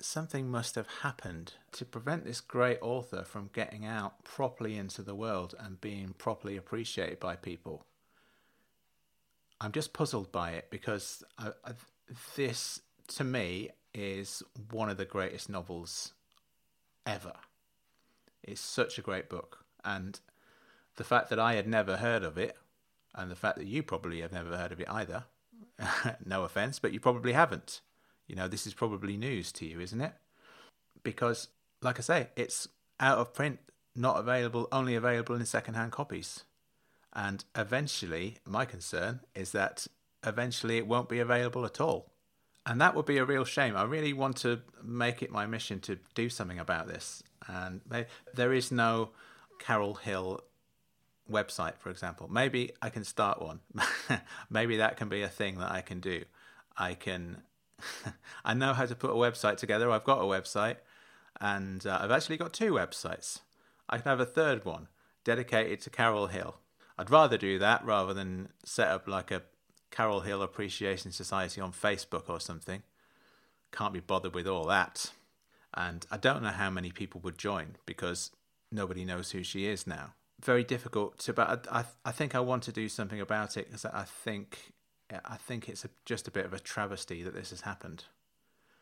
something 0.00 0.50
must 0.50 0.74
have 0.74 0.88
happened 1.02 1.54
to 1.72 1.84
prevent 1.84 2.24
this 2.24 2.40
great 2.40 2.78
author 2.80 3.24
from 3.24 3.50
getting 3.52 3.84
out 3.84 4.24
properly 4.24 4.76
into 4.76 5.02
the 5.02 5.14
world 5.14 5.54
and 5.58 5.80
being 5.80 6.14
properly 6.18 6.56
appreciated 6.56 7.18
by 7.18 7.36
people. 7.36 7.84
I'm 9.60 9.72
just 9.72 9.92
puzzled 9.92 10.30
by 10.30 10.52
it 10.52 10.70
because 10.70 11.24
I, 11.38 11.48
I, 11.64 11.72
this, 12.36 12.80
to 13.08 13.24
me, 13.24 13.70
is 13.92 14.42
one 14.70 14.88
of 14.88 14.96
the 14.96 15.04
greatest 15.04 15.48
novels 15.48 16.12
ever. 17.04 17.34
It's 18.44 18.60
such 18.60 18.98
a 18.98 19.02
great 19.02 19.28
book. 19.28 19.64
And 19.84 20.20
the 20.96 21.04
fact 21.04 21.30
that 21.30 21.40
I 21.40 21.54
had 21.54 21.66
never 21.66 21.96
heard 21.96 22.22
of 22.22 22.38
it, 22.38 22.56
and 23.14 23.30
the 23.30 23.36
fact 23.36 23.56
that 23.58 23.66
you 23.66 23.82
probably 23.82 24.20
have 24.20 24.32
never 24.32 24.56
heard 24.56 24.70
of 24.70 24.80
it 24.80 24.88
either, 24.88 25.24
no 26.24 26.44
offense, 26.44 26.78
but 26.78 26.92
you 26.92 27.00
probably 27.00 27.32
haven't 27.32 27.80
you 28.28 28.36
know, 28.36 28.46
this 28.46 28.66
is 28.66 28.74
probably 28.74 29.16
news 29.16 29.50
to 29.52 29.66
you, 29.66 29.80
isn't 29.80 30.00
it? 30.00 30.12
Because, 31.02 31.48
like 31.82 31.98
I 31.98 32.02
say, 32.02 32.28
it's 32.36 32.68
out 33.00 33.18
of 33.18 33.34
print, 33.34 33.58
not 33.96 34.18
available, 34.18 34.68
only 34.70 34.94
available 34.94 35.34
in 35.34 35.44
second-hand 35.46 35.92
copies. 35.92 36.44
And 37.12 37.44
eventually, 37.56 38.36
my 38.44 38.64
concern 38.64 39.20
is 39.34 39.52
that 39.52 39.86
eventually 40.24 40.76
it 40.76 40.86
won't 40.86 41.08
be 41.08 41.18
available 41.18 41.64
at 41.64 41.80
all. 41.80 42.12
And 42.66 42.80
that 42.82 42.94
would 42.94 43.06
be 43.06 43.16
a 43.16 43.24
real 43.24 43.44
shame. 43.44 43.76
I 43.76 43.84
really 43.84 44.12
want 44.12 44.36
to 44.38 44.60
make 44.82 45.22
it 45.22 45.30
my 45.30 45.46
mission 45.46 45.80
to 45.80 45.98
do 46.14 46.28
something 46.28 46.58
about 46.58 46.86
this. 46.86 47.22
And 47.46 47.80
there 48.34 48.52
is 48.52 48.70
no 48.70 49.10
Carol 49.58 49.94
Hill 49.94 50.42
website, 51.30 51.78
for 51.78 51.88
example. 51.88 52.28
Maybe 52.30 52.72
I 52.82 52.90
can 52.90 53.04
start 53.04 53.40
one. 53.40 53.60
Maybe 54.50 54.76
that 54.76 54.98
can 54.98 55.08
be 55.08 55.22
a 55.22 55.28
thing 55.28 55.58
that 55.58 55.70
I 55.70 55.80
can 55.80 56.00
do. 56.00 56.24
I 56.76 56.92
can 56.92 57.42
I 58.44 58.54
know 58.54 58.72
how 58.72 58.86
to 58.86 58.94
put 58.94 59.10
a 59.10 59.14
website 59.14 59.56
together. 59.56 59.90
I've 59.90 60.04
got 60.04 60.20
a 60.20 60.24
website, 60.24 60.76
and 61.40 61.86
uh, 61.86 61.98
I've 62.00 62.10
actually 62.10 62.36
got 62.36 62.52
two 62.52 62.72
websites. 62.72 63.40
I 63.88 63.98
can 63.98 64.10
have 64.10 64.20
a 64.20 64.26
third 64.26 64.64
one 64.64 64.88
dedicated 65.24 65.80
to 65.82 65.90
Carol 65.90 66.26
Hill. 66.26 66.56
I'd 66.98 67.10
rather 67.10 67.38
do 67.38 67.58
that 67.58 67.84
rather 67.84 68.12
than 68.12 68.48
set 68.64 68.88
up 68.88 69.06
like 69.06 69.30
a 69.30 69.42
Carol 69.90 70.20
Hill 70.20 70.42
Appreciation 70.42 71.12
Society 71.12 71.60
on 71.60 71.72
Facebook 71.72 72.28
or 72.28 72.40
something. 72.40 72.82
Can't 73.72 73.92
be 73.92 74.00
bothered 74.00 74.34
with 74.34 74.46
all 74.46 74.64
that. 74.66 75.12
And 75.74 76.06
I 76.10 76.16
don't 76.16 76.42
know 76.42 76.48
how 76.48 76.70
many 76.70 76.90
people 76.90 77.20
would 77.22 77.38
join 77.38 77.76
because 77.86 78.30
nobody 78.72 79.04
knows 79.04 79.30
who 79.30 79.42
she 79.42 79.66
is 79.66 79.86
now. 79.86 80.14
Very 80.42 80.64
difficult 80.64 81.18
to, 81.20 81.32
but 81.32 81.68
I, 81.70 81.80
I, 81.80 81.84
I 82.06 82.12
think 82.12 82.34
I 82.34 82.40
want 82.40 82.62
to 82.64 82.72
do 82.72 82.88
something 82.88 83.20
about 83.20 83.56
it 83.56 83.66
because 83.66 83.84
I 83.84 84.04
think 84.04 84.72
I 85.24 85.36
think 85.36 85.68
it's 85.68 85.84
a, 85.84 85.90
just 86.04 86.28
a 86.28 86.30
bit 86.30 86.44
of 86.44 86.52
a 86.52 86.58
travesty 86.58 87.22
that 87.22 87.34
this 87.34 87.50
has 87.50 87.62
happened. 87.62 88.04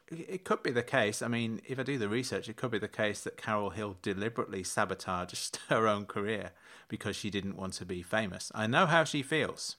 It 0.08 0.44
could 0.44 0.62
be 0.62 0.70
the 0.70 0.82
case. 0.84 1.20
I 1.22 1.28
mean, 1.28 1.60
if 1.66 1.78
I 1.80 1.82
do 1.82 1.98
the 1.98 2.08
research, 2.08 2.48
it 2.48 2.56
could 2.56 2.70
be 2.70 2.78
the 2.78 2.88
case 2.88 3.22
that 3.22 3.36
Carol 3.36 3.70
Hill 3.70 3.96
deliberately 4.02 4.62
sabotaged 4.62 5.58
her 5.68 5.88
own 5.88 6.06
career 6.06 6.50
because 6.88 7.16
she 7.16 7.30
didn't 7.30 7.56
want 7.56 7.72
to 7.74 7.84
be 7.84 8.02
famous. 8.02 8.52
I 8.54 8.66
know 8.68 8.86
how 8.86 9.04
she 9.04 9.22
feels 9.22 9.76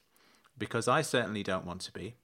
because 0.57 0.88
I 0.88 1.02
certainly 1.02 1.44
don't 1.44 1.65
want 1.65 1.82
to 1.82 1.91
be. 1.94 2.15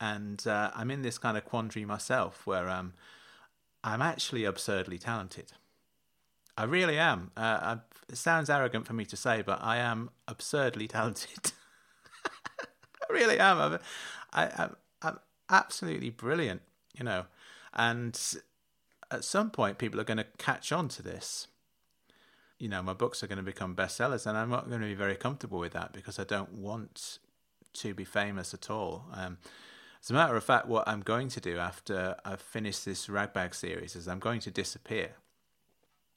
and 0.00 0.46
uh, 0.46 0.70
I'm 0.74 0.90
in 0.90 1.02
this 1.02 1.18
kind 1.18 1.36
of 1.36 1.44
quandary 1.44 1.84
myself 1.84 2.46
where 2.46 2.68
um, 2.68 2.92
I'm 3.82 4.02
actually 4.02 4.44
absurdly 4.44 4.98
talented. 4.98 5.52
I 6.56 6.64
really 6.64 6.98
am. 6.98 7.30
Uh, 7.36 7.76
it 8.08 8.16
sounds 8.16 8.50
arrogant 8.50 8.86
for 8.86 8.92
me 8.92 9.04
to 9.06 9.16
say, 9.16 9.42
but 9.42 9.60
I 9.62 9.78
am 9.78 10.10
absurdly 10.28 10.86
talented. 10.96 11.52
I 13.14 13.18
really 13.18 13.38
am. 13.38 13.58
I'm, 13.60 13.78
I, 14.32 14.50
I'm, 14.62 14.76
I'm 15.02 15.18
absolutely 15.48 16.10
brilliant, 16.10 16.62
you 16.96 17.04
know. 17.04 17.26
And 17.72 18.18
at 19.10 19.24
some 19.24 19.50
point, 19.50 19.78
people 19.78 20.00
are 20.00 20.04
going 20.04 20.18
to 20.18 20.26
catch 20.38 20.72
on 20.72 20.88
to 20.88 21.02
this. 21.02 21.48
You 22.58 22.68
know, 22.68 22.82
my 22.82 22.92
books 22.92 23.22
are 23.22 23.26
going 23.26 23.38
to 23.38 23.42
become 23.42 23.74
bestsellers, 23.74 24.26
and 24.26 24.36
I'm 24.36 24.50
not 24.50 24.68
going 24.68 24.80
to 24.80 24.86
be 24.86 24.94
very 24.94 25.16
comfortable 25.16 25.58
with 25.58 25.72
that 25.72 25.92
because 25.92 26.18
I 26.18 26.24
don't 26.24 26.52
want 26.52 27.18
to 27.74 27.94
be 27.94 28.04
famous 28.04 28.54
at 28.54 28.70
all. 28.70 29.06
Um, 29.12 29.38
as 30.02 30.10
a 30.10 30.14
matter 30.14 30.36
of 30.36 30.44
fact, 30.44 30.66
what 30.66 30.86
I'm 30.86 31.00
going 31.00 31.28
to 31.28 31.40
do 31.40 31.58
after 31.58 32.16
I've 32.24 32.40
finished 32.40 32.84
this 32.84 33.08
ragbag 33.08 33.54
series 33.54 33.96
is 33.96 34.06
I'm 34.06 34.18
going 34.18 34.40
to 34.40 34.50
disappear. 34.50 35.12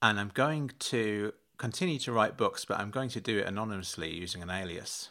And 0.02 0.20
I'm 0.20 0.32
going 0.34 0.72
to 0.80 1.34
continue 1.58 1.98
to 2.00 2.12
write 2.12 2.38
books, 2.38 2.66
but 2.66 2.80
I'm 2.80 2.92
going 2.92 3.10
to 3.10 3.22
do 3.22 3.40
it 3.40 3.48
anonymously 3.48 4.14
using 4.14 4.44
an 4.44 4.52
alias. 4.52 5.10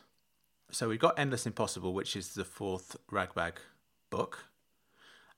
So 0.71 0.89
we've 0.89 0.99
got 0.99 1.19
Endless 1.19 1.47
Impossible, 1.47 1.95
which 1.95 2.17
is 2.17 2.35
the 2.35 2.45
fourth 2.45 2.97
ragbag 3.11 3.61
book. 4.11 4.47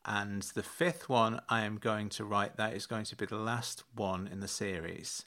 And 0.05 0.43
the 0.43 0.63
fifth 0.63 1.09
one 1.09 1.41
I 1.49 1.65
am 1.65 1.77
going 1.77 2.09
to 2.11 2.25
write, 2.25 2.57
that 2.57 2.75
is 2.75 2.87
going 2.87 3.05
to 3.05 3.17
be 3.17 3.27
the 3.27 3.37
last 3.37 3.85
one 3.95 4.27
in 4.27 4.41
the 4.41 4.49
series. 4.49 5.25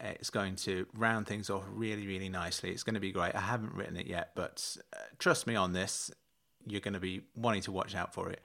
It's 0.00 0.30
going 0.30 0.56
to 0.56 0.86
round 0.94 1.26
things 1.26 1.50
off 1.50 1.64
really, 1.68 2.06
really 2.06 2.28
nicely. 2.28 2.70
It's 2.70 2.82
going 2.82 2.94
to 2.94 3.00
be 3.00 3.12
great. 3.12 3.34
I 3.34 3.40
haven't 3.40 3.74
written 3.74 3.96
it 3.96 4.06
yet, 4.06 4.30
but 4.34 4.76
uh, 4.92 4.98
trust 5.18 5.46
me 5.46 5.54
on 5.54 5.72
this 5.72 6.10
you're 6.66 6.80
going 6.80 6.94
to 6.94 7.00
be 7.00 7.22
wanting 7.34 7.62
to 7.62 7.72
watch 7.72 7.94
out 7.94 8.12
for 8.12 8.28
it. 8.30 8.40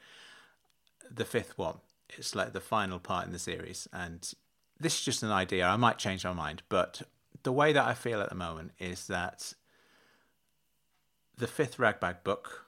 The 1.10 1.26
fifth 1.26 1.58
one, 1.58 1.78
it's 2.10 2.36
like 2.36 2.54
the 2.54 2.62
final 2.62 3.00
part 3.00 3.26
in 3.26 3.34
the 3.34 3.40
series, 3.40 3.88
and 3.92 4.32
this 4.80 4.96
is 4.96 5.06
just 5.06 5.24
an 5.24 5.32
idea. 5.32 5.66
I 5.66 5.76
might 5.76 5.98
change 5.98 6.24
my 6.24 6.34
mind, 6.34 6.62
but 6.70 7.02
the 7.44 7.52
way 7.52 7.74
that 7.74 7.86
I 7.86 7.94
feel 7.94 8.22
at 8.22 8.30
the 8.30 8.36
moment 8.36 8.72
is 8.80 9.08
that 9.08 9.54
the 11.42 11.48
fifth 11.48 11.80
Ragbag 11.80 12.24
book 12.24 12.68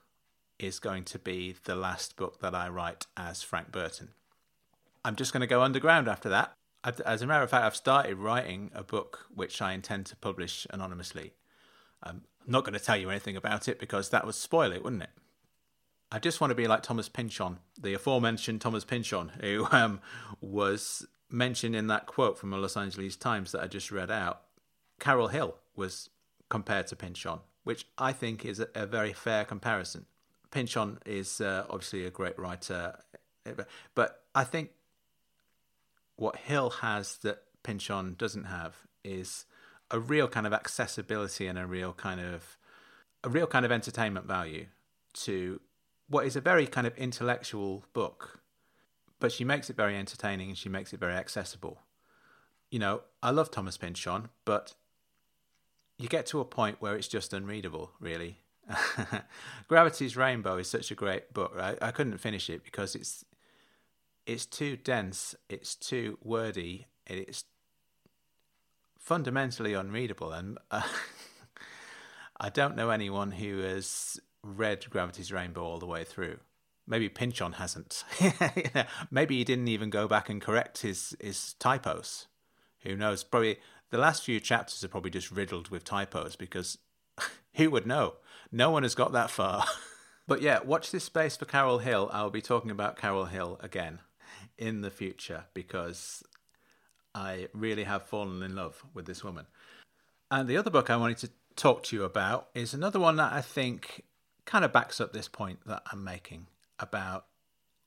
is 0.58 0.80
going 0.80 1.04
to 1.04 1.18
be 1.20 1.54
the 1.62 1.76
last 1.76 2.16
book 2.16 2.40
that 2.40 2.56
I 2.56 2.68
write 2.68 3.06
as 3.16 3.40
Frank 3.40 3.70
Burton. 3.70 4.08
I'm 5.04 5.14
just 5.14 5.32
going 5.32 5.42
to 5.42 5.46
go 5.46 5.62
underground 5.62 6.08
after 6.08 6.28
that. 6.30 6.54
As 6.82 7.22
a 7.22 7.26
matter 7.28 7.44
of 7.44 7.50
fact, 7.50 7.64
I've 7.64 7.76
started 7.76 8.18
writing 8.18 8.72
a 8.74 8.82
book 8.82 9.26
which 9.32 9.62
I 9.62 9.74
intend 9.74 10.06
to 10.06 10.16
publish 10.16 10.66
anonymously. 10.70 11.34
I'm 12.02 12.22
not 12.48 12.64
going 12.64 12.76
to 12.76 12.84
tell 12.84 12.96
you 12.96 13.10
anything 13.10 13.36
about 13.36 13.68
it 13.68 13.78
because 13.78 14.08
that 14.08 14.26
would 14.26 14.34
spoil 14.34 14.72
it, 14.72 14.82
wouldn't 14.82 15.04
it? 15.04 15.10
I 16.10 16.18
just 16.18 16.40
want 16.40 16.50
to 16.50 16.56
be 16.56 16.66
like 16.66 16.82
Thomas 16.82 17.08
Pynchon, 17.08 17.58
the 17.80 17.94
aforementioned 17.94 18.60
Thomas 18.60 18.84
Pynchon, 18.84 19.30
who 19.40 19.68
um, 19.70 20.00
was 20.40 21.06
mentioned 21.30 21.76
in 21.76 21.86
that 21.86 22.06
quote 22.06 22.40
from 22.40 22.50
the 22.50 22.56
Los 22.56 22.76
Angeles 22.76 23.14
Times 23.14 23.52
that 23.52 23.62
I 23.62 23.68
just 23.68 23.92
read 23.92 24.10
out. 24.10 24.42
Carol 24.98 25.28
Hill 25.28 25.58
was 25.76 26.10
compared 26.50 26.88
to 26.88 26.96
Pynchon, 26.96 27.38
which 27.64 27.86
I 27.98 28.12
think 28.12 28.44
is 28.44 28.60
a, 28.60 28.68
a 28.74 28.86
very 28.86 29.12
fair 29.12 29.44
comparison. 29.44 30.06
Pynchon 30.50 30.98
is 31.04 31.40
uh, 31.40 31.66
obviously 31.68 32.06
a 32.06 32.10
great 32.10 32.38
writer, 32.38 33.00
but 33.94 34.22
I 34.34 34.44
think 34.44 34.70
what 36.16 36.36
Hill 36.36 36.70
has 36.70 37.16
that 37.18 37.42
Pynchon 37.62 38.14
doesn't 38.16 38.44
have 38.44 38.76
is 39.02 39.46
a 39.90 39.98
real 39.98 40.28
kind 40.28 40.46
of 40.46 40.52
accessibility 40.52 41.46
and 41.46 41.58
a 41.58 41.66
real 41.66 41.92
kind 41.92 42.20
of 42.20 42.56
a 43.22 43.28
real 43.28 43.46
kind 43.46 43.64
of 43.64 43.72
entertainment 43.72 44.26
value 44.26 44.66
to 45.14 45.60
what 46.08 46.26
is 46.26 46.36
a 46.36 46.40
very 46.40 46.66
kind 46.66 46.86
of 46.86 46.96
intellectual 46.98 47.84
book, 47.92 48.40
but 49.18 49.32
she 49.32 49.44
makes 49.44 49.70
it 49.70 49.76
very 49.76 49.96
entertaining 49.96 50.50
and 50.50 50.58
she 50.58 50.68
makes 50.68 50.92
it 50.92 51.00
very 51.00 51.14
accessible. 51.14 51.80
You 52.70 52.78
know, 52.78 53.02
I 53.22 53.30
love 53.30 53.50
Thomas 53.50 53.76
Pynchon, 53.76 54.28
but 54.44 54.74
you 55.98 56.08
get 56.08 56.26
to 56.26 56.40
a 56.40 56.44
point 56.44 56.76
where 56.80 56.96
it's 56.96 57.08
just 57.08 57.32
unreadable, 57.32 57.92
really. 58.00 58.38
Gravity's 59.68 60.16
Rainbow 60.16 60.56
is 60.56 60.68
such 60.68 60.90
a 60.90 60.94
great 60.94 61.32
book. 61.32 61.54
I, 61.58 61.76
I 61.80 61.90
couldn't 61.90 62.18
finish 62.18 62.48
it 62.48 62.64
because 62.64 62.94
it's 62.94 63.24
it's 64.26 64.46
too 64.46 64.76
dense, 64.76 65.34
it's 65.50 65.74
too 65.74 66.18
wordy, 66.22 66.86
it's 67.06 67.44
fundamentally 68.98 69.74
unreadable, 69.74 70.32
and 70.32 70.58
uh, 70.70 70.82
I 72.40 72.48
don't 72.48 72.74
know 72.74 72.90
anyone 72.90 73.32
who 73.32 73.58
has 73.58 74.18
read 74.42 74.88
Gravity's 74.88 75.30
Rainbow 75.30 75.62
all 75.62 75.78
the 75.78 75.86
way 75.86 76.04
through. 76.04 76.38
Maybe 76.86 77.08
Pynchon 77.08 77.52
hasn't. 77.52 78.04
Maybe 79.10 79.38
he 79.38 79.44
didn't 79.44 79.68
even 79.68 79.88
go 79.88 80.06
back 80.06 80.28
and 80.28 80.40
correct 80.40 80.82
his, 80.82 81.16
his 81.18 81.54
typos. 81.54 82.26
Who 82.82 82.94
knows? 82.94 83.24
Probably 83.24 83.58
the 83.94 84.00
last 84.00 84.24
few 84.24 84.40
chapters 84.40 84.82
are 84.82 84.88
probably 84.88 85.12
just 85.12 85.30
riddled 85.30 85.68
with 85.68 85.84
typos 85.84 86.34
because 86.34 86.78
who 87.54 87.70
would 87.70 87.86
know? 87.86 88.14
No 88.50 88.68
one 88.68 88.82
has 88.82 88.96
got 88.96 89.12
that 89.12 89.30
far. 89.30 89.64
but 90.26 90.42
yeah, 90.42 90.58
watch 90.64 90.90
this 90.90 91.04
space 91.04 91.36
for 91.36 91.44
Carol 91.44 91.78
Hill. 91.78 92.10
I'll 92.12 92.28
be 92.28 92.42
talking 92.42 92.72
about 92.72 92.96
Carol 92.96 93.26
Hill 93.26 93.56
again 93.62 94.00
in 94.58 94.80
the 94.80 94.90
future 94.90 95.44
because 95.54 96.24
I 97.14 97.46
really 97.54 97.84
have 97.84 98.02
fallen 98.02 98.42
in 98.42 98.56
love 98.56 98.82
with 98.94 99.06
this 99.06 99.22
woman. 99.22 99.46
And 100.28 100.48
the 100.48 100.56
other 100.56 100.72
book 100.72 100.90
I 100.90 100.96
wanted 100.96 101.18
to 101.18 101.30
talk 101.54 101.84
to 101.84 101.96
you 101.96 102.02
about 102.02 102.48
is 102.52 102.74
another 102.74 102.98
one 102.98 103.14
that 103.14 103.32
I 103.32 103.42
think 103.42 104.02
kind 104.44 104.64
of 104.64 104.72
backs 104.72 105.00
up 105.00 105.12
this 105.12 105.28
point 105.28 105.60
that 105.66 105.84
I'm 105.92 106.02
making 106.02 106.48
about 106.80 107.26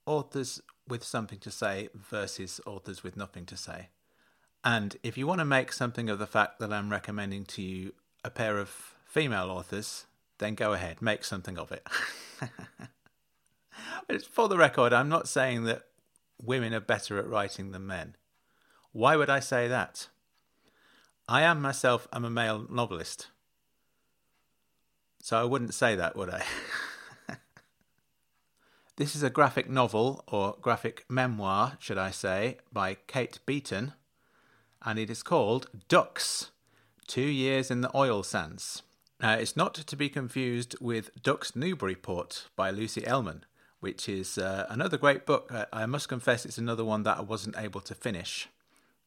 authors 0.05 0.61
with 0.87 1.03
something 1.03 1.39
to 1.39 1.51
say 1.51 1.89
versus 1.93 2.61
authors 2.65 3.03
with 3.03 3.17
nothing 3.17 3.45
to 3.47 3.57
say. 3.57 3.89
And 4.67 4.97
if 5.01 5.17
you 5.17 5.25
want 5.25 5.39
to 5.39 5.45
make 5.45 5.71
something 5.71 6.09
of 6.09 6.19
the 6.19 6.27
fact 6.27 6.59
that 6.59 6.73
I'm 6.73 6.91
recommending 6.91 7.45
to 7.45 7.61
you 7.61 7.93
a 8.25 8.29
pair 8.29 8.57
of 8.57 8.95
female 9.05 9.49
authors, 9.49 10.07
then 10.39 10.55
go 10.55 10.73
ahead, 10.73 11.01
make 11.01 11.23
something 11.23 11.57
of 11.57 11.71
it. 11.71 11.87
For 14.29 14.49
the 14.49 14.57
record, 14.57 14.91
I'm 14.91 15.07
not 15.07 15.29
saying 15.29 15.63
that 15.63 15.83
women 16.43 16.73
are 16.73 16.81
better 16.81 17.17
at 17.17 17.29
writing 17.29 17.71
than 17.71 17.87
men. 17.87 18.17
Why 18.91 19.15
would 19.15 19.29
I 19.29 19.39
say 19.39 19.69
that? 19.69 20.09
I 21.29 21.43
am 21.43 21.61
myself, 21.61 22.05
I'm 22.11 22.25
a 22.25 22.29
male 22.29 22.65
novelist. 22.69 23.27
So 25.21 25.39
I 25.39 25.45
wouldn't 25.45 25.75
say 25.75 25.95
that, 25.95 26.17
would 26.17 26.29
I? 26.29 26.43
this 28.97 29.15
is 29.15 29.23
a 29.23 29.29
graphic 29.29 29.69
novel, 29.69 30.25
or 30.27 30.57
graphic 30.59 31.05
memoir, 31.07 31.77
should 31.79 31.97
I 31.97 32.11
say, 32.11 32.57
by 32.73 32.95
Kate 33.07 33.39
Beaton, 33.45 33.93
and 34.83 34.99
it 34.99 35.09
is 35.09 35.23
called 35.23 35.67
Ducks 35.87 36.51
Two 37.07 37.21
Years 37.21 37.71
in 37.71 37.81
the 37.81 37.95
Oil 37.95 38.23
Sands. 38.23 38.83
Now, 39.21 39.33
it's 39.33 39.57
not 39.57 39.73
to 39.73 39.95
be 39.95 40.09
confused 40.09 40.75
with 40.79 41.21
Ducks 41.21 41.55
Newburyport 41.55 42.47
by 42.55 42.69
Lucy 42.69 43.01
Ellmann, 43.01 43.41
which 43.79 44.07
is 44.07 44.37
uh, 44.37 44.67
another 44.69 44.97
great 44.97 45.25
book. 45.25 45.51
I 45.73 45.85
must 45.85 46.09
confess, 46.09 46.45
it's 46.45 46.57
another 46.57 46.85
one 46.85 47.03
that 47.03 47.17
I 47.17 47.21
wasn't 47.21 47.57
able 47.57 47.81
to 47.81 47.95
finish 47.95 48.47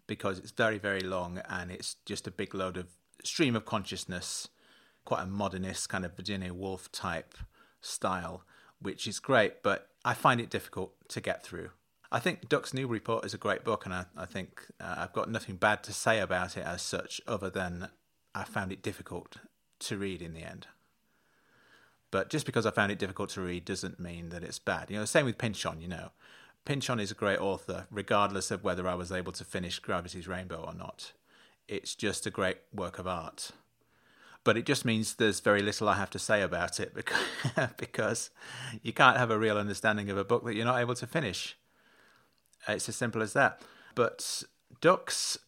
because 0.06 0.38
it's 0.38 0.50
very, 0.50 0.78
very 0.78 1.00
long 1.00 1.40
and 1.48 1.70
it's 1.70 1.96
just 2.04 2.26
a 2.26 2.32
big 2.32 2.54
load 2.54 2.76
of 2.76 2.88
stream 3.22 3.54
of 3.54 3.64
consciousness 3.64 4.48
quite 5.04 5.22
a 5.22 5.26
modernist 5.26 5.88
kind 5.88 6.04
of 6.04 6.14
Virginia 6.16 6.52
Woolf 6.54 6.90
type 6.92 7.34
style, 7.80 8.44
which 8.80 9.06
is 9.06 9.18
great, 9.18 9.62
but 9.62 9.88
I 10.04 10.14
find 10.14 10.40
it 10.40 10.50
difficult 10.50 10.92
to 11.08 11.20
get 11.20 11.42
through. 11.42 11.70
I 12.12 12.18
think 12.18 12.48
Ducks 12.48 12.74
Newburyport 12.74 13.24
is 13.24 13.34
a 13.34 13.38
great 13.38 13.64
book, 13.64 13.84
and 13.84 13.94
I, 13.94 14.06
I 14.16 14.26
think 14.26 14.66
uh, 14.80 14.96
I've 14.98 15.12
got 15.12 15.30
nothing 15.30 15.56
bad 15.56 15.84
to 15.84 15.92
say 15.92 16.18
about 16.18 16.56
it 16.56 16.64
as 16.64 16.82
such, 16.82 17.20
other 17.26 17.50
than 17.50 17.88
I 18.34 18.44
found 18.44 18.72
it 18.72 18.82
difficult 18.82 19.36
to 19.80 19.96
read 19.96 20.20
in 20.20 20.34
the 20.34 20.42
end. 20.42 20.66
But 22.10 22.28
just 22.28 22.46
because 22.46 22.66
I 22.66 22.72
found 22.72 22.90
it 22.90 22.98
difficult 22.98 23.30
to 23.30 23.40
read 23.40 23.64
doesn't 23.64 24.00
mean 24.00 24.30
that 24.30 24.42
it's 24.42 24.58
bad. 24.58 24.90
You 24.90 24.96
know, 24.96 25.02
the 25.02 25.06
same 25.06 25.24
with 25.24 25.38
Pynchon, 25.38 25.80
you 25.80 25.86
know. 25.86 26.10
Pynchon 26.64 26.98
is 26.98 27.12
a 27.12 27.14
great 27.14 27.40
author, 27.40 27.86
regardless 27.90 28.50
of 28.50 28.64
whether 28.64 28.88
I 28.88 28.94
was 28.94 29.12
able 29.12 29.32
to 29.32 29.44
finish 29.44 29.78
Gravity's 29.78 30.26
Rainbow 30.26 30.64
or 30.66 30.74
not. 30.74 31.12
It's 31.68 31.94
just 31.94 32.26
a 32.26 32.30
great 32.30 32.58
work 32.74 32.98
of 32.98 33.06
art 33.06 33.52
but 34.42 34.56
it 34.56 34.64
just 34.64 34.84
means 34.84 35.14
there's 35.14 35.40
very 35.40 35.62
little 35.62 35.88
I 35.88 35.96
have 35.96 36.10
to 36.10 36.18
say 36.18 36.42
about 36.42 36.80
it 36.80 36.94
because, 36.94 37.22
because 37.76 38.30
you 38.82 38.92
can't 38.92 39.16
have 39.16 39.30
a 39.30 39.38
real 39.38 39.58
understanding 39.58 40.08
of 40.10 40.16
a 40.16 40.24
book 40.24 40.44
that 40.44 40.54
you're 40.54 40.64
not 40.64 40.80
able 40.80 40.94
to 40.94 41.06
finish. 41.06 41.56
It's 42.68 42.88
as 42.88 42.96
simple 42.96 43.22
as 43.22 43.32
that. 43.32 43.62
But 43.94 44.44
Ducks 44.80 45.38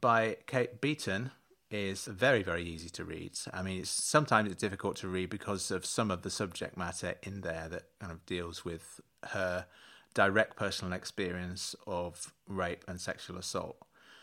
by 0.00 0.36
Kate 0.46 0.80
Beaton 0.80 1.32
is 1.70 2.06
very, 2.06 2.42
very 2.42 2.64
easy 2.64 2.88
to 2.88 3.04
read. 3.04 3.32
I 3.52 3.62
mean, 3.62 3.80
it's 3.80 3.90
sometimes 3.90 4.50
it's 4.50 4.60
difficult 4.60 4.96
to 4.96 5.08
read 5.08 5.28
because 5.28 5.70
of 5.70 5.84
some 5.84 6.10
of 6.10 6.22
the 6.22 6.30
subject 6.30 6.76
matter 6.76 7.14
in 7.22 7.42
there 7.42 7.68
that 7.68 7.84
kind 8.00 8.10
of 8.10 8.24
deals 8.24 8.64
with 8.64 9.00
her 9.30 9.66
direct 10.14 10.56
personal 10.56 10.94
experience 10.94 11.74
of 11.86 12.32
rape 12.46 12.84
and 12.88 13.00
sexual 13.00 13.36
assault, 13.36 13.76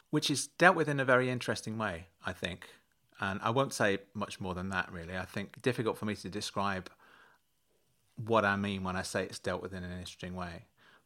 which 0.09 0.31
is 0.31 0.47
dealt 0.47 0.75
with 0.75 0.89
in 0.89 0.99
a 0.99 1.05
very 1.05 1.29
interesting 1.29 1.77
way, 1.77 2.07
I 2.25 2.33
think. 2.33 2.67
And 3.19 3.39
I 3.43 3.51
won't 3.51 3.73
say 3.73 3.99
much 4.13 4.41
more 4.41 4.55
than 4.55 4.69
that, 4.69 4.91
really. 4.91 5.15
I 5.15 5.25
think 5.25 5.61
difficult 5.61 5.97
for 5.97 6.05
me 6.05 6.15
to 6.15 6.29
describe 6.29 6.89
what 8.17 8.43
I 8.43 8.55
mean 8.55 8.83
when 8.83 8.95
I 8.95 9.03
say 9.03 9.23
it's 9.23 9.39
dealt 9.39 9.61
with 9.61 9.73
in 9.73 9.83
an 9.83 9.91
interesting 9.91 10.35
way. 10.35 10.65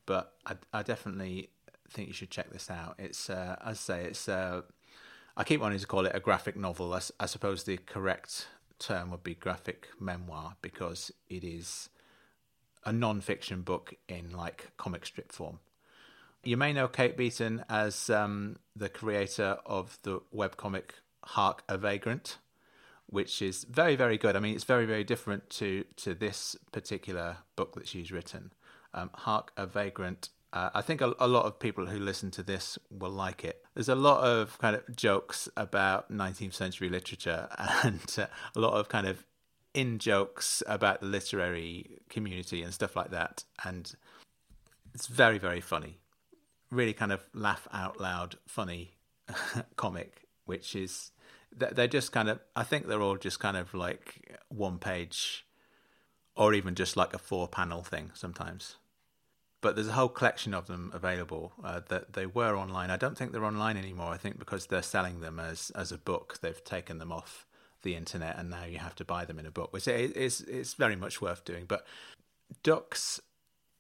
But 0.09 0.33
I, 0.43 0.55
I 0.73 0.81
definitely 0.81 1.51
think 1.91 2.07
you 2.07 2.15
should 2.15 2.31
check 2.31 2.51
this 2.51 2.71
out. 2.71 2.95
It's, 2.97 3.29
uh, 3.29 3.57
as 3.63 3.67
I 3.67 3.73
say, 3.73 4.03
it's. 4.05 4.27
Uh, 4.27 4.61
I 5.37 5.43
keep 5.43 5.61
wanting 5.61 5.77
to 5.77 5.85
call 5.85 6.07
it 6.07 6.15
a 6.15 6.19
graphic 6.19 6.57
novel. 6.57 6.95
I, 6.95 7.01
I 7.19 7.27
suppose 7.27 7.63
the 7.63 7.77
correct 7.77 8.47
term 8.79 9.11
would 9.11 9.21
be 9.23 9.35
graphic 9.35 9.87
memoir 9.99 10.55
because 10.63 11.11
it 11.29 11.43
is 11.43 11.89
a 12.83 12.91
non-fiction 12.91 13.61
book 13.61 13.93
in 14.07 14.31
like 14.31 14.71
comic 14.77 15.05
strip 15.05 15.31
form. 15.31 15.59
You 16.43 16.57
may 16.57 16.73
know 16.73 16.87
Kate 16.87 17.15
Beaton 17.15 17.63
as 17.69 18.09
um, 18.09 18.57
the 18.75 18.89
creator 18.89 19.59
of 19.63 19.99
the 20.01 20.21
webcomic 20.35 20.89
Hark 21.23 21.61
a 21.69 21.77
Vagrant, 21.77 22.39
which 23.05 23.43
is 23.43 23.63
very, 23.65 23.95
very 23.95 24.17
good. 24.17 24.35
I 24.35 24.39
mean, 24.39 24.55
it's 24.55 24.63
very, 24.63 24.87
very 24.87 25.03
different 25.03 25.51
to, 25.51 25.85
to 25.97 26.15
this 26.15 26.55
particular 26.71 27.37
book 27.55 27.75
that 27.75 27.87
she's 27.87 28.11
written. 28.11 28.53
Um, 28.93 29.09
Hark 29.13 29.51
a 29.57 29.65
Vagrant. 29.65 30.29
Uh, 30.51 30.69
I 30.73 30.81
think 30.81 31.01
a, 31.01 31.13
a, 31.19 31.27
lot 31.27 31.45
of 31.45 31.59
people 31.59 31.85
who 31.85 31.99
listen 31.99 32.31
to 32.31 32.43
this 32.43 32.79
will 32.89 33.11
like 33.11 33.45
it. 33.45 33.63
There's 33.75 33.89
a 33.89 33.93
lot 33.93 34.23
of 34.23 34.57
kind 34.57 34.75
of 34.75 34.95
jokes 34.95 35.47
about 35.55 36.11
19th 36.11 36.55
century 36.55 36.89
literature 36.89 37.47
and 37.83 38.15
uh, 38.17 38.25
a 38.55 38.59
lot 38.59 38.73
of 38.73 38.89
kind 38.89 39.07
of 39.07 39.25
in 39.75 39.99
jokes 39.99 40.63
about 40.65 41.01
the 41.01 41.05
literary 41.05 41.99
community 42.09 42.63
and 42.63 42.73
stuff 42.73 42.95
like 42.95 43.11
that. 43.11 43.43
And 43.63 43.93
it's 44.95 45.05
very, 45.05 45.37
very 45.37 45.61
funny 45.61 45.99
really 46.71 46.93
kind 46.93 47.11
of 47.11 47.25
laugh 47.33 47.67
out 47.73 47.99
loud 47.99 48.35
funny 48.47 48.91
comic, 49.75 50.27
which 50.45 50.75
is 50.75 51.11
they're 51.55 51.87
just 51.87 52.11
kind 52.11 52.29
of 52.29 52.39
I 52.55 52.63
think 52.63 52.87
they're 52.87 53.01
all 53.01 53.17
just 53.17 53.39
kind 53.39 53.57
of 53.57 53.73
like 53.73 54.37
one 54.49 54.77
page 54.77 55.45
or 56.35 56.53
even 56.53 56.75
just 56.75 56.95
like 56.95 57.13
a 57.13 57.17
four 57.17 57.47
panel 57.47 57.83
thing 57.83 58.11
sometimes. 58.13 58.75
But 59.61 59.75
there's 59.75 59.89
a 59.89 59.93
whole 59.93 60.09
collection 60.09 60.53
of 60.53 60.67
them 60.67 60.89
available 60.93 61.51
uh, 61.63 61.81
that 61.89 62.13
they 62.13 62.25
were 62.25 62.55
online. 62.55 62.89
I 62.89 62.97
don't 62.97 63.17
think 63.17 63.31
they're 63.31 63.43
online 63.43 63.75
anymore. 63.75 64.13
I 64.13 64.17
think 64.17 64.39
because 64.39 64.67
they're 64.67 64.81
selling 64.81 65.19
them 65.19 65.39
as 65.39 65.71
as 65.75 65.91
a 65.91 65.97
book, 65.97 66.39
they've 66.41 66.63
taken 66.63 66.97
them 66.97 67.11
off 67.11 67.45
the 67.81 67.95
internet, 67.95 68.37
and 68.37 68.49
now 68.49 68.65
you 68.65 68.77
have 68.77 68.95
to 68.95 69.05
buy 69.05 69.25
them 69.25 69.39
in 69.39 69.45
a 69.45 69.51
book, 69.51 69.73
which 69.73 69.87
is 69.87 70.41
it's 70.41 70.73
very 70.75 70.95
much 70.95 71.21
worth 71.21 71.43
doing. 71.43 71.65
But 71.67 71.85
Ducks 72.63 73.19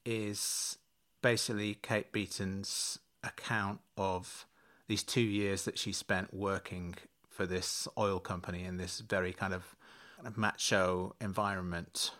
is 0.05 0.77
basically 1.21 1.75
Kate 1.75 2.11
Beaton's 2.11 2.99
account 3.23 3.79
of 3.97 4.45
these 4.87 5.03
two 5.03 5.21
years 5.21 5.65
that 5.65 5.77
she 5.77 5.91
spent 5.91 6.33
working 6.33 6.95
for 7.29 7.45
this 7.45 7.87
oil 7.97 8.19
company 8.19 8.63
in 8.63 8.77
this 8.77 8.99
very 8.99 9.33
kind 9.33 9.53
of, 9.53 9.75
kind 10.15 10.27
of 10.27 10.37
macho 10.37 11.15
environment 11.21 12.11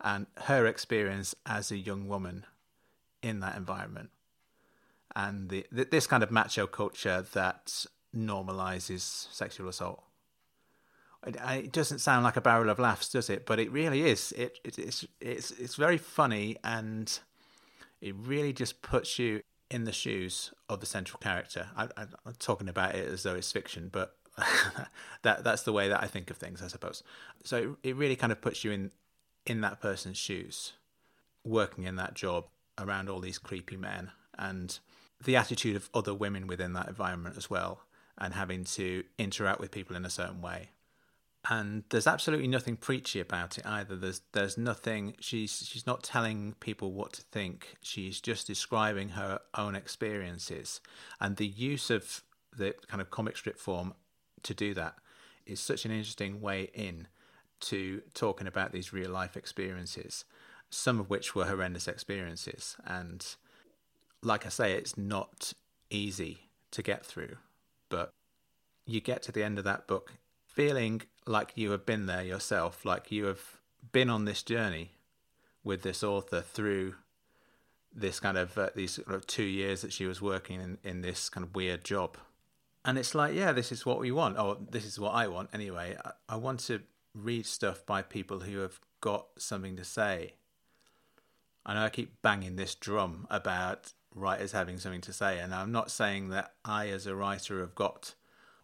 and 0.00 0.26
her 0.44 0.66
experience 0.66 1.34
as 1.46 1.70
a 1.70 1.76
young 1.76 2.08
woman 2.08 2.44
in 3.22 3.40
that 3.40 3.56
environment 3.56 4.10
and 5.14 5.48
the, 5.48 5.66
this 5.70 6.06
kind 6.06 6.22
of 6.22 6.30
macho 6.30 6.66
culture 6.66 7.24
that 7.32 7.86
normalizes 8.14 9.32
sexual 9.32 9.68
assault. 9.68 10.02
It, 11.26 11.36
it, 11.36 11.72
doesn't 11.72 12.00
sound 12.00 12.24
like 12.24 12.36
a 12.36 12.40
barrel 12.40 12.68
of 12.68 12.78
laughs, 12.78 13.08
does 13.08 13.30
it? 13.30 13.46
But 13.46 13.60
it 13.60 13.70
really 13.70 14.08
is. 14.08 14.32
It, 14.32 14.58
it 14.64 14.78
it's 14.78 15.06
it's 15.20 15.52
it's 15.52 15.76
very 15.76 15.98
funny 15.98 16.56
and 16.64 17.16
it 18.00 18.14
really 18.16 18.52
just 18.52 18.82
puts 18.82 19.18
you 19.18 19.42
in 19.70 19.84
the 19.84 19.92
shoes 19.92 20.52
of 20.68 20.80
the 20.80 20.86
central 20.86 21.20
character. 21.20 21.68
I, 21.76 21.84
am 21.96 22.34
talking 22.38 22.68
about 22.68 22.96
it 22.96 23.08
as 23.08 23.22
though 23.22 23.36
it's 23.36 23.52
fiction, 23.52 23.88
but 23.92 24.16
that 25.22 25.44
that's 25.44 25.62
the 25.62 25.72
way 25.72 25.88
that 25.88 26.02
I 26.02 26.06
think 26.06 26.30
of 26.30 26.38
things, 26.38 26.60
I 26.60 26.66
suppose. 26.66 27.04
So 27.44 27.76
it, 27.82 27.90
it 27.90 27.96
really 27.96 28.16
kind 28.16 28.32
of 28.32 28.40
puts 28.40 28.64
you 28.64 28.72
in 28.72 28.90
in 29.46 29.60
that 29.60 29.80
person's 29.80 30.16
shoes, 30.16 30.72
working 31.44 31.84
in 31.84 31.96
that 31.96 32.14
job 32.14 32.46
around 32.82 33.08
all 33.08 33.20
these 33.20 33.38
creepy 33.38 33.76
men, 33.76 34.10
and 34.38 34.78
the 35.24 35.36
attitude 35.36 35.76
of 35.76 35.88
other 35.94 36.14
women 36.14 36.46
within 36.46 36.72
that 36.72 36.88
environment 36.88 37.36
as 37.36 37.48
well, 37.48 37.82
and 38.18 38.34
having 38.34 38.64
to 38.64 39.04
interact 39.18 39.60
with 39.60 39.70
people 39.70 39.96
in 39.96 40.04
a 40.04 40.10
certain 40.10 40.40
way 40.42 40.70
and 41.50 41.82
there's 41.90 42.06
absolutely 42.06 42.46
nothing 42.46 42.76
preachy 42.76 43.18
about 43.18 43.58
it 43.58 43.66
either. 43.66 43.96
There's 43.96 44.22
there's 44.32 44.56
nothing. 44.56 45.14
She's 45.18 45.66
she's 45.66 45.86
not 45.86 46.02
telling 46.02 46.54
people 46.60 46.92
what 46.92 47.12
to 47.14 47.22
think. 47.22 47.76
She's 47.80 48.20
just 48.20 48.46
describing 48.46 49.10
her 49.10 49.40
own 49.56 49.74
experiences, 49.74 50.80
and 51.20 51.36
the 51.36 51.46
use 51.46 51.90
of 51.90 52.22
the 52.56 52.74
kind 52.86 53.00
of 53.00 53.10
comic 53.10 53.36
strip 53.36 53.58
form 53.58 53.94
to 54.44 54.54
do 54.54 54.74
that 54.74 54.94
is 55.44 55.58
such 55.58 55.84
an 55.84 55.90
interesting 55.90 56.40
way 56.40 56.70
in 56.74 57.08
to 57.58 58.02
talking 58.14 58.46
about 58.46 58.72
these 58.72 58.92
real 58.92 59.10
life 59.10 59.36
experiences, 59.36 60.24
some 60.72 60.98
of 60.98 61.10
which 61.10 61.34
were 61.34 61.44
horrendous 61.44 61.86
experiences, 61.86 62.76
and 62.84 63.36
like 64.22 64.46
I 64.46 64.48
say, 64.48 64.72
it's 64.72 64.96
not 64.96 65.52
easy 65.90 66.48
to 66.70 66.82
get 66.82 67.04
through, 67.04 67.36
but 67.88 68.12
you 68.86 69.00
get 69.00 69.22
to 69.22 69.32
the 69.32 69.44
end 69.44 69.58
of 69.58 69.64
that 69.64 69.86
book 69.86 70.14
feeling 70.46 71.02
like 71.26 71.52
you 71.54 71.70
have 71.70 71.86
been 71.86 72.06
there 72.06 72.22
yourself, 72.22 72.84
like 72.84 73.10
you 73.10 73.26
have 73.26 73.60
been 73.92 74.10
on 74.10 74.24
this 74.24 74.42
journey 74.42 74.92
with 75.64 75.82
this 75.82 76.02
author 76.02 76.40
through 76.40 76.94
this 77.94 78.20
kind 78.20 78.38
of 78.38 78.56
uh, 78.56 78.70
these 78.74 78.92
sort 78.92 79.08
of 79.08 79.26
two 79.26 79.42
years 79.42 79.82
that 79.82 79.92
she 79.92 80.06
was 80.06 80.20
working 80.20 80.60
in, 80.60 80.78
in 80.82 81.02
this 81.02 81.28
kind 81.28 81.44
of 81.44 81.54
weird 81.54 81.84
job. 81.84 82.16
And 82.84 82.98
it's 82.98 83.14
like, 83.14 83.34
yeah, 83.34 83.52
this 83.52 83.70
is 83.70 83.86
what 83.86 84.00
we 84.00 84.10
want. 84.10 84.38
Oh, 84.38 84.58
this 84.70 84.84
is 84.84 84.98
what 84.98 85.14
I 85.14 85.28
want 85.28 85.50
anyway. 85.52 85.96
I, 86.04 86.12
I 86.30 86.36
want 86.36 86.60
to 86.60 86.80
read 87.14 87.46
stuff 87.46 87.84
by 87.86 88.02
people 88.02 88.40
who 88.40 88.58
have 88.58 88.80
got 89.00 89.26
something 89.38 89.76
to 89.76 89.84
say. 89.84 90.34
I 91.64 91.74
know 91.74 91.84
I 91.84 91.88
keep 91.90 92.20
banging 92.22 92.56
this 92.56 92.74
drum 92.74 93.26
about 93.30 93.92
writers 94.14 94.52
having 94.52 94.78
something 94.78 95.00
to 95.02 95.12
say, 95.12 95.38
and 95.38 95.54
I'm 95.54 95.72
not 95.72 95.90
saying 95.90 96.28
that 96.30 96.52
I, 96.64 96.88
as 96.88 97.06
a 97.06 97.14
writer, 97.14 97.60
have 97.60 97.74
got. 97.74 98.14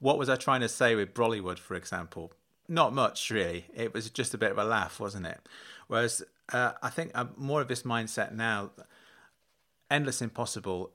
What 0.01 0.19
was 0.19 0.29
I 0.29 0.37
trying 0.37 0.61
to 0.61 0.69
say 0.69 0.95
with 0.95 1.15
Brollywood, 1.15 1.59
for 1.59 1.75
example? 1.75 2.33
not 2.69 2.93
much 2.93 3.31
really. 3.31 3.65
It 3.75 3.95
was 3.95 4.11
just 4.11 4.35
a 4.35 4.39
bit 4.39 4.51
of 4.51 4.59
a 4.59 4.65
laugh, 4.65 5.01
wasn't 5.01 5.27
it? 5.27 5.41
Whereas 5.89 6.23
uh, 6.53 6.73
I 6.83 6.91
think 6.91 7.11
I'm 7.15 7.31
more 7.37 7.63
of 7.63 7.69
this 7.69 7.83
mindset 7.83 8.33
now. 8.33 8.71
Endless 9.91 10.21
Impossible, 10.21 10.93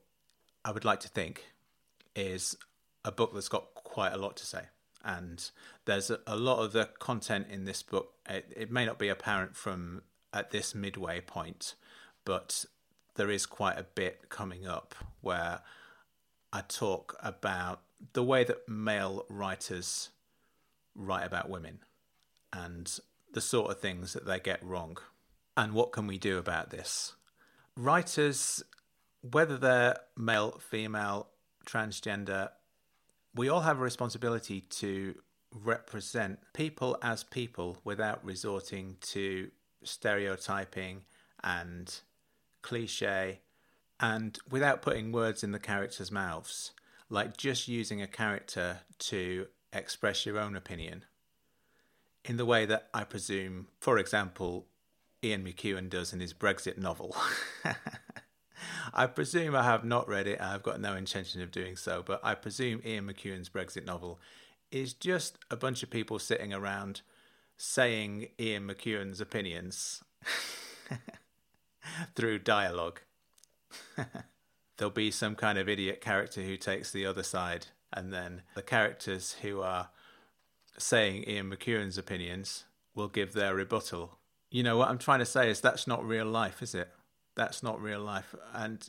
I 0.64 0.72
would 0.72 0.86
like 0.86 1.00
to 1.02 1.08
think, 1.08 1.46
is 2.16 2.56
a 3.04 3.12
book 3.12 3.34
that's 3.34 3.50
got 3.50 3.74
quite 3.74 4.14
a 4.14 4.18
lot 4.18 4.38
to 4.38 4.46
say. 4.46 4.62
And 5.04 5.50
there's 5.86 6.12
a, 6.12 6.20
a 6.28 6.36
lot 6.36 6.60
of 6.64 6.74
the 6.74 6.90
content 7.00 7.48
in 7.50 7.66
this 7.66 7.82
book. 7.82 8.14
It, 8.30 8.54
it 8.56 8.72
may 8.72 8.86
not 8.86 9.00
be 9.00 9.10
apparent 9.10 9.56
from 9.56 10.04
at 10.32 10.52
this 10.52 10.76
midway 10.76 11.22
point, 11.22 11.74
but 12.26 12.66
there 13.16 13.30
is 13.30 13.46
quite 13.46 13.78
a 13.78 13.84
bit 13.84 14.30
coming 14.30 14.68
up 14.68 14.96
where 15.22 15.62
I 16.52 16.62
talk 16.62 17.16
about 17.22 17.82
the 18.14 18.24
way 18.24 18.44
that 18.44 18.68
male 18.68 19.26
writers 19.30 20.10
write 20.96 21.26
about 21.26 21.50
women 21.50 21.80
and 22.52 23.00
the 23.34 23.42
sort 23.42 23.72
of 23.72 23.80
things 23.80 24.14
that 24.14 24.26
they 24.26 24.40
get 24.40 24.64
wrong. 24.64 24.98
And 25.56 25.74
what 25.74 25.92
can 25.92 26.08
we 26.08 26.18
do 26.18 26.38
about 26.38 26.70
this? 26.70 27.14
Writers, 27.76 28.64
whether 29.22 29.58
they're 29.58 29.98
male, 30.18 30.60
female, 30.60 31.30
transgender, 31.66 32.50
we 33.36 33.50
all 33.50 33.62
have 33.62 33.80
a 33.80 33.84
responsibility 33.84 34.62
to 34.62 35.16
represent 35.52 36.40
people 36.54 36.98
as 37.02 37.24
people 37.24 37.78
without 37.84 38.24
resorting 38.24 38.98
to 39.02 39.50
stereotyping 39.84 41.04
and 41.44 42.02
cliche 42.64 43.42
and 44.00 44.40
without 44.50 44.82
putting 44.82 45.12
words 45.12 45.44
in 45.44 45.52
the 45.52 45.60
characters' 45.60 46.12
mouths, 46.12 46.72
like 47.10 47.38
just 47.38 47.68
using 47.68 48.02
a 48.02 48.08
character 48.08 48.80
to 48.98 49.46
express 49.72 50.26
your 50.26 50.40
own 50.40 50.56
opinion 50.56 51.06
in 52.26 52.38
the 52.38 52.46
way 52.46 52.66
that 52.66 52.90
I 52.94 53.04
presume, 53.04 53.68
for 53.80 53.98
example, 53.98 54.66
Ian 55.24 55.44
McEwan 55.46 55.90
does 55.90 56.14
in 56.14 56.20
his 56.20 56.34
Brexit 56.34 56.78
novel. 56.78 57.16
I 58.94 59.08
presume 59.08 59.56
I 59.56 59.64
have 59.64 59.84
not 59.84 60.08
read 60.08 60.28
it, 60.28 60.40
I've 60.42 60.64
got 60.64 60.80
no 60.80 60.96
intention 60.96 61.42
of 61.42 61.52
doing 61.52 61.76
so, 61.76 62.04
but 62.06 62.22
I 62.24 62.36
presume 62.36 62.82
Ian 62.86 63.08
McEwan's 63.08 63.50
Brexit 63.50 63.86
novel 63.86 64.20
is 64.72 64.94
just 64.94 65.38
a 65.52 65.56
bunch 65.56 65.84
of 65.84 65.90
people 65.90 66.20
sitting 66.20 66.54
around 66.54 67.02
saying 67.58 68.30
Ian 68.40 68.68
McEwan's 68.68 69.22
opinions 69.22 70.04
through 72.16 72.40
dialogue. 72.40 73.02
There'll 74.78 74.92
be 74.92 75.12
some 75.12 75.36
kind 75.36 75.58
of 75.58 75.70
idiot 75.70 76.02
character 76.02 76.42
who 76.42 76.58
takes 76.58 76.92
the 76.92 77.06
other 77.06 77.24
side 77.24 77.68
and 77.96 78.12
then 78.12 78.42
the 78.56 78.62
characters 78.62 79.36
who 79.42 79.62
are 79.62 79.90
saying 80.78 81.26
Ian 81.28 81.52
McEwan's 81.52 81.98
opinions 81.98 82.66
will 82.96 83.08
give 83.08 83.34
their 83.34 83.54
rebuttal. 83.54 84.18
You 84.50 84.64
know 84.64 84.78
what 84.78 84.90
I'm 84.90 84.98
trying 84.98 85.20
to 85.20 85.26
say 85.26 85.50
is 85.50 85.62
that's 85.62 85.88
not 85.88 86.06
real 86.06 86.26
life, 86.26 86.62
is 86.62 86.74
it? 86.76 86.90
That's 87.36 87.64
not 87.64 87.82
real 87.82 88.02
life, 88.02 88.36
and 88.54 88.88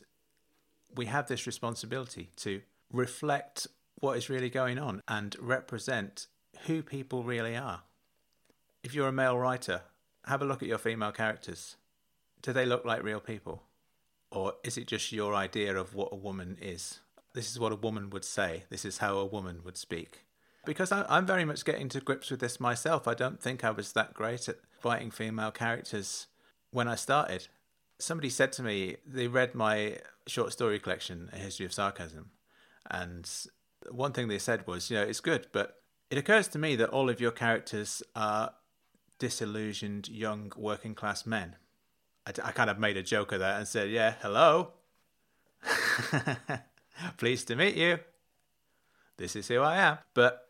we 0.95 1.07
have 1.07 1.27
this 1.27 1.47
responsibility 1.47 2.29
to 2.37 2.61
reflect 2.91 3.67
what 3.99 4.17
is 4.17 4.29
really 4.29 4.49
going 4.51 4.77
on 4.77 5.01
and 5.07 5.35
represent 5.39 6.27
who 6.67 6.83
people 6.83 7.23
really 7.23 7.55
are. 7.55 7.81
If 8.83 8.93
you're 8.93 9.07
a 9.07 9.11
male 9.11 9.37
writer, 9.37 9.81
have 10.25 10.43
a 10.43 10.45
look 10.45 10.61
at 10.61 10.69
your 10.69 10.77
female 10.77 11.11
characters 11.11 11.75
do 12.45 12.53
they 12.53 12.65
look 12.67 12.85
like 12.85 13.01
real 13.01 13.19
people? 13.19 13.63
Or 14.31 14.53
is 14.63 14.77
it 14.77 14.85
just 14.85 15.11
your 15.11 15.33
idea 15.33 15.75
of 15.75 15.95
what 15.95 16.09
a 16.11 16.15
woman 16.15 16.57
is? 16.61 16.99
This 17.33 17.49
is 17.49 17.59
what 17.59 17.71
a 17.71 17.75
woman 17.75 18.11
would 18.11 18.23
say. 18.23 18.65
This 18.69 18.85
is 18.85 18.99
how 18.99 19.17
a 19.17 19.25
woman 19.25 19.61
would 19.65 19.77
speak. 19.77 20.25
Because 20.63 20.91
I, 20.91 21.05
I'm 21.09 21.25
very 21.25 21.43
much 21.43 21.65
getting 21.65 21.89
to 21.89 21.99
grips 21.99 22.29
with 22.29 22.41
this 22.41 22.59
myself. 22.59 23.07
I 23.07 23.15
don't 23.15 23.41
think 23.41 23.63
I 23.63 23.71
was 23.71 23.93
that 23.93 24.13
great 24.13 24.47
at 24.47 24.57
writing 24.83 25.09
female 25.09 25.49
characters 25.49 26.27
when 26.69 26.87
I 26.87 26.93
started. 26.93 27.47
Somebody 27.97 28.29
said 28.29 28.51
to 28.53 28.63
me, 28.63 28.97
they 29.07 29.27
read 29.27 29.55
my 29.55 29.97
short 30.27 30.53
story 30.53 30.79
collection, 30.79 31.31
A 31.33 31.37
History 31.37 31.65
of 31.65 31.73
Sarcasm. 31.73 32.29
And 32.91 33.27
one 33.89 34.11
thing 34.11 34.27
they 34.27 34.37
said 34.37 34.67
was, 34.67 34.91
you 34.91 34.97
know, 34.97 35.03
it's 35.03 35.19
good, 35.19 35.47
but 35.51 35.77
it 36.11 36.19
occurs 36.19 36.47
to 36.49 36.59
me 36.59 36.75
that 36.75 36.89
all 36.89 37.09
of 37.09 37.19
your 37.19 37.31
characters 37.31 38.03
are 38.15 38.53
disillusioned 39.17 40.09
young 40.09 40.51
working 40.55 40.93
class 40.93 41.25
men. 41.25 41.55
I, 42.25 42.31
I 42.43 42.51
kind 42.51 42.69
of 42.69 42.79
made 42.79 42.97
a 42.97 43.03
joke 43.03 43.31
of 43.31 43.39
that 43.39 43.57
and 43.57 43.67
said, 43.67 43.89
yeah, 43.89 44.15
hello. 44.21 44.71
Pleased 47.17 47.47
to 47.47 47.55
meet 47.55 47.75
you. 47.75 47.99
This 49.17 49.35
is 49.35 49.47
who 49.47 49.59
I 49.59 49.77
am. 49.77 49.97
But 50.13 50.47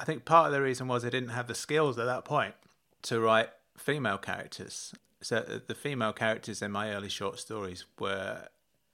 I 0.00 0.04
think 0.04 0.24
part 0.24 0.46
of 0.46 0.52
the 0.52 0.62
reason 0.62 0.88
was 0.88 1.04
I 1.04 1.10
didn't 1.10 1.30
have 1.30 1.46
the 1.46 1.54
skills 1.54 1.98
at 1.98 2.06
that 2.06 2.24
point 2.24 2.54
to 3.02 3.20
write 3.20 3.50
female 3.76 4.18
characters. 4.18 4.94
So 5.20 5.38
uh, 5.38 5.58
the 5.66 5.74
female 5.74 6.12
characters 6.12 6.62
in 6.62 6.70
my 6.70 6.92
early 6.92 7.08
short 7.08 7.38
stories 7.38 7.84
were 7.98 8.48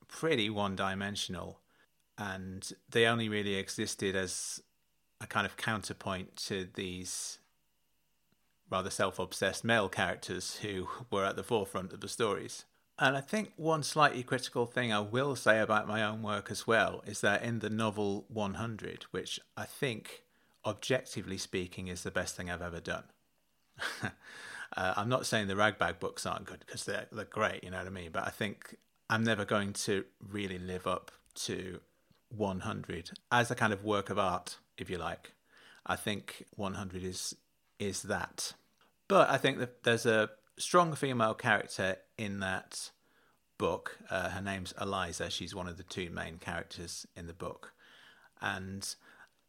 pretty 0.09 0.49
one 0.49 0.77
dimensional 0.77 1.61
and 2.17 2.73
they 2.89 3.07
only 3.07 3.29
really 3.29 3.57
existed 3.57 4.15
as 4.15 4.63
a 5.21 5.27
kind 5.27 5.47
of 5.47 5.57
counterpoint 5.57 6.37
to 6.37 6.69
these 6.75 7.39
rather 8.75 8.91
self 8.91 9.21
obsessed 9.21 9.63
male 9.63 9.89
characters 9.89 10.57
who 10.57 10.89
were 11.09 11.25
at 11.25 11.37
the 11.37 11.45
forefront 11.45 11.93
of 11.93 12.01
the 12.01 12.09
stories. 12.09 12.65
And 12.99 13.17
I 13.17 13.21
think 13.21 13.53
one 13.55 13.85
slightly 13.85 14.25
critical 14.25 14.67
thing 14.67 14.93
I 14.93 14.99
will 14.99 15.37
say 15.37 15.61
about 15.61 15.87
my 15.87 16.03
own 16.03 16.23
work 16.23 16.51
as 16.51 16.67
well 16.67 17.01
is 17.07 17.21
that 17.21 17.45
in 17.45 17.61
the 17.61 17.71
novel 17.71 18.25
100, 18.29 19.05
which 19.13 19.39
I 19.57 19.65
think, 19.65 20.23
objectively 20.67 21.39
speaking, 21.39 21.87
is 21.87 22.03
the 22.03 22.11
best 22.11 22.35
thing 22.37 22.51
I've 22.51 22.63
ever 22.63 22.81
done. 22.81 23.05
uh, 24.03 24.95
I'm 24.97 25.09
not 25.09 25.25
saying 25.25 25.47
the 25.47 25.55
ragbag 25.55 26.01
books 26.01 26.27
aren't 26.27 26.47
good 26.47 26.65
because 26.67 26.85
they're, 26.85 27.07
they're 27.13 27.25
great, 27.25 27.63
you 27.63 27.71
know 27.71 27.79
what 27.79 27.87
I 27.87 27.91
mean? 27.91 28.11
But 28.13 28.27
I 28.27 28.31
think 28.31 28.77
I'm 29.09 29.23
never 29.23 29.45
going 29.45 29.73
to 29.85 30.05
really 30.21 30.59
live 30.59 30.89
up 30.89 31.13
to 31.47 31.79
100 32.37 33.11
as 33.31 33.53
a 33.53 33.55
kind 33.55 33.73
of 33.73 33.85
work 33.85 34.11
of 34.11 34.19
art, 34.19 34.59
if 34.77 34.91
you 34.91 34.99
like. 34.99 35.33
I 35.87 35.95
think 35.95 36.45
100 36.57 37.05
is 37.05 37.37
is 37.79 38.03
that. 38.03 38.55
But 39.09 39.31
I 39.31 39.37
think 39.37 39.59
that 39.59 39.83
there's 39.83 40.07
a 40.07 40.31
strong 40.57 40.95
female 40.95 41.35
character 41.35 41.97
in 42.17 42.41
that 42.41 42.91
book. 43.59 43.99
Uh, 44.11 44.31
her 44.31 44.41
name's 44.41 44.73
Eliza. 44.81 45.31
She's 45.31 45.55
one 45.55 45.69
of 45.69 45.77
the 45.77 45.83
two 45.83 46.11
main 46.11 46.39
characters 46.39 47.07
in 47.15 47.27
the 47.27 47.33
book, 47.35 47.73
and 48.41 48.95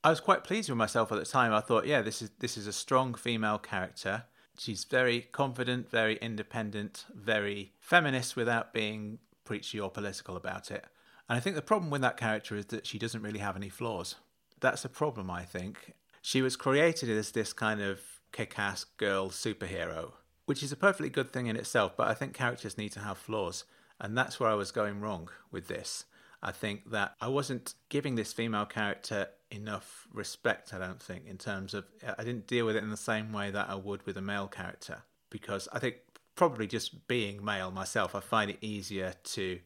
I 0.03 0.09
was 0.09 0.19
quite 0.19 0.43
pleased 0.43 0.69
with 0.69 0.77
myself 0.77 1.11
at 1.11 1.17
the 1.17 1.25
time. 1.25 1.53
I 1.53 1.61
thought, 1.61 1.87
yeah, 1.87 2.01
this 2.01 2.21
is 2.21 2.31
this 2.39 2.57
is 2.57 2.67
a 2.67 2.73
strong 2.73 3.13
female 3.15 3.57
character. 3.57 4.25
She's 4.57 4.85
very 4.85 5.21
confident, 5.31 5.89
very 5.89 6.15
independent, 6.17 7.05
very 7.13 7.73
feminist 7.79 8.35
without 8.35 8.73
being 8.73 9.19
preachy 9.43 9.79
or 9.79 9.89
political 9.89 10.37
about 10.37 10.71
it. 10.71 10.85
And 11.27 11.37
I 11.37 11.39
think 11.39 11.55
the 11.55 11.61
problem 11.61 11.89
with 11.89 12.01
that 12.01 12.17
character 12.17 12.55
is 12.55 12.67
that 12.67 12.85
she 12.85 12.99
doesn't 12.99 13.21
really 13.21 13.39
have 13.39 13.55
any 13.55 13.69
flaws. 13.69 14.15
That's 14.59 14.85
a 14.85 14.89
problem, 14.89 15.29
I 15.29 15.43
think. 15.43 15.93
She 16.21 16.41
was 16.41 16.55
created 16.55 17.09
as 17.09 17.31
this 17.31 17.51
kind 17.51 17.81
of 17.81 17.99
kick 18.35 18.59
ass 18.59 18.83
girl 18.83 19.29
superhero, 19.29 20.11
which 20.45 20.61
is 20.61 20.71
a 20.73 20.75
perfectly 20.75 21.09
good 21.09 21.31
thing 21.31 21.47
in 21.47 21.55
itself, 21.55 21.95
but 21.95 22.09
I 22.09 22.13
think 22.13 22.33
characters 22.33 22.77
need 22.77 22.91
to 22.91 22.99
have 22.99 23.17
flaws. 23.17 23.63
And 23.99 24.17
that's 24.17 24.41
where 24.41 24.49
I 24.49 24.55
was 24.55 24.71
going 24.71 24.99
wrong 24.99 25.29
with 25.51 25.69
this. 25.69 26.03
I 26.43 26.51
think 26.51 26.91
that 26.91 27.15
I 27.21 27.29
wasn't 27.29 27.75
giving 27.87 28.15
this 28.15 28.33
female 28.33 28.65
character 28.65 29.29
enough 29.49 30.05
respect, 30.11 30.73
I 30.73 30.79
don't 30.79 31.01
think, 31.01 31.25
in 31.27 31.37
terms 31.37 31.73
of 31.73 31.85
I 32.17 32.25
didn't 32.25 32.45
deal 32.45 32.65
with 32.65 32.75
it 32.75 32.83
in 32.83 32.89
the 32.89 32.97
same 32.97 33.31
way 33.31 33.51
that 33.51 33.69
I 33.69 33.75
would 33.75 34.05
with 34.05 34.17
a 34.17 34.21
male 34.21 34.47
character. 34.47 35.03
Because 35.29 35.69
I 35.71 35.79
think 35.79 35.95
probably 36.35 36.67
just 36.67 37.07
being 37.07 37.43
male 37.43 37.71
myself, 37.71 38.13
I 38.13 38.19
find 38.19 38.51
it 38.51 38.57
easier 38.59 39.13
to 39.23 39.59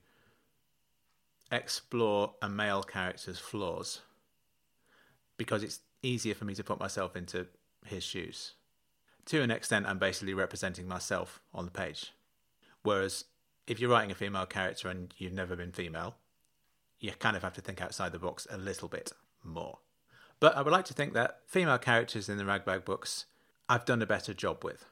explore 1.51 2.35
a 2.39 2.47
male 2.47 2.83
character's 2.83 3.39
flaws 3.39 4.01
because 5.37 5.63
it's 5.63 5.79
easier 6.03 6.35
for 6.35 6.45
me 6.45 6.53
to 6.53 6.63
put 6.63 6.79
myself 6.79 7.15
into 7.15 7.47
his 7.83 8.03
shoes. 8.03 8.53
To 9.29 9.43
an 9.43 9.51
extent, 9.51 9.85
I'm 9.85 9.99
basically 9.99 10.33
representing 10.33 10.87
myself 10.87 11.39
on 11.53 11.65
the 11.65 11.71
page. 11.71 12.13
Whereas 12.81 13.25
if 13.67 13.79
you're 13.79 13.91
writing 13.91 14.09
a 14.09 14.15
female 14.15 14.47
character 14.47 14.87
and 14.87 15.13
you've 15.19 15.33
never 15.33 15.55
been 15.55 15.71
female, 15.71 16.15
you 16.99 17.11
kind 17.11 17.37
of 17.37 17.43
have 17.43 17.53
to 17.53 17.61
think 17.61 17.79
outside 17.79 18.11
the 18.11 18.17
box 18.17 18.47
a 18.49 18.57
little 18.57 18.87
bit 18.87 19.11
more. 19.43 19.77
But 20.39 20.57
I 20.57 20.63
would 20.63 20.73
like 20.73 20.85
to 20.85 20.95
think 20.95 21.13
that 21.13 21.41
female 21.45 21.77
characters 21.77 22.27
in 22.27 22.39
the 22.39 22.45
Ragbag 22.45 22.85
books 22.85 23.27
I've 23.67 23.85
done 23.85 24.01
a 24.01 24.07
better 24.07 24.33
job 24.33 24.63
with. 24.63 24.85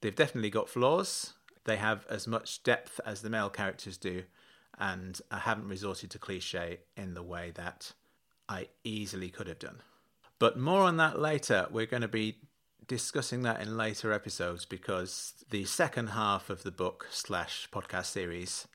They've 0.00 0.16
definitely 0.16 0.48
got 0.48 0.70
flaws. 0.70 1.34
They 1.64 1.76
have 1.76 2.06
as 2.08 2.26
much 2.26 2.62
depth 2.62 3.00
as 3.04 3.20
the 3.20 3.28
male 3.28 3.50
characters 3.50 3.98
do, 3.98 4.22
and 4.78 5.20
I 5.30 5.40
haven't 5.40 5.68
resorted 5.68 6.10
to 6.12 6.18
cliche 6.18 6.80
in 6.96 7.12
the 7.12 7.22
way 7.22 7.52
that 7.54 7.92
I 8.48 8.68
easily 8.82 9.28
could 9.28 9.46
have 9.46 9.58
done. 9.58 9.82
But 10.38 10.58
more 10.58 10.84
on 10.84 10.96
that 10.96 11.20
later. 11.20 11.66
We're 11.70 11.84
going 11.84 12.00
to 12.00 12.08
be 12.08 12.38
discussing 12.90 13.42
that 13.42 13.60
in 13.60 13.76
later 13.76 14.12
episodes 14.12 14.64
because 14.64 15.44
the 15.50 15.64
second 15.64 16.08
half 16.08 16.50
of 16.50 16.64
the 16.64 16.72
book 16.72 17.06
slash 17.08 17.68
podcast 17.70 18.06
series 18.06 18.66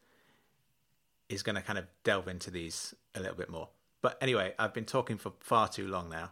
is 1.27 1.43
going 1.43 1.57
to 1.57 1.61
kind 1.61 1.77
of 1.77 1.83
delve 2.05 2.29
into 2.29 2.49
these 2.49 2.95
a 3.13 3.19
little 3.19 3.35
bit 3.35 3.49
more. 3.49 3.67
But 4.01 4.17
anyway, 4.21 4.53
I've 4.57 4.73
been 4.73 4.85
talking 4.85 5.17
for 5.17 5.33
far 5.41 5.67
too 5.67 5.89
long 5.89 6.09
now. 6.09 6.31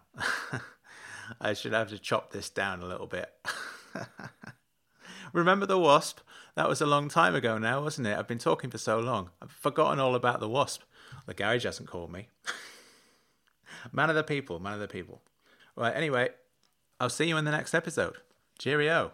I 1.41 1.51
should 1.51 1.73
have 1.73 1.89
to 1.89 1.99
chop 1.99 2.31
this 2.31 2.49
down 2.49 2.79
a 2.79 2.85
little 2.85 3.05
bit. 3.05 3.33
Remember 5.33 5.65
the 5.65 5.77
wasp? 5.77 6.19
That 6.55 6.69
was 6.69 6.79
a 6.79 6.85
long 6.85 7.09
time 7.09 7.35
ago 7.35 7.57
now, 7.57 7.83
wasn't 7.83 8.07
it? 8.07 8.17
I've 8.17 8.29
been 8.29 8.37
talking 8.37 8.69
for 8.69 8.77
so 8.77 8.97
long. 8.97 9.31
I've 9.41 9.51
forgotten 9.51 9.99
all 9.99 10.15
about 10.15 10.39
the 10.39 10.47
wasp. 10.47 10.83
The 11.25 11.33
garage 11.33 11.65
hasn't 11.65 11.89
called 11.89 12.13
me. 12.13 12.29
man 13.91 14.09
of 14.09 14.15
the 14.15 14.23
people, 14.23 14.61
man 14.61 14.71
of 14.71 14.79
the 14.79 14.87
people. 14.87 15.21
Right, 15.75 15.93
anyway, 15.93 16.29
I'll 17.03 17.09
see 17.09 17.27
you 17.27 17.35
in 17.35 17.43
the 17.43 17.51
next 17.51 17.73
episode. 17.73 18.15
Cheerio. 18.57 19.11